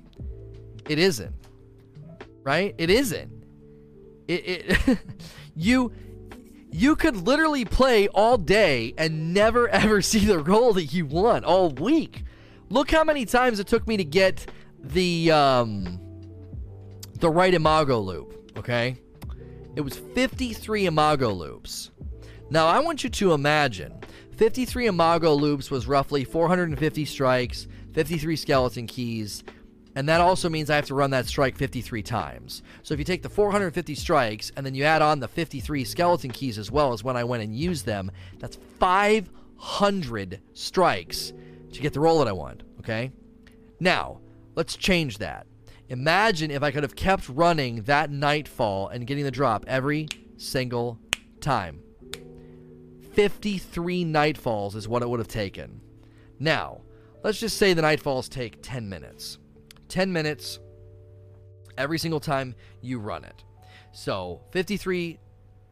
It 0.87 0.99
isn't. 0.99 1.33
Right? 2.43 2.75
It 2.77 2.89
isn't. 2.91 3.31
It, 4.27 4.77
it 4.79 4.99
you 5.55 5.91
you 6.69 6.95
could 6.95 7.15
literally 7.15 7.65
play 7.65 8.07
all 8.09 8.37
day 8.37 8.93
and 8.97 9.33
never 9.33 9.67
ever 9.83 10.01
see 10.01 10.25
the 10.25 10.37
roll 10.37 10.73
that 10.73 10.93
you 10.93 11.05
want 11.05 11.45
all 11.45 11.69
week 11.69 12.23
Look 12.73 12.89
how 12.89 13.03
many 13.03 13.25
times 13.25 13.59
it 13.59 13.67
took 13.67 13.87
me 13.87 13.97
to 13.97 14.03
get 14.03 14.47
the 14.79 15.29
um, 15.29 15.99
the 17.19 17.29
right 17.29 17.53
imago 17.53 17.99
loop. 17.99 18.51
Okay, 18.57 18.97
it 19.75 19.81
was 19.81 19.97
53 20.15 20.87
imago 20.87 21.29
loops. 21.29 21.91
Now 22.49 22.65
I 22.65 22.79
want 22.79 23.03
you 23.03 23.11
to 23.11 23.33
imagine 23.33 23.93
53 24.37 24.87
imago 24.87 25.33
loops 25.33 25.69
was 25.69 25.87
roughly 25.87 26.23
450 26.23 27.05
strikes, 27.05 27.67
53 27.93 28.35
skeleton 28.35 28.87
keys, 28.87 29.43
and 29.95 30.09
that 30.09 30.21
also 30.21 30.49
means 30.49 30.69
I 30.69 30.75
have 30.75 30.87
to 30.87 30.95
run 30.95 31.11
that 31.11 31.27
strike 31.27 31.55
53 31.55 32.01
times. 32.01 32.63
So 32.81 32.93
if 32.93 32.99
you 32.99 33.05
take 33.05 33.21
the 33.21 33.29
450 33.29 33.93
strikes 33.95 34.51
and 34.55 34.65
then 34.65 34.73
you 34.73 34.83
add 34.85 35.01
on 35.01 35.19
the 35.19 35.27
53 35.27 35.85
skeleton 35.85 36.31
keys 36.31 36.57
as 36.57 36.71
well 36.71 36.93
as 36.93 37.03
when 37.03 37.15
I 37.15 37.23
went 37.23 37.43
and 37.43 37.55
used 37.55 37.85
them, 37.85 38.11
that's 38.39 38.57
500 38.79 40.41
strikes 40.53 41.33
to 41.71 41.81
get 41.81 41.93
the 41.93 41.99
roll 41.99 42.19
that 42.19 42.27
I 42.27 42.31
want. 42.31 42.63
Okay? 42.79 43.11
Now, 43.79 44.19
let's 44.55 44.75
change 44.75 45.19
that. 45.19 45.45
Imagine 45.89 46.49
if 46.49 46.63
I 46.63 46.71
could 46.71 46.83
have 46.83 46.95
kept 46.95 47.29
running 47.29 47.83
that 47.83 48.09
nightfall 48.09 48.87
and 48.87 49.05
getting 49.05 49.25
the 49.25 49.31
drop 49.31 49.63
every 49.67 50.07
single 50.37 50.97
time. 51.39 51.81
53 53.13 54.05
nightfalls 54.05 54.75
is 54.75 54.87
what 54.87 55.03
it 55.03 55.09
would 55.09 55.19
have 55.19 55.27
taken. 55.27 55.81
Now, 56.39 56.81
let's 57.23 57.39
just 57.39 57.57
say 57.57 57.73
the 57.73 57.81
nightfalls 57.81 58.27
take 58.27 58.61
10 58.61 58.89
minutes. 58.89 59.37
10 59.87 60.11
minutes 60.11 60.59
every 61.77 61.99
single 61.99 62.19
time 62.19 62.55
you 62.81 62.99
run 62.99 63.23
it. 63.23 63.43
So, 63.91 64.41
53 64.51 65.19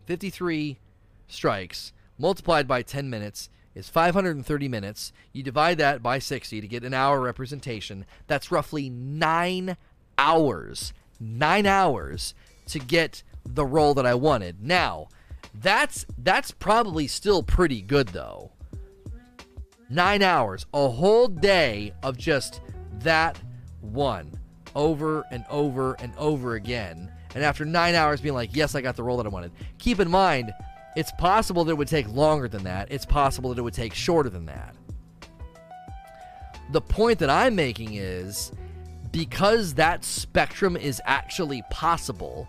53 0.05 0.79
strikes 1.27 1.93
multiplied 2.17 2.67
by 2.67 2.81
10 2.81 3.09
minutes 3.09 3.49
is 3.73 3.89
530 3.89 4.67
minutes. 4.67 5.13
You 5.31 5.41
divide 5.41 5.77
that 5.77 6.03
by 6.03 6.19
60 6.19 6.61
to 6.61 6.67
get 6.67 6.83
an 6.83 6.93
hour 6.93 7.19
representation. 7.19 8.05
That's 8.27 8.51
roughly 8.51 8.89
nine 8.89 9.77
hours. 10.17 10.93
Nine 11.19 11.65
hours 11.65 12.33
to 12.67 12.79
get 12.79 13.23
the 13.45 13.65
roll 13.65 13.93
that 13.93 14.05
I 14.05 14.13
wanted. 14.13 14.61
Now, 14.61 15.07
that's 15.55 16.05
that's 16.17 16.51
probably 16.51 17.07
still 17.07 17.43
pretty 17.43 17.81
good 17.81 18.09
though. 18.09 18.51
Nine 19.89 20.21
hours, 20.21 20.65
a 20.73 20.87
whole 20.87 21.27
day 21.27 21.93
of 22.01 22.17
just 22.17 22.61
that 22.99 23.39
one 23.81 24.31
over 24.75 25.25
and 25.31 25.43
over 25.49 25.93
and 25.99 26.13
over 26.17 26.55
again. 26.55 27.11
And 27.35 27.43
after 27.43 27.65
nine 27.65 27.95
hours 27.95 28.21
being 28.21 28.35
like, 28.35 28.55
yes, 28.55 28.75
I 28.75 28.81
got 28.81 28.95
the 28.95 29.03
role 29.03 29.17
that 29.17 29.25
I 29.25 29.29
wanted. 29.29 29.51
Keep 29.79 29.99
in 29.99 30.09
mind, 30.09 30.53
it's 30.95 31.11
possible 31.13 31.63
that 31.65 31.71
it 31.71 31.77
would 31.77 31.87
take 31.87 32.07
longer 32.09 32.47
than 32.47 32.63
that. 32.63 32.89
It's 32.91 33.05
possible 33.05 33.49
that 33.49 33.59
it 33.59 33.61
would 33.61 33.73
take 33.73 33.93
shorter 33.93 34.29
than 34.29 34.45
that. 34.45 34.75
The 36.71 36.81
point 36.81 37.19
that 37.19 37.29
I'm 37.29 37.55
making 37.55 37.95
is 37.95 38.51
because 39.11 39.73
that 39.73 40.05
spectrum 40.05 40.77
is 40.77 41.01
actually 41.05 41.63
possible, 41.69 42.47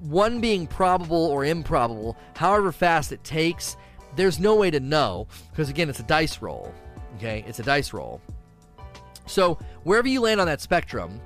one 0.00 0.40
being 0.40 0.66
probable 0.66 1.26
or 1.26 1.44
improbable, 1.44 2.16
however 2.36 2.72
fast 2.72 3.12
it 3.12 3.22
takes, 3.24 3.76
there's 4.16 4.38
no 4.38 4.56
way 4.56 4.70
to 4.70 4.80
know 4.80 5.26
because 5.50 5.68
again, 5.68 5.88
it's 5.88 6.00
a 6.00 6.04
dice 6.04 6.40
roll. 6.42 6.72
Okay, 7.16 7.44
it's 7.46 7.58
a 7.58 7.62
dice 7.62 7.92
roll. 7.92 8.20
So, 9.26 9.58
wherever 9.84 10.08
you 10.08 10.20
land 10.20 10.40
on 10.40 10.46
that 10.46 10.60
spectrum, 10.60 11.20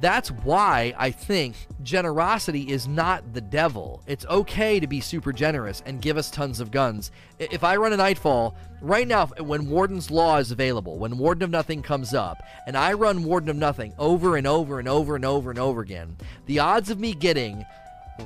that's 0.00 0.30
why 0.30 0.94
I 0.96 1.10
think 1.10 1.54
generosity 1.82 2.70
is 2.70 2.88
not 2.88 3.34
the 3.34 3.40
devil. 3.40 4.02
It's 4.06 4.24
okay 4.26 4.80
to 4.80 4.86
be 4.86 5.00
super 5.00 5.32
generous 5.32 5.82
and 5.84 6.00
give 6.00 6.16
us 6.16 6.30
tons 6.30 6.60
of 6.60 6.70
guns. 6.70 7.10
If 7.38 7.62
I 7.62 7.76
run 7.76 7.92
a 7.92 7.96
Nightfall, 7.96 8.56
right 8.80 9.06
now, 9.06 9.26
when 9.26 9.68
Warden's 9.68 10.10
Law 10.10 10.38
is 10.38 10.50
available, 10.50 10.98
when 10.98 11.18
Warden 11.18 11.44
of 11.44 11.50
Nothing 11.50 11.82
comes 11.82 12.14
up, 12.14 12.42
and 12.66 12.76
I 12.76 12.94
run 12.94 13.24
Warden 13.24 13.50
of 13.50 13.56
Nothing 13.56 13.92
over 13.98 14.36
and 14.36 14.46
over 14.46 14.78
and 14.78 14.88
over 14.88 15.14
and 15.14 15.24
over 15.24 15.50
and 15.50 15.58
over 15.58 15.80
again, 15.82 16.16
the 16.46 16.58
odds 16.58 16.90
of 16.90 16.98
me 16.98 17.12
getting 17.12 17.64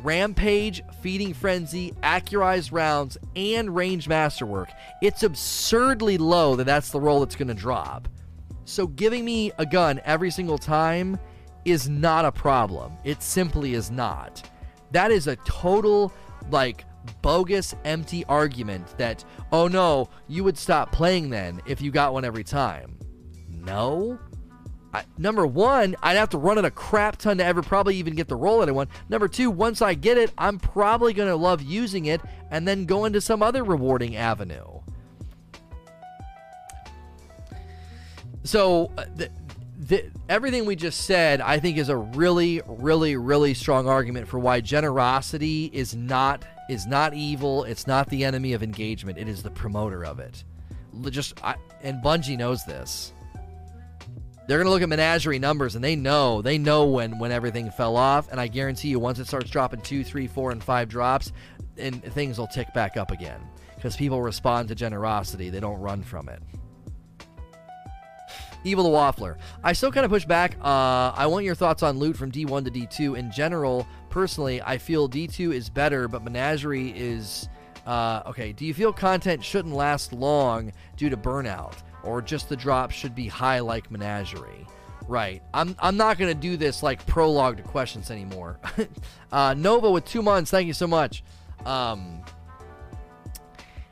Rampage, 0.02 0.82
Feeding 1.00 1.34
Frenzy, 1.34 1.92
Accurized 2.02 2.72
Rounds, 2.72 3.18
and 3.34 3.74
Range 3.74 4.06
Masterwork, 4.08 4.68
it's 5.02 5.22
absurdly 5.22 6.18
low 6.18 6.56
that 6.56 6.64
that's 6.64 6.90
the 6.90 7.00
roll 7.00 7.20
that's 7.20 7.36
going 7.36 7.48
to 7.48 7.54
drop. 7.54 8.08
So 8.64 8.86
giving 8.86 9.24
me 9.24 9.52
a 9.58 9.66
gun 9.66 10.00
every 10.04 10.30
single 10.30 10.58
time 10.58 11.18
is 11.66 11.88
not 11.88 12.24
a 12.24 12.32
problem. 12.32 12.96
It 13.04 13.22
simply 13.22 13.74
is 13.74 13.90
not. 13.90 14.48
That 14.92 15.10
is 15.10 15.26
a 15.26 15.36
total, 15.36 16.12
like, 16.50 16.84
bogus, 17.22 17.74
empty 17.84 18.24
argument 18.26 18.96
that, 18.98 19.24
oh 19.52 19.68
no, 19.68 20.08
you 20.28 20.44
would 20.44 20.56
stop 20.56 20.92
playing 20.92 21.30
then 21.30 21.60
if 21.66 21.80
you 21.80 21.90
got 21.90 22.12
one 22.12 22.24
every 22.24 22.44
time. 22.44 22.96
No. 23.50 24.18
I, 24.94 25.04
number 25.18 25.46
one, 25.46 25.96
I'd 26.02 26.16
have 26.16 26.30
to 26.30 26.38
run 26.38 26.56
it 26.56 26.64
a 26.64 26.70
crap 26.70 27.16
ton 27.16 27.38
to 27.38 27.44
ever 27.44 27.62
probably 27.62 27.96
even 27.96 28.14
get 28.14 28.28
the 28.28 28.36
roll 28.36 28.62
at 28.62 28.72
one. 28.72 28.88
Number 29.08 29.28
two, 29.28 29.50
once 29.50 29.82
I 29.82 29.94
get 29.94 30.16
it, 30.16 30.32
I'm 30.38 30.58
probably 30.58 31.12
going 31.12 31.28
to 31.28 31.36
love 31.36 31.60
using 31.62 32.06
it 32.06 32.20
and 32.50 32.66
then 32.66 32.86
go 32.86 33.04
into 33.04 33.20
some 33.20 33.42
other 33.42 33.64
rewarding 33.64 34.16
avenue. 34.16 34.76
so 38.46 38.90
uh, 38.96 39.04
the, 39.16 39.30
the, 39.86 40.04
everything 40.28 40.66
we 40.66 40.74
just 40.74 41.02
said, 41.02 41.40
I 41.40 41.60
think, 41.60 41.78
is 41.78 41.88
a 41.88 41.96
really, 41.96 42.60
really, 42.66 43.16
really 43.16 43.54
strong 43.54 43.86
argument 43.86 44.26
for 44.26 44.38
why 44.38 44.60
generosity 44.60 45.70
is 45.72 45.94
not 45.94 46.44
is 46.68 46.86
not 46.86 47.14
evil. 47.14 47.62
It's 47.64 47.86
not 47.86 48.10
the 48.10 48.24
enemy 48.24 48.52
of 48.52 48.62
engagement. 48.62 49.18
It 49.18 49.28
is 49.28 49.42
the 49.42 49.50
promoter 49.50 50.04
of 50.04 50.18
it. 50.18 50.42
Just 51.10 51.42
I, 51.44 51.54
and 51.82 52.02
Bungie 52.02 52.36
knows 52.36 52.64
this. 52.64 53.12
They're 54.48 54.58
gonna 54.58 54.70
look 54.70 54.82
at 54.82 54.88
menagerie 54.88 55.38
numbers 55.38 55.74
and 55.74 55.84
they 55.84 55.96
know 55.96 56.42
they 56.42 56.58
know 56.58 56.86
when 56.86 57.18
when 57.18 57.30
everything 57.30 57.70
fell 57.70 57.96
off. 57.96 58.30
And 58.30 58.40
I 58.40 58.48
guarantee 58.48 58.88
you, 58.88 58.98
once 58.98 59.20
it 59.20 59.28
starts 59.28 59.50
dropping 59.50 59.82
two, 59.82 60.02
three, 60.02 60.26
four, 60.26 60.50
and 60.50 60.62
five 60.62 60.88
drops, 60.88 61.32
and 61.78 62.02
things 62.02 62.38
will 62.38 62.48
tick 62.48 62.72
back 62.74 62.96
up 62.96 63.12
again 63.12 63.40
because 63.76 63.96
people 63.96 64.20
respond 64.20 64.68
to 64.68 64.74
generosity. 64.74 65.48
They 65.48 65.60
don't 65.60 65.78
run 65.78 66.02
from 66.02 66.28
it. 66.28 66.42
Evil 68.66 68.84
the 68.84 68.90
Waffler. 68.90 69.36
I 69.62 69.72
still 69.72 69.92
kind 69.92 70.04
of 70.04 70.10
push 70.10 70.24
back. 70.24 70.56
Uh, 70.60 71.12
I 71.14 71.26
want 71.26 71.44
your 71.44 71.54
thoughts 71.54 71.84
on 71.84 71.98
loot 71.98 72.16
from 72.16 72.32
D1 72.32 72.64
to 72.64 72.70
D2. 72.70 73.16
In 73.16 73.30
general, 73.30 73.86
personally, 74.10 74.60
I 74.60 74.76
feel 74.76 75.08
D2 75.08 75.54
is 75.54 75.70
better, 75.70 76.08
but 76.08 76.24
Menagerie 76.24 76.90
is. 76.90 77.48
Uh, 77.86 78.24
okay, 78.26 78.52
do 78.52 78.64
you 78.66 78.74
feel 78.74 78.92
content 78.92 79.44
shouldn't 79.44 79.72
last 79.72 80.12
long 80.12 80.72
due 80.96 81.08
to 81.08 81.16
burnout? 81.16 81.74
Or 82.02 82.20
just 82.20 82.48
the 82.48 82.56
drop 82.56 82.90
should 82.90 83.14
be 83.14 83.28
high 83.28 83.60
like 83.60 83.88
Menagerie? 83.90 84.66
Right. 85.06 85.42
I'm, 85.54 85.76
I'm 85.78 85.96
not 85.96 86.18
going 86.18 86.34
to 86.34 86.40
do 86.40 86.56
this 86.56 86.82
like 86.82 87.06
prologue 87.06 87.58
to 87.58 87.62
questions 87.62 88.10
anymore. 88.10 88.58
uh, 89.32 89.54
Nova 89.56 89.88
with 89.88 90.04
two 90.04 90.22
months. 90.22 90.50
Thank 90.50 90.66
you 90.66 90.72
so 90.72 90.88
much. 90.88 91.22
Um, 91.64 92.22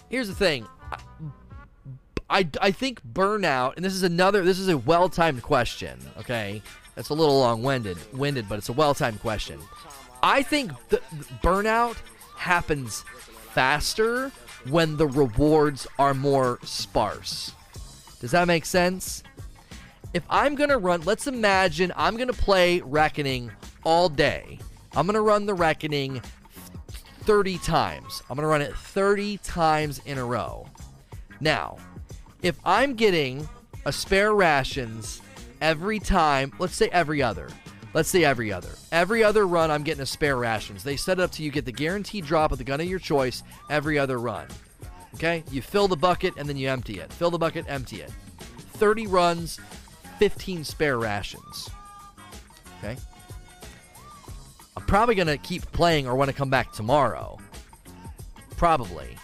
here's 0.09 0.27
the 0.27 0.35
thing 0.35 0.66
I, 2.31 2.49
I 2.61 2.70
think 2.70 3.01
burnout, 3.07 3.77
and 3.77 3.85
this 3.85 3.95
is 3.95 4.03
another, 4.03 4.43
this 4.45 4.59
is 4.59 4.68
a 4.68 4.79
well 4.79 5.09
timed 5.09 5.43
question, 5.43 5.99
okay? 6.18 6.62
That's 6.95 7.11
a 7.11 7.14
little 7.14 7.39
long 7.39 7.62
winded, 7.62 7.99
winded, 8.12 8.49
but 8.49 8.59
it's 8.59 8.68
a 8.68 8.72
well 8.72 8.95
timed 8.95 9.20
question. 9.20 9.61
I 10.22 10.43
think 10.43 10.72
the, 10.89 11.01
the 11.12 11.25
burnout 11.43 11.97
happens 12.37 13.05
faster 13.53 14.31
when 14.70 14.97
the 14.97 15.07
rewards 15.07 15.87
are 15.99 16.14
more 16.14 16.59
sparse. 16.62 17.53
Does 18.20 18.31
that 18.31 18.47
make 18.47 18.64
sense? 18.64 19.22
If 20.14 20.22
I'm 20.31 20.57
to 20.57 20.79
run, 20.79 21.03
let's 21.03 21.27
imagine 21.27 21.93
I'm 21.97 22.16
to 22.16 22.33
play 22.33 22.81
Reckoning 22.81 23.51
all 23.83 24.09
day. 24.09 24.59
I'm 24.97 25.07
to 25.09 25.20
run 25.20 25.45
the 25.45 25.55
Reckoning 25.55 26.22
30 27.25 27.59
times. 27.59 28.22
I'm 28.31 28.37
to 28.39 28.47
run 28.47 28.62
it 28.62 28.75
30 28.77 29.39
times 29.39 30.01
in 30.07 30.18
a 30.18 30.25
row. 30.25 30.66
Now, 31.41 31.77
if 32.45 32.61
I'm 32.63 32.95
getting 32.95 33.49
a 33.87 33.93
spare 33.93 34.35
rations 34.35 35.23
every 35.63 35.99
time, 35.99 36.53
let's 36.59 36.77
say 36.77 36.91
every 36.91 37.23
other, 37.23 37.49
let's 37.95 38.11
say 38.11 38.23
every 38.23 38.53
other, 38.53 38.69
every 38.93 39.25
other 39.25 39.47
run, 39.47 39.71
I'm 39.71 39.83
getting 39.83 40.03
a 40.03 40.07
spare 40.07 40.37
rations. 40.37 40.85
They 40.85 40.97
set 40.97 41.19
it 41.19 41.23
up 41.23 41.31
to 41.33 41.43
you 41.43 41.51
get 41.51 41.65
the 41.65 41.73
guaranteed 41.73 42.27
drop 42.27 42.53
of 42.53 42.59
the 42.59 42.65
gun 42.65 42.83
of 42.83 42.87
your 42.87 42.99
choice 42.99 43.43
every 43.71 43.99
other 43.99 44.19
run. 44.19 44.47
Okay, 45.15 45.43
you 45.51 45.63
fill 45.63 45.89
the 45.89 45.97
bucket 45.97 46.35
and 46.37 46.47
then 46.47 46.59
you 46.59 46.69
empty 46.69 46.99
it. 46.99 47.11
Fill 47.15 47.31
the 47.31 47.39
bucket, 47.39 47.65
empty 47.67 48.03
it. 48.03 48.13
30 48.75 49.07
runs, 49.07 49.59
15 50.19 50.65
spare 50.65 50.99
rations. 50.99 51.71
Okay. 52.79 53.01
I'm 54.77 54.85
probably 54.85 55.15
going 55.15 55.29
to 55.29 55.39
keep 55.39 55.63
playing 55.73 56.07
or 56.07 56.15
want 56.15 56.29
to 56.29 56.37
come 56.37 56.51
back 56.51 56.73
tomorrow. 56.73 57.39
Probably. 58.59 59.17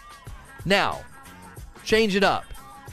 Now, 0.65 1.01
change 1.83 2.15
it 2.15 2.23
up. 2.23 2.45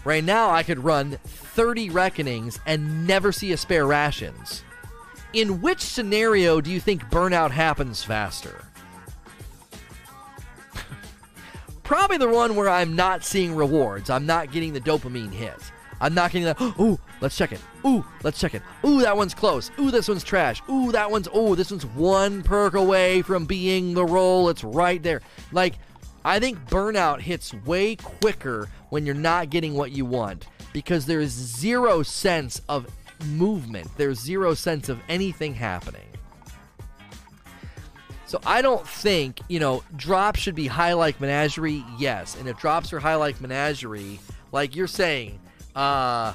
Right 0.09 0.25
now, 0.25 0.51
I 0.51 0.63
could 0.63 0.83
run 0.83 1.19
30 1.23 1.91
reckonings 1.91 2.59
and 2.65 3.07
never 3.07 3.31
see 3.31 3.53
a 3.53 3.59
spare 3.59 3.87
rations. 3.87 4.65
In 5.35 5.61
which 5.61 5.83
scenario 5.83 6.63
do 6.63 6.71
you 6.71 6.81
think 6.81 7.03
burnout 7.11 7.51
happens 7.51 8.03
faster? 8.03 8.65
Probably 11.83 12.17
the 12.17 12.27
one 12.27 12.57
where 12.57 12.71
I'm 12.71 12.97
not 12.97 13.23
seeing 13.23 13.55
rewards. 13.55 14.09
I'm 14.09 14.25
not 14.25 14.51
getting 14.51 14.73
the 14.73 14.81
dopamine 14.81 15.31
hit. 15.31 15.61
I'm 16.01 16.15
not 16.15 16.33
getting 16.33 16.47
the, 16.47 16.75
ooh, 16.83 16.99
let's 17.21 17.37
check 17.37 17.53
it. 17.53 17.61
Ooh, 17.85 18.03
let's 18.23 18.41
check 18.41 18.55
it. 18.55 18.63
Ooh, 18.87 19.03
that 19.03 19.15
one's 19.15 19.35
close. 19.35 19.71
Ooh, 19.79 19.91
this 19.91 20.09
one's 20.09 20.25
trash. 20.25 20.63
Ooh, 20.71 20.91
that 20.91 21.11
one's, 21.11 21.29
ooh, 21.37 21.55
this 21.55 21.71
one's 21.71 21.85
one 21.85 22.43
perk 22.43 22.73
away 22.73 23.21
from 23.21 23.45
being 23.45 23.93
the 23.93 24.07
roll. 24.07 24.49
It's 24.49 24.65
right 24.65 25.03
there. 25.03 25.21
Like, 25.53 25.75
I 26.25 26.41
think 26.41 26.65
burnout 26.71 27.21
hits 27.21 27.53
way 27.53 27.97
quicker 27.97 28.71
when 28.91 29.07
you're 29.07 29.15
not 29.15 29.51
getting 29.51 29.75
what 29.75 29.93
you 29.93 30.05
want 30.05 30.47
because 30.73 31.07
there's 31.07 31.31
zero 31.31 32.03
sense 32.03 32.61
of 32.69 32.87
movement. 33.27 33.89
There's 33.97 34.21
zero 34.21 34.55
sense 34.55 34.89
of 34.89 35.01
anything 35.09 35.55
happening. 35.55 36.03
So 38.27 38.41
I 38.45 38.61
don't 38.61 38.87
think, 38.87 39.41
you 39.49 39.59
know, 39.59 39.83
drops 39.97 40.41
should 40.41 40.55
be 40.55 40.67
high 40.67 40.93
like 40.93 41.21
menagerie, 41.21 41.85
yes. 41.99 42.37
And 42.37 42.47
if 42.49 42.59
drops 42.59 42.93
are 42.93 43.01
high 43.01 43.15
like 43.15 43.41
menagerie, 43.41 44.21
like 44.53 44.77
you're 44.77 44.87
saying, 44.87 45.41
uh 45.75 46.35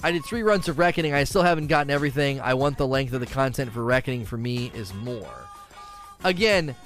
I 0.00 0.12
did 0.12 0.24
three 0.24 0.42
runs 0.42 0.68
of 0.68 0.78
Reckoning. 0.78 1.12
I 1.12 1.24
still 1.24 1.42
haven't 1.42 1.66
gotten 1.66 1.90
everything. 1.90 2.40
I 2.40 2.54
want 2.54 2.78
the 2.78 2.86
length 2.86 3.12
of 3.12 3.20
the 3.20 3.26
content 3.26 3.72
for 3.72 3.82
Reckoning 3.82 4.24
for 4.24 4.36
me 4.36 4.70
is 4.72 4.94
more. 4.94 5.48
Again, 6.22 6.76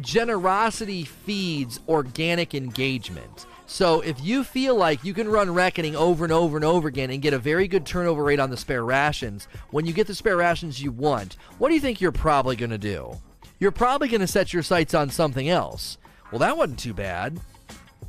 generosity 0.00 1.04
feeds 1.04 1.80
organic 1.86 2.54
engagement. 2.54 3.46
So 3.74 4.02
if 4.02 4.22
you 4.22 4.44
feel 4.44 4.76
like 4.76 5.02
you 5.02 5.12
can 5.12 5.28
run 5.28 5.52
Reckoning 5.52 5.96
over 5.96 6.22
and 6.22 6.32
over 6.32 6.56
and 6.56 6.64
over 6.64 6.86
again 6.86 7.10
and 7.10 7.20
get 7.20 7.34
a 7.34 7.40
very 7.40 7.66
good 7.66 7.84
turnover 7.84 8.22
rate 8.22 8.38
on 8.38 8.50
the 8.50 8.56
spare 8.56 8.84
rations, 8.84 9.48
when 9.72 9.84
you 9.84 9.92
get 9.92 10.06
the 10.06 10.14
spare 10.14 10.36
rations 10.36 10.80
you 10.80 10.92
want, 10.92 11.36
what 11.58 11.70
do 11.70 11.74
you 11.74 11.80
think 11.80 12.00
you're 12.00 12.12
probably 12.12 12.54
going 12.54 12.70
to 12.70 12.78
do? 12.78 13.18
You're 13.58 13.72
probably 13.72 14.06
going 14.06 14.20
to 14.20 14.28
set 14.28 14.52
your 14.52 14.62
sights 14.62 14.94
on 14.94 15.10
something 15.10 15.48
else. 15.48 15.98
Well, 16.30 16.38
that 16.38 16.56
wasn't 16.56 16.78
too 16.78 16.94
bad. 16.94 17.40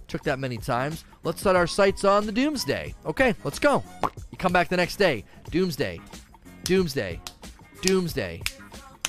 Took 0.07 0.22
that 0.26 0.38
many 0.38 0.57
times. 0.57 1.03
Let's 1.24 1.41
set 1.41 1.55
our 1.55 1.66
sights 1.66 2.03
on 2.03 2.28
the 2.28 2.32
Doomsday. 2.32 2.93
Okay, 3.03 3.34
let's 3.43 3.57
go. 3.57 3.84
You 4.30 4.38
come 4.38 4.53
back 4.53 4.70
the 4.70 4.78
next 4.78 4.97
day. 4.97 5.26
Doomsday. 5.49 5.99
Doomsday. 6.63 7.20
Doomsday. 7.82 8.43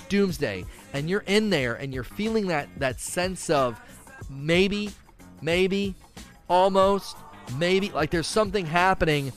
Doomsday. 0.09 0.65
And 0.95 1.11
you're 1.11 1.25
in 1.27 1.51
there 1.51 1.75
and 1.75 1.93
you're 1.93 2.03
feeling 2.03 2.47
that 2.47 2.71
that 2.79 2.99
sense 2.99 3.51
of 3.51 3.79
maybe, 4.31 4.91
maybe, 5.43 5.95
almost, 6.49 7.17
maybe 7.59 7.91
like 7.91 8.11
there's 8.11 8.27
something 8.27 8.67
happening. 8.67 9.33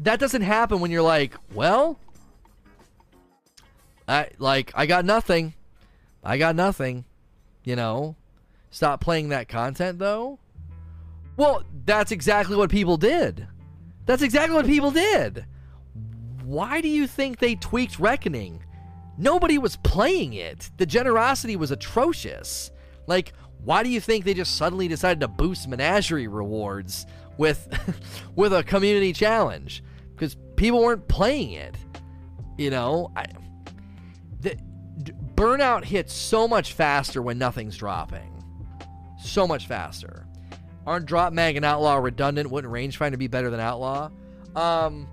That 0.00 0.20
doesn't 0.20 0.42
happen 0.42 0.80
when 0.80 0.90
you're 0.90 1.02
like, 1.02 1.34
well, 1.52 1.98
I 4.06 4.28
like 4.38 4.72
I 4.74 4.86
got 4.86 5.04
nothing. 5.04 5.54
I 6.22 6.38
got 6.38 6.56
nothing. 6.56 7.04
You 7.64 7.76
know, 7.76 8.16
stop 8.70 9.00
playing 9.00 9.30
that 9.30 9.48
content 9.48 9.98
though. 9.98 10.38
Well, 11.36 11.62
that's 11.84 12.10
exactly 12.10 12.56
what 12.56 12.70
people 12.70 12.96
did. 12.96 13.46
That's 14.06 14.22
exactly 14.22 14.56
what 14.56 14.66
people 14.66 14.90
did. 14.90 15.44
Why 16.42 16.80
do 16.80 16.88
you 16.88 17.06
think 17.06 17.38
they 17.38 17.54
tweaked 17.54 18.00
Reckoning? 18.00 18.64
Nobody 19.18 19.58
was 19.58 19.76
playing 19.76 20.32
it. 20.32 20.70
The 20.78 20.86
generosity 20.86 21.56
was 21.56 21.70
atrocious. 21.70 22.70
Like, 23.06 23.34
why 23.64 23.82
do 23.82 23.88
you 23.88 24.00
think 24.00 24.24
they 24.24 24.34
just 24.34 24.56
suddenly 24.56 24.88
decided 24.88 25.20
to 25.20 25.28
boost 25.28 25.68
menagerie 25.68 26.28
rewards 26.28 27.06
with 27.36 27.68
with 28.34 28.52
a 28.52 28.62
community 28.62 29.12
challenge? 29.12 29.82
Because 30.14 30.36
people 30.56 30.80
weren't 30.80 31.08
playing 31.08 31.52
it. 31.52 31.76
You 32.56 32.70
know, 32.70 33.12
I, 33.16 33.26
the 34.40 34.56
burnout 35.34 35.84
hits 35.84 36.12
so 36.12 36.48
much 36.48 36.72
faster 36.72 37.22
when 37.22 37.38
nothing's 37.38 37.76
dropping. 37.76 38.42
So 39.20 39.46
much 39.46 39.66
faster. 39.66 40.26
Aren't 40.86 41.06
drop 41.06 41.32
mag 41.32 41.56
and 41.56 41.64
outlaw 41.64 41.96
redundant? 41.96 42.50
Wouldn't 42.50 42.72
rangefinder 42.72 43.18
be 43.18 43.28
better 43.28 43.50
than 43.50 43.60
outlaw? 43.60 44.10
Um, 44.56 45.06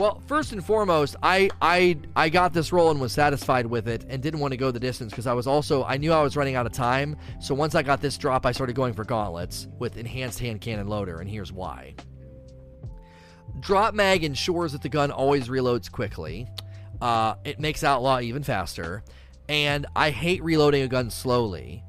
well, 0.00 0.22
first 0.26 0.52
and 0.52 0.64
foremost, 0.64 1.14
I 1.22 1.50
I 1.60 1.98
I 2.16 2.30
got 2.30 2.54
this 2.54 2.72
roll 2.72 2.90
and 2.90 2.98
was 2.98 3.12
satisfied 3.12 3.66
with 3.66 3.86
it 3.86 4.06
and 4.08 4.22
didn't 4.22 4.40
want 4.40 4.52
to 4.52 4.56
go 4.56 4.70
the 4.70 4.80
distance 4.80 5.12
because 5.12 5.26
I 5.26 5.34
was 5.34 5.46
also 5.46 5.84
I 5.84 5.98
knew 5.98 6.10
I 6.10 6.22
was 6.22 6.38
running 6.38 6.54
out 6.54 6.64
of 6.64 6.72
time. 6.72 7.16
So 7.38 7.54
once 7.54 7.74
I 7.74 7.82
got 7.82 8.00
this 8.00 8.16
drop, 8.16 8.46
I 8.46 8.52
started 8.52 8.74
going 8.74 8.94
for 8.94 9.04
gauntlets 9.04 9.68
with 9.78 9.98
enhanced 9.98 10.38
hand 10.38 10.62
cannon 10.62 10.88
loader, 10.88 11.20
and 11.20 11.28
here's 11.28 11.52
why. 11.52 11.94
Drop 13.60 13.92
mag 13.92 14.24
ensures 14.24 14.72
that 14.72 14.80
the 14.80 14.88
gun 14.88 15.10
always 15.10 15.48
reloads 15.48 15.92
quickly. 15.92 16.48
Uh, 17.02 17.34
it 17.44 17.60
makes 17.60 17.84
outlaw 17.84 18.20
even 18.20 18.42
faster, 18.42 19.04
and 19.50 19.84
I 19.94 20.10
hate 20.10 20.42
reloading 20.42 20.82
a 20.82 20.88
gun 20.88 21.10
slowly. 21.10 21.84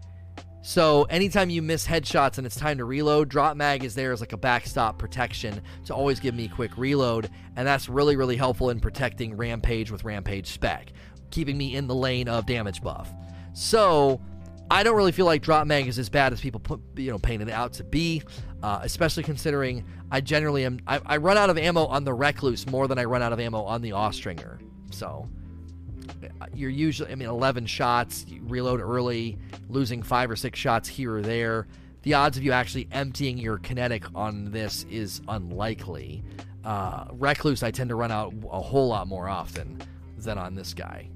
So 0.63 1.03
anytime 1.03 1.49
you 1.49 1.61
miss 1.61 1.87
headshots 1.87 2.37
and 2.37 2.45
it's 2.45 2.55
time 2.55 2.77
to 2.77 2.85
reload, 2.85 3.29
drop 3.29 3.57
mag 3.57 3.83
is 3.83 3.95
there 3.95 4.11
as 4.11 4.19
like 4.19 4.33
a 4.33 4.37
backstop 4.37 4.99
protection 4.99 5.61
to 5.85 5.95
always 5.95 6.19
give 6.19 6.35
me 6.35 6.47
quick 6.47 6.71
reload, 6.77 7.29
and 7.55 7.67
that's 7.67 7.89
really 7.89 8.15
really 8.15 8.37
helpful 8.37 8.69
in 8.69 8.79
protecting 8.79 9.35
Rampage 9.35 9.91
with 9.91 10.03
Rampage 10.03 10.47
spec, 10.47 10.93
keeping 11.31 11.57
me 11.57 11.75
in 11.75 11.87
the 11.87 11.95
lane 11.95 12.27
of 12.27 12.45
damage 12.45 12.81
buff. 12.81 13.11
So 13.53 14.21
I 14.69 14.83
don't 14.83 14.95
really 14.95 15.11
feel 15.11 15.25
like 15.25 15.41
drop 15.41 15.65
mag 15.65 15.87
is 15.87 15.97
as 15.97 16.09
bad 16.09 16.31
as 16.31 16.39
people 16.39 16.59
put 16.59 16.79
you 16.95 17.09
know 17.11 17.17
painted 17.17 17.47
it 17.47 17.53
out 17.53 17.73
to 17.73 17.83
be. 17.83 18.21
uh, 18.63 18.79
especially 18.83 19.23
considering 19.23 19.83
I 20.11 20.21
generally 20.21 20.65
am. 20.65 20.79
I, 20.87 21.01
I, 21.05 21.17
run 21.17 21.37
out 21.37 21.49
of 21.49 21.57
ammo 21.57 21.85
on 21.85 22.03
the 22.03 22.13
Recluse 22.13 22.67
more 22.67 22.87
than 22.87 22.99
I 22.99 23.05
run 23.05 23.21
out 23.21 23.33
of 23.33 23.39
ammo 23.39 23.63
on 23.63 23.81
the 23.81 23.91
Austringer. 23.93 24.59
So 24.91 25.27
uh, 25.27 25.40
you're 26.53 26.69
usually, 26.69 27.11
I 27.11 27.15
mean, 27.15 27.29
11 27.29 27.65
shots, 27.65 28.25
reload 28.41 28.81
early, 28.81 29.37
losing 29.69 30.03
five 30.03 30.29
or 30.29 30.35
six 30.35 30.59
shots 30.59 30.87
here 30.87 31.15
or 31.15 31.21
there. 31.21 31.67
The 32.03 32.15
odds 32.15 32.37
of 32.37 32.43
you 32.43 32.51
actually 32.51 32.87
emptying 32.91 33.37
your 33.37 33.57
kinetic 33.57 34.03
on 34.15 34.51
this 34.51 34.85
is 34.89 35.21
unlikely. 35.27 36.23
Uh, 36.63 37.05
Recluse, 37.11 37.63
I 37.63 37.71
tend 37.71 37.89
to 37.89 37.95
run 37.95 38.11
out 38.11 38.33
a 38.49 38.61
whole 38.61 38.87
lot 38.87 39.07
more 39.07 39.29
often 39.29 39.81
than 40.17 40.37
on 40.37 40.55
this 40.55 40.73
guy 40.73 41.09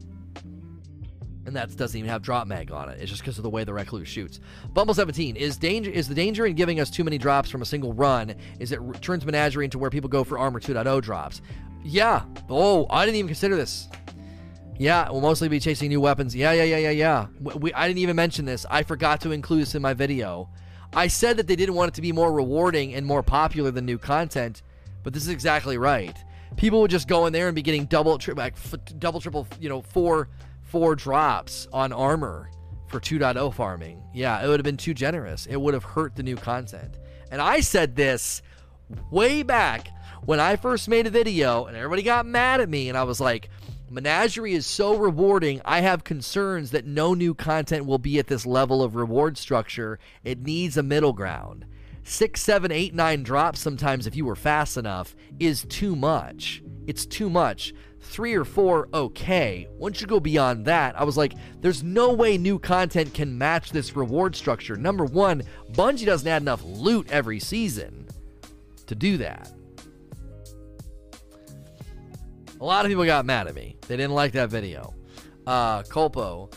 and 1.45 1.55
that 1.55 1.75
doesn't 1.75 1.97
even 1.97 2.09
have 2.09 2.21
drop 2.21 2.47
mag 2.47 2.71
on 2.71 2.89
it. 2.89 2.99
It's 2.99 3.09
just 3.09 3.21
because 3.21 3.37
of 3.37 3.43
the 3.43 3.49
way 3.49 3.63
the 3.63 3.73
Recluse 3.73 4.07
shoots. 4.07 4.39
Bumble 4.73 4.93
17 4.93 5.35
is 5.35 5.57
danger 5.57 5.91
is 5.91 6.07
the 6.07 6.15
danger 6.15 6.45
in 6.45 6.55
giving 6.55 6.79
us 6.79 6.89
too 6.89 7.03
many 7.03 7.17
drops 7.17 7.49
from 7.49 7.61
a 7.61 7.65
single 7.65 7.93
run 7.93 8.35
is 8.59 8.71
it 8.71 8.79
turns 9.01 9.25
Menagerie 9.25 9.65
into 9.65 9.77
where 9.77 9.89
people 9.89 10.09
go 10.09 10.23
for 10.23 10.39
Armor 10.39 10.59
2.0 10.59 11.01
drops. 11.01 11.41
Yeah. 11.83 12.23
Oh, 12.49 12.87
I 12.89 13.05
didn't 13.05 13.17
even 13.17 13.27
consider 13.27 13.55
this. 13.55 13.87
Yeah, 14.77 15.09
we'll 15.09 15.21
mostly 15.21 15.47
be 15.47 15.59
chasing 15.59 15.89
new 15.89 16.01
weapons. 16.01 16.35
Yeah, 16.35 16.51
yeah, 16.51 16.63
yeah, 16.63 16.77
yeah, 16.77 16.89
yeah. 16.89 17.27
We, 17.39 17.73
I 17.73 17.87
didn't 17.87 17.99
even 17.99 18.15
mention 18.15 18.45
this. 18.45 18.65
I 18.69 18.83
forgot 18.83 19.21
to 19.21 19.31
include 19.31 19.61
this 19.61 19.75
in 19.75 19.81
my 19.81 19.93
video. 19.93 20.49
I 20.93 21.07
said 21.07 21.37
that 21.37 21.47
they 21.47 21.55
didn't 21.55 21.75
want 21.75 21.89
it 21.89 21.95
to 21.95 22.01
be 22.01 22.11
more 22.11 22.31
rewarding 22.31 22.93
and 22.93 23.05
more 23.05 23.23
popular 23.23 23.71
than 23.71 23.85
new 23.85 23.97
content, 23.97 24.61
but 25.03 25.13
this 25.13 25.23
is 25.23 25.29
exactly 25.29 25.77
right. 25.77 26.17
People 26.57 26.81
would 26.81 26.91
just 26.91 27.07
go 27.07 27.25
in 27.25 27.33
there 27.33 27.47
and 27.47 27.55
be 27.55 27.61
getting 27.61 27.85
double, 27.85 28.17
tri- 28.17 28.33
like, 28.33 28.53
f- 28.53 28.75
double, 28.99 29.19
triple, 29.19 29.47
you 29.59 29.69
know, 29.69 29.81
four 29.81 30.29
four 30.63 30.95
drops 30.95 31.67
on 31.71 31.93
armor 31.93 32.49
for 32.87 32.99
2.0 32.99 33.53
farming. 33.53 34.01
Yeah, 34.13 34.43
it 34.43 34.47
would 34.47 34.59
have 34.59 34.65
been 34.65 34.77
too 34.77 34.93
generous. 34.93 35.45
It 35.45 35.55
would 35.57 35.73
have 35.73 35.83
hurt 35.83 36.15
the 36.15 36.23
new 36.23 36.35
content. 36.35 36.97
And 37.31 37.41
I 37.41 37.59
said 37.61 37.95
this 37.95 38.41
way 39.11 39.43
back 39.43 39.89
when 40.25 40.39
I 40.39 40.55
first 40.55 40.87
made 40.89 41.07
a 41.07 41.09
video, 41.09 41.65
and 41.65 41.77
everybody 41.77 42.01
got 42.03 42.25
mad 42.25 42.61
at 42.61 42.69
me, 42.69 42.89
and 42.89 42.97
I 42.97 43.03
was 43.03 43.19
like, 43.19 43.49
Menagerie 43.89 44.53
is 44.53 44.65
so 44.65 44.97
rewarding. 44.97 45.61
I 45.63 45.81
have 45.81 46.03
concerns 46.03 46.71
that 46.71 46.85
no 46.85 47.13
new 47.13 47.33
content 47.35 47.85
will 47.85 47.99
be 47.99 48.17
at 48.17 48.27
this 48.27 48.45
level 48.45 48.81
of 48.81 48.95
reward 48.95 49.37
structure. 49.37 49.99
It 50.23 50.41
needs 50.41 50.75
a 50.75 50.83
middle 50.83 51.13
ground. 51.13 51.65
Six, 52.03 52.41
seven, 52.41 52.71
eight, 52.71 52.93
nine 52.93 53.23
drops 53.23 53.59
sometimes, 53.59 54.07
if 54.07 54.15
you 54.15 54.25
were 54.25 54.35
fast 54.35 54.77
enough, 54.77 55.15
is 55.39 55.65
too 55.69 55.95
much. 55.95 56.63
It's 56.87 57.05
too 57.05 57.29
much 57.29 57.73
three 58.01 58.35
or 58.35 58.45
four, 58.45 58.87
okay. 58.93 59.67
Once 59.77 59.99
you 60.01 60.07
go 60.07 60.19
beyond 60.19 60.65
that, 60.65 60.99
I 60.99 61.03
was 61.03 61.17
like, 61.17 61.33
there's 61.61 61.83
no 61.83 62.13
way 62.13 62.37
new 62.37 62.59
content 62.59 63.13
can 63.13 63.37
match 63.37 63.71
this 63.71 63.95
reward 63.95 64.35
structure. 64.35 64.75
Number 64.75 65.05
one, 65.05 65.43
Bungie 65.71 66.05
doesn't 66.05 66.27
add 66.27 66.41
enough 66.41 66.63
loot 66.63 67.09
every 67.11 67.39
season 67.39 68.07
to 68.85 68.95
do 68.95 69.17
that. 69.17 69.51
A 72.61 72.63
lot 72.65 72.85
of 72.85 72.89
people 72.89 73.05
got 73.05 73.25
mad 73.25 73.47
at 73.47 73.55
me. 73.55 73.75
They 73.87 73.97
didn't 73.97 74.13
like 74.13 74.31
that 74.33 74.49
video. 74.49 74.93
Uh, 75.45 75.83
Colpo. 75.83 76.51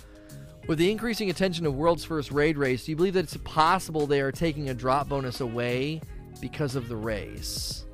With 0.69 0.79
the 0.79 0.91
increasing 0.91 1.31
attention 1.31 1.66
of 1.66 1.75
World's 1.75 2.05
First 2.05 2.31
Raid 2.31 2.57
Race, 2.57 2.85
do 2.85 2.93
you 2.93 2.97
believe 2.97 3.15
that 3.15 3.25
it's 3.25 3.37
possible 3.39 4.07
they 4.07 4.20
are 4.20 4.31
taking 4.31 4.69
a 4.69 4.75
drop 4.75 5.09
bonus 5.09 5.41
away 5.41 6.01
because 6.41 6.77
of 6.77 6.89
the 6.89 6.97
race? 6.97 7.87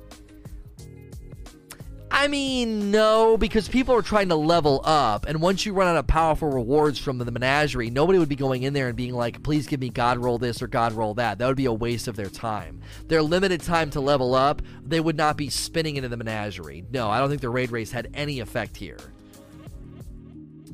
I 2.17 2.29
mean, 2.29 2.91
no, 2.91 3.35
because 3.35 3.67
people 3.67 3.93
are 3.93 4.01
trying 4.01 4.29
to 4.29 4.37
level 4.37 4.79
up, 4.85 5.25
and 5.25 5.41
once 5.41 5.65
you 5.65 5.73
run 5.73 5.89
out 5.89 5.97
of 5.97 6.07
powerful 6.07 6.49
rewards 6.49 6.97
from 6.97 7.17
the 7.17 7.29
menagerie, 7.29 7.89
nobody 7.89 8.17
would 8.19 8.29
be 8.29 8.37
going 8.37 8.63
in 8.63 8.71
there 8.71 8.87
and 8.87 8.95
being 8.95 9.13
like, 9.13 9.43
please 9.43 9.67
give 9.67 9.81
me 9.81 9.89
God 9.89 10.17
roll 10.19 10.37
this 10.37 10.61
or 10.61 10.67
God 10.67 10.93
roll 10.93 11.15
that. 11.15 11.39
That 11.39 11.47
would 11.47 11.57
be 11.57 11.65
a 11.65 11.73
waste 11.73 12.07
of 12.07 12.15
their 12.15 12.29
time. 12.29 12.79
Their 13.09 13.21
limited 13.21 13.59
time 13.59 13.89
to 13.89 13.99
level 13.99 14.33
up, 14.33 14.61
they 14.81 15.01
would 15.01 15.17
not 15.17 15.35
be 15.35 15.49
spinning 15.49 15.97
into 15.97 16.07
the 16.07 16.15
menagerie. 16.15 16.85
No, 16.89 17.09
I 17.09 17.19
don't 17.19 17.27
think 17.27 17.41
the 17.41 17.49
raid 17.49 17.71
race 17.71 17.91
had 17.91 18.07
any 18.13 18.39
effect 18.39 18.77
here. 18.77 18.97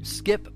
Skip. 0.03 0.47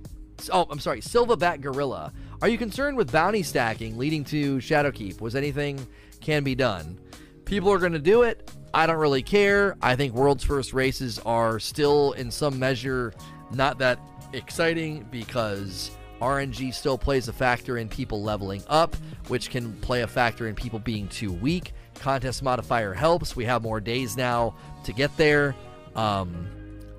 Oh, 0.53 0.67
I'm 0.69 0.79
sorry. 0.79 1.01
Silverback 1.01 1.61
Gorilla. 1.61 2.13
Are 2.43 2.47
you 2.47 2.59
concerned 2.59 2.95
with 2.95 3.11
bounty 3.11 3.41
stacking 3.41 3.97
leading 3.97 4.23
to 4.25 4.57
Shadowkeep? 4.57 5.19
Was 5.19 5.35
anything 5.35 5.87
can 6.21 6.43
be 6.43 6.53
done? 6.53 6.99
People 7.45 7.71
are 7.71 7.79
going 7.79 7.93
to 7.93 7.99
do 7.99 8.21
it. 8.21 8.51
I 8.75 8.87
don't 8.87 8.97
really 8.97 9.23
care. 9.23 9.77
I 9.81 9.95
think 9.95 10.13
world's 10.13 10.43
first 10.43 10.73
races 10.73 11.17
are 11.19 11.61
still, 11.61 12.11
in 12.11 12.29
some 12.29 12.59
measure, 12.59 13.13
not 13.51 13.79
that 13.79 13.97
exciting 14.33 15.07
because 15.11 15.91
RNG 16.19 16.73
still 16.73 16.97
plays 16.97 17.29
a 17.29 17.33
factor 17.33 17.77
in 17.77 17.87
people 17.87 18.21
leveling 18.21 18.61
up, 18.67 18.97
which 19.29 19.49
can 19.49 19.71
play 19.77 20.01
a 20.01 20.07
factor 20.07 20.49
in 20.49 20.55
people 20.55 20.77
being 20.77 21.07
too 21.07 21.31
weak. 21.31 21.71
Contest 21.95 22.43
modifier 22.43 22.93
helps. 22.93 23.33
We 23.33 23.45
have 23.45 23.61
more 23.61 23.79
days 23.79 24.17
now 24.17 24.55
to 24.83 24.91
get 24.91 25.15
there. 25.15 25.55
Um, 25.95 26.49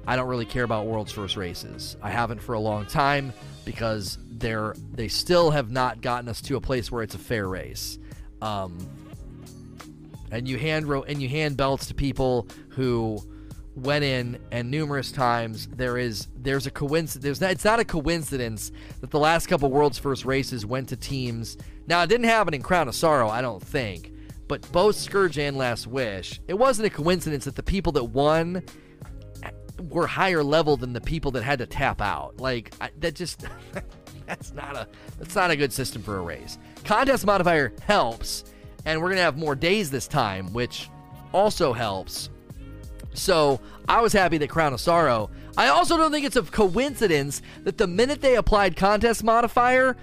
I 0.07 0.17
don't 0.17 0.29
really 0.29 0.47
care 0.47 0.65
about 0.65 0.87
world's 0.87 1.13
first 1.13 1.37
races. 1.37 1.99
I 2.03 2.09
haven't 2.09 2.41
for 2.41 2.55
a 2.55 2.61
long 2.61 2.87
time 2.87 3.35
because 3.67 4.17
they're 4.31 4.75
they 4.95 5.09
still 5.09 5.51
have 5.51 5.71
not 5.71 6.01
gotten 6.01 6.31
us 6.31 6.41
to 6.43 6.57
a 6.57 6.61
place 6.61 6.91
where 6.91 7.03
it's 7.03 7.15
a 7.15 7.19
fair 7.19 7.47
race. 7.47 7.99
Um, 8.41 8.79
and 10.31 10.49
you 10.49 10.59
hand 10.59 10.87
ro- 10.87 11.03
and 11.03 11.21
you 11.21 11.29
hand 11.29 11.57
belts 11.57 11.87
to 11.87 11.95
people 11.95 12.49
who 12.69 13.19
went 13.75 14.05
in 14.05 14.39
and 14.51 14.71
numerous 14.71 15.13
times 15.13 15.67
there 15.69 15.99
is 15.99 16.29
there's 16.37 16.67
a 16.67 16.71
coincidence 16.71 17.23
there's 17.23 17.41
not, 17.43 17.51
it's 17.51 17.65
not 17.65 17.79
a 17.79 17.85
coincidence 17.85 18.73
that 19.01 19.11
the 19.11 19.19
last 19.19 19.49
couple 19.49 19.71
world's 19.71 19.99
first 19.99 20.25
races 20.25 20.65
went 20.65 20.89
to 20.89 20.97
teams. 20.97 21.59
Now 21.87 22.03
it 22.03 22.09
didn't 22.09 22.25
happen 22.25 22.55
in 22.55 22.63
crown 22.63 22.89
of 22.89 22.95
sorrow 22.95 23.29
i 23.29 23.43
don't 23.43 23.63
think 23.63 24.13
but 24.49 24.71
both 24.73 24.97
scourge 24.97 25.39
and 25.39 25.57
last 25.57 25.87
wish 25.87 26.41
it 26.49 26.55
wasn't 26.55 26.87
a 26.87 26.91
coincidence 26.91 27.45
that 27.45 27.57
the 27.57 27.63
people 27.63 27.93
that 27.93 28.05
won 28.05 28.63
eh, 29.43 29.51
were 29.91 30.07
higher 30.07 30.43
level 30.43 30.77
than 30.77 30.93
the 30.93 31.01
people 31.01 31.31
that 31.33 31.43
had 31.43 31.59
to 31.59 31.67
tap 31.67 32.01
out. 32.01 32.39
Like 32.41 32.73
I, 32.81 32.91
that 33.01 33.15
just 33.15 33.45
that's 34.27 34.53
not 34.53 34.77
a 34.77 34.89
that's 35.19 35.35
not 35.35 35.51
a 35.51 35.57
good 35.57 35.73
system 35.73 36.03
for 36.03 36.19
a 36.19 36.23
race. 36.23 36.59
Contest 36.85 37.27
modifier 37.27 37.73
helps 37.83 38.45
and 38.87 39.01
we're 39.01 39.09
going 39.09 39.19
to 39.19 39.23
have 39.23 39.37
more 39.37 39.55
days 39.55 39.91
this 39.91 40.09
time, 40.09 40.53
which 40.55 40.89
also 41.35 41.75
helps. 41.75 42.31
So 43.13 43.61
I 43.89 44.01
was 44.01 44.13
happy 44.13 44.39
that 44.39 44.49
Crown 44.49 44.73
of 44.73 44.81
Sorrow. 44.81 45.29
I 45.57 45.69
also 45.69 45.97
don't 45.97 46.13
think 46.13 46.25
it's 46.25 46.37
a 46.37 46.43
coincidence 46.43 47.43
that 47.65 47.79
the 47.79 47.87
minute 47.87 48.21
they 48.21 48.37
applied 48.37 48.77
contest 48.77 49.25
modifier, 49.25 49.97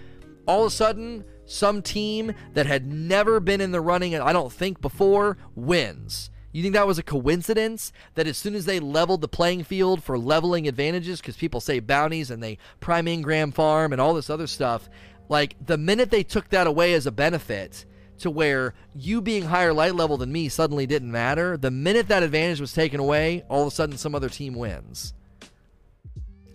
all 0.48 0.66
of 0.66 0.68
a 0.68 0.76
sudden 0.76 1.24
some 1.46 1.82
team 1.82 2.34
that 2.54 2.66
had 2.66 2.92
never 2.92 3.40
been 3.40 3.62
in 3.62 3.72
the 3.72 3.82
running, 3.82 4.16
I 4.16 4.34
don't 4.34 4.52
think 4.52 4.82
before, 4.82 5.38
wins. 5.56 6.30
You 6.52 6.62
think 6.62 6.76
that 6.76 6.88
was 6.88 7.00
a 7.00 7.04
coincidence 7.04 7.92
that 8.14 8.28
as 8.28 8.38
soon 8.38 8.54
as 8.54 8.66
they 8.66 8.80
leveled 8.80 9.22
the 9.22 9.28
playing 9.28 9.64
field 9.64 10.04
for 10.04 10.20
leveling 10.20 10.68
advantages, 10.68 11.20
because 11.20 11.36
people 11.36 11.62
say 11.62 11.80
bounties 11.80 12.30
and 12.30 12.44
they 12.44 12.60
prime 12.80 13.06
engram 13.06 13.54
farm 13.54 13.92
and 13.92 14.00
all 14.02 14.14
this 14.14 14.30
other 14.30 14.48
stuff, 14.48 14.90
like 15.30 15.56
the 15.66 15.78
minute 15.78 16.12
they 16.12 16.24
took 16.24 16.50
that 16.50 16.68
away 16.68 16.94
as 16.94 17.08
a 17.08 17.12
benefit, 17.12 17.86
to 18.24 18.32
where 18.32 18.74
you 18.96 19.22
being 19.22 19.44
higher 19.44 19.74
light 19.74 19.96
level 19.96 20.18
than 20.18 20.32
me 20.32 20.50
suddenly 20.50 20.86
didn't 20.86 21.12
matter. 21.12 21.56
The 21.56 21.72
minute 21.72 22.08
that 22.08 22.24
advantage 22.24 22.60
was 22.60 22.74
taken 22.74 23.00
away, 23.00 23.44
all 23.50 23.62
of 23.62 23.68
a 23.68 23.72
sudden 23.72 23.98
some 23.98 24.16
other 24.16 24.30
team 24.30 24.56
wins. 24.56 25.14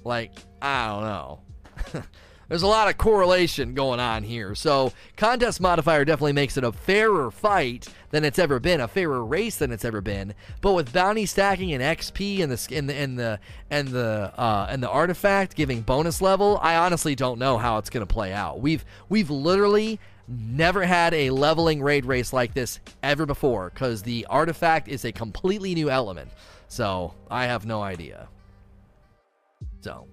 Like, 0.05 0.33
I 0.61 0.89
don't 0.89 1.03
know. 1.03 2.03
There's 2.49 2.63
a 2.63 2.67
lot 2.67 2.89
of 2.89 2.97
correlation 2.97 3.75
going 3.75 4.01
on 4.01 4.23
here. 4.23 4.55
So, 4.55 4.95
contest 5.17 5.61
modifier 5.61 6.07
definitely 6.07 6.33
makes 6.33 6.57
it 6.57 6.65
a 6.65 6.73
fairer 6.73 7.31
fight 7.31 7.89
than 8.11 8.25
it's 8.25 8.39
ever 8.39 8.59
been, 8.59 8.81
a 8.81 8.89
fairer 8.89 9.23
race 9.23 9.57
than 9.57 9.71
it's 9.71 9.85
ever 9.85 10.01
been. 10.01 10.33
But 10.63 10.73
with 10.73 10.91
bounty 10.91 11.27
stacking 11.27 11.75
and 11.75 11.83
XP 11.83 12.43
and 12.43 12.51
the 12.51 12.75
and 12.75 12.89
the 12.89 12.95
and 12.95 13.19
the 13.19 13.41
and 13.71 13.89
the 13.89 14.33
uh, 14.35 14.67
and 14.71 14.83
the 14.83 14.89
artifact 14.89 15.57
giving 15.57 15.83
bonus 15.83 16.23
level, 16.23 16.59
I 16.63 16.77
honestly 16.77 17.15
don't 17.15 17.39
know 17.39 17.59
how 17.59 17.77
it's 17.77 17.91
going 17.91 18.07
to 18.07 18.13
play 18.13 18.33
out. 18.33 18.63
We've 18.63 18.83
we've 19.11 19.29
literally 19.29 20.01
never 20.29 20.85
had 20.85 21.15
a 21.15 21.31
leveling 21.31 21.83
raid 21.83 22.05
race 22.05 22.33
like 22.33 22.55
this 22.55 22.81
ever 23.03 23.27
before 23.27 23.71
because 23.71 24.03
the 24.03 24.27
artifact 24.29 24.89
is 24.89 25.05
a 25.05 25.13
completely 25.13 25.75
new 25.75 25.91
element. 25.91 26.31
So 26.69 27.15
I 27.31 27.47
have 27.47 27.67
no 27.67 27.83
idea. 27.83 28.29
So. 29.81 30.07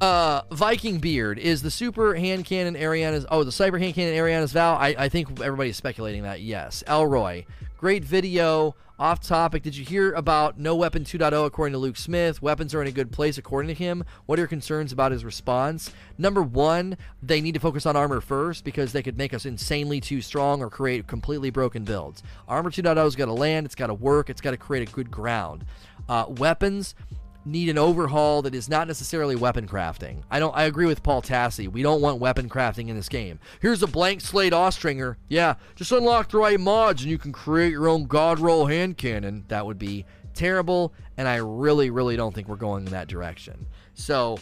Uh, 0.00 0.42
Viking 0.52 0.98
Beard 0.98 1.38
is 1.40 1.62
the 1.62 1.70
super 1.70 2.14
hand 2.14 2.44
cannon 2.44 2.74
Eriana's. 2.74 3.26
Oh, 3.30 3.42
the 3.42 3.50
cyber 3.50 3.80
hand 3.80 3.94
cannon 3.94 4.14
Eriana's 4.14 4.52
Vow. 4.52 4.74
I, 4.74 4.94
I 4.96 5.08
think 5.08 5.40
everybody's 5.40 5.76
speculating 5.76 6.22
that. 6.22 6.40
Yes. 6.40 6.84
Elroy, 6.86 7.44
great 7.78 8.04
video. 8.04 8.74
Off 8.98 9.20
topic, 9.20 9.62
did 9.62 9.76
you 9.76 9.84
hear 9.84 10.12
about 10.12 10.58
No 10.58 10.74
Weapon 10.74 11.04
2.0 11.04 11.46
according 11.46 11.72
to 11.72 11.78
Luke 11.78 11.96
Smith? 11.96 12.42
Weapons 12.42 12.74
are 12.74 12.82
in 12.82 12.88
a 12.88 12.92
good 12.92 13.12
place 13.12 13.38
according 13.38 13.68
to 13.68 13.74
him. 13.74 14.02
What 14.26 14.40
are 14.40 14.42
your 14.42 14.48
concerns 14.48 14.90
about 14.90 15.12
his 15.12 15.24
response? 15.24 15.92
Number 16.18 16.42
one, 16.42 16.96
they 17.22 17.40
need 17.40 17.54
to 17.54 17.60
focus 17.60 17.86
on 17.86 17.94
armor 17.94 18.20
first 18.20 18.64
because 18.64 18.90
they 18.90 19.04
could 19.04 19.16
make 19.16 19.32
us 19.32 19.46
insanely 19.46 20.00
too 20.00 20.20
strong 20.20 20.60
or 20.60 20.68
create 20.68 21.06
completely 21.06 21.50
broken 21.50 21.84
builds. 21.84 22.24
Armor 22.48 22.72
2.0's 22.72 23.14
got 23.14 23.26
to 23.26 23.32
land, 23.32 23.66
it's 23.66 23.76
got 23.76 23.86
to 23.86 23.94
work, 23.94 24.28
it's 24.28 24.40
got 24.40 24.50
to 24.50 24.56
create 24.56 24.88
a 24.88 24.92
good 24.92 25.12
ground. 25.12 25.64
Uh, 26.08 26.24
weapons, 26.26 26.96
need 27.44 27.68
an 27.68 27.78
overhaul 27.78 28.42
that 28.42 28.54
is 28.54 28.68
not 28.68 28.86
necessarily 28.86 29.36
weapon 29.36 29.66
crafting. 29.66 30.22
I 30.30 30.38
don't 30.38 30.54
I 30.56 30.64
agree 30.64 30.86
with 30.86 31.02
Paul 31.02 31.22
Tassi. 31.22 31.68
We 31.70 31.82
don't 31.82 32.00
want 32.00 32.20
weapon 32.20 32.48
crafting 32.48 32.88
in 32.88 32.96
this 32.96 33.08
game. 33.08 33.38
Here's 33.60 33.82
a 33.82 33.86
blank 33.86 34.20
slate 34.20 34.52
Austringer. 34.52 35.16
Yeah, 35.28 35.54
just 35.74 35.92
unlock 35.92 36.30
the 36.30 36.38
right 36.38 36.60
mods 36.60 37.02
and 37.02 37.10
you 37.10 37.18
can 37.18 37.32
create 37.32 37.72
your 37.72 37.88
own 37.88 38.06
god 38.06 38.38
roll 38.38 38.66
hand 38.66 38.98
cannon. 38.98 39.44
That 39.48 39.66
would 39.66 39.78
be 39.78 40.04
terrible 40.34 40.92
and 41.16 41.26
I 41.26 41.36
really 41.36 41.90
really 41.90 42.16
don't 42.16 42.34
think 42.34 42.48
we're 42.48 42.56
going 42.56 42.86
in 42.86 42.92
that 42.92 43.08
direction. 43.08 43.66
So, 43.94 44.38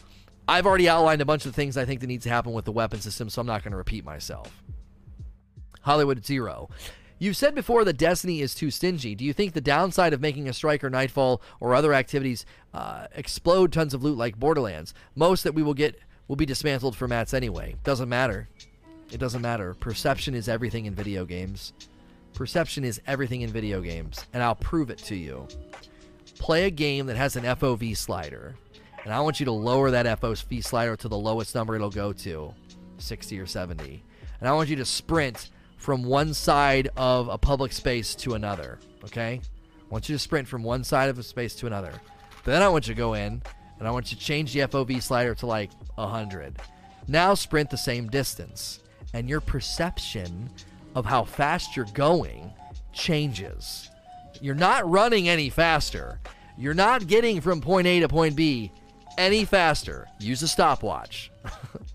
I've 0.48 0.66
already 0.66 0.88
outlined 0.88 1.20
a 1.20 1.24
bunch 1.24 1.44
of 1.46 1.54
things 1.54 1.76
I 1.76 1.84
think 1.84 2.00
that 2.00 2.06
needs 2.06 2.24
to 2.24 2.30
happen 2.30 2.52
with 2.52 2.64
the 2.64 2.72
weapon 2.72 3.00
system, 3.00 3.28
so 3.28 3.40
I'm 3.40 3.46
not 3.46 3.64
going 3.64 3.72
to 3.72 3.76
repeat 3.76 4.04
myself. 4.04 4.62
Hollywood 5.80 6.24
Zero. 6.24 6.68
You've 7.18 7.36
said 7.36 7.54
before 7.54 7.84
that 7.84 7.96
Destiny 7.96 8.42
is 8.42 8.54
too 8.54 8.70
stingy. 8.70 9.14
Do 9.14 9.24
you 9.24 9.32
think 9.32 9.54
the 9.54 9.60
downside 9.62 10.12
of 10.12 10.20
making 10.20 10.48
a 10.48 10.52
Striker 10.52 10.90
Nightfall 10.90 11.40
or 11.60 11.74
other 11.74 11.94
activities 11.94 12.44
uh, 12.74 13.06
explode 13.14 13.72
tons 13.72 13.94
of 13.94 14.04
loot 14.04 14.18
like 14.18 14.38
Borderlands? 14.38 14.92
Most 15.14 15.42
that 15.44 15.54
we 15.54 15.62
will 15.62 15.74
get 15.74 15.98
will 16.28 16.36
be 16.36 16.44
dismantled 16.44 16.94
for 16.94 17.08
mats 17.08 17.32
anyway. 17.32 17.76
Doesn't 17.84 18.10
matter. 18.10 18.48
It 19.10 19.18
doesn't 19.18 19.40
matter. 19.40 19.72
Perception 19.74 20.34
is 20.34 20.46
everything 20.46 20.84
in 20.84 20.94
video 20.94 21.24
games. 21.24 21.72
Perception 22.34 22.84
is 22.84 23.00
everything 23.06 23.40
in 23.40 23.50
video 23.50 23.80
games, 23.80 24.26
and 24.34 24.42
I'll 24.42 24.54
prove 24.54 24.90
it 24.90 24.98
to 24.98 25.16
you. 25.16 25.48
Play 26.38 26.64
a 26.64 26.70
game 26.70 27.06
that 27.06 27.16
has 27.16 27.36
an 27.36 27.44
FOV 27.44 27.96
slider, 27.96 28.56
and 29.04 29.14
I 29.14 29.20
want 29.20 29.40
you 29.40 29.46
to 29.46 29.52
lower 29.52 29.90
that 29.90 30.20
FOV 30.20 30.62
slider 30.62 30.96
to 30.96 31.08
the 31.08 31.16
lowest 31.16 31.54
number 31.54 31.76
it'll 31.76 31.88
go 31.88 32.12
to 32.12 32.52
60 32.98 33.40
or 33.40 33.46
70. 33.46 34.02
And 34.40 34.48
I 34.48 34.52
want 34.52 34.68
you 34.68 34.76
to 34.76 34.84
sprint 34.84 35.48
from 35.76 36.02
one 36.04 36.34
side 36.34 36.88
of 36.96 37.28
a 37.28 37.38
public 37.38 37.72
space 37.72 38.14
to 38.16 38.34
another. 38.34 38.78
Okay? 39.04 39.40
I 39.42 39.92
want 39.92 40.08
you 40.08 40.14
to 40.14 40.18
sprint 40.18 40.48
from 40.48 40.62
one 40.62 40.84
side 40.84 41.08
of 41.08 41.18
a 41.18 41.22
space 41.22 41.54
to 41.56 41.66
another. 41.66 41.92
Then 42.44 42.62
I 42.62 42.68
want 42.68 42.88
you 42.88 42.94
to 42.94 42.98
go 42.98 43.14
in 43.14 43.42
and 43.78 43.86
I 43.86 43.90
want 43.90 44.10
you 44.10 44.16
to 44.16 44.22
change 44.22 44.52
the 44.52 44.60
FOV 44.60 45.02
slider 45.02 45.34
to 45.36 45.46
like 45.46 45.70
100. 45.94 46.56
Now 47.08 47.34
sprint 47.34 47.70
the 47.70 47.76
same 47.76 48.08
distance. 48.08 48.80
And 49.14 49.28
your 49.28 49.40
perception 49.40 50.50
of 50.94 51.06
how 51.06 51.24
fast 51.24 51.76
you're 51.76 51.86
going 51.94 52.52
changes. 52.92 53.90
You're 54.40 54.54
not 54.54 54.88
running 54.88 55.28
any 55.28 55.50
faster. 55.50 56.20
You're 56.58 56.74
not 56.74 57.06
getting 57.06 57.40
from 57.40 57.60
point 57.60 57.86
A 57.86 58.00
to 58.00 58.08
point 58.08 58.34
B 58.34 58.72
any 59.18 59.44
faster. 59.44 60.08
Use 60.18 60.42
a 60.42 60.48
stopwatch. 60.48 61.30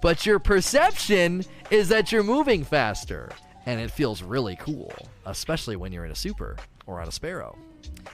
but 0.00 0.26
your 0.26 0.38
perception 0.38 1.44
is 1.70 1.88
that 1.88 2.12
you're 2.12 2.22
moving 2.22 2.64
faster. 2.64 3.30
And 3.66 3.80
it 3.80 3.90
feels 3.90 4.22
really 4.22 4.56
cool, 4.56 4.94
especially 5.26 5.76
when 5.76 5.92
you're 5.92 6.06
in 6.06 6.10
a 6.10 6.16
super 6.16 6.56
or 6.86 7.00
on 7.00 7.08
a 7.08 7.12
sparrow. 7.12 7.56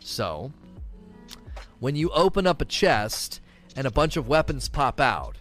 So, 0.01 0.53
when 1.79 1.95
you 1.95 2.11
open 2.11 2.47
up 2.47 2.61
a 2.61 2.65
chest 2.65 3.41
and 3.77 3.87
a 3.87 3.91
bunch 3.91 4.17
of 4.17 4.27
weapons 4.27 4.69
pop 4.69 5.01
out, 5.01 5.37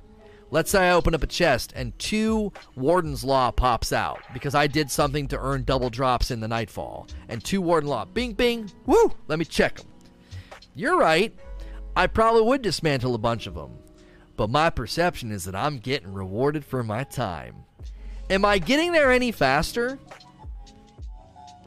let's 0.52 0.70
say 0.70 0.90
I 0.90 0.94
open 0.94 1.16
up 1.16 1.24
a 1.24 1.28
chest 1.28 1.74
and 1.76 1.98
two 1.98 2.54
Warden's 2.76 3.24
Law 3.24 3.50
pops 3.50 3.92
out 3.92 4.20
because 4.34 4.54
I 4.54 4.68
did 4.68 4.92
something 4.92 5.28
to 5.30 5.40
earn 5.40 5.64
double 5.64 5.90
drops 5.90 6.30
in 6.30 6.42
the 6.42 6.48
Nightfall, 6.48 7.08
and 7.28 7.44
two 7.44 7.62
Warden 7.62 7.90
Law, 7.90 8.06
bing, 8.06 8.34
bing, 8.34 8.70
woo, 8.86 9.14
let 9.28 9.40
me 9.40 9.46
check 9.46 9.78
them. 9.78 9.88
You're 10.76 10.98
right. 10.98 11.34
I 11.96 12.08
probably 12.08 12.42
would 12.44 12.62
dismantle 12.62 13.16
a 13.16 13.20
bunch 13.20 13.48
of 13.48 13.56
them. 13.56 13.72
But 14.36 14.50
my 14.50 14.70
perception 14.70 15.32
is 15.32 15.46
that 15.46 15.56
I'm 15.56 15.80
getting 15.80 16.14
rewarded 16.14 16.66
for 16.66 16.84
my 16.84 17.04
time. 17.04 17.56
Am 18.30 18.46
I 18.46 18.58
getting 18.58 18.92
there 18.92 19.12
any 19.12 19.32
faster? 19.32 20.00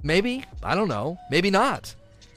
Maybe. 0.02 0.44
I 0.62 0.74
don't 0.74 0.88
know. 0.88 1.18
Maybe 1.30 1.50
not. 1.50 1.94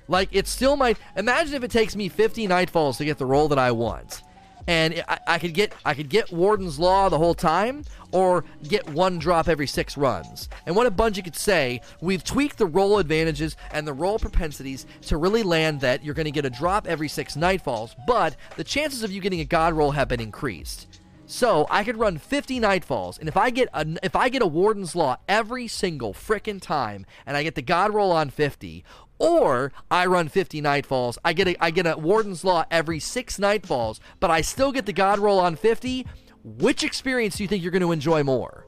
Like, 0.07 0.29
it 0.31 0.47
still 0.47 0.75
might. 0.75 0.97
Imagine 1.15 1.55
if 1.55 1.63
it 1.63 1.71
takes 1.71 1.95
me 1.95 2.09
50 2.09 2.47
Nightfalls 2.47 2.97
to 2.97 3.05
get 3.05 3.17
the 3.17 3.25
role 3.25 3.47
that 3.47 3.59
I 3.59 3.71
want 3.71 4.23
and 4.69 5.03
I, 5.07 5.19
I, 5.25 5.39
could 5.39 5.55
get 5.55 5.73
I 5.83 5.95
could 5.95 6.09
get 6.09 6.31
Warden's 6.31 6.77
Law 6.77 7.09
the 7.09 7.17
whole 7.17 7.33
time, 7.33 7.85
or 8.11 8.45
get 8.67 8.87
one 8.87 9.17
drop 9.17 9.47
every 9.47 9.65
six 9.65 9.97
runs. 9.97 10.47
And 10.67 10.75
what 10.75 10.85
a 10.85 10.91
Bungie 10.91 11.23
could 11.23 11.35
say, 11.35 11.81
we've 12.01 12.23
tweaked 12.23 12.59
the 12.59 12.67
roll 12.67 12.99
advantages 12.99 13.57
and 13.71 13.87
the 13.87 13.93
roll 13.93 14.19
propensities 14.19 14.85
to 15.07 15.17
really 15.17 15.41
land 15.41 15.81
that 15.81 16.05
you're 16.05 16.13
going 16.13 16.25
to 16.25 16.31
get 16.31 16.45
a 16.45 16.51
drop 16.51 16.85
every 16.85 17.07
six 17.07 17.35
Nightfalls, 17.35 17.95
but 18.05 18.35
the 18.57 18.63
chances 18.63 19.01
of 19.01 19.11
you 19.11 19.21
getting 19.21 19.39
a 19.39 19.45
God 19.45 19.73
roll 19.73 19.89
have 19.89 20.07
been 20.07 20.21
increased. 20.21 20.99
So 21.25 21.65
I 21.71 21.83
could 21.83 21.97
run 21.97 22.19
50 22.19 22.59
Nightfalls, 22.59 23.17
and 23.17 23.27
if 23.27 23.37
I 23.37 23.49
get 23.49 23.69
a 23.73 23.87
if 24.03 24.15
I 24.15 24.29
get 24.29 24.43
a 24.43 24.47
Warden's 24.47 24.95
Law 24.95 25.17
every 25.27 25.67
single 25.67 26.13
frickin' 26.13 26.61
time, 26.61 27.07
and 27.25 27.35
I 27.35 27.41
get 27.41 27.55
the 27.55 27.63
God 27.63 27.91
roll 27.91 28.11
on 28.11 28.29
50, 28.29 28.83
or 29.19 29.71
I 29.91 30.05
run 30.05 30.29
50 30.29 30.61
Nightfalls. 30.61 31.17
I 31.23 31.33
get 31.33 31.47
a 31.47 31.63
I 31.63 31.71
get 31.71 31.85
a 31.85 31.97
Warden's 31.97 32.43
Law 32.43 32.65
every 32.71 32.99
six 32.99 33.37
Nightfalls, 33.37 33.99
but 34.19 34.31
I 34.31 34.41
still 34.41 34.71
get 34.71 34.85
the 34.85 34.93
God 34.93 35.19
roll 35.19 35.39
on 35.39 35.55
50. 35.55 36.07
Which 36.43 36.83
experience 36.83 37.35
do 37.35 37.43
you 37.43 37.47
think 37.47 37.61
you're 37.61 37.71
going 37.71 37.81
to 37.81 37.91
enjoy 37.91 38.23
more? 38.23 38.65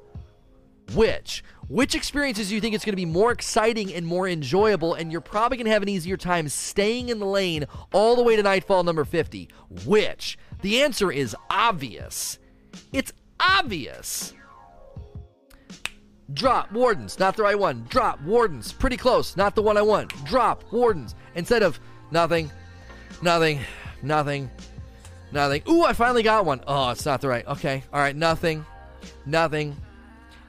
Which? 0.94 1.44
Which 1.70 1.96
experiences 1.96 2.50
do 2.50 2.56
you 2.56 2.60
think 2.60 2.76
it's 2.76 2.84
going 2.84 2.92
to 2.92 2.98
be 2.98 3.06
more 3.06 3.32
exciting 3.32 3.94
and 3.94 4.06
more 4.06 4.28
enjoyable, 4.28 4.94
and 4.94 5.10
you're 5.10 5.22
probably 5.22 5.58
going 5.58 5.66
to 5.66 5.72
have 5.72 5.84
an 5.84 5.90
easier 5.90 6.18
time 6.18 6.50
staying 6.50 7.08
in 7.08 7.20
the 7.20 7.26
lane 7.26 7.66
all 7.94 8.18
the 8.18 8.24
way 8.24 8.36
to 8.36 8.44
Nightfall 8.44 8.84
number 8.84 9.06
50? 9.06 9.48
Which? 9.86 10.38
The 10.62 10.82
answer 10.82 11.10
is 11.10 11.34
obvious. 11.50 12.40
It's 12.92 13.14
obvious. 13.40 14.34
Drop 16.34 16.72
Wardens, 16.72 17.20
not 17.20 17.36
the 17.36 17.44
right 17.44 17.58
one. 17.58 17.86
Drop 17.90 18.22
Wardens, 18.22 18.72
pretty 18.72 18.98
close, 18.98 19.36
not 19.36 19.56
the 19.56 19.62
one 19.62 19.78
I 19.78 19.82
want. 19.82 20.10
Drop 20.26 20.64
Wardens 20.72 21.16
instead 21.36 21.64
of 21.64 21.80
nothing, 22.12 22.52
nothing, 23.22 23.60
nothing, 24.02 24.50
nothing. 25.32 25.64
Ooh, 25.68 25.84
I 25.84 25.94
finally 25.94 26.24
got 26.24 26.46
one. 26.46 26.62
Oh, 26.68 26.90
it's 26.92 27.06
not 27.06 27.22
the 27.22 27.28
right. 27.28 27.46
Okay, 27.48 27.84
all 27.92 28.00
right, 28.00 28.16
nothing, 28.16 28.66
nothing. 29.26 29.76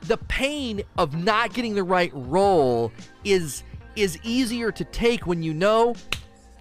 The 0.03 0.19
pain 0.19 0.83
of 0.99 1.17
not 1.17 1.55
getting 1.55 1.75
the 1.75 1.85
right 1.85 2.13
roll 2.15 2.93
is 3.25 3.63
is 3.97 4.19
easier 4.23 4.73
to 4.73 4.85
take 4.85 5.27
when 5.27 5.43
you 5.43 5.55
know 5.55 5.95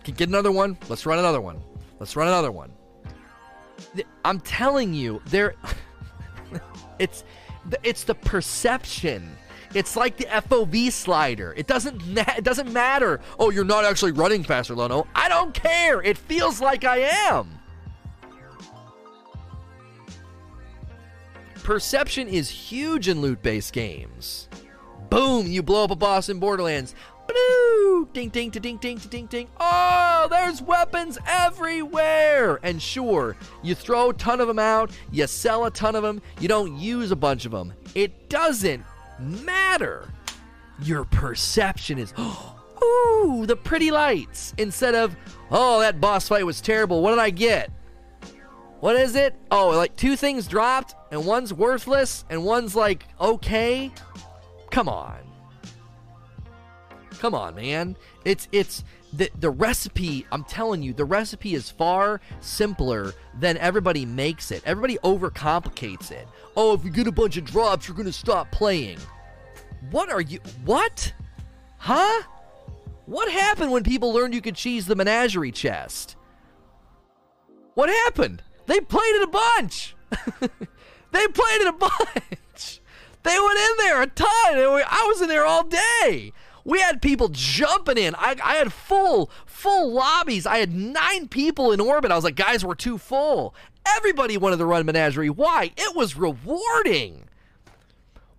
can 0.03 0.15
get 0.15 0.30
another 0.30 0.52
one. 0.52 0.77
Let's 0.89 1.06
run 1.06 1.19
another 1.19 1.41
one. 1.41 1.61
Let's 1.99 2.15
run 2.15 2.27
another 2.27 2.52
one. 2.52 2.72
I'm 4.26 4.39
telling 4.39 4.93
you, 4.93 5.22
there 5.26 5.56
it's 6.99 7.23
it's 7.83 8.03
the 8.03 8.15
perception. 8.15 9.35
It's 9.73 9.95
like 9.95 10.17
the 10.17 10.25
FOV 10.25 10.91
slider. 10.91 11.53
It 11.55 11.67
doesn't 11.67 12.01
it 12.17 12.43
doesn't 12.43 12.71
matter. 12.71 13.21
Oh, 13.39 13.51
you're 13.51 13.63
not 13.63 13.85
actually 13.85 14.11
running 14.11 14.43
faster, 14.43 14.75
Lono. 14.75 15.07
I 15.15 15.29
don't 15.29 15.53
care. 15.53 16.01
It 16.01 16.17
feels 16.17 16.59
like 16.59 16.83
I 16.83 16.97
am. 17.29 17.57
Perception 21.63 22.27
is 22.27 22.49
huge 22.49 23.07
in 23.07 23.21
loot-based 23.21 23.71
games. 23.71 24.49
Boom, 25.09 25.45
you 25.45 25.61
blow 25.61 25.83
up 25.83 25.91
a 25.91 25.95
boss 25.95 26.29
in 26.29 26.39
Borderlands. 26.39 26.95
Ding, 28.13 28.29
ding, 28.29 28.49
ding, 28.49 28.77
ding, 28.77 28.97
ding, 28.97 29.25
ding. 29.27 29.47
Oh, 29.59 30.27
there's 30.29 30.61
weapons 30.61 31.17
everywhere! 31.25 32.59
And 32.63 32.81
sure, 32.81 33.35
you 33.63 33.73
throw 33.75 34.09
a 34.09 34.13
ton 34.13 34.41
of 34.41 34.47
them 34.47 34.59
out, 34.59 34.91
you 35.11 35.27
sell 35.27 35.65
a 35.65 35.71
ton 35.71 35.95
of 35.95 36.03
them, 36.03 36.21
you 36.39 36.47
don't 36.47 36.77
use 36.77 37.11
a 37.11 37.15
bunch 37.15 37.45
of 37.45 37.51
them. 37.51 37.73
It 37.95 38.29
doesn't 38.29 38.83
matter. 39.19 40.09
Your 40.83 41.05
perception 41.05 41.99
is, 41.99 42.13
ooh, 42.19 43.45
the 43.45 43.55
pretty 43.55 43.91
lights, 43.91 44.53
instead 44.57 44.95
of, 44.95 45.15
oh, 45.51 45.79
that 45.79 46.01
boss 46.01 46.27
fight 46.27 46.45
was 46.45 46.59
terrible. 46.59 47.01
What 47.01 47.11
did 47.11 47.19
I 47.19 47.29
get? 47.29 47.71
What 48.81 48.95
is 48.95 49.15
it? 49.15 49.35
Oh, 49.51 49.69
like 49.69 49.95
two 49.95 50.15
things 50.15 50.47
dropped, 50.47 50.95
and 51.11 51.25
one's 51.25 51.53
worthless, 51.53 52.25
and 52.29 52.43
one's 52.43 52.75
like 52.75 53.05
okay. 53.19 53.91
Come 54.71 54.89
on. 54.89 55.20
Come 57.22 57.35
on, 57.35 57.53
man. 57.53 57.98
It's 58.26 58.48
it's 58.52 58.84
the 59.14 59.30
the 59.39 59.52
recipe, 59.52 60.26
I'm 60.31 60.43
telling 60.43 60.81
you, 60.81 60.91
the 60.91 61.06
recipe 61.06 61.53
is 61.53 61.69
far 61.69 62.19
simpler 62.39 63.14
than 63.39 63.57
everybody 63.57 64.07
makes 64.07 64.49
it. 64.49 64.64
Everybody 64.65 64.98
overcomplicates 65.03 66.10
it. 66.10 66.27
Oh, 66.57 66.73
if 66.73 66.84
you 66.84 66.89
get 66.89 67.06
a 67.06 67.11
bunch 67.11 67.38
of 67.38 67.45
drops, 67.45 67.88
you're 67.88 67.95
going 67.95 68.07
to 68.07 68.11
stop 68.11 68.49
playing. 68.49 68.98
What 69.91 70.10
are 70.10 70.22
you 70.22 70.39
What? 70.65 71.14
Huh? 71.77 72.23
What 73.06 73.31
happened 73.31 73.72
when 73.72 73.84
people 73.84 74.11
learned 74.11 74.34
you 74.34 74.41
could 74.41 74.56
cheese 74.56 74.88
the 74.88 74.95
menagerie 74.95 75.52
chest? 75.52 76.15
What 77.76 77.89
happened? 77.89 78.41
They 78.65 78.80
played 78.80 79.15
it 79.18 79.23
a 79.23 79.27
bunch. 79.27 79.95
they 80.39 81.27
played 81.27 81.61
it 81.61 81.68
a 81.68 81.73
bunch. 81.73 82.81
They 83.23 83.38
went 83.39 83.60
in 83.60 83.77
there 83.77 84.02
a 84.02 84.07
ton. 84.07 84.27
I 84.27 85.06
was 85.07 85.22
in 85.22 85.27
there 85.27 85.45
all 85.45 85.64
day. 85.64 86.34
We 86.63 86.79
had 86.79 87.01
people 87.01 87.29
jumping 87.29 87.97
in. 87.97 88.15
I, 88.15 88.35
I 88.43 88.55
had 88.55 88.71
full, 88.71 89.31
full 89.45 89.91
lobbies. 89.91 90.45
I 90.45 90.57
had 90.57 90.73
nine 90.73 91.27
people 91.27 91.71
in 91.71 91.79
orbit. 91.79 92.11
I 92.11 92.15
was 92.15 92.23
like, 92.23 92.35
guys, 92.35 92.63
we're 92.63 92.75
too 92.75 92.97
full. 92.97 93.55
Everybody 93.97 94.38
wanted 94.38 94.57
to 94.57 94.65
run 94.65 94.85
Menagerie. 94.85 95.29
Why? 95.29 95.71
It 95.75 95.95
was 95.95 96.15
rewarding. 96.15 97.27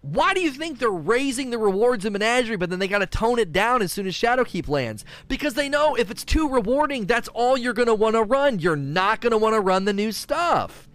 Why 0.02 0.34
do 0.34 0.40
you 0.40 0.50
think 0.50 0.78
they're 0.78 0.90
raising 0.90 1.50
the 1.50 1.58
rewards 1.58 2.04
in 2.04 2.12
Menagerie, 2.12 2.56
but 2.56 2.70
then 2.70 2.80
they 2.80 2.88
got 2.88 2.98
to 2.98 3.06
tone 3.06 3.38
it 3.38 3.52
down 3.52 3.82
as 3.82 3.92
soon 3.92 4.08
as 4.08 4.14
Shadowkeep 4.14 4.68
lands? 4.68 5.04
Because 5.28 5.54
they 5.54 5.68
know 5.68 5.94
if 5.94 6.10
it's 6.10 6.24
too 6.24 6.48
rewarding, 6.48 7.06
that's 7.06 7.28
all 7.28 7.56
you're 7.56 7.72
going 7.72 7.86
to 7.86 7.94
want 7.94 8.16
to 8.16 8.22
run. 8.22 8.58
You're 8.58 8.74
not 8.74 9.20
going 9.20 9.30
to 9.30 9.38
want 9.38 9.54
to 9.54 9.60
run 9.60 9.84
the 9.84 9.92
new 9.92 10.10
stuff. 10.10 10.88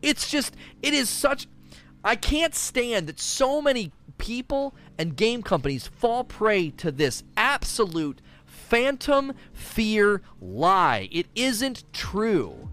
It's 0.00 0.30
just, 0.30 0.56
it 0.82 0.94
is 0.94 1.10
such. 1.10 1.46
I 2.02 2.16
can't 2.16 2.54
stand 2.54 3.06
that 3.08 3.20
so 3.20 3.60
many 3.60 3.92
people 4.16 4.74
and 4.98 5.16
game 5.16 5.42
companies 5.42 5.86
fall 5.86 6.24
prey 6.24 6.70
to 6.70 6.90
this 6.90 7.24
absolute 7.36 8.20
phantom 8.44 9.32
fear 9.52 10.22
lie. 10.40 11.08
It 11.12 11.26
isn't 11.34 11.84
true. 11.92 12.68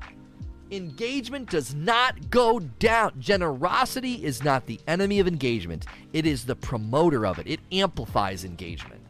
Engagement 0.71 1.49
does 1.49 1.75
not 1.75 2.29
go 2.29 2.59
down. 2.59 3.13
Generosity 3.19 4.23
is 4.23 4.43
not 4.43 4.65
the 4.65 4.79
enemy 4.87 5.19
of 5.19 5.27
engagement, 5.27 5.85
it 6.13 6.25
is 6.25 6.45
the 6.45 6.55
promoter 6.55 7.25
of 7.25 7.39
it. 7.39 7.47
It 7.47 7.59
amplifies 7.71 8.45
engagement. 8.45 9.01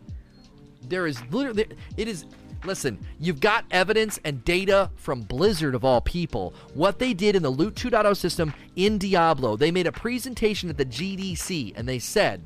There 0.89 1.05
is 1.05 1.21
literally, 1.29 1.67
it 1.97 2.07
is, 2.07 2.25
listen, 2.65 2.99
you've 3.19 3.39
got 3.39 3.65
evidence 3.69 4.19
and 4.25 4.43
data 4.43 4.89
from 4.95 5.21
Blizzard 5.21 5.75
of 5.75 5.85
all 5.85 6.01
people. 6.01 6.55
What 6.73 6.97
they 6.97 7.13
did 7.13 7.35
in 7.35 7.43
the 7.43 7.49
Loot 7.49 7.75
2.0 7.75 8.17
system 8.17 8.53
in 8.75 8.97
Diablo, 8.97 9.55
they 9.55 9.71
made 9.71 9.87
a 9.87 9.91
presentation 9.91 10.69
at 10.69 10.77
the 10.77 10.85
GDC 10.85 11.73
and 11.77 11.87
they 11.87 11.99
said, 11.99 12.41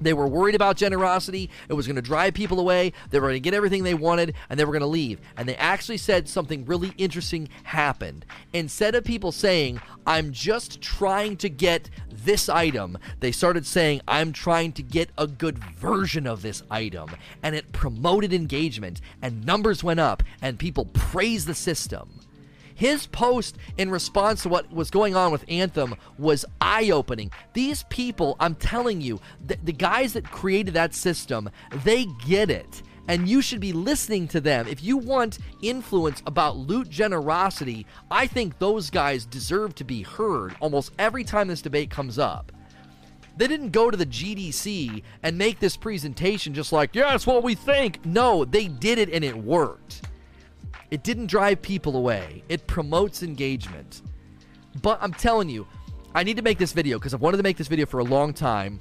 they 0.00 0.12
were 0.12 0.26
worried 0.26 0.54
about 0.54 0.76
generosity. 0.76 1.50
It 1.68 1.74
was 1.74 1.86
going 1.86 1.96
to 1.96 2.02
drive 2.02 2.34
people 2.34 2.60
away. 2.60 2.92
They 3.10 3.18
were 3.18 3.28
going 3.28 3.36
to 3.36 3.40
get 3.40 3.54
everything 3.54 3.82
they 3.82 3.94
wanted 3.94 4.34
and 4.48 4.58
they 4.58 4.64
were 4.64 4.72
going 4.72 4.80
to 4.80 4.86
leave. 4.86 5.20
And 5.36 5.48
they 5.48 5.56
actually 5.56 5.98
said 5.98 6.28
something 6.28 6.64
really 6.64 6.92
interesting 6.98 7.48
happened. 7.64 8.24
Instead 8.52 8.94
of 8.94 9.04
people 9.04 9.32
saying, 9.32 9.80
I'm 10.06 10.32
just 10.32 10.80
trying 10.80 11.36
to 11.38 11.48
get 11.48 11.90
this 12.10 12.48
item, 12.48 12.98
they 13.20 13.32
started 13.32 13.66
saying, 13.66 14.00
I'm 14.06 14.32
trying 14.32 14.72
to 14.72 14.82
get 14.82 15.10
a 15.18 15.26
good 15.26 15.58
version 15.58 16.26
of 16.26 16.42
this 16.42 16.62
item. 16.70 17.10
And 17.42 17.54
it 17.54 17.72
promoted 17.72 18.32
engagement 18.32 19.00
and 19.22 19.44
numbers 19.44 19.82
went 19.82 20.00
up 20.00 20.22
and 20.42 20.58
people 20.58 20.86
praised 20.86 21.46
the 21.46 21.54
system. 21.54 22.20
His 22.76 23.06
post 23.06 23.56
in 23.78 23.90
response 23.90 24.42
to 24.42 24.48
what 24.48 24.70
was 24.72 24.90
going 24.90 25.16
on 25.16 25.32
with 25.32 25.44
Anthem 25.48 25.96
was 26.18 26.44
eye 26.60 26.90
opening. 26.90 27.32
These 27.54 27.84
people, 27.88 28.36
I'm 28.38 28.54
telling 28.54 29.00
you, 29.00 29.20
the, 29.44 29.56
the 29.64 29.72
guys 29.72 30.12
that 30.12 30.30
created 30.30 30.74
that 30.74 30.94
system, 30.94 31.50
they 31.84 32.06
get 32.26 32.50
it 32.50 32.82
and 33.08 33.28
you 33.28 33.40
should 33.40 33.60
be 33.60 33.72
listening 33.72 34.28
to 34.28 34.40
them. 34.40 34.66
If 34.66 34.82
you 34.82 34.96
want 34.96 35.38
influence 35.62 36.22
about 36.26 36.56
loot 36.56 36.90
generosity, 36.90 37.86
I 38.10 38.26
think 38.26 38.58
those 38.58 38.90
guys 38.90 39.24
deserve 39.24 39.74
to 39.76 39.84
be 39.84 40.02
heard 40.02 40.56
almost 40.60 40.92
every 40.98 41.24
time 41.24 41.48
this 41.48 41.62
debate 41.62 41.90
comes 41.90 42.18
up. 42.18 42.52
They 43.36 43.46
didn't 43.46 43.70
go 43.70 43.90
to 43.90 43.96
the 43.96 44.06
GDC 44.06 45.02
and 45.22 45.36
make 45.36 45.60
this 45.60 45.76
presentation 45.76 46.54
just 46.54 46.72
like, 46.72 46.94
yeah, 46.94 47.10
that's 47.10 47.26
what 47.26 47.42
we 47.42 47.54
think. 47.54 48.04
No, 48.04 48.44
they 48.44 48.66
did 48.68 48.98
it 48.98 49.10
and 49.10 49.22
it 49.22 49.36
worked. 49.36 50.02
It 50.90 51.02
didn't 51.02 51.26
drive 51.26 51.62
people 51.62 51.96
away. 51.96 52.42
It 52.48 52.66
promotes 52.66 53.22
engagement. 53.22 54.02
But 54.82 54.98
I'm 55.00 55.12
telling 55.12 55.48
you, 55.48 55.66
I 56.14 56.22
need 56.22 56.36
to 56.36 56.42
make 56.42 56.58
this 56.58 56.72
video 56.72 56.98
because 56.98 57.14
I've 57.14 57.20
wanted 57.20 57.38
to 57.38 57.42
make 57.42 57.56
this 57.56 57.68
video 57.68 57.86
for 57.86 57.98
a 57.98 58.04
long 58.04 58.32
time 58.32 58.78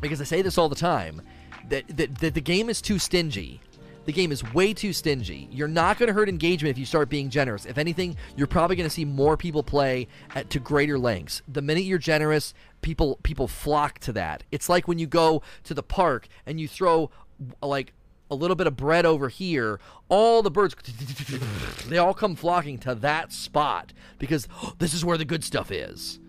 because 0.00 0.20
I 0.20 0.24
say 0.24 0.42
this 0.42 0.58
all 0.58 0.68
the 0.68 0.76
time 0.76 1.22
that, 1.68 1.84
that, 1.96 2.18
that 2.18 2.34
the 2.34 2.40
game 2.40 2.68
is 2.68 2.80
too 2.80 2.98
stingy. 2.98 3.60
The 4.06 4.12
game 4.12 4.32
is 4.32 4.42
way 4.54 4.72
too 4.72 4.92
stingy. 4.92 5.48
You're 5.52 5.68
not 5.68 5.98
going 5.98 6.08
to 6.08 6.12
hurt 6.12 6.28
engagement 6.28 6.70
if 6.70 6.78
you 6.78 6.86
start 6.86 7.08
being 7.08 7.28
generous. 7.28 7.66
If 7.66 7.76
anything, 7.76 8.16
you're 8.36 8.46
probably 8.46 8.76
going 8.76 8.88
to 8.88 8.94
see 8.94 9.04
more 9.04 9.36
people 9.36 9.62
play 9.62 10.08
at, 10.34 10.50
to 10.50 10.58
greater 10.58 10.98
lengths. 10.98 11.42
The 11.48 11.62
minute 11.62 11.84
you're 11.84 11.98
generous, 11.98 12.54
people 12.82 13.18
people 13.22 13.46
flock 13.46 13.98
to 14.00 14.12
that. 14.14 14.42
It's 14.50 14.68
like 14.68 14.88
when 14.88 14.98
you 14.98 15.06
go 15.06 15.42
to 15.64 15.74
the 15.74 15.82
park 15.82 16.28
and 16.46 16.58
you 16.58 16.66
throw 16.66 17.10
like 17.62 17.92
a 18.30 18.34
little 18.34 18.56
bit 18.56 18.66
of 18.66 18.76
bread 18.76 19.04
over 19.04 19.28
here, 19.28 19.80
all 20.08 20.42
the 20.42 20.50
birds 20.50 20.74
they 21.88 21.98
all 21.98 22.14
come 22.14 22.36
flocking 22.36 22.78
to 22.78 22.94
that 22.94 23.32
spot 23.32 23.92
because 24.18 24.46
oh, 24.62 24.74
this 24.78 24.94
is 24.94 25.04
where 25.04 25.18
the 25.18 25.24
good 25.24 25.44
stuff 25.44 25.70
is. 25.70 26.20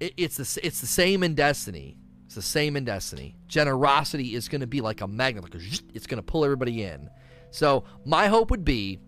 It, 0.00 0.14
it's 0.16 0.36
the 0.36 0.60
it's 0.66 0.80
the 0.80 0.86
same 0.86 1.22
in 1.22 1.34
Destiny. 1.34 1.96
It's 2.26 2.34
the 2.34 2.42
same 2.42 2.76
in 2.76 2.84
Destiny. 2.84 3.36
Generosity 3.46 4.34
is 4.34 4.48
going 4.48 4.62
to 4.62 4.66
be 4.66 4.80
like 4.80 5.00
a 5.00 5.06
magnet, 5.06 5.44
like 5.44 5.54
a, 5.54 5.64
it's 5.94 6.06
going 6.06 6.16
to 6.16 6.22
pull 6.22 6.44
everybody 6.44 6.82
in. 6.82 7.10
So 7.50 7.84
my 8.04 8.28
hope 8.28 8.50
would 8.50 8.64
be 8.64 9.00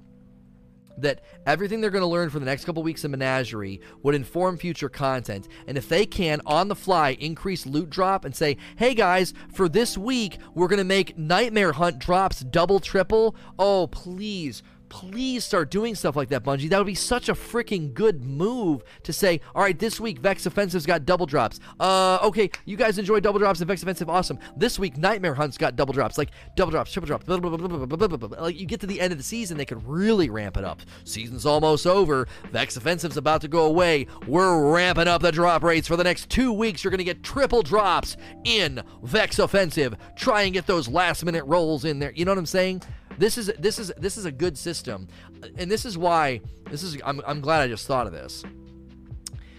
that 0.99 1.21
everything 1.47 1.81
they're 1.81 1.91
going 1.91 2.03
to 2.03 2.07
learn 2.07 2.31
for 2.31 2.39
the 2.39 2.45
next 2.45 2.65
couple 2.65 2.83
weeks 2.83 3.05
in 3.05 3.11
Menagerie 3.11 3.81
would 4.03 4.15
inform 4.15 4.57
future 4.57 4.89
content. 4.89 5.49
And 5.67 5.77
if 5.77 5.89
they 5.89 6.07
can, 6.07 6.41
on 6.47 6.69
the 6.69 6.77
fly, 6.77 7.17
increase 7.21 7.67
loot 7.67 7.91
drop 7.91 8.25
and 8.25 8.35
say, 8.35 8.57
hey 8.77 8.95
guys, 8.95 9.35
for 9.53 9.69
this 9.69 9.99
week, 9.99 10.39
we're 10.55 10.69
going 10.69 10.79
to 10.79 10.85
make 10.85 11.19
Nightmare 11.19 11.73
Hunt 11.73 11.99
drops 11.99 12.41
double, 12.41 12.81
triple. 12.81 13.35
Oh, 13.59 13.87
please 13.89 14.63
please 14.89 15.45
start 15.45 15.71
doing 15.71 15.95
stuff 15.95 16.17
like 16.17 16.29
that, 16.29 16.45
Bungie. 16.45 16.69
That 16.69 16.79
would 16.79 16.87
be 16.87 16.95
such 16.95 17.29
a 17.29 17.35
freaking 17.35 17.93
good 17.95 18.25
move 18.25 18.83
to 19.03 19.13
say, 19.13 19.41
all 19.55 19.63
right, 19.63 19.79
this 19.79 20.01
week 20.01 20.19
Vex 20.19 20.47
Offensive's 20.47 20.87
got 20.87 21.05
double 21.05 21.27
drops. 21.27 21.61
Uh, 21.81 22.19
okay, 22.23 22.51
you 22.65 22.77
guys 22.77 22.99
enjoy 22.99 23.21
double 23.21 23.39
drops 23.39 23.61
and 23.61 23.69
Vex 23.69 23.83
Offensive, 23.83 24.09
awesome. 24.09 24.39
This 24.57 24.79
week 24.79 24.97
Nightmare 24.97 25.35
Hunt's 25.35 25.59
got 25.59 25.77
double 25.77 25.93
drops, 25.93 26.19
like 26.19 26.31
double 26.57 26.71
drops, 26.71 26.93
triple 26.93 27.07
drops, 27.07 27.25
blah, 27.25 27.39
blah, 27.39 27.57
blah, 27.57 28.41
like 28.41 28.59
you 28.59 28.67
get 28.67 28.81
to 28.81 28.87
the 28.87 29.01
end 29.01 29.13
of 29.13 29.19
the 29.19 29.25
season, 29.25 29.57
they 29.57 29.65
could 29.65 29.87
really 29.87 30.31
ramp 30.31 30.57
it 30.57 30.65
up. 30.65 30.81
Season's 31.05 31.47
almost 31.47 31.87
over. 31.87 32.29
Vex 32.53 32.77
Offensive's 32.77 33.17
about 33.17 33.41
to 33.41 33.49
go 33.49 33.67
away. 33.67 34.07
We're 34.27 34.73
ramping 34.73 35.09
up 35.09 35.23
the 35.23 35.33
drop 35.33 35.63
rates 35.63 35.89
for 35.89 35.97
the 35.97 36.05
next 36.05 36.31
two 36.31 36.53
weeks. 36.53 36.85
You're 36.85 36.91
gonna 36.91 37.05
get 37.05 37.23
triple 37.23 37.63
drops 37.63 38.17
in 38.45 38.83
Vex 39.03 39.39
Offensive. 39.39 39.97
Try 40.17 40.43
and 40.43 40.53
get 40.53 40.67
those 40.67 40.89
last 40.89 41.25
minute 41.25 41.45
rolls 41.45 41.85
in 41.85 41.99
there. 41.99 42.13
You 42.13 42.25
know 42.25 42.33
what 42.33 42.39
I'm 42.39 42.47
saying? 42.47 42.83
This 43.19 43.39
is 43.39 43.53
this 43.59 43.79
is 43.79 43.93
this 43.97 44.17
is 44.17 44.25
a 44.25 44.33
good 44.33 44.59
system, 44.59 45.09
and 45.57 45.71
this 45.71 45.85
is 45.85 45.97
why 45.97 46.41
this 46.71 46.83
is. 46.83 46.99
I'm 47.05 47.21
I'm 47.27 47.41
glad 47.41 47.63
I 47.63 47.69
just 47.69 47.87
thought 47.87 48.07
of 48.07 48.13
this 48.13 48.45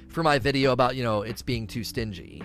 for 0.10 0.24
my 0.24 0.40
video 0.40 0.72
about 0.72 0.96
you 0.96 1.04
know 1.04 1.22
it's 1.22 1.42
being 1.42 1.68
too 1.68 1.84
stingy. 1.84 2.44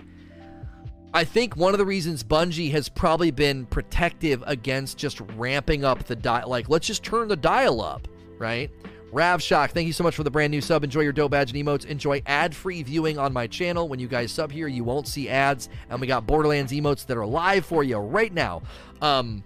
I 1.12 1.24
think 1.24 1.56
one 1.56 1.74
of 1.74 1.78
the 1.78 1.86
reasons 1.86 2.22
Bungie 2.22 2.70
has 2.70 2.88
probably 2.88 3.32
been 3.32 3.66
protective 3.66 4.44
against 4.46 4.96
just 4.96 5.20
ramping 5.36 5.84
up 5.84 6.04
the 6.04 6.14
dial, 6.14 6.48
like 6.48 6.68
let's 6.68 6.86
just 6.86 7.02
turn 7.02 7.26
the 7.26 7.36
dial 7.36 7.80
up, 7.80 8.06
right? 8.38 8.70
Ravshock, 9.12 9.70
thank 9.70 9.88
you 9.88 9.92
so 9.92 10.04
much 10.04 10.14
for 10.14 10.22
the 10.22 10.30
brand 10.30 10.52
new 10.52 10.60
sub. 10.60 10.84
Enjoy 10.84 11.00
your 11.00 11.12
dope 11.12 11.32
badge 11.32 11.52
and 11.52 11.66
emotes. 11.66 11.84
Enjoy 11.84 12.22
ad-free 12.26 12.84
viewing 12.84 13.18
on 13.18 13.32
my 13.32 13.48
channel. 13.48 13.88
When 13.88 13.98
you 13.98 14.06
guys 14.06 14.30
sub 14.30 14.52
here, 14.52 14.68
you 14.68 14.84
won't 14.84 15.08
see 15.08 15.28
ads, 15.28 15.68
and 15.88 16.00
we 16.00 16.06
got 16.06 16.28
Borderlands 16.28 16.70
emotes 16.70 17.04
that 17.06 17.16
are 17.16 17.26
live 17.26 17.66
for 17.66 17.82
you 17.82 17.96
right 17.96 18.32
now. 18.32 18.62
Um, 19.02 19.42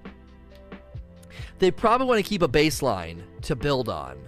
they 1.64 1.70
probably 1.70 2.06
want 2.06 2.22
to 2.22 2.28
keep 2.28 2.42
a 2.42 2.48
baseline 2.48 3.22
to 3.40 3.56
build 3.56 3.88
on. 3.88 4.18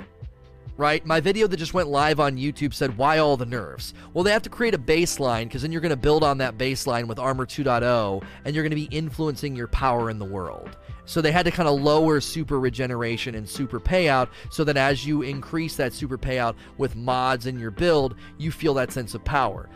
Right? 0.79 1.05
My 1.05 1.21
video 1.21 1.47
that 1.47 1.57
just 1.59 1.75
went 1.75 1.89
live 1.89 2.19
on 2.19 2.37
YouTube 2.37 2.73
said, 2.73 2.97
Why 2.97 3.19
all 3.19 3.37
the 3.37 3.45
nerfs? 3.45 3.93
Well, 4.15 4.25
they 4.25 4.33
have 4.33 4.43
to 4.43 4.51
create 4.51 4.75
a 4.75 4.79
baseline 4.79 5.45
because 5.45 5.61
then 5.61 5.71
you're 5.71 5.83
going 5.83 5.91
to 5.91 5.97
build 5.97 6.25
on 6.25 6.39
that 6.39 6.57
baseline 6.57 7.07
with 7.07 7.19
Armor 7.19 7.45
2.0 7.45 8.25
and 8.45 8.55
you're 8.55 8.63
going 8.63 8.71
to 8.71 8.89
be 8.89 8.95
influencing 8.97 9.55
your 9.55 9.69
power 9.69 10.09
in 10.09 10.19
the 10.19 10.25
world. 10.25 10.79
So 11.05 11.21
they 11.21 11.33
had 11.33 11.45
to 11.45 11.51
kind 11.51 11.69
of 11.69 11.81
lower 11.81 12.21
super 12.21 12.59
regeneration 12.59 13.35
and 13.35 13.49
super 13.49 13.81
payout 13.81 14.29
so 14.51 14.65
that 14.65 14.79
as 14.79 15.07
you 15.07 15.23
increase 15.23 15.77
that 15.77 15.93
super 15.93 16.19
payout 16.19 16.57
with 16.79 16.97
mods 16.97 17.47
in 17.47 17.59
your 17.59 17.71
build, 17.71 18.17
you 18.39 18.51
feel 18.51 18.75
that 18.75 18.93
sense 18.93 19.15
of 19.15 19.25
power 19.25 19.69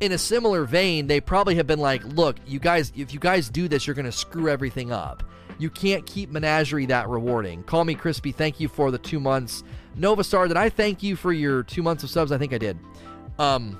in 0.00 0.12
a 0.12 0.18
similar 0.18 0.64
vein, 0.64 1.06
they 1.06 1.20
probably 1.20 1.54
have 1.54 1.66
been 1.66 1.78
like, 1.78 2.04
look, 2.04 2.36
you 2.46 2.58
guys, 2.58 2.92
if 2.94 3.14
you 3.14 3.20
guys 3.20 3.48
do 3.48 3.66
this, 3.66 3.86
you're 3.86 3.94
going 3.94 4.04
to 4.04 4.12
screw 4.12 4.48
everything 4.48 4.92
up. 4.92 5.22
You 5.58 5.70
can't 5.70 6.04
keep 6.06 6.30
Menagerie 6.30 6.86
that 6.86 7.08
rewarding. 7.08 7.62
Call 7.62 7.84
me 7.84 7.94
Crispy. 7.94 8.32
Thank 8.32 8.60
you 8.60 8.68
for 8.68 8.90
the 8.90 8.98
two 8.98 9.20
months. 9.20 9.62
Nova 9.94 10.22
Star, 10.22 10.48
did 10.48 10.56
I 10.56 10.68
thank 10.68 11.02
you 11.02 11.16
for 11.16 11.32
your 11.32 11.62
two 11.62 11.82
months 11.82 12.04
of 12.04 12.10
subs? 12.10 12.30
I 12.30 12.38
think 12.38 12.52
I 12.52 12.58
did. 12.58 12.78
Um, 13.38 13.78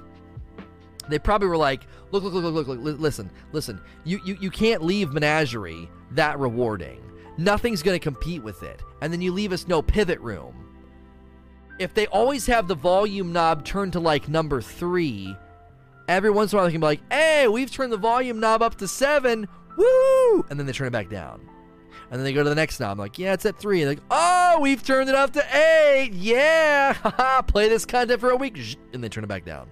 they 1.09 1.19
probably 1.19 1.49
were 1.49 1.57
like, 1.57 1.87
look, 2.11 2.23
look, 2.23 2.33
look, 2.33 2.45
look, 2.45 2.67
look, 2.67 2.79
look 2.79 2.99
listen, 2.99 3.31
listen. 3.53 3.81
You, 4.05 4.21
you, 4.25 4.37
you 4.41 4.51
can't 4.51 4.83
leave 4.83 5.13
Menagerie 5.13 5.89
that 6.13 6.39
rewarding. 6.39 7.03
Nothing's 7.39 7.83
going 7.83 7.99
to 7.99 8.03
compete 8.03 8.43
with 8.43 8.63
it. 8.63 8.83
And 9.03 9.13
then 9.13 9.21
you 9.21 9.33
leave 9.33 9.53
us 9.53 9.69
no 9.69 9.83
pivot 9.83 10.19
room. 10.21 10.55
If 11.79 11.93
they 11.93 12.07
always 12.07 12.47
have 12.47 12.69
the 12.69 12.75
volume 12.75 13.33
knob 13.33 13.65
turned 13.65 13.93
to 13.93 14.01
like 14.01 14.29
number 14.29 14.63
three, 14.63 15.37
every 16.09 16.31
once 16.31 16.53
in 16.53 16.57
a 16.57 16.59
while 16.59 16.67
they 16.67 16.73
can 16.73 16.81
be 16.81 16.87
like, 16.87 17.13
hey, 17.13 17.47
we've 17.49 17.71
turned 17.71 17.93
the 17.93 17.99
volume 17.99 18.41
knob 18.41 18.63
up 18.63 18.77
to 18.77 18.89
seven. 18.89 19.47
Woo! 19.77 20.47
And 20.49 20.59
then 20.59 20.67
they 20.67 20.73
turn 20.73 20.87
it 20.87 20.93
back 20.93 21.11
down. 21.11 21.47
And 22.11 22.19
then 22.21 22.25
they 22.25 22.33
go 22.33 22.43
to 22.43 22.49
the 22.49 22.55
next 22.55 22.79
knob. 22.79 22.93
I'm 22.93 22.99
like, 22.99 23.19
yeah, 23.19 23.33
it's 23.33 23.47
at 23.47 23.59
three. 23.59 23.83
And 23.83 23.91
like, 23.91 24.03
oh, 24.11 24.59
we've 24.61 24.83
turned 24.83 25.09
it 25.09 25.15
up 25.15 25.33
to 25.33 25.57
eight. 25.57 26.13
Yeah, 26.13 26.93
play 27.49 27.69
this 27.69 27.85
content 27.85 28.21
for 28.21 28.31
a 28.31 28.37
week, 28.37 28.59
and 28.93 29.03
they 29.03 29.09
turn 29.09 29.25
it 29.25 29.29
back 29.29 29.45
down. 29.45 29.69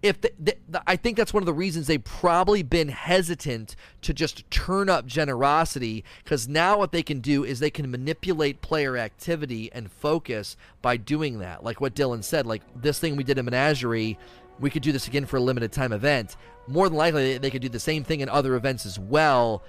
If 0.00 0.20
the, 0.20 0.32
the, 0.38 0.56
the, 0.68 0.82
I 0.86 0.94
think 0.94 1.16
that's 1.16 1.34
one 1.34 1.42
of 1.42 1.46
the 1.46 1.52
reasons 1.52 1.88
they've 1.88 2.02
probably 2.02 2.62
been 2.62 2.88
hesitant 2.88 3.74
to 4.02 4.14
just 4.14 4.48
turn 4.48 4.88
up 4.88 5.06
generosity, 5.06 6.04
because 6.22 6.48
now 6.48 6.78
what 6.78 6.92
they 6.92 7.02
can 7.02 7.18
do 7.18 7.44
is 7.44 7.58
they 7.58 7.70
can 7.70 7.90
manipulate 7.90 8.62
player 8.62 8.96
activity 8.96 9.72
and 9.72 9.90
focus 9.90 10.56
by 10.82 10.96
doing 10.96 11.40
that. 11.40 11.64
Like 11.64 11.80
what 11.80 11.94
Dylan 11.94 12.22
said, 12.22 12.46
like 12.46 12.62
this 12.80 13.00
thing 13.00 13.16
we 13.16 13.24
did 13.24 13.38
in 13.38 13.44
Menagerie 13.44 14.16
we 14.60 14.70
could 14.70 14.82
do 14.82 14.92
this 14.92 15.06
again 15.06 15.26
for 15.26 15.36
a 15.36 15.40
limited 15.40 15.72
time 15.72 15.92
event. 15.92 16.36
More 16.66 16.88
than 16.88 16.98
likely, 16.98 17.38
they 17.38 17.50
could 17.50 17.62
do 17.62 17.68
the 17.68 17.80
same 17.80 18.04
thing 18.04 18.20
in 18.20 18.28
other 18.28 18.54
events 18.54 18.84
as 18.86 18.98
well. 18.98 19.62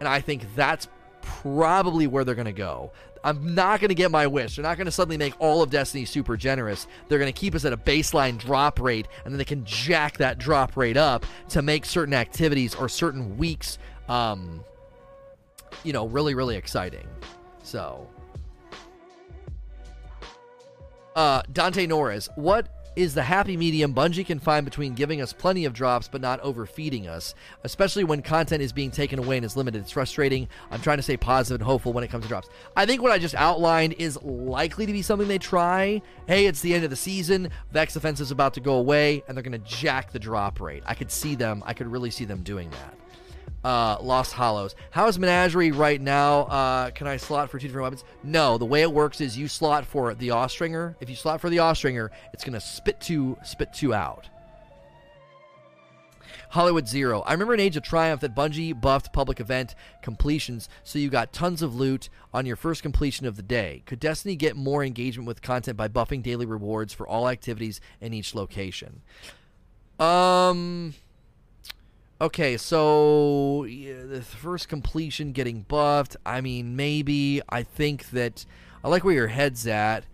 And 0.00 0.08
I 0.08 0.20
think 0.20 0.54
that's 0.54 0.88
probably 1.26 2.06
where 2.06 2.24
they're 2.24 2.34
going 2.34 2.46
to 2.46 2.52
go. 2.52 2.92
I'm 3.24 3.54
not 3.54 3.80
going 3.80 3.88
to 3.88 3.94
get 3.94 4.10
my 4.12 4.26
wish. 4.28 4.56
They're 4.56 4.62
not 4.62 4.76
going 4.76 4.86
to 4.86 4.92
suddenly 4.92 5.16
make 5.16 5.34
all 5.40 5.60
of 5.60 5.70
Destiny 5.70 6.04
super 6.04 6.36
generous. 6.36 6.86
They're 7.08 7.18
going 7.18 7.32
to 7.32 7.38
keep 7.38 7.54
us 7.56 7.64
at 7.64 7.72
a 7.72 7.76
baseline 7.76 8.38
drop 8.38 8.80
rate, 8.80 9.08
and 9.24 9.32
then 9.34 9.38
they 9.38 9.44
can 9.44 9.64
jack 9.64 10.18
that 10.18 10.38
drop 10.38 10.76
rate 10.76 10.96
up 10.96 11.26
to 11.50 11.62
make 11.62 11.84
certain 11.84 12.14
activities 12.14 12.74
or 12.74 12.88
certain 12.88 13.36
weeks, 13.36 13.78
um, 14.08 14.64
you 15.82 15.92
know, 15.92 16.06
really, 16.06 16.34
really 16.34 16.54
exciting. 16.54 17.06
So, 17.64 18.08
uh, 21.16 21.42
Dante 21.52 21.86
Norris, 21.86 22.28
what 22.36 22.68
is 22.96 23.14
the 23.14 23.22
happy 23.22 23.56
medium 23.56 23.94
Bungie 23.94 24.26
can 24.26 24.38
find 24.38 24.64
between 24.64 24.94
giving 24.94 25.20
us 25.20 25.32
plenty 25.32 25.66
of 25.66 25.74
drops 25.74 26.08
but 26.08 26.22
not 26.22 26.40
overfeeding 26.40 27.06
us, 27.06 27.34
especially 27.62 28.04
when 28.04 28.22
content 28.22 28.62
is 28.62 28.72
being 28.72 28.90
taken 28.90 29.18
away 29.18 29.36
and 29.36 29.44
is 29.44 29.56
limited. 29.56 29.82
It's 29.82 29.92
frustrating. 29.92 30.48
I'm 30.70 30.80
trying 30.80 30.96
to 30.96 31.02
stay 31.02 31.16
positive 31.16 31.60
and 31.60 31.66
hopeful 31.66 31.92
when 31.92 32.02
it 32.02 32.08
comes 32.08 32.24
to 32.24 32.28
drops. 32.28 32.48
I 32.74 32.86
think 32.86 33.02
what 33.02 33.12
I 33.12 33.18
just 33.18 33.34
outlined 33.34 33.94
is 33.98 34.20
likely 34.22 34.86
to 34.86 34.92
be 34.92 35.02
something 35.02 35.28
they 35.28 35.38
try. 35.38 36.00
Hey, 36.26 36.46
it's 36.46 36.62
the 36.62 36.74
end 36.74 36.84
of 36.84 36.90
the 36.90 36.96
season. 36.96 37.50
Vex 37.70 37.94
offensive 37.94 38.24
is 38.24 38.30
about 38.30 38.54
to 38.54 38.60
go 38.60 38.74
away, 38.74 39.22
and 39.28 39.36
they're 39.36 39.44
going 39.44 39.52
to 39.52 39.68
jack 39.70 40.12
the 40.12 40.18
drop 40.18 40.60
rate. 40.60 40.82
I 40.86 40.94
could 40.94 41.10
see 41.10 41.34
them. 41.34 41.62
I 41.66 41.74
could 41.74 41.86
really 41.86 42.10
see 42.10 42.24
them 42.24 42.42
doing 42.42 42.70
that 42.70 42.94
uh, 43.66 43.98
Lost 44.00 44.32
Hollows. 44.32 44.76
How 44.92 45.08
is 45.08 45.18
Menagerie 45.18 45.72
right 45.72 46.00
now? 46.00 46.42
Uh, 46.42 46.90
can 46.90 47.08
I 47.08 47.16
slot 47.16 47.50
for 47.50 47.58
two 47.58 47.66
different 47.66 47.82
weapons? 47.82 48.04
No. 48.22 48.58
The 48.58 48.64
way 48.64 48.82
it 48.82 48.92
works 48.92 49.20
is 49.20 49.36
you 49.36 49.48
slot 49.48 49.84
for 49.84 50.14
the 50.14 50.30
Austringer. 50.30 50.94
If 51.00 51.10
you 51.10 51.16
slot 51.16 51.40
for 51.40 51.50
the 51.50 51.58
Austringer, 51.58 52.12
it's 52.32 52.44
going 52.44 52.52
to 52.52 52.60
spit 52.60 53.00
two, 53.00 53.36
spit 53.42 53.72
two 53.74 53.92
out. 53.92 54.28
Hollywood 56.50 56.86
Zero. 56.86 57.22
I 57.22 57.32
remember 57.32 57.54
in 57.54 57.60
Age 57.60 57.76
of 57.76 57.82
Triumph 57.82 58.20
that 58.20 58.36
Bungie 58.36 58.80
buffed 58.80 59.12
public 59.12 59.40
event 59.40 59.74
completions, 60.00 60.68
so 60.84 61.00
you 61.00 61.10
got 61.10 61.32
tons 61.32 61.60
of 61.60 61.74
loot 61.74 62.08
on 62.32 62.46
your 62.46 62.54
first 62.54 62.82
completion 62.82 63.26
of 63.26 63.34
the 63.34 63.42
day. 63.42 63.82
Could 63.84 63.98
Destiny 63.98 64.36
get 64.36 64.54
more 64.54 64.84
engagement 64.84 65.26
with 65.26 65.42
content 65.42 65.76
by 65.76 65.88
buffing 65.88 66.22
daily 66.22 66.46
rewards 66.46 66.94
for 66.94 67.06
all 67.06 67.28
activities 67.28 67.80
in 68.00 68.14
each 68.14 68.32
location? 68.32 69.02
Um. 69.98 70.94
Okay, 72.18 72.56
so 72.56 73.64
yeah, 73.64 74.04
the 74.04 74.22
first 74.22 74.68
completion 74.68 75.32
getting 75.32 75.62
buffed. 75.62 76.16
I 76.24 76.40
mean, 76.40 76.74
maybe. 76.74 77.42
I 77.48 77.62
think 77.62 78.10
that 78.10 78.46
I 78.82 78.88
like 78.88 79.04
where 79.04 79.14
your 79.14 79.26
head's 79.26 79.66
at. 79.66 80.04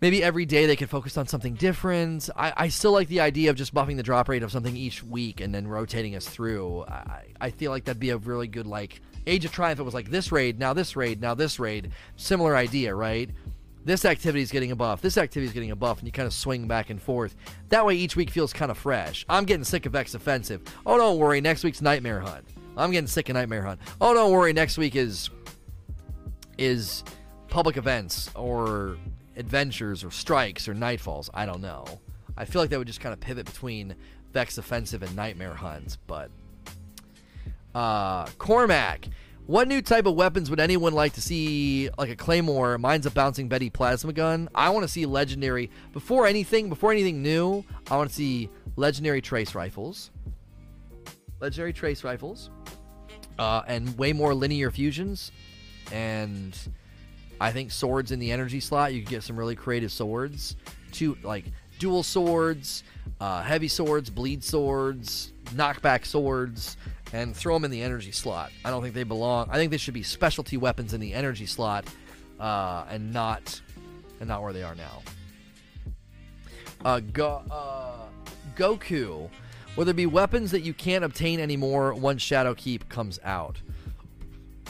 Maybe 0.00 0.22
every 0.22 0.44
day 0.44 0.66
they 0.66 0.76
could 0.76 0.90
focus 0.90 1.16
on 1.16 1.26
something 1.26 1.54
different. 1.54 2.28
I, 2.36 2.52
I 2.56 2.68
still 2.68 2.92
like 2.92 3.08
the 3.08 3.20
idea 3.20 3.50
of 3.50 3.56
just 3.56 3.74
buffing 3.74 3.96
the 3.96 4.02
drop 4.02 4.28
rate 4.28 4.42
of 4.42 4.52
something 4.52 4.76
each 4.76 5.02
week 5.02 5.40
and 5.40 5.54
then 5.54 5.66
rotating 5.66 6.14
us 6.14 6.26
through. 6.26 6.84
I, 6.84 7.24
I 7.40 7.50
feel 7.50 7.70
like 7.70 7.84
that'd 7.84 8.00
be 8.00 8.10
a 8.10 8.16
really 8.16 8.48
good, 8.48 8.66
like, 8.66 9.00
Age 9.26 9.44
of 9.44 9.52
Triumph. 9.52 9.80
It 9.80 9.82
was 9.82 9.94
like 9.94 10.10
this 10.10 10.32
raid, 10.32 10.58
now 10.58 10.72
this 10.72 10.96
raid, 10.96 11.20
now 11.20 11.34
this 11.34 11.58
raid. 11.58 11.90
Similar 12.16 12.56
idea, 12.56 12.94
right? 12.94 13.30
This 13.86 14.04
activity 14.04 14.42
is 14.42 14.50
getting 14.50 14.72
a 14.72 14.76
buff, 14.76 15.00
this 15.00 15.16
activity 15.16 15.46
is 15.46 15.52
getting 15.52 15.70
a 15.70 15.76
buff, 15.76 16.00
and 16.00 16.08
you 16.08 16.12
kind 16.12 16.26
of 16.26 16.32
swing 16.34 16.66
back 16.66 16.90
and 16.90 17.00
forth. 17.00 17.36
That 17.68 17.86
way, 17.86 17.94
each 17.94 18.16
week 18.16 18.30
feels 18.30 18.52
kind 18.52 18.70
of 18.70 18.76
fresh. 18.76 19.24
I'm 19.28 19.44
getting 19.44 19.62
sick 19.62 19.86
of 19.86 19.92
Vex 19.92 20.12
Offensive. 20.14 20.62
Oh, 20.84 20.98
don't 20.98 21.18
worry, 21.18 21.40
next 21.40 21.62
week's 21.62 21.80
Nightmare 21.80 22.20
Hunt. 22.20 22.44
I'm 22.76 22.90
getting 22.90 23.06
sick 23.06 23.28
of 23.28 23.34
Nightmare 23.34 23.62
Hunt. 23.62 23.80
Oh, 24.00 24.12
don't 24.12 24.32
worry, 24.32 24.52
next 24.52 24.76
week 24.76 24.96
is 24.96 25.30
is 26.58 27.04
public 27.48 27.76
events 27.76 28.28
or 28.34 28.96
adventures 29.36 30.02
or 30.02 30.10
strikes 30.10 30.66
or 30.66 30.74
nightfalls. 30.74 31.30
I 31.32 31.46
don't 31.46 31.60
know. 31.60 31.84
I 32.36 32.44
feel 32.44 32.60
like 32.60 32.70
that 32.70 32.78
would 32.78 32.88
just 32.88 33.00
kind 33.00 33.12
of 33.12 33.20
pivot 33.20 33.46
between 33.46 33.94
Vex 34.32 34.58
Offensive 34.58 35.04
and 35.04 35.14
Nightmare 35.14 35.54
Hunt, 35.54 35.96
but 36.08 36.30
uh, 37.72 38.26
Cormac. 38.38 39.06
What 39.46 39.68
new 39.68 39.80
type 39.80 40.06
of 40.06 40.14
weapons 40.14 40.50
would 40.50 40.58
anyone 40.58 40.92
like 40.92 41.12
to 41.12 41.20
see? 41.20 41.88
Like 41.96 42.10
a 42.10 42.16
claymore, 42.16 42.78
mine's 42.78 43.06
a 43.06 43.12
bouncing 43.12 43.46
Betty 43.46 43.70
plasma 43.70 44.12
gun. 44.12 44.48
I 44.56 44.70
want 44.70 44.82
to 44.82 44.88
see 44.88 45.06
legendary 45.06 45.70
before 45.92 46.26
anything. 46.26 46.68
Before 46.68 46.90
anything 46.90 47.22
new, 47.22 47.64
I 47.88 47.96
want 47.96 48.10
to 48.10 48.16
see 48.16 48.50
legendary 48.74 49.20
trace 49.20 49.54
rifles. 49.54 50.10
Legendary 51.38 51.72
trace 51.72 52.02
rifles, 52.02 52.50
uh, 53.38 53.62
and 53.68 53.96
way 53.96 54.12
more 54.12 54.34
linear 54.34 54.72
fusions, 54.72 55.30
and 55.92 56.58
I 57.40 57.52
think 57.52 57.70
swords 57.70 58.10
in 58.10 58.18
the 58.18 58.32
energy 58.32 58.58
slot. 58.58 58.94
You 58.94 59.02
could 59.02 59.10
get 59.10 59.22
some 59.22 59.38
really 59.38 59.54
creative 59.54 59.92
swords. 59.92 60.56
Two 60.90 61.16
like 61.22 61.44
dual 61.78 62.02
swords, 62.02 62.82
uh, 63.20 63.42
heavy 63.42 63.68
swords, 63.68 64.10
bleed 64.10 64.42
swords, 64.42 65.32
knockback 65.54 66.04
swords 66.04 66.76
and 67.12 67.36
throw 67.36 67.54
them 67.54 67.64
in 67.64 67.70
the 67.70 67.82
energy 67.82 68.12
slot. 68.12 68.50
I 68.64 68.70
don't 68.70 68.82
think 68.82 68.94
they 68.94 69.04
belong. 69.04 69.48
I 69.50 69.56
think 69.56 69.70
they 69.70 69.76
should 69.76 69.94
be 69.94 70.02
specialty 70.02 70.56
weapons 70.56 70.94
in 70.94 71.00
the 71.00 71.14
energy 71.14 71.46
slot, 71.46 71.86
uh, 72.40 72.84
and 72.88 73.12
not 73.12 73.60
and 74.20 74.28
not 74.28 74.42
where 74.42 74.52
they 74.52 74.62
are 74.62 74.74
now. 74.74 75.02
Uh, 76.84 77.00
go, 77.00 77.42
uh, 77.50 78.06
Goku. 78.56 79.28
Will 79.76 79.84
there 79.84 79.94
be 79.94 80.06
weapons 80.06 80.50
that 80.52 80.62
you 80.62 80.72
can't 80.72 81.04
obtain 81.04 81.38
anymore 81.38 81.92
once 81.92 82.22
Shadow 82.22 82.54
Keep 82.54 82.88
comes 82.88 83.18
out? 83.22 83.60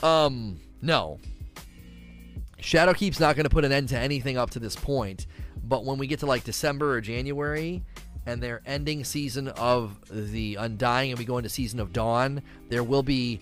Um, 0.03 0.59
no. 0.83 1.21
Shadow 2.59 2.93
Keep's 2.93 3.21
not 3.21 3.37
going 3.37 3.45
to 3.45 3.51
put 3.51 3.65
an 3.65 3.71
end 3.71 3.91
to 3.91 3.99
anything 3.99 4.37
up 4.37 4.51
to 4.51 4.59
this 4.59 4.75
point, 4.75 5.27
but 5.63 5.85
when 5.85 5.99
we 5.99 6.09
get 6.09 6.21
to 6.21 6.27
like 6.27 6.43
December 6.43 6.95
or 6.95 7.01
January, 7.01 7.85
and 8.27 8.43
they're 8.43 8.61
ending 8.67 9.05
season 9.05 9.49
of 9.49 9.97
the 10.11 10.57
Undying 10.57 11.11
and 11.11 11.19
we 11.19 11.25
go 11.25 11.39
into 11.39 11.49
season 11.49 11.81
of 11.81 11.93
Dawn, 11.93 12.43
there 12.69 12.83
will 12.83 13.03
be 13.03 13.41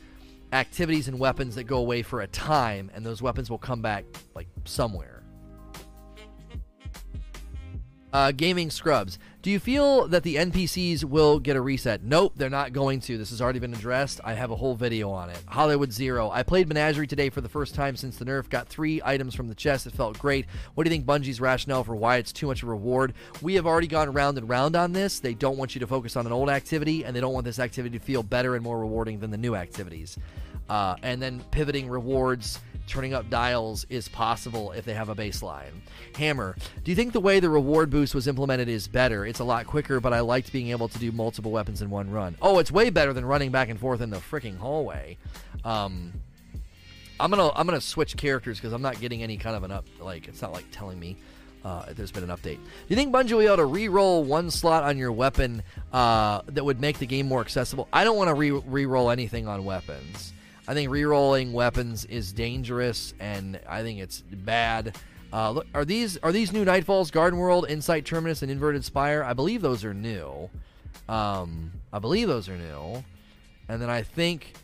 activities 0.53 1.09
and 1.09 1.19
weapons 1.19 1.55
that 1.57 1.65
go 1.65 1.79
away 1.79 2.03
for 2.03 2.21
a 2.21 2.27
time, 2.29 2.91
and 2.95 3.05
those 3.05 3.21
weapons 3.21 3.51
will 3.51 3.59
come 3.59 3.83
back 3.83 4.05
like 4.35 4.47
somewhere. 4.65 5.23
Uh, 8.13 8.31
gaming 8.31 8.71
scrubs. 8.71 9.19
Do 9.45 9.51
you 9.51 9.61
feel 9.61 10.09
that 10.09 10.23
the 10.23 10.37
NPCs 10.37 11.05
will 11.05 11.39
get 11.39 11.55
a 11.55 11.61
reset? 11.61 12.03
Nope, 12.03 12.33
they're 12.35 12.49
not 12.49 12.73
going 12.73 13.01
to. 13.01 13.19
This 13.19 13.29
has 13.29 13.43
already 13.43 13.59
been 13.59 13.75
addressed. 13.75 14.23
I 14.25 14.33
have 14.33 14.51
a 14.51 14.57
whole 14.57 14.75
video 14.75 15.11
on 15.11 15.29
it. 15.29 15.37
Hollywood 15.47 15.93
Zero. 15.93 16.31
I 16.31 16.43
played 16.43 16.67
Menagerie 16.67 17.07
today 17.07 17.29
for 17.29 17.43
the 17.43 17.49
first 17.51 17.75
time 17.75 17.95
since 17.95 18.17
the 18.17 18.25
nerf. 18.25 18.49
Got 18.49 18.69
three 18.69 19.03
items 19.05 19.35
from 19.35 19.49
the 19.49 19.55
chest. 19.55 19.87
It 19.87 19.93
felt 19.93 20.19
great. 20.19 20.47
What 20.75 20.85
do 20.85 20.89
you 20.89 20.95
think 20.95 21.05
Bungie's 21.05 21.43
rationale 21.43 21.85
for 21.85 21.95
why 21.95 22.17
it's 22.17 22.33
too 22.33 22.47
much 22.47 22.63
of 22.63 22.71
a 22.71 22.73
reward? 22.73 23.13
We 23.43 23.57
have 23.57 23.67
already 23.67 23.87
gone 23.87 24.11
round 24.15 24.39
and 24.39 24.49
round 24.49 24.77
on 24.77 24.95
this. 24.95 25.21
They 25.21 25.35
don't 25.35 25.59
want 25.59 25.75
you 25.75 25.81
to 25.81 25.87
focus 25.87 26.17
on 26.17 26.25
an 26.25 26.33
old 26.33 26.49
activity, 26.49 27.05
and 27.05 27.15
they 27.15 27.21
don't 27.21 27.35
want 27.35 27.45
this 27.45 27.59
activity 27.59 27.99
to 27.99 28.03
feel 28.03 28.23
better 28.23 28.55
and 28.55 28.65
more 28.65 28.79
rewarding 28.79 29.21
than 29.21 29.31
the 29.31 29.37
new 29.37 29.55
activities. 29.55 30.17
Uh, 30.71 30.97
and 31.03 31.21
then 31.21 31.45
pivoting 31.51 31.91
rewards 31.91 32.61
turning 32.87 33.15
up 33.15 33.29
dials 33.31 33.87
is 33.89 34.09
possible 34.09 34.73
if 34.73 34.85
they 34.85 34.95
have 34.95 35.09
a 35.09 35.15
baseline. 35.15 35.73
Hammer, 36.17 36.57
do 36.83 36.91
you 36.91 36.95
think 36.95 37.13
the 37.13 37.21
way 37.21 37.41
the 37.41 37.51
reward 37.51 37.91
boost 37.91 38.15
was 38.15 38.27
implemented 38.27 38.69
is 38.69 38.89
better? 38.89 39.25
It's 39.27 39.41
a 39.41 39.45
lot 39.45 39.67
quicker, 39.67 40.01
but 40.01 40.13
I 40.13 40.21
liked 40.21 40.53
being 40.53 40.69
able 40.71 40.89
to 40.89 40.99
do 40.99 41.13
multiple 41.13 41.51
weapons 41.51 41.83
in 41.83 41.91
one 41.91 42.11
run. 42.11 42.37
Oh, 42.41 42.59
it's 42.59 42.71
way 42.71 42.91
better 42.91 43.13
than 43.13 43.25
running 43.25 43.51
back 43.51 43.69
and 43.69 43.79
forth 43.79 44.01
in 44.01 44.11
the 44.11 44.19
freaking 44.19 44.57
hallway. 44.57 45.17
Um, 45.65 46.13
I'm 47.19 47.31
gonna 47.31 47.51
I'm 47.55 47.67
gonna 47.67 47.81
switch 47.81 48.17
characters 48.17 48.59
because 48.59 48.73
I'm 48.73 48.83
not 48.83 49.01
getting 49.01 49.23
any 49.23 49.37
kind 49.37 49.57
of 49.57 49.63
an 49.63 49.71
up 49.71 49.87
like 50.01 50.29
it's 50.29 50.43
not 50.43 50.53
like 50.53 50.67
telling 50.73 50.99
me 50.99 51.17
uh, 51.65 51.87
there's 51.95 52.11
been 52.11 52.29
an 52.29 52.37
update. 52.37 52.57
Do 52.57 52.89
you 52.89 52.97
think 52.97 53.13
Bungie 53.13 53.33
will 53.33 53.39
be 53.39 53.47
able 53.47 53.57
to 53.57 53.65
re-roll 53.65 54.25
one 54.25 54.51
slot 54.51 54.83
on 54.83 54.99
your 54.99 55.13
weapon 55.13 55.63
uh, 55.93 56.43
that 56.49 56.65
would 56.65 56.81
make 56.81 56.99
the 56.99 57.07
game 57.07 57.27
more 57.27 57.41
accessible? 57.41 57.89
I 57.93 58.05
don't 58.05 58.17
want 58.17 58.29
to 58.29 58.35
re- 58.35 58.51
re-roll 58.51 59.11
anything 59.11 59.49
on 59.49 59.65
weapons. 59.65 60.33
I 60.67 60.75
think 60.75 60.91
re-rolling 60.91 61.53
weapons 61.53 62.05
is 62.07 62.33
dangerous, 62.33 63.13
and 63.21 63.61
I 63.69 63.83
think 63.83 64.01
it's 64.01 64.23
bad. 64.23 64.97
Uh, 65.33 65.51
look, 65.51 65.67
are 65.75 65.85
these 65.85 66.17
are 66.19 66.33
these 66.33 66.53
new 66.53 66.65
Nightfalls, 66.65 67.13
Garden 67.13 67.39
World, 67.39 67.67
Insight 67.69 68.05
Terminus, 68.05 68.41
and 68.41 68.51
Inverted 68.51 68.85
Spire? 68.85 69.23
I 69.23 69.35
believe 69.35 69.63
those 69.63 69.85
are 69.85 69.93
new. 69.93 70.49
Um, 71.09 71.73
I 71.93 71.99
believe 71.99 72.29
those 72.29 72.49
are 72.49 72.57
new. 72.57 73.05
And 73.69 73.81
then 73.81 73.91
I 73.91 74.03
think, 74.03 74.55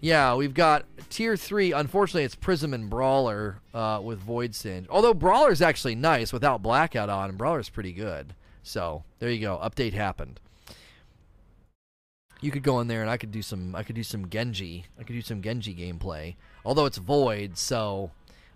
yeah, 0.00 0.34
we've 0.34 0.54
got 0.54 0.84
tier 1.08 1.36
three. 1.36 1.72
Unfortunately, 1.72 2.24
it's 2.24 2.34
Prism 2.34 2.74
and 2.74 2.88
Brawler 2.88 3.58
uh, 3.74 4.00
with 4.02 4.18
Void 4.20 4.54
Singe. 4.54 4.86
Although 4.88 5.14
Brawler's 5.14 5.62
actually 5.62 5.94
nice 5.94 6.32
without 6.32 6.62
Blackout 6.62 7.08
on, 7.08 7.30
and 7.30 7.38
Brawler's 7.38 7.68
pretty 7.68 7.92
good. 7.92 8.34
So 8.62 9.02
there 9.18 9.30
you 9.30 9.40
go. 9.40 9.58
Update 9.62 9.94
happened 9.94 10.38
you 12.40 12.50
could 12.50 12.62
go 12.62 12.80
in 12.80 12.88
there 12.88 13.02
and 13.02 13.10
I 13.10 13.16
could 13.16 13.30
do 13.30 13.42
some 13.42 13.74
I 13.74 13.82
could 13.82 13.96
do 13.96 14.02
some 14.02 14.28
Genji. 14.28 14.86
I 14.98 15.04
could 15.04 15.14
do 15.14 15.22
some 15.22 15.42
Genji 15.42 15.74
gameplay. 15.74 16.36
Although 16.64 16.86
it's 16.86 16.98
void, 16.98 17.56
so 17.58 18.10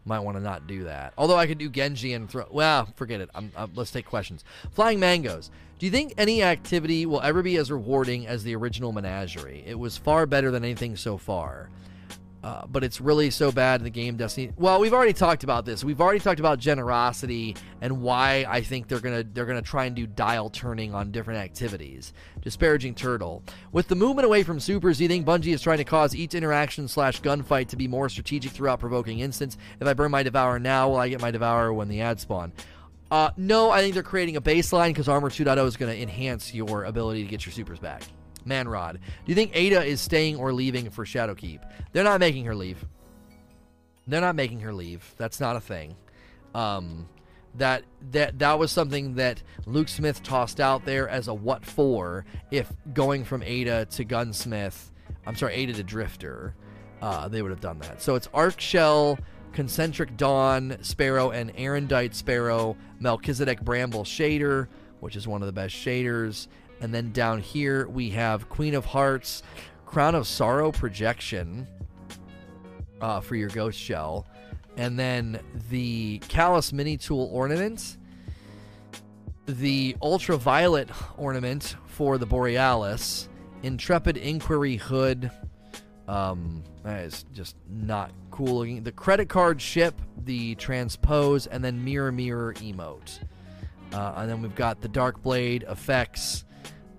might 0.05 0.20
want 0.20 0.36
to 0.36 0.43
not 0.43 0.66
do 0.66 0.85
that. 0.85 1.15
Although 1.16 1.36
I 1.36 1.47
could 1.47 1.59
do 1.59 1.69
Genji 1.69 2.12
and 2.12 2.28
throw. 2.28 2.47
Well, 2.51 2.89
forget 2.97 3.20
it. 3.20 3.31
I'm, 3.35 3.52
I'm, 3.56 3.73
let's 3.74 3.90
take 3.90 4.06
questions. 4.06 4.44
Flying 4.73 5.01
Mangoes. 5.01 5.51
Do 5.78 5.86
you 5.86 5.93
think 5.93 6.15
any 6.19 6.43
activity 6.43 7.05
will 7.06 7.20
ever 7.23 7.43
be 7.43 7.56
as 7.56 7.70
rewarding 7.70 8.27
as 8.27 8.44
the 8.44 8.55
original 8.55 8.93
Menagerie? 8.93 9.65
It 9.66 9.78
was 9.78 9.97
far 9.97 10.27
better 10.27 10.51
than 10.51 10.65
anything 10.65 10.97
so 10.97 11.16
far. 11.16 11.69
Uh, 12.45 12.66
but 12.66 12.85
it's 12.85 13.01
really 13.01 13.31
so 13.31 13.51
bad 13.51 13.81
in 13.81 13.85
the 13.85 13.91
game 13.91 14.19
Destiny. 14.19 14.53
Well, 14.59 14.79
we've 14.79 14.93
already 14.93 15.15
talked 15.15 15.45
about 15.45 15.65
this. 15.65 15.83
We've 15.83 16.03
already 16.03 16.21
talked 16.21 16.41
about 16.41 16.59
generosity 16.59 17.57
and 17.81 18.03
why 18.03 18.45
I 18.47 18.61
think 18.61 18.87
they're 18.87 19.01
gonna 19.01 19.25
they're 19.25 19.47
gonna 19.47 19.62
try 19.62 19.87
and 19.87 19.97
do 19.97 20.07
dial 20.07 20.51
turning 20.51 20.95
on 20.95 21.11
different 21.11 21.41
activities. 21.41 22.12
Disparaging 22.43 22.97
turtle. 22.97 23.43
With 23.73 23.89
the 23.89 23.95
movement 23.95 24.27
away 24.27 24.43
from 24.43 24.61
supers, 24.61 25.01
you 25.01 25.09
think 25.09 25.25
Bungie 25.25 25.55
is 25.55 25.62
trying 25.62 25.79
to 25.79 25.85
cause 25.85 26.15
each 26.15 26.35
interaction 26.35 26.87
slash 26.87 27.23
gunfight 27.23 27.69
to 27.69 27.77
be 27.77 27.89
more 27.89 28.11
strategic 28.11 28.53
throughout 28.53 28.79
provoking 28.79 29.21
instance? 29.21 29.57
If 29.81 29.89
I 29.89 29.95
burn 29.95 30.11
my 30.11 30.23
Devourer 30.23 30.59
now, 30.59 30.91
will 30.91 30.99
I 30.99 31.09
get 31.09 31.23
my 31.23 31.31
Devourer 31.31 31.73
when 31.73 31.89
the 31.89 32.03
ads 32.03 32.23
spawn? 32.23 32.53
Uh, 33.11 33.31
no, 33.39 33.71
I 33.71 33.81
think 33.81 33.95
they're 33.95 34.03
creating 34.03 34.37
a 34.37 34.43
baseline 34.43 34.89
because 34.89 35.09
Armor 35.09 35.31
2.0 35.31 35.66
is 35.66 35.79
going 35.79 35.95
to 35.97 36.03
enhance 36.03 36.53
your 36.53 36.85
ability 36.85 37.23
to 37.23 37.29
get 37.31 37.47
your 37.47 37.55
supers 37.55 37.79
back. 37.79 38.03
Manrod. 38.45 38.95
Do 38.95 39.01
you 39.27 39.35
think 39.35 39.51
Ada 39.55 39.85
is 39.85 40.01
staying 40.01 40.37
or 40.37 40.53
leaving 40.53 40.91
for 40.91 41.05
Shadowkeep? 41.05 41.61
They're 41.93 42.05
not 42.05 42.21
making 42.21 42.45
her 42.47 42.55
leave. 42.55 42.85
They're 44.07 44.21
not 44.21 44.37
making 44.37 44.61
her 44.61 44.73
leave. 44.73 45.15
That's 45.16 45.41
not 45.41 45.57
a 45.57 45.61
thing. 45.61 45.97
Um, 46.55 47.09
that 47.57 47.85
that 48.11 48.39
that 48.41 48.59
was 48.59 48.73
something 48.73 49.15
that 49.15 49.43
Luke 49.66 49.89
Smith 49.89 50.23
tossed 50.23 50.61
out 50.61 50.85
there 50.85 51.09
as 51.09 51.29
a 51.29 51.35
what 51.35 51.65
for 51.65 52.25
if 52.51 52.73
going 52.93 53.25
from 53.25 53.43
Ada 53.43 53.87
to 53.87 54.05
Gunsmith, 54.05 54.93
I'm 55.27 55.37
sorry, 55.37 55.55
Ada 55.55 55.75
to 55.75 55.85
Drifter, 55.85 56.55
uh, 57.01 57.29
they 57.29 57.43
would 57.43 57.51
have 57.51 57.61
done 57.61 57.79
that. 57.81 58.03
So 58.03 58.15
it's 58.16 58.29
Arc 58.35 58.61
Shell, 58.61 59.19
Concentric 59.53 60.16
Dawn 60.16 60.79
Sparrow, 60.83 61.31
and 61.31 61.55
Erendite 61.55 62.15
Sparrow, 62.15 62.77
Melchizedek 62.99 63.61
Bramble 63.62 64.05
Shader, 64.05 64.69
which 65.01 65.16
is 65.16 65.29
one 65.29 65.43
of 65.43 65.47
the 65.47 65.53
best 65.53 65.75
shaders, 65.75 66.49
and 66.85 66.93
then 66.93 67.11
down 67.12 67.40
here 67.40 67.89
we 67.89 68.11
have 68.11 68.51
Queen 68.51 68.74
of 68.74 68.85
Hearts, 68.85 69.43
Crown 69.86 70.15
of 70.15 70.27
Sorrow 70.27 70.70
Projection 70.70 71.66
uh, 73.01 73.20
for 73.20 73.36
your 73.36 73.48
Ghost 73.48 73.78
Shell. 73.78 74.27
And 74.77 74.98
then 74.98 75.40
the 75.70 76.19
Calus 76.28 76.74
Mini 76.74 76.98
Tool 76.98 77.31
Ornament, 77.32 77.97
the 79.47 79.97
Ultraviolet 80.02 80.90
Ornament 81.16 81.77
for 81.86 82.19
the 82.19 82.27
Borealis, 82.27 83.31
Intrepid 83.62 84.19
Inquiry 84.19 84.77
Hood. 84.77 85.31
Um, 86.06 86.62
that 86.82 87.02
is 87.05 87.24
just 87.32 87.56
not 87.66 88.11
cool 88.31 88.59
looking. 88.59 88.82
The 88.82 88.93
credit 88.93 89.31
card 89.31 89.62
ship, 89.62 89.98
the 90.24 90.55
transpose, 90.56 91.47
and 91.47 91.65
then 91.65 91.82
mirror 91.82 92.12
mirror 92.12 92.52
emote. 92.59 93.20
Uh, 93.90 94.12
and 94.16 94.28
then 94.28 94.43
we've 94.43 94.55
got 94.55 94.82
the 94.82 94.89
Dark 94.89 95.23
Blade 95.23 95.65
effects, 95.66 96.44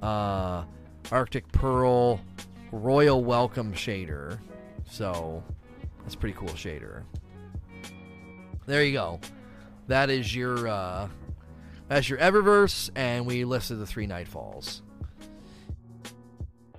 uh, 0.06 0.64
Arctic 1.12 1.52
Pearl, 1.52 2.22
Royal 2.72 3.24
Welcome 3.24 3.74
shader. 3.74 4.40
So 4.90 5.44
that's 6.04 6.16
pretty 6.16 6.38
cool 6.38 6.50
shader. 6.50 7.04
There 8.68 8.84
you 8.84 8.94
go. 8.94 9.20
That 9.88 10.10
is 10.10 10.36
your 10.36 10.68
uh, 10.68 11.08
that's 11.88 12.10
your 12.10 12.20
Eververse, 12.20 12.90
and 12.96 13.26
we 13.26 13.46
listed 13.46 13.80
the 13.80 13.86
three 13.86 14.08
Nightfalls. 14.08 14.82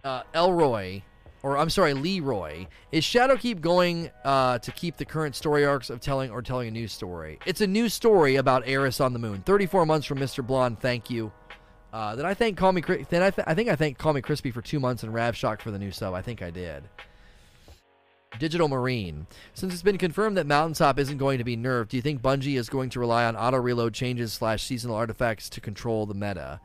Uh, 0.05 0.23
Elroy, 0.35 1.03
or 1.43 1.59
I'm 1.59 1.70
sorry, 1.70 1.94
Leroy, 1.94 2.66
is 2.93 3.05
Shadowkeep 3.05 3.61
going 3.61 4.11
uh, 4.24 4.59
to 4.59 4.70
keep 4.70 4.97
the 4.97 5.05
current 5.05 5.35
story 5.35 5.65
arcs 5.65 5.90
of 5.90 6.01
telling 6.01 6.31
or 6.31 6.43
telling 6.43 6.69
a 6.69 6.70
new 6.70 6.86
story? 6.86 7.40
It's 7.44 7.61
a 7.61 7.66
new 7.66 7.89
story 7.89 8.36
about 8.36 8.69
Eris 8.69 9.01
on 9.01 9.12
the 9.12 9.19
Moon. 9.19 9.43
34 9.44 9.85
months 9.85 10.07
from 10.07 10.19
Mr. 10.19 10.47
Blonde. 10.47 10.78
Thank 10.78 11.11
you. 11.11 11.32
Uh, 11.97 12.14
then 12.14 12.27
I 12.27 12.35
thank 12.35 12.59
Call 12.59 12.73
Me 12.73 12.82
then 13.09 13.23
I, 13.23 13.31
th- 13.31 13.47
I 13.48 13.55
think 13.55 13.70
I 13.70 13.74
thanked 13.74 13.98
Call 13.98 14.12
Me 14.12 14.20
Crispy 14.20 14.51
for 14.51 14.60
two 14.60 14.78
months 14.78 15.02
and 15.02 15.14
Ravshock 15.14 15.62
for 15.62 15.70
the 15.70 15.78
new 15.78 15.90
sub. 15.90 16.12
I 16.12 16.20
think 16.20 16.43
I 16.43 16.51
did. 16.51 16.85
Digital 18.39 18.68
Marine. 18.68 19.27
Since 19.55 19.73
it's 19.73 19.82
been 19.82 19.97
confirmed 19.97 20.36
that 20.36 20.47
Mountaintop 20.47 20.98
isn't 20.98 21.16
going 21.16 21.39
to 21.39 21.44
be 21.44 21.56
nerfed, 21.56 21.89
do 21.89 21.97
you 21.97 22.02
think 22.02 22.20
Bungie 22.20 22.59
is 22.59 22.68
going 22.68 22.90
to 22.90 23.01
rely 23.01 23.24
on 23.24 23.35
auto 23.35 23.56
reload 23.56 23.94
changes 23.94 24.35
slash 24.35 24.62
seasonal 24.62 24.94
artifacts 24.94 25.48
to 25.48 25.62
control 25.62 26.05
the 26.05 26.12
meta? 26.12 26.60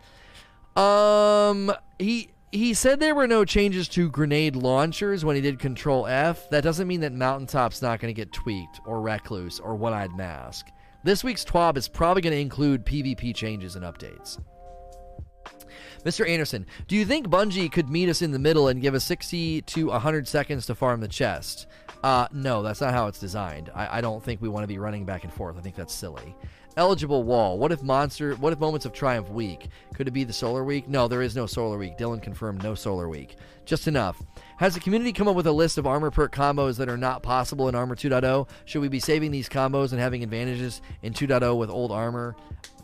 Um, 0.76 1.72
he 1.98 2.32
he 2.52 2.74
said 2.74 3.00
there 3.00 3.16
were 3.16 3.26
no 3.26 3.46
changes 3.46 3.88
to 3.88 4.10
grenade 4.10 4.58
launchers 4.58 5.24
when 5.24 5.38
he 5.38 5.42
did 5.42 5.60
Control 5.60 6.08
F. 6.08 6.50
That 6.50 6.66
doesn't 6.66 6.90
mean 6.90 7.00
that 7.00 7.14
Mountaintop's 7.14 7.82
not 7.82 8.02
going 8.02 8.14
to 8.14 8.22
get 8.22 8.34
tweaked 8.34 8.82
or 8.86 9.00
Recluse 9.00 9.62
or 9.62 9.76
One 9.76 9.94
Eyed 9.94 10.14
Mask. 10.14 10.68
This 11.06 11.24
week's 11.24 11.46
TWAB 11.46 11.78
is 11.78 11.88
probably 11.88 12.22
going 12.22 12.36
to 12.36 12.42
include 12.42 12.86
PvP 12.86 13.34
changes 13.34 13.78
and 13.78 13.86
updates. 13.86 14.38
Mr. 16.04 16.28
Anderson, 16.28 16.66
do 16.88 16.96
you 16.96 17.06
think 17.06 17.28
Bungie 17.28 17.72
could 17.72 17.90
meet 17.90 18.10
us 18.10 18.22
in 18.22 18.32
the 18.32 18.40
middle 18.40 18.68
and 18.68 18.82
give 18.82 18.96
us 18.96 19.04
60 19.04 19.62
to 19.62 19.88
100 19.88 20.28
seconds 20.28 20.66
to 20.66 20.76
farm 20.76 21.00
the 21.00 21.08
chest? 21.08 21.68
Uh, 22.04 22.28
no, 22.32 22.64
that's 22.64 22.82
not 22.82 22.94
how 22.94 23.08
it's 23.08 23.20
designed. 23.20 23.70
I, 23.76 23.98
I 23.98 24.02
don't 24.02 24.24
think 24.24 24.42
we 24.42 24.50
want 24.50 24.64
to 24.64 24.68
be 24.68 24.80
running 24.80 25.06
back 25.06 25.24
and 25.24 25.32
forth. 25.32 25.58
I 25.58 25.62
think 25.62 25.76
that's 25.76 25.94
silly. 25.94 26.36
Eligible 26.78 27.24
wall. 27.24 27.60
What 27.60 27.72
if 27.72 27.84
monster? 27.84 28.34
What 28.36 28.54
if 28.54 28.60
moments 28.60 28.86
of 28.86 28.94
triumph 28.94 29.30
week? 29.30 29.68
Could 29.94 30.08
it 30.08 30.12
be 30.12 30.24
the 30.24 30.34
solar 30.34 30.64
week? 30.64 30.88
No, 30.88 31.08
there 31.08 31.22
is 31.22 31.36
no 31.36 31.46
solar 31.46 31.78
week. 31.78 31.98
Dylan 31.98 32.24
confirmed 32.24 32.64
no 32.64 32.76
solar 32.76 33.10
week. 33.10 33.36
Just 33.66 33.88
enough. 33.88 34.24
Has 34.58 34.74
the 34.74 34.80
community 34.80 35.12
come 35.12 35.28
up 35.28 35.36
with 35.36 35.48
a 35.48 35.52
list 35.52 35.78
of 35.78 35.86
armor 35.86 36.12
perk 36.12 36.34
combos 36.34 36.78
that 36.78 36.90
are 36.90 36.98
not 36.98 37.24
possible 37.24 37.68
in 37.68 37.76
Armor 37.76 37.96
2.0? 37.96 38.48
Should 38.66 38.82
we 38.82 38.88
be 38.88 39.00
saving 39.00 39.32
these 39.32 39.50
combos 39.50 39.92
and 39.92 40.00
having 40.00 40.24
advantages 40.24 40.82
in 41.02 41.14
2.0 41.14 41.58
with 41.58 41.70
old 41.70 41.92
armor? 41.92 42.36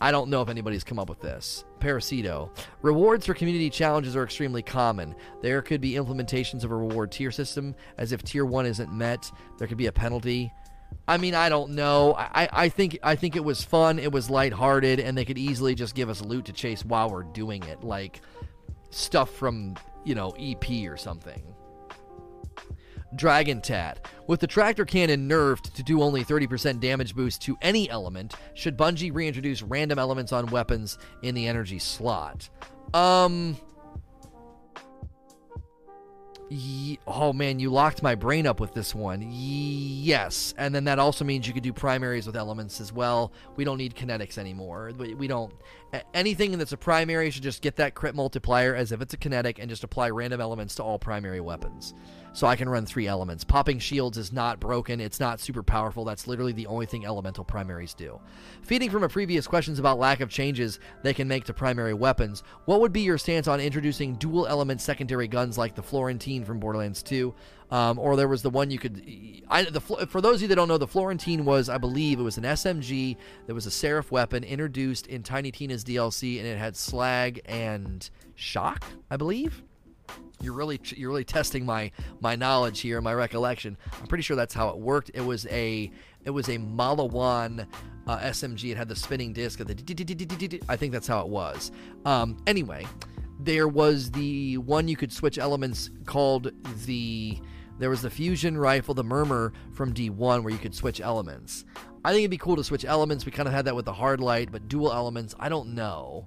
I 0.01 0.11
don't 0.11 0.29
know 0.29 0.41
if 0.41 0.49
anybody's 0.49 0.83
come 0.83 0.99
up 0.99 1.09
with 1.09 1.21
this. 1.21 1.63
Parasito. 1.79 2.49
Rewards 2.81 3.25
for 3.25 3.33
community 3.33 3.69
challenges 3.69 4.15
are 4.15 4.23
extremely 4.23 4.61
common. 4.61 5.15
There 5.41 5.61
could 5.61 5.81
be 5.81 5.93
implementations 5.93 6.63
of 6.63 6.71
a 6.71 6.75
reward 6.75 7.11
tier 7.11 7.31
system, 7.31 7.75
as 7.97 8.11
if 8.11 8.23
tier 8.23 8.45
1 8.45 8.65
isn't 8.65 8.91
met, 8.91 9.31
there 9.57 9.67
could 9.67 9.77
be 9.77 9.87
a 9.87 9.91
penalty. 9.91 10.51
I 11.07 11.17
mean, 11.17 11.35
I 11.35 11.49
don't 11.49 11.71
know. 11.71 12.15
I, 12.17 12.49
I 12.51 12.69
think 12.69 12.99
I 13.03 13.15
think 13.15 13.35
it 13.35 13.43
was 13.43 13.63
fun. 13.63 13.99
It 13.99 14.11
was 14.11 14.29
lighthearted, 14.29 14.99
and 14.99 15.17
they 15.17 15.25
could 15.25 15.37
easily 15.37 15.75
just 15.75 15.95
give 15.95 16.09
us 16.09 16.21
loot 16.21 16.45
to 16.45 16.53
chase 16.53 16.83
while 16.83 17.09
we're 17.09 17.23
doing 17.23 17.63
it, 17.63 17.83
like 17.83 18.21
stuff 18.89 19.33
from 19.33 19.75
you 20.05 20.15
know 20.15 20.33
EP 20.39 20.89
or 20.89 20.97
something. 20.97 21.41
Dragon 23.15 23.61
Tat. 23.61 24.07
With 24.27 24.39
the 24.39 24.47
tractor 24.47 24.85
cannon 24.85 25.29
nerfed 25.29 25.73
to 25.73 25.83
do 25.83 26.01
only 26.01 26.23
30% 26.23 26.79
damage 26.79 27.15
boost 27.15 27.41
to 27.43 27.57
any 27.61 27.89
element, 27.89 28.35
should 28.53 28.77
Bungie 28.77 29.13
reintroduce 29.13 29.61
random 29.61 29.99
elements 29.99 30.31
on 30.33 30.47
weapons 30.47 30.97
in 31.21 31.35
the 31.35 31.47
energy 31.47 31.79
slot? 31.79 32.49
Um, 32.93 33.57
Ye- 36.49 36.99
oh 37.05 37.33
man, 37.33 37.59
you 37.59 37.69
locked 37.69 38.01
my 38.01 38.15
brain 38.15 38.47
up 38.47 38.61
with 38.61 38.73
this 38.73 38.95
one. 38.95 39.25
Yes, 39.29 40.53
and 40.57 40.73
then 40.73 40.85
that 40.85 40.97
also 40.97 41.25
means 41.25 41.45
you 41.45 41.53
could 41.53 41.63
do 41.63 41.73
primaries 41.73 42.25
with 42.25 42.37
elements 42.37 42.79
as 42.79 42.93
well. 42.93 43.33
We 43.57 43.65
don't 43.65 43.77
need 43.77 43.95
kinetics 43.95 44.37
anymore. 44.37 44.93
We, 44.97 45.13
we 45.13 45.27
don't. 45.27 45.53
Anything 46.13 46.57
that's 46.57 46.71
a 46.71 46.77
primary 46.77 47.31
should 47.31 47.43
just 47.43 47.61
get 47.61 47.75
that 47.77 47.95
crit 47.95 48.15
multiplier 48.15 48.75
as 48.75 48.93
if 48.93 49.01
it's 49.01 49.13
a 49.13 49.17
kinetic 49.17 49.59
and 49.59 49.69
just 49.69 49.83
apply 49.83 50.09
random 50.09 50.39
elements 50.39 50.75
to 50.75 50.83
all 50.83 50.97
primary 50.97 51.41
weapons 51.41 51.93
so 52.37 52.45
I 52.45 52.55
can 52.55 52.69
run 52.69 52.85
three 52.85 53.07
elements. 53.07 53.43
Popping 53.43 53.79
shields 53.79 54.15
is 54.15 54.31
not 54.31 54.59
broken, 54.59 55.01
it's 55.01 55.19
not 55.19 55.39
super 55.39 55.63
powerful. 55.63 56.05
That's 56.05 56.27
literally 56.27 56.51
the 56.51 56.67
only 56.67 56.85
thing 56.85 57.03
elemental 57.03 57.43
primaries 57.43 57.95
do. 57.95 58.19
Feeding 58.61 58.91
from 58.91 59.01
a 59.01 59.09
previous 59.09 59.47
questions 59.47 59.79
about 59.79 59.97
lack 59.97 60.19
of 60.19 60.29
changes 60.29 60.79
they 61.01 61.15
can 61.15 61.27
make 61.27 61.45
to 61.45 61.53
primary 61.55 61.95
weapons, 61.95 62.43
what 62.65 62.79
would 62.79 62.93
be 62.93 63.01
your 63.01 63.17
stance 63.17 63.47
on 63.47 63.59
introducing 63.59 64.17
dual 64.17 64.45
element 64.45 64.81
secondary 64.81 65.27
guns 65.27 65.57
like 65.57 65.73
the 65.73 65.81
Florentine 65.81 66.45
from 66.45 66.59
Borderlands 66.59 67.01
2? 67.01 67.33
Um, 67.71 67.97
or 67.97 68.15
there 68.15 68.27
was 68.27 68.43
the 68.43 68.51
one 68.51 68.69
you 68.69 68.77
could. 68.77 69.03
I, 69.49 69.63
the, 69.63 69.81
for 69.81 70.21
those 70.21 70.35
of 70.35 70.41
you 70.43 70.47
that 70.49 70.55
don't 70.55 70.67
know, 70.67 70.77
the 70.77 70.85
Florentine 70.85 71.43
was, 71.43 71.69
I 71.69 71.79
believe, 71.79 72.19
it 72.19 72.23
was 72.23 72.37
an 72.37 72.43
SMG. 72.43 73.17
There 73.47 73.55
was 73.55 73.65
a 73.65 73.71
Seraph 73.71 74.11
weapon 74.11 74.43
introduced 74.43 75.07
in 75.07 75.23
Tiny 75.23 75.51
Tina's 75.51 75.83
DLC, 75.83 76.37
and 76.37 76.45
it 76.45 76.59
had 76.59 76.77
slag 76.77 77.41
and 77.45 78.07
shock, 78.35 78.85
I 79.09 79.17
believe. 79.17 79.63
You're 80.41 80.53
really 80.53 80.79
you're 80.95 81.09
really 81.09 81.23
testing 81.23 81.65
my 81.65 81.91
my 82.21 82.35
knowledge 82.35 82.81
here, 82.81 83.01
my 83.01 83.13
recollection. 83.13 83.77
I'm 83.99 84.07
pretty 84.07 84.21
sure 84.21 84.35
that's 84.35 84.53
how 84.53 84.69
it 84.69 84.77
worked. 84.77 85.11
It 85.13 85.21
was 85.21 85.47
a 85.47 85.91
it 86.25 86.29
was 86.29 86.47
a 86.49 86.57
Maliwan 86.57 87.65
uh, 88.05 88.19
SMG. 88.19 88.71
It 88.71 88.77
had 88.77 88.87
the 88.87 88.95
spinning 88.95 89.33
disc. 89.33 89.59
Of 89.59 89.67
the 89.67 90.61
I 90.69 90.75
think 90.75 90.93
that's 90.93 91.07
how 91.07 91.21
it 91.21 91.27
was. 91.27 91.71
Um, 92.05 92.37
anyway, 92.45 92.85
there 93.39 93.67
was 93.67 94.11
the 94.11 94.57
one 94.59 94.87
you 94.87 94.95
could 94.95 95.11
switch 95.11 95.37
elements 95.37 95.89
called 96.05 96.51
the. 96.85 97.39
There 97.79 97.91
was 97.91 98.01
the 98.01 98.09
fusion 98.09 98.57
rifle, 98.57 98.95
the 98.95 99.03
Murmur 99.03 99.53
from 99.73 99.93
D1, 99.93 100.43
where 100.43 100.51
you 100.51 100.57
could 100.57 100.73
switch 100.73 100.99
elements. 100.99 101.63
I 102.03 102.09
think 102.09 102.21
it'd 102.21 102.31
be 102.31 102.37
cool 102.37 102.55
to 102.55 102.63
switch 102.63 102.85
elements. 102.85 103.23
We 103.23 103.31
kind 103.31 103.47
of 103.47 103.53
had 103.53 103.65
that 103.65 103.75
with 103.75 103.85
the 103.85 103.93
hard 103.93 104.19
light, 104.19 104.51
but 104.51 104.67
dual 104.67 104.91
elements, 104.91 105.35
I 105.39 105.47
don't 105.47 105.75
know 105.75 106.25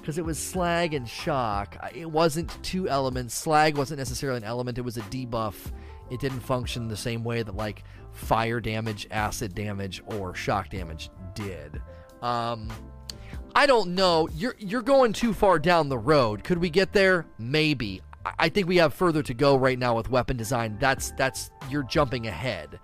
because 0.00 0.18
it 0.18 0.24
was 0.24 0.38
slag 0.38 0.94
and 0.94 1.08
shock. 1.08 1.76
It 1.94 2.10
wasn't 2.10 2.56
two 2.62 2.88
elements. 2.88 3.34
Slag 3.34 3.76
wasn't 3.76 3.98
necessarily 3.98 4.38
an 4.38 4.44
element, 4.44 4.78
it 4.78 4.82
was 4.82 4.96
a 4.96 5.02
debuff. 5.02 5.54
It 6.10 6.18
didn't 6.18 6.40
function 6.40 6.88
the 6.88 6.96
same 6.96 7.22
way 7.22 7.42
that 7.42 7.54
like 7.54 7.84
fire 8.12 8.60
damage, 8.60 9.06
acid 9.10 9.54
damage, 9.54 10.02
or 10.06 10.34
shock 10.34 10.68
damage 10.70 11.10
did. 11.34 11.80
Um, 12.20 12.68
I 13.54 13.66
don't 13.66 13.94
know. 13.94 14.28
You're 14.34 14.56
you're 14.58 14.82
going 14.82 15.12
too 15.12 15.32
far 15.32 15.58
down 15.58 15.88
the 15.88 15.98
road. 15.98 16.44
Could 16.44 16.58
we 16.58 16.70
get 16.70 16.92
there? 16.92 17.26
Maybe. 17.38 18.00
I 18.38 18.48
think 18.48 18.68
we 18.68 18.76
have 18.76 18.92
further 18.92 19.22
to 19.22 19.34
go 19.34 19.56
right 19.56 19.78
now 19.78 19.96
with 19.96 20.10
weapon 20.10 20.36
design. 20.36 20.76
That's 20.78 21.12
that's 21.12 21.50
you're 21.68 21.82
jumping 21.82 22.26
ahead. 22.26 22.78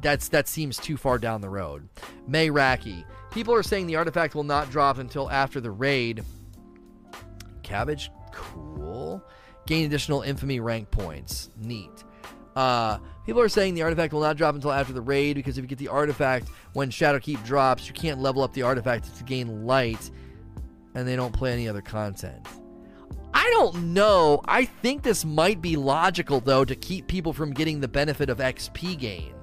That's 0.00 0.28
that 0.28 0.48
seems 0.48 0.76
too 0.76 0.96
far 0.96 1.18
down 1.18 1.40
the 1.40 1.48
road. 1.48 1.88
May 2.26 2.50
Raki. 2.50 3.04
People 3.30 3.54
are 3.54 3.62
saying 3.62 3.86
the 3.86 3.96
artifact 3.96 4.34
will 4.34 4.44
not 4.44 4.70
drop 4.70 4.98
until 4.98 5.30
after 5.30 5.60
the 5.60 5.70
raid. 5.70 6.24
Cabbage, 7.70 8.10
cool. 8.32 9.22
Gain 9.68 9.86
additional 9.86 10.22
infamy 10.22 10.58
rank 10.58 10.90
points. 10.90 11.50
Neat. 11.56 12.02
Uh, 12.56 12.98
people 13.24 13.40
are 13.40 13.48
saying 13.48 13.74
the 13.74 13.82
artifact 13.82 14.12
will 14.12 14.22
not 14.22 14.36
drop 14.36 14.56
until 14.56 14.72
after 14.72 14.92
the 14.92 15.00
raid 15.00 15.34
because 15.34 15.56
if 15.56 15.62
you 15.62 15.68
get 15.68 15.78
the 15.78 15.86
artifact 15.86 16.48
when 16.72 16.90
Shadowkeep 16.90 17.44
drops, 17.44 17.86
you 17.86 17.92
can't 17.92 18.20
level 18.20 18.42
up 18.42 18.52
the 18.54 18.62
artifact 18.62 19.16
to 19.16 19.22
gain 19.22 19.66
light, 19.66 20.10
and 20.96 21.06
they 21.06 21.14
don't 21.14 21.32
play 21.32 21.52
any 21.52 21.68
other 21.68 21.80
content. 21.80 22.44
I 23.32 23.48
don't 23.50 23.94
know. 23.94 24.40
I 24.46 24.64
think 24.64 25.04
this 25.04 25.24
might 25.24 25.62
be 25.62 25.76
logical 25.76 26.40
though 26.40 26.64
to 26.64 26.74
keep 26.74 27.06
people 27.06 27.32
from 27.32 27.52
getting 27.52 27.78
the 27.78 27.86
benefit 27.86 28.30
of 28.30 28.38
XP 28.38 28.98
gains. 28.98 29.39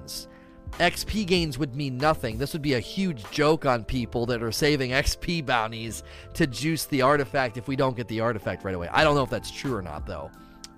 XP 0.72 1.26
gains 1.26 1.58
would 1.58 1.74
mean 1.74 1.98
nothing. 1.98 2.38
This 2.38 2.52
would 2.52 2.62
be 2.62 2.74
a 2.74 2.80
huge 2.80 3.28
joke 3.30 3.66
on 3.66 3.84
people 3.84 4.26
that 4.26 4.42
are 4.42 4.52
saving 4.52 4.92
XP 4.92 5.44
bounties 5.44 6.04
to 6.34 6.46
juice 6.46 6.86
the 6.86 7.02
artifact 7.02 7.56
if 7.56 7.66
we 7.66 7.76
don't 7.76 7.96
get 7.96 8.06
the 8.08 8.20
artifact 8.20 8.64
right 8.64 8.74
away. 8.74 8.88
I 8.88 9.02
don't 9.02 9.16
know 9.16 9.24
if 9.24 9.30
that's 9.30 9.50
true 9.50 9.74
or 9.74 9.82
not 9.82 10.06
though. 10.06 10.30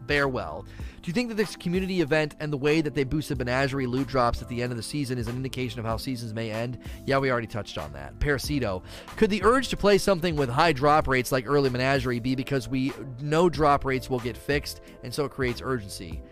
Bear 0.06 0.26
well. 0.28 0.64
Do 1.02 1.08
you 1.08 1.12
think 1.14 1.28
that 1.28 1.36
this 1.36 1.56
community 1.56 2.00
event 2.00 2.36
and 2.40 2.52
the 2.52 2.56
way 2.56 2.80
that 2.80 2.94
they 2.94 3.04
boosted 3.04 3.38
Menagerie 3.38 3.86
loot 3.86 4.06
drops 4.06 4.42
at 4.42 4.48
the 4.48 4.62
end 4.62 4.70
of 4.70 4.76
the 4.76 4.82
season 4.82 5.18
is 5.18 5.28
an 5.28 5.36
indication 5.36 5.80
of 5.80 5.86
how 5.86 5.96
seasons 5.96 6.34
may 6.34 6.50
end? 6.50 6.78
Yeah, 7.06 7.18
we 7.18 7.30
already 7.30 7.46
touched 7.46 7.78
on 7.78 7.92
that. 7.92 8.18
Parasito. 8.18 8.82
Could 9.16 9.30
the 9.30 9.42
urge 9.42 9.68
to 9.68 9.76
play 9.76 9.96
something 9.98 10.36
with 10.36 10.50
high 10.50 10.72
drop 10.72 11.08
rates 11.08 11.32
like 11.32 11.46
early 11.46 11.70
Menagerie 11.70 12.20
be 12.20 12.34
because 12.34 12.68
we 12.68 12.92
know 13.20 13.48
drop 13.48 13.84
rates 13.84 14.10
will 14.10 14.18
get 14.18 14.36
fixed 14.36 14.82
and 15.02 15.12
so 15.12 15.24
it 15.24 15.30
creates 15.30 15.62
urgency? 15.64 16.22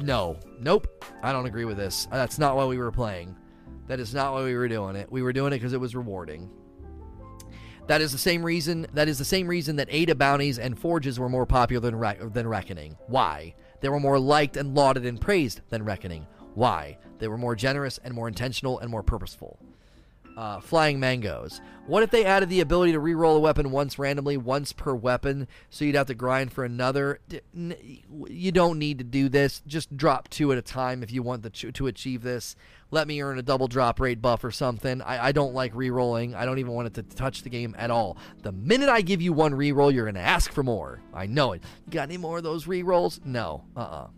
No. 0.00 0.38
Nope. 0.60 1.04
I 1.22 1.32
don't 1.32 1.46
agree 1.46 1.64
with 1.64 1.76
this. 1.76 2.06
That's 2.10 2.38
not 2.38 2.56
why 2.56 2.64
we 2.64 2.78
were 2.78 2.92
playing. 2.92 3.36
That 3.88 4.00
is 4.00 4.14
not 4.14 4.32
why 4.32 4.44
we 4.44 4.54
were 4.54 4.68
doing 4.68 4.96
it. 4.96 5.10
We 5.10 5.22
were 5.22 5.32
doing 5.32 5.52
it 5.52 5.56
because 5.56 5.72
it 5.72 5.80
was 5.80 5.94
rewarding. 5.94 6.50
That 7.88 8.00
is 8.00 8.12
the 8.12 8.18
same 8.18 8.44
reason. 8.44 8.86
That 8.92 9.08
is 9.08 9.18
the 9.18 9.24
same 9.24 9.48
reason 9.48 9.76
that 9.76 9.88
Ada 9.90 10.14
bounties 10.14 10.58
and 10.58 10.78
forges 10.78 11.18
were 11.18 11.28
more 11.28 11.46
popular 11.46 11.80
than, 11.90 11.96
Re- 11.96 12.18
than 12.32 12.46
Reckoning. 12.46 12.96
Why? 13.08 13.54
They 13.80 13.88
were 13.88 14.00
more 14.00 14.18
liked 14.18 14.56
and 14.56 14.74
lauded 14.74 15.04
and 15.04 15.20
praised 15.20 15.60
than 15.68 15.84
Reckoning. 15.84 16.26
Why? 16.54 16.98
They 17.18 17.28
were 17.28 17.38
more 17.38 17.56
generous 17.56 17.98
and 18.04 18.14
more 18.14 18.28
intentional 18.28 18.78
and 18.78 18.90
more 18.90 19.02
purposeful. 19.02 19.58
Uh, 20.36 20.60
flying 20.60 20.98
mangoes. 20.98 21.60
What 21.86 22.02
if 22.02 22.10
they 22.10 22.24
added 22.24 22.48
the 22.48 22.60
ability 22.60 22.92
to 22.92 23.00
re-roll 23.00 23.36
a 23.36 23.40
weapon 23.40 23.70
once 23.70 23.98
randomly, 23.98 24.36
once 24.36 24.72
per 24.72 24.94
weapon, 24.94 25.46
so 25.68 25.84
you'd 25.84 25.96
have 25.96 26.06
to 26.06 26.14
grind 26.14 26.52
for 26.52 26.64
another? 26.64 27.20
You 27.52 28.52
don't 28.52 28.78
need 28.78 28.98
to 28.98 29.04
do 29.04 29.28
this. 29.28 29.62
Just 29.66 29.94
drop 29.96 30.28
two 30.28 30.52
at 30.52 30.58
a 30.58 30.62
time 30.62 31.02
if 31.02 31.12
you 31.12 31.22
want 31.22 31.42
the, 31.42 31.50
to 31.50 31.86
achieve 31.86 32.22
this 32.22 32.56
let 32.92 33.08
me 33.08 33.22
earn 33.22 33.38
a 33.38 33.42
double 33.42 33.66
drop 33.66 33.98
rate 33.98 34.22
buff 34.22 34.44
or 34.44 34.52
something. 34.52 35.00
I, 35.02 35.28
I 35.28 35.32
don't 35.32 35.54
like 35.54 35.74
re-rolling. 35.74 36.34
I 36.34 36.44
don't 36.44 36.58
even 36.58 36.72
want 36.72 36.86
it 36.86 36.94
to 36.94 37.02
touch 37.16 37.42
the 37.42 37.48
game 37.48 37.74
at 37.76 37.90
all. 37.90 38.18
The 38.42 38.52
minute 38.52 38.90
I 38.90 39.00
give 39.00 39.22
you 39.22 39.32
one 39.32 39.54
re-roll, 39.54 39.90
you're 39.90 40.04
going 40.04 40.14
to 40.14 40.20
ask 40.20 40.52
for 40.52 40.62
more. 40.62 41.00
I 41.12 41.26
know 41.26 41.52
it. 41.52 41.62
You 41.86 41.92
got 41.92 42.02
any 42.02 42.18
more 42.18 42.36
of 42.36 42.44
those 42.44 42.66
re-rolls? 42.66 43.20
No. 43.24 43.64
Uh-uh. 43.74 44.08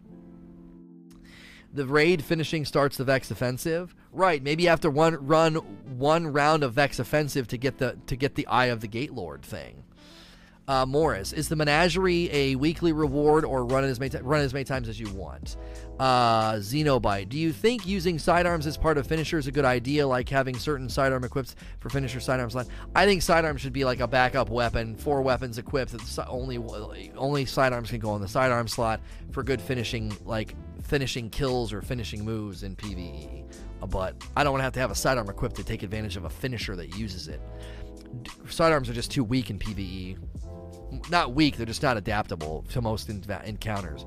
The 1.74 1.86
raid 1.86 2.24
finishing 2.24 2.64
starts 2.64 2.96
the 2.96 3.04
Vex 3.04 3.32
offensive. 3.32 3.96
Right, 4.12 4.40
maybe 4.40 4.68
after 4.68 4.88
one 4.88 5.16
run 5.26 5.56
one 5.98 6.28
round 6.28 6.62
of 6.62 6.74
Vex 6.74 7.00
offensive 7.00 7.48
to 7.48 7.56
get 7.56 7.78
the 7.78 7.98
to 8.06 8.14
get 8.14 8.36
the 8.36 8.46
Eye 8.46 8.66
of 8.66 8.80
the 8.80 8.86
Gate 8.86 9.12
Lord 9.12 9.42
thing. 9.42 9.82
Uh, 10.66 10.86
Morris, 10.86 11.34
is 11.34 11.50
the 11.50 11.56
menagerie 11.56 12.30
a 12.32 12.54
weekly 12.54 12.92
reward 12.92 13.44
or 13.44 13.66
run 13.66 13.84
as 13.84 14.00
many 14.00 14.08
t- 14.08 14.18
run 14.22 14.40
as 14.40 14.54
many 14.54 14.64
times 14.64 14.88
as 14.88 14.98
you 14.98 15.10
want? 15.10 15.58
Uh, 15.98 16.54
Xenobite, 16.54 17.28
do 17.28 17.36
you 17.36 17.52
think 17.52 17.86
using 17.86 18.18
sidearms 18.18 18.66
as 18.66 18.78
part 18.78 18.96
of 18.96 19.06
finisher 19.06 19.36
is 19.36 19.46
a 19.46 19.52
good 19.52 19.66
idea, 19.66 20.06
like 20.06 20.26
having 20.28 20.56
certain 20.56 20.88
sidearm 20.88 21.22
equipped 21.22 21.56
for 21.80 21.90
finisher 21.90 22.18
sidearms? 22.18 22.54
Line? 22.54 22.66
I 22.94 23.04
think 23.04 23.20
sidearms 23.20 23.60
should 23.60 23.74
be 23.74 23.84
like 23.84 24.00
a 24.00 24.08
backup 24.08 24.48
weapon, 24.48 24.96
four 24.96 25.20
weapons 25.20 25.58
equipped. 25.58 25.94
Only 26.28 26.56
only 27.14 27.44
sidearms 27.44 27.90
can 27.90 27.98
go 27.98 28.14
in 28.16 28.22
the 28.22 28.28
sidearm 28.28 28.68
slot 28.68 29.00
for 29.32 29.42
good 29.42 29.60
finishing, 29.60 30.16
like 30.24 30.54
finishing 30.84 31.30
kills 31.30 31.72
or 31.72 31.82
finishing 31.82 32.24
moves 32.24 32.62
in 32.62 32.76
PVE. 32.76 33.44
But 33.88 34.22
I 34.36 34.44
don't 34.44 34.52
want 34.52 34.60
to 34.60 34.64
have 34.64 34.72
to 34.74 34.80
have 34.80 34.90
a 34.90 34.94
sidearm 34.94 35.28
equipped 35.28 35.56
to 35.56 35.64
take 35.64 35.82
advantage 35.82 36.16
of 36.16 36.24
a 36.24 36.30
finisher 36.30 36.76
that 36.76 36.96
uses 36.96 37.28
it. 37.28 37.40
Sidearms 38.48 38.88
are 38.88 38.94
just 38.94 39.10
too 39.10 39.24
weak 39.24 39.50
in 39.50 39.58
PVE 39.58 40.18
not 41.10 41.34
weak, 41.34 41.56
they're 41.56 41.66
just 41.66 41.82
not 41.82 41.96
adaptable 41.96 42.64
to 42.70 42.80
most 42.80 43.08
encounters. 43.08 44.04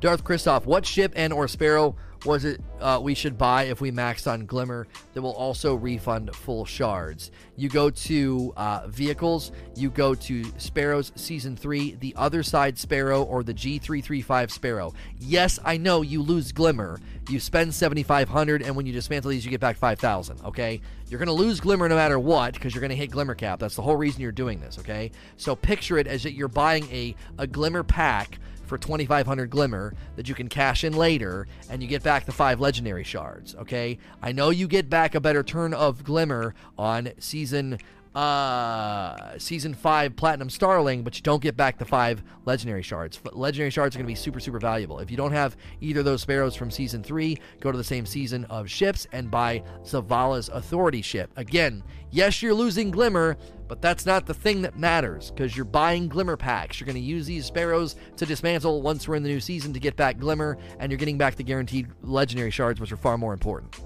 Darth 0.00 0.24
Christoph, 0.24 0.66
what 0.66 0.86
ship 0.86 1.12
and 1.14 1.32
or 1.32 1.46
sparrow 1.46 1.96
was 2.24 2.44
it 2.44 2.60
uh, 2.80 2.98
we 3.02 3.14
should 3.14 3.38
buy 3.38 3.64
if 3.64 3.80
we 3.80 3.90
maxed 3.90 4.30
on 4.30 4.46
Glimmer 4.46 4.86
that 5.14 5.22
will 5.22 5.32
also 5.32 5.74
refund 5.74 6.34
full 6.34 6.64
shards? 6.64 7.30
You 7.56 7.68
go 7.68 7.90
to 7.90 8.52
uh, 8.56 8.86
vehicles, 8.88 9.52
you 9.74 9.90
go 9.90 10.14
to 10.14 10.44
Sparrows 10.58 11.12
Season 11.16 11.56
3, 11.56 11.96
the 11.96 12.14
other 12.16 12.42
side 12.42 12.78
Sparrow, 12.78 13.22
or 13.22 13.42
the 13.42 13.54
G335 13.54 14.50
Sparrow. 14.50 14.92
Yes, 15.18 15.58
I 15.64 15.76
know 15.76 16.02
you 16.02 16.22
lose 16.22 16.52
Glimmer. 16.52 17.00
You 17.28 17.40
spend 17.40 17.74
7500 17.74 18.62
and 18.62 18.74
when 18.74 18.86
you 18.86 18.92
dismantle 18.92 19.30
these, 19.30 19.44
you 19.44 19.50
get 19.50 19.60
back 19.60 19.76
5000 19.76 20.40
okay? 20.44 20.80
You're 21.08 21.18
going 21.18 21.26
to 21.26 21.32
lose 21.32 21.60
Glimmer 21.60 21.88
no 21.88 21.96
matter 21.96 22.18
what 22.18 22.54
because 22.54 22.74
you're 22.74 22.80
going 22.80 22.90
to 22.90 22.96
hit 22.96 23.10
Glimmer 23.10 23.34
cap. 23.34 23.58
That's 23.58 23.76
the 23.76 23.82
whole 23.82 23.96
reason 23.96 24.20
you're 24.20 24.32
doing 24.32 24.60
this, 24.60 24.78
okay? 24.78 25.10
So 25.36 25.56
picture 25.56 25.98
it 25.98 26.06
as 26.06 26.22
that 26.22 26.32
you're 26.32 26.48
buying 26.48 26.84
a, 26.90 27.14
a 27.38 27.46
Glimmer 27.46 27.82
pack 27.82 28.38
for 28.70 28.78
2500 28.78 29.50
glimmer 29.50 29.92
that 30.14 30.28
you 30.28 30.34
can 30.34 30.48
cash 30.48 30.84
in 30.84 30.94
later 30.94 31.48
and 31.68 31.82
you 31.82 31.88
get 31.88 32.04
back 32.04 32.24
the 32.24 32.32
five 32.32 32.60
legendary 32.60 33.04
shards 33.04 33.54
okay? 33.56 33.98
I 34.22 34.30
know 34.32 34.50
you 34.50 34.68
get 34.68 34.88
back 34.88 35.14
a 35.16 35.20
better 35.20 35.42
turn 35.42 35.74
of 35.74 36.04
glimmer 36.04 36.54
on 36.78 37.10
season 37.18 37.78
uh 38.14 39.38
season 39.38 39.72
5 39.72 40.16
platinum 40.16 40.50
starling 40.50 41.04
but 41.04 41.14
you 41.16 41.22
don't 41.22 41.40
get 41.40 41.56
back 41.56 41.78
the 41.78 41.84
five 41.84 42.24
legendary 42.44 42.82
shards. 42.82 43.20
Legendary 43.32 43.70
shards 43.70 43.94
are 43.94 43.98
going 43.98 44.06
to 44.06 44.10
be 44.10 44.16
super 44.16 44.40
super 44.40 44.58
valuable. 44.58 44.98
If 44.98 45.10
you 45.12 45.16
don't 45.16 45.32
have 45.32 45.56
either 45.80 46.00
of 46.00 46.06
those 46.06 46.22
sparrows 46.22 46.56
from 46.56 46.70
season 46.70 47.04
3 47.04 47.38
go 47.60 47.70
to 47.70 47.78
the 47.78 47.84
same 47.84 48.04
season 48.04 48.44
of 48.46 48.68
ships 48.68 49.06
and 49.12 49.30
buy 49.30 49.62
zavala's 49.84 50.48
authority 50.48 51.02
ship. 51.02 51.30
Again 51.36 51.84
yes 52.10 52.42
you're 52.42 52.54
losing 52.54 52.90
glimmer 52.90 53.36
but 53.68 53.80
that's 53.80 54.04
not 54.04 54.26
the 54.26 54.34
thing 54.34 54.62
that 54.62 54.76
matters 54.76 55.30
because 55.30 55.56
you're 55.56 55.64
buying 55.64 56.08
glimmer 56.08 56.36
packs. 56.36 56.80
You're 56.80 56.86
going 56.86 56.96
to 56.96 57.00
use 57.00 57.26
these 57.26 57.46
sparrows 57.46 57.94
to 58.16 58.26
dismantle 58.26 58.82
once 58.82 59.06
we're 59.06 59.14
in 59.14 59.22
the 59.22 59.28
new 59.28 59.38
season 59.38 59.72
to 59.74 59.78
get 59.78 59.94
back 59.94 60.18
glimmer 60.18 60.58
and 60.80 60.90
you're 60.90 60.98
getting 60.98 61.16
back 61.16 61.36
the 61.36 61.44
guaranteed 61.44 61.86
legendary 62.02 62.50
shards 62.50 62.80
which 62.80 62.90
are 62.90 62.96
far 62.96 63.16
more 63.16 63.32
important. 63.32 63.78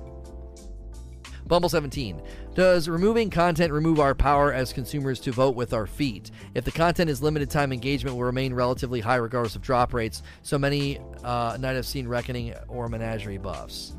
Bumble 1.47 1.69
17. 1.69 2.23
Does 2.55 2.89
removing 2.89 3.31
content 3.31 3.73
remove 3.73 3.99
our 3.99 4.15
power 4.15 4.53
as 4.53 4.73
consumers 4.73 5.19
to 5.21 5.33
vote 5.33 5.57
with 5.57 5.73
our 5.73 5.89
feet? 5.89 6.31
If 6.55 6.65
the 6.65 6.71
content 6.71 7.11
is 7.11 7.21
limited 7.21 7.51
time 7.51 7.73
engagement 7.73 8.15
will 8.15 8.23
remain 8.23 8.55
relatively 8.55 9.01
high 9.01 9.17
regardless 9.17 9.57
of 9.57 9.63
drop 9.63 9.93
rates, 9.93 10.23
so 10.43 10.57
many 10.57 11.01
uh, 11.25 11.57
Night 11.59 11.75
of 11.75 11.85
Seen 11.85 12.07
Reckoning 12.07 12.55
or 12.69 12.89
Menagerie 12.89 13.39
buffs. 13.39 13.97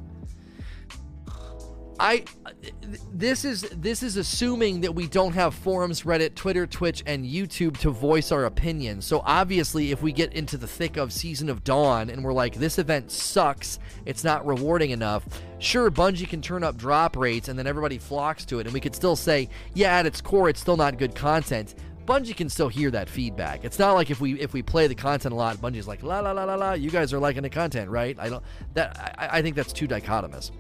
I 2.00 2.26
this 3.14 3.46
is 3.46 3.62
this 3.62 4.04
is 4.04 4.18
assuming 4.18 4.82
that 4.82 4.94
we 4.94 5.08
don't 5.08 5.34
have 5.34 5.54
forums, 5.54 6.04
Reddit, 6.04 6.36
Twitter, 6.36 6.68
Twitch, 6.68 7.04
and 7.06 7.26
YouTube 7.26 7.78
to 7.80 7.90
voice 7.90 8.32
our 8.32 8.46
opinions. 8.46 9.06
So 9.06 9.22
obviously, 9.26 9.92
if 9.92 10.02
we 10.02 10.12
get 10.12 10.34
into 10.34 10.58
the 10.58 10.68
thick 10.68 10.98
of 10.98 11.14
Season 11.14 11.50
of 11.50 11.64
Dawn 11.64 12.10
and 12.10 12.24
we're 12.24 12.34
like, 12.34 12.56
this 12.56 12.80
event 12.80 13.12
sucks, 13.12 13.80
it's 14.06 14.24
not 14.24 14.46
rewarding 14.46 14.92
enough. 14.92 15.26
Sure, 15.60 15.90
Bungie 15.90 16.28
can 16.28 16.42
turn 16.42 16.64
up 16.64 16.76
drop 16.76 17.16
rates 17.16 17.48
and 17.48 17.58
then 17.58 17.68
everybody 17.68 17.98
flocks 17.98 18.46
to 18.46 18.60
it, 18.60 18.68
and 18.68 18.74
we 18.74 18.82
could 18.82 18.96
still 18.96 19.16
say, 19.16 19.50
yeah, 19.74 19.98
at 19.98 20.06
its 20.06 20.20
core, 20.20 20.50
it's 20.50 20.60
still 20.60 20.78
not 20.78 20.98
good 20.98 21.16
content. 21.16 21.76
Bungie 22.06 22.36
can 22.36 22.50
still 22.50 22.70
hear 22.70 22.92
that 22.92 23.10
feedback. 23.10 23.66
It's 23.66 23.80
not 23.80 23.94
like 23.94 24.12
if 24.12 24.22
we 24.22 24.40
if 24.40 24.54
we 24.54 24.62
play 24.62 24.88
the 24.88 24.96
content 24.96 25.34
a 25.34 25.36
lot, 25.36 25.58
Bungie's 25.58 25.88
like 25.88 26.04
la 26.04 26.20
la 26.20 26.32
la 26.32 26.44
la 26.44 26.56
la. 26.56 26.74
You 26.74 26.92
guys 26.92 27.14
are 27.14 27.20
liking 27.20 27.44
the 27.44 27.50
content, 27.50 27.90
right? 27.90 28.16
I 28.20 28.30
don't. 28.30 28.44
That 28.74 29.16
I, 29.18 29.40
I 29.40 29.42
think 29.42 29.56
that's 29.56 29.74
too 29.74 29.88
dichotomous. 29.88 30.52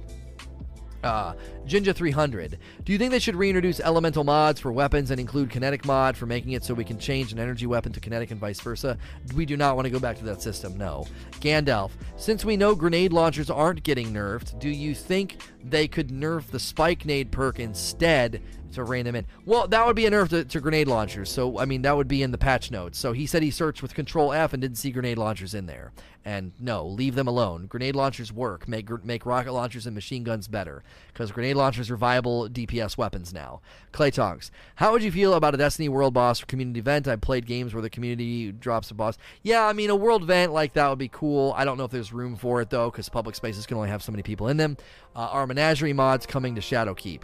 Uh, 1.05 1.35
Jinja 1.67 1.93
300. 1.93 2.57
Do 2.83 2.91
you 2.91 2.97
think 2.97 3.11
they 3.11 3.19
should 3.19 3.35
reintroduce 3.35 3.79
elemental 3.79 4.23
mods 4.23 4.59
for 4.59 4.71
weapons 4.71 5.11
and 5.11 5.19
include 5.19 5.51
kinetic 5.51 5.85
mod 5.85 6.17
for 6.17 6.25
making 6.25 6.53
it 6.53 6.63
so 6.63 6.73
we 6.73 6.83
can 6.83 6.97
change 6.97 7.31
an 7.31 7.39
energy 7.39 7.67
weapon 7.67 7.93
to 7.93 7.99
kinetic 7.99 8.31
and 8.31 8.39
vice 8.39 8.59
versa? 8.59 8.97
We 9.35 9.45
do 9.45 9.55
not 9.55 9.75
want 9.75 9.85
to 9.85 9.91
go 9.91 9.99
back 9.99 10.17
to 10.17 10.25
that 10.25 10.41
system, 10.41 10.77
no. 10.77 11.05
Gandalf. 11.41 11.91
Since 12.17 12.43
we 12.43 12.57
know 12.57 12.73
grenade 12.73 13.13
launchers 13.13 13.51
aren't 13.51 13.83
getting 13.83 14.11
nerfed, 14.11 14.59
do 14.59 14.69
you 14.69 14.95
think 14.95 15.37
they 15.67 15.87
could 15.87 16.09
nerf 16.09 16.45
the 16.47 16.59
Spike 16.59 17.05
Nade 17.05 17.31
perk 17.31 17.59
instead 17.59 18.41
to 18.73 18.83
rein 18.83 19.05
them 19.05 19.15
in. 19.15 19.25
Well, 19.45 19.67
that 19.67 19.85
would 19.85 19.95
be 19.95 20.05
a 20.05 20.11
nerf 20.11 20.29
to, 20.29 20.45
to, 20.45 20.59
grenade 20.59 20.87
launchers. 20.87 21.29
So, 21.29 21.59
I 21.59 21.65
mean, 21.65 21.81
that 21.83 21.95
would 21.95 22.07
be 22.07 22.21
in 22.21 22.31
the 22.31 22.37
patch 22.37 22.71
notes. 22.71 22.99
So 22.99 23.13
he 23.13 23.25
said 23.25 23.41
he 23.41 23.51
searched 23.51 23.81
with 23.81 23.95
Control 23.95 24.31
F 24.33 24.53
and 24.53 24.61
didn't 24.61 24.77
see 24.77 24.91
grenade 24.91 25.17
launchers 25.17 25.53
in 25.53 25.65
there. 25.65 25.91
And 26.23 26.51
no, 26.59 26.85
leave 26.85 27.15
them 27.15 27.27
alone. 27.27 27.67
Grenade 27.67 27.95
launchers 27.95 28.31
work. 28.31 28.67
Make 28.67 29.03
make 29.03 29.25
rocket 29.25 29.53
launchers 29.53 29.85
and 29.85 29.95
machine 29.95 30.23
guns 30.23 30.47
better 30.47 30.83
because 31.15 31.31
grenade 31.31 31.55
launchers 31.55 31.89
are 31.89 31.95
viable 31.95 32.49
DPS 32.49 32.97
weapons 32.97 33.33
now. 33.33 33.61
Clay 33.93 34.11
Tonks, 34.11 34.51
how 34.75 34.91
would 34.91 35.01
you 35.01 35.13
feel 35.13 35.33
about 35.33 35.53
a 35.53 35.57
Destiny 35.57 35.87
World 35.87 36.13
Boss 36.13 36.43
or 36.43 36.45
community 36.45 36.81
event? 36.81 37.07
I've 37.07 37.21
played 37.21 37.45
games 37.45 37.73
where 37.73 37.81
the 37.81 37.89
community 37.89 38.51
drops 38.51 38.91
a 38.91 38.93
boss. 38.93 39.17
Yeah, 39.41 39.65
I 39.65 39.71
mean, 39.71 39.89
a 39.89 39.95
world 39.95 40.23
event 40.23 40.51
like 40.51 40.73
that 40.73 40.89
would 40.89 40.99
be 40.99 41.07
cool. 41.07 41.53
I 41.55 41.63
don't 41.63 41.77
know 41.77 41.85
if 41.85 41.91
there's 41.91 42.11
room 42.11 42.35
for 42.35 42.59
it 42.61 42.69
though 42.69 42.91
because 42.91 43.07
public 43.07 43.35
spaces 43.35 43.65
can 43.65 43.77
only 43.77 43.87
have 43.87 44.03
so 44.03 44.11
many 44.11 44.23
people 44.23 44.49
in 44.49 44.57
them. 44.57 44.75
Uh, 45.15 45.29
are 45.31 45.47
Menagerie 45.47 45.93
mods 45.93 46.25
coming 46.25 46.53
to 46.55 46.61
Shadowkeep? 46.61 47.21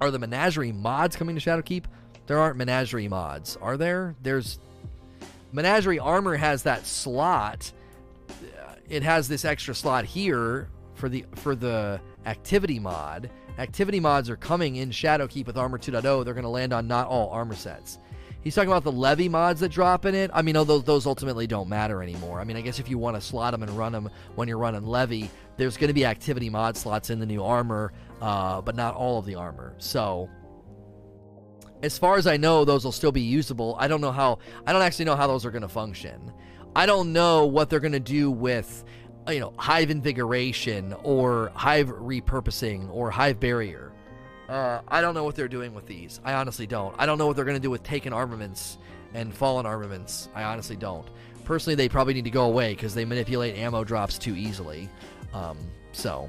Are 0.00 0.10
the 0.10 0.18
Menagerie 0.18 0.72
mods 0.72 1.14
coming 1.14 1.36
to 1.38 1.42
Shadowkeep? 1.42 1.84
There 2.26 2.38
aren't 2.38 2.56
Menagerie 2.56 3.08
mods, 3.08 3.58
are 3.60 3.76
there? 3.76 4.16
There's 4.22 4.58
Menagerie 5.52 5.98
Armor 5.98 6.36
has 6.36 6.62
that 6.62 6.86
slot. 6.86 7.70
It 8.88 9.02
has 9.02 9.28
this 9.28 9.44
extra 9.44 9.74
slot 9.74 10.06
here 10.06 10.70
for 11.02 11.08
the 11.08 11.24
for 11.34 11.56
the 11.56 12.00
activity 12.26 12.78
mod. 12.78 13.28
Activity 13.58 13.98
mods 13.98 14.30
are 14.30 14.36
coming 14.36 14.76
in 14.76 14.90
Shadowkeep 14.90 15.46
with 15.46 15.56
Armor 15.56 15.76
2.0. 15.76 16.24
They're 16.24 16.32
going 16.32 16.44
to 16.44 16.48
land 16.48 16.72
on 16.72 16.86
not 16.86 17.08
all 17.08 17.28
armor 17.30 17.56
sets. 17.56 17.98
He's 18.42 18.54
talking 18.54 18.70
about 18.70 18.84
the 18.84 18.92
levy 18.92 19.28
mods 19.28 19.58
that 19.60 19.70
drop 19.70 20.06
in 20.06 20.14
it. 20.14 20.30
I 20.32 20.42
mean, 20.42 20.54
those 20.54 20.84
those 20.84 21.06
ultimately 21.06 21.48
don't 21.48 21.68
matter 21.68 22.04
anymore. 22.04 22.38
I 22.38 22.44
mean, 22.44 22.56
I 22.56 22.60
guess 22.60 22.78
if 22.78 22.88
you 22.88 22.98
want 22.98 23.16
to 23.16 23.20
slot 23.20 23.50
them 23.50 23.64
and 23.64 23.72
run 23.72 23.90
them 23.90 24.10
when 24.36 24.46
you're 24.46 24.58
running 24.58 24.86
levy, 24.86 25.28
there's 25.56 25.76
going 25.76 25.88
to 25.88 25.94
be 25.94 26.04
activity 26.04 26.48
mod 26.48 26.76
slots 26.76 27.10
in 27.10 27.18
the 27.18 27.26
new 27.26 27.42
armor, 27.42 27.92
uh, 28.20 28.60
but 28.60 28.76
not 28.76 28.94
all 28.94 29.18
of 29.18 29.26
the 29.26 29.34
armor. 29.34 29.74
So, 29.78 30.30
as 31.82 31.98
far 31.98 32.16
as 32.16 32.28
I 32.28 32.36
know, 32.36 32.64
those 32.64 32.84
will 32.84 32.92
still 32.92 33.12
be 33.12 33.22
usable. 33.22 33.74
I 33.76 33.88
don't 33.88 34.00
know 34.00 34.12
how. 34.12 34.38
I 34.68 34.72
don't 34.72 34.82
actually 34.82 35.06
know 35.06 35.16
how 35.16 35.26
those 35.26 35.44
are 35.44 35.50
going 35.50 35.62
to 35.62 35.68
function. 35.68 36.32
I 36.74 36.86
don't 36.86 37.12
know 37.12 37.46
what 37.46 37.68
they're 37.68 37.80
going 37.80 37.92
to 37.92 38.00
do 38.00 38.30
with, 38.30 38.84
you 39.28 39.40
know, 39.40 39.52
hive 39.56 39.90
invigoration 39.90 40.94
or 41.02 41.52
hive 41.54 41.88
repurposing 41.88 42.92
or 42.92 43.10
hive 43.10 43.38
barrier. 43.38 43.92
Uh, 44.48 44.80
I 44.88 45.00
don't 45.00 45.14
know 45.14 45.24
what 45.24 45.34
they're 45.34 45.48
doing 45.48 45.74
with 45.74 45.86
these. 45.86 46.20
I 46.24 46.34
honestly 46.34 46.66
don't. 46.66 46.94
I 46.98 47.06
don't 47.06 47.18
know 47.18 47.26
what 47.26 47.36
they're 47.36 47.44
going 47.44 47.56
to 47.56 47.60
do 47.62 47.70
with 47.70 47.82
taken 47.82 48.12
armaments 48.12 48.78
and 49.14 49.34
fallen 49.34 49.66
armaments. 49.66 50.28
I 50.34 50.42
honestly 50.44 50.76
don't. 50.76 51.08
Personally, 51.44 51.74
they 51.74 51.88
probably 51.88 52.14
need 52.14 52.24
to 52.24 52.30
go 52.30 52.44
away 52.44 52.74
because 52.74 52.94
they 52.94 53.04
manipulate 53.04 53.56
ammo 53.56 53.84
drops 53.84 54.18
too 54.18 54.36
easily. 54.36 54.88
Um, 55.32 55.56
so, 55.92 56.28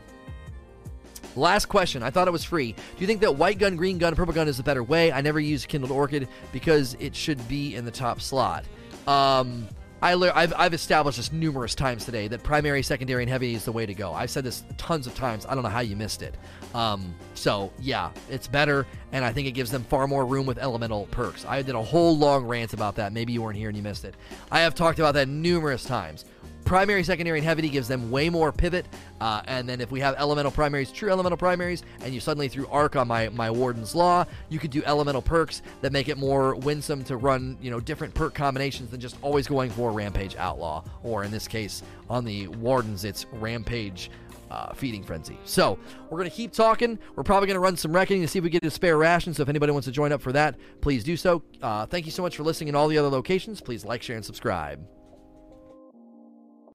last 1.35 1.65
question. 1.65 2.03
I 2.03 2.09
thought 2.09 2.27
it 2.27 2.31
was 2.31 2.43
free. 2.43 2.71
Do 2.71 2.79
you 2.99 3.07
think 3.07 3.21
that 3.21 3.35
white 3.35 3.59
gun, 3.59 3.75
green 3.75 3.97
gun, 3.97 4.15
purple 4.15 4.33
gun 4.33 4.47
is 4.47 4.57
the 4.57 4.63
better 4.63 4.83
way? 4.83 5.11
I 5.11 5.21
never 5.21 5.39
use 5.39 5.65
Kindled 5.65 5.91
Orchid 5.91 6.27
because 6.51 6.95
it 6.99 7.15
should 7.15 7.45
be 7.47 7.75
in 7.75 7.85
the 7.85 7.91
top 7.91 8.21
slot. 8.21 8.65
Um, 9.07 9.67
I 10.03 10.15
le- 10.15 10.33
I've, 10.35 10.53
I've 10.57 10.73
established 10.73 11.15
this 11.15 11.31
numerous 11.31 11.73
times 11.75 12.03
today 12.03 12.27
that 12.27 12.43
primary, 12.43 12.83
secondary, 12.83 13.23
and 13.23 13.29
heavy 13.29 13.55
is 13.55 13.63
the 13.63 13.71
way 13.71 13.85
to 13.85 13.93
go. 13.93 14.11
I've 14.13 14.29
said 14.29 14.43
this 14.43 14.65
tons 14.77 15.07
of 15.07 15.15
times. 15.15 15.45
I 15.45 15.53
don't 15.53 15.63
know 15.63 15.69
how 15.69 15.79
you 15.79 15.95
missed 15.95 16.21
it. 16.21 16.35
Um, 16.75 17.15
so 17.35 17.71
yeah, 17.79 18.11
it's 18.29 18.45
better, 18.45 18.85
and 19.13 19.23
I 19.23 19.31
think 19.31 19.47
it 19.47 19.51
gives 19.51 19.71
them 19.71 19.85
far 19.85 20.05
more 20.05 20.25
room 20.25 20.45
with 20.45 20.57
elemental 20.57 21.05
perks. 21.05 21.45
I 21.45 21.61
did 21.61 21.75
a 21.75 21.81
whole 21.81 22.17
long 22.17 22.43
rant 22.43 22.73
about 22.73 22.95
that. 22.95 23.13
Maybe 23.13 23.31
you 23.31 23.41
weren't 23.41 23.55
here 23.55 23.69
and 23.69 23.77
you 23.77 23.81
missed 23.81 24.03
it. 24.03 24.15
I 24.51 24.59
have 24.59 24.75
talked 24.75 24.99
about 24.99 25.13
that 25.13 25.29
numerous 25.29 25.85
times 25.85 26.25
primary, 26.63 27.03
secondary, 27.03 27.39
and 27.39 27.45
heavy 27.45 27.69
gives 27.69 27.87
them 27.87 28.11
way 28.11 28.29
more 28.29 28.51
pivot. 28.51 28.85
Uh, 29.21 29.41
and 29.45 29.67
then 29.67 29.81
if 29.81 29.91
we 29.91 29.99
have 29.99 30.15
elemental 30.17 30.51
primaries, 30.51 30.91
true 30.91 31.09
elemental 31.09 31.37
primaries, 31.37 31.83
and 32.01 32.13
you 32.13 32.19
suddenly 32.19 32.47
threw 32.47 32.67
arc 32.67 32.95
on 32.95 33.07
my 33.07 33.29
my 33.29 33.49
Warden's 33.49 33.95
Law, 33.95 34.25
you 34.49 34.59
could 34.59 34.71
do 34.71 34.83
elemental 34.85 35.21
perks 35.21 35.61
that 35.81 35.91
make 35.91 36.09
it 36.09 36.17
more 36.17 36.55
winsome 36.55 37.03
to 37.05 37.17
run 37.17 37.57
you 37.61 37.71
know 37.71 37.79
different 37.79 38.13
perk 38.13 38.33
combinations 38.33 38.89
than 38.89 38.99
just 38.99 39.17
always 39.21 39.47
going 39.47 39.69
for 39.69 39.91
Rampage 39.91 40.35
Outlaw, 40.35 40.83
or 41.03 41.23
in 41.23 41.31
this 41.31 41.47
case 41.47 41.83
on 42.09 42.25
the 42.25 42.47
Wardens, 42.47 43.05
it's 43.05 43.25
Rampage. 43.33 44.09
Uh, 44.51 44.71
feeding 44.75 45.01
frenzy. 45.01 45.35
So 45.45 45.79
we're 46.11 46.19
going 46.19 46.29
to 46.29 46.35
keep 46.35 46.51
talking. 46.51 46.99
We're 47.15 47.23
probably 47.23 47.47
going 47.47 47.55
to 47.55 47.59
run 47.59 47.75
some 47.75 47.91
reckoning 47.91 48.21
to 48.21 48.27
see 48.27 48.37
if 48.37 48.43
we 48.43 48.51
get 48.51 48.63
a 48.63 48.69
spare 48.69 48.99
ration. 48.99 49.33
So 49.33 49.41
if 49.41 49.49
anybody 49.49 49.71
wants 49.71 49.87
to 49.87 49.91
join 49.91 50.11
up 50.11 50.21
for 50.21 50.31
that, 50.33 50.57
please 50.79 51.03
do 51.03 51.17
so. 51.17 51.41
Uh, 51.59 51.87
thank 51.87 52.05
you 52.05 52.11
so 52.11 52.21
much 52.21 52.37
for 52.37 52.43
listening 52.43 52.67
in 52.67 52.75
all 52.75 52.87
the 52.87 52.99
other 52.99 53.09
locations. 53.09 53.61
Please 53.61 53.83
like, 53.83 54.03
share, 54.03 54.15
and 54.15 54.23
subscribe. 54.23 54.85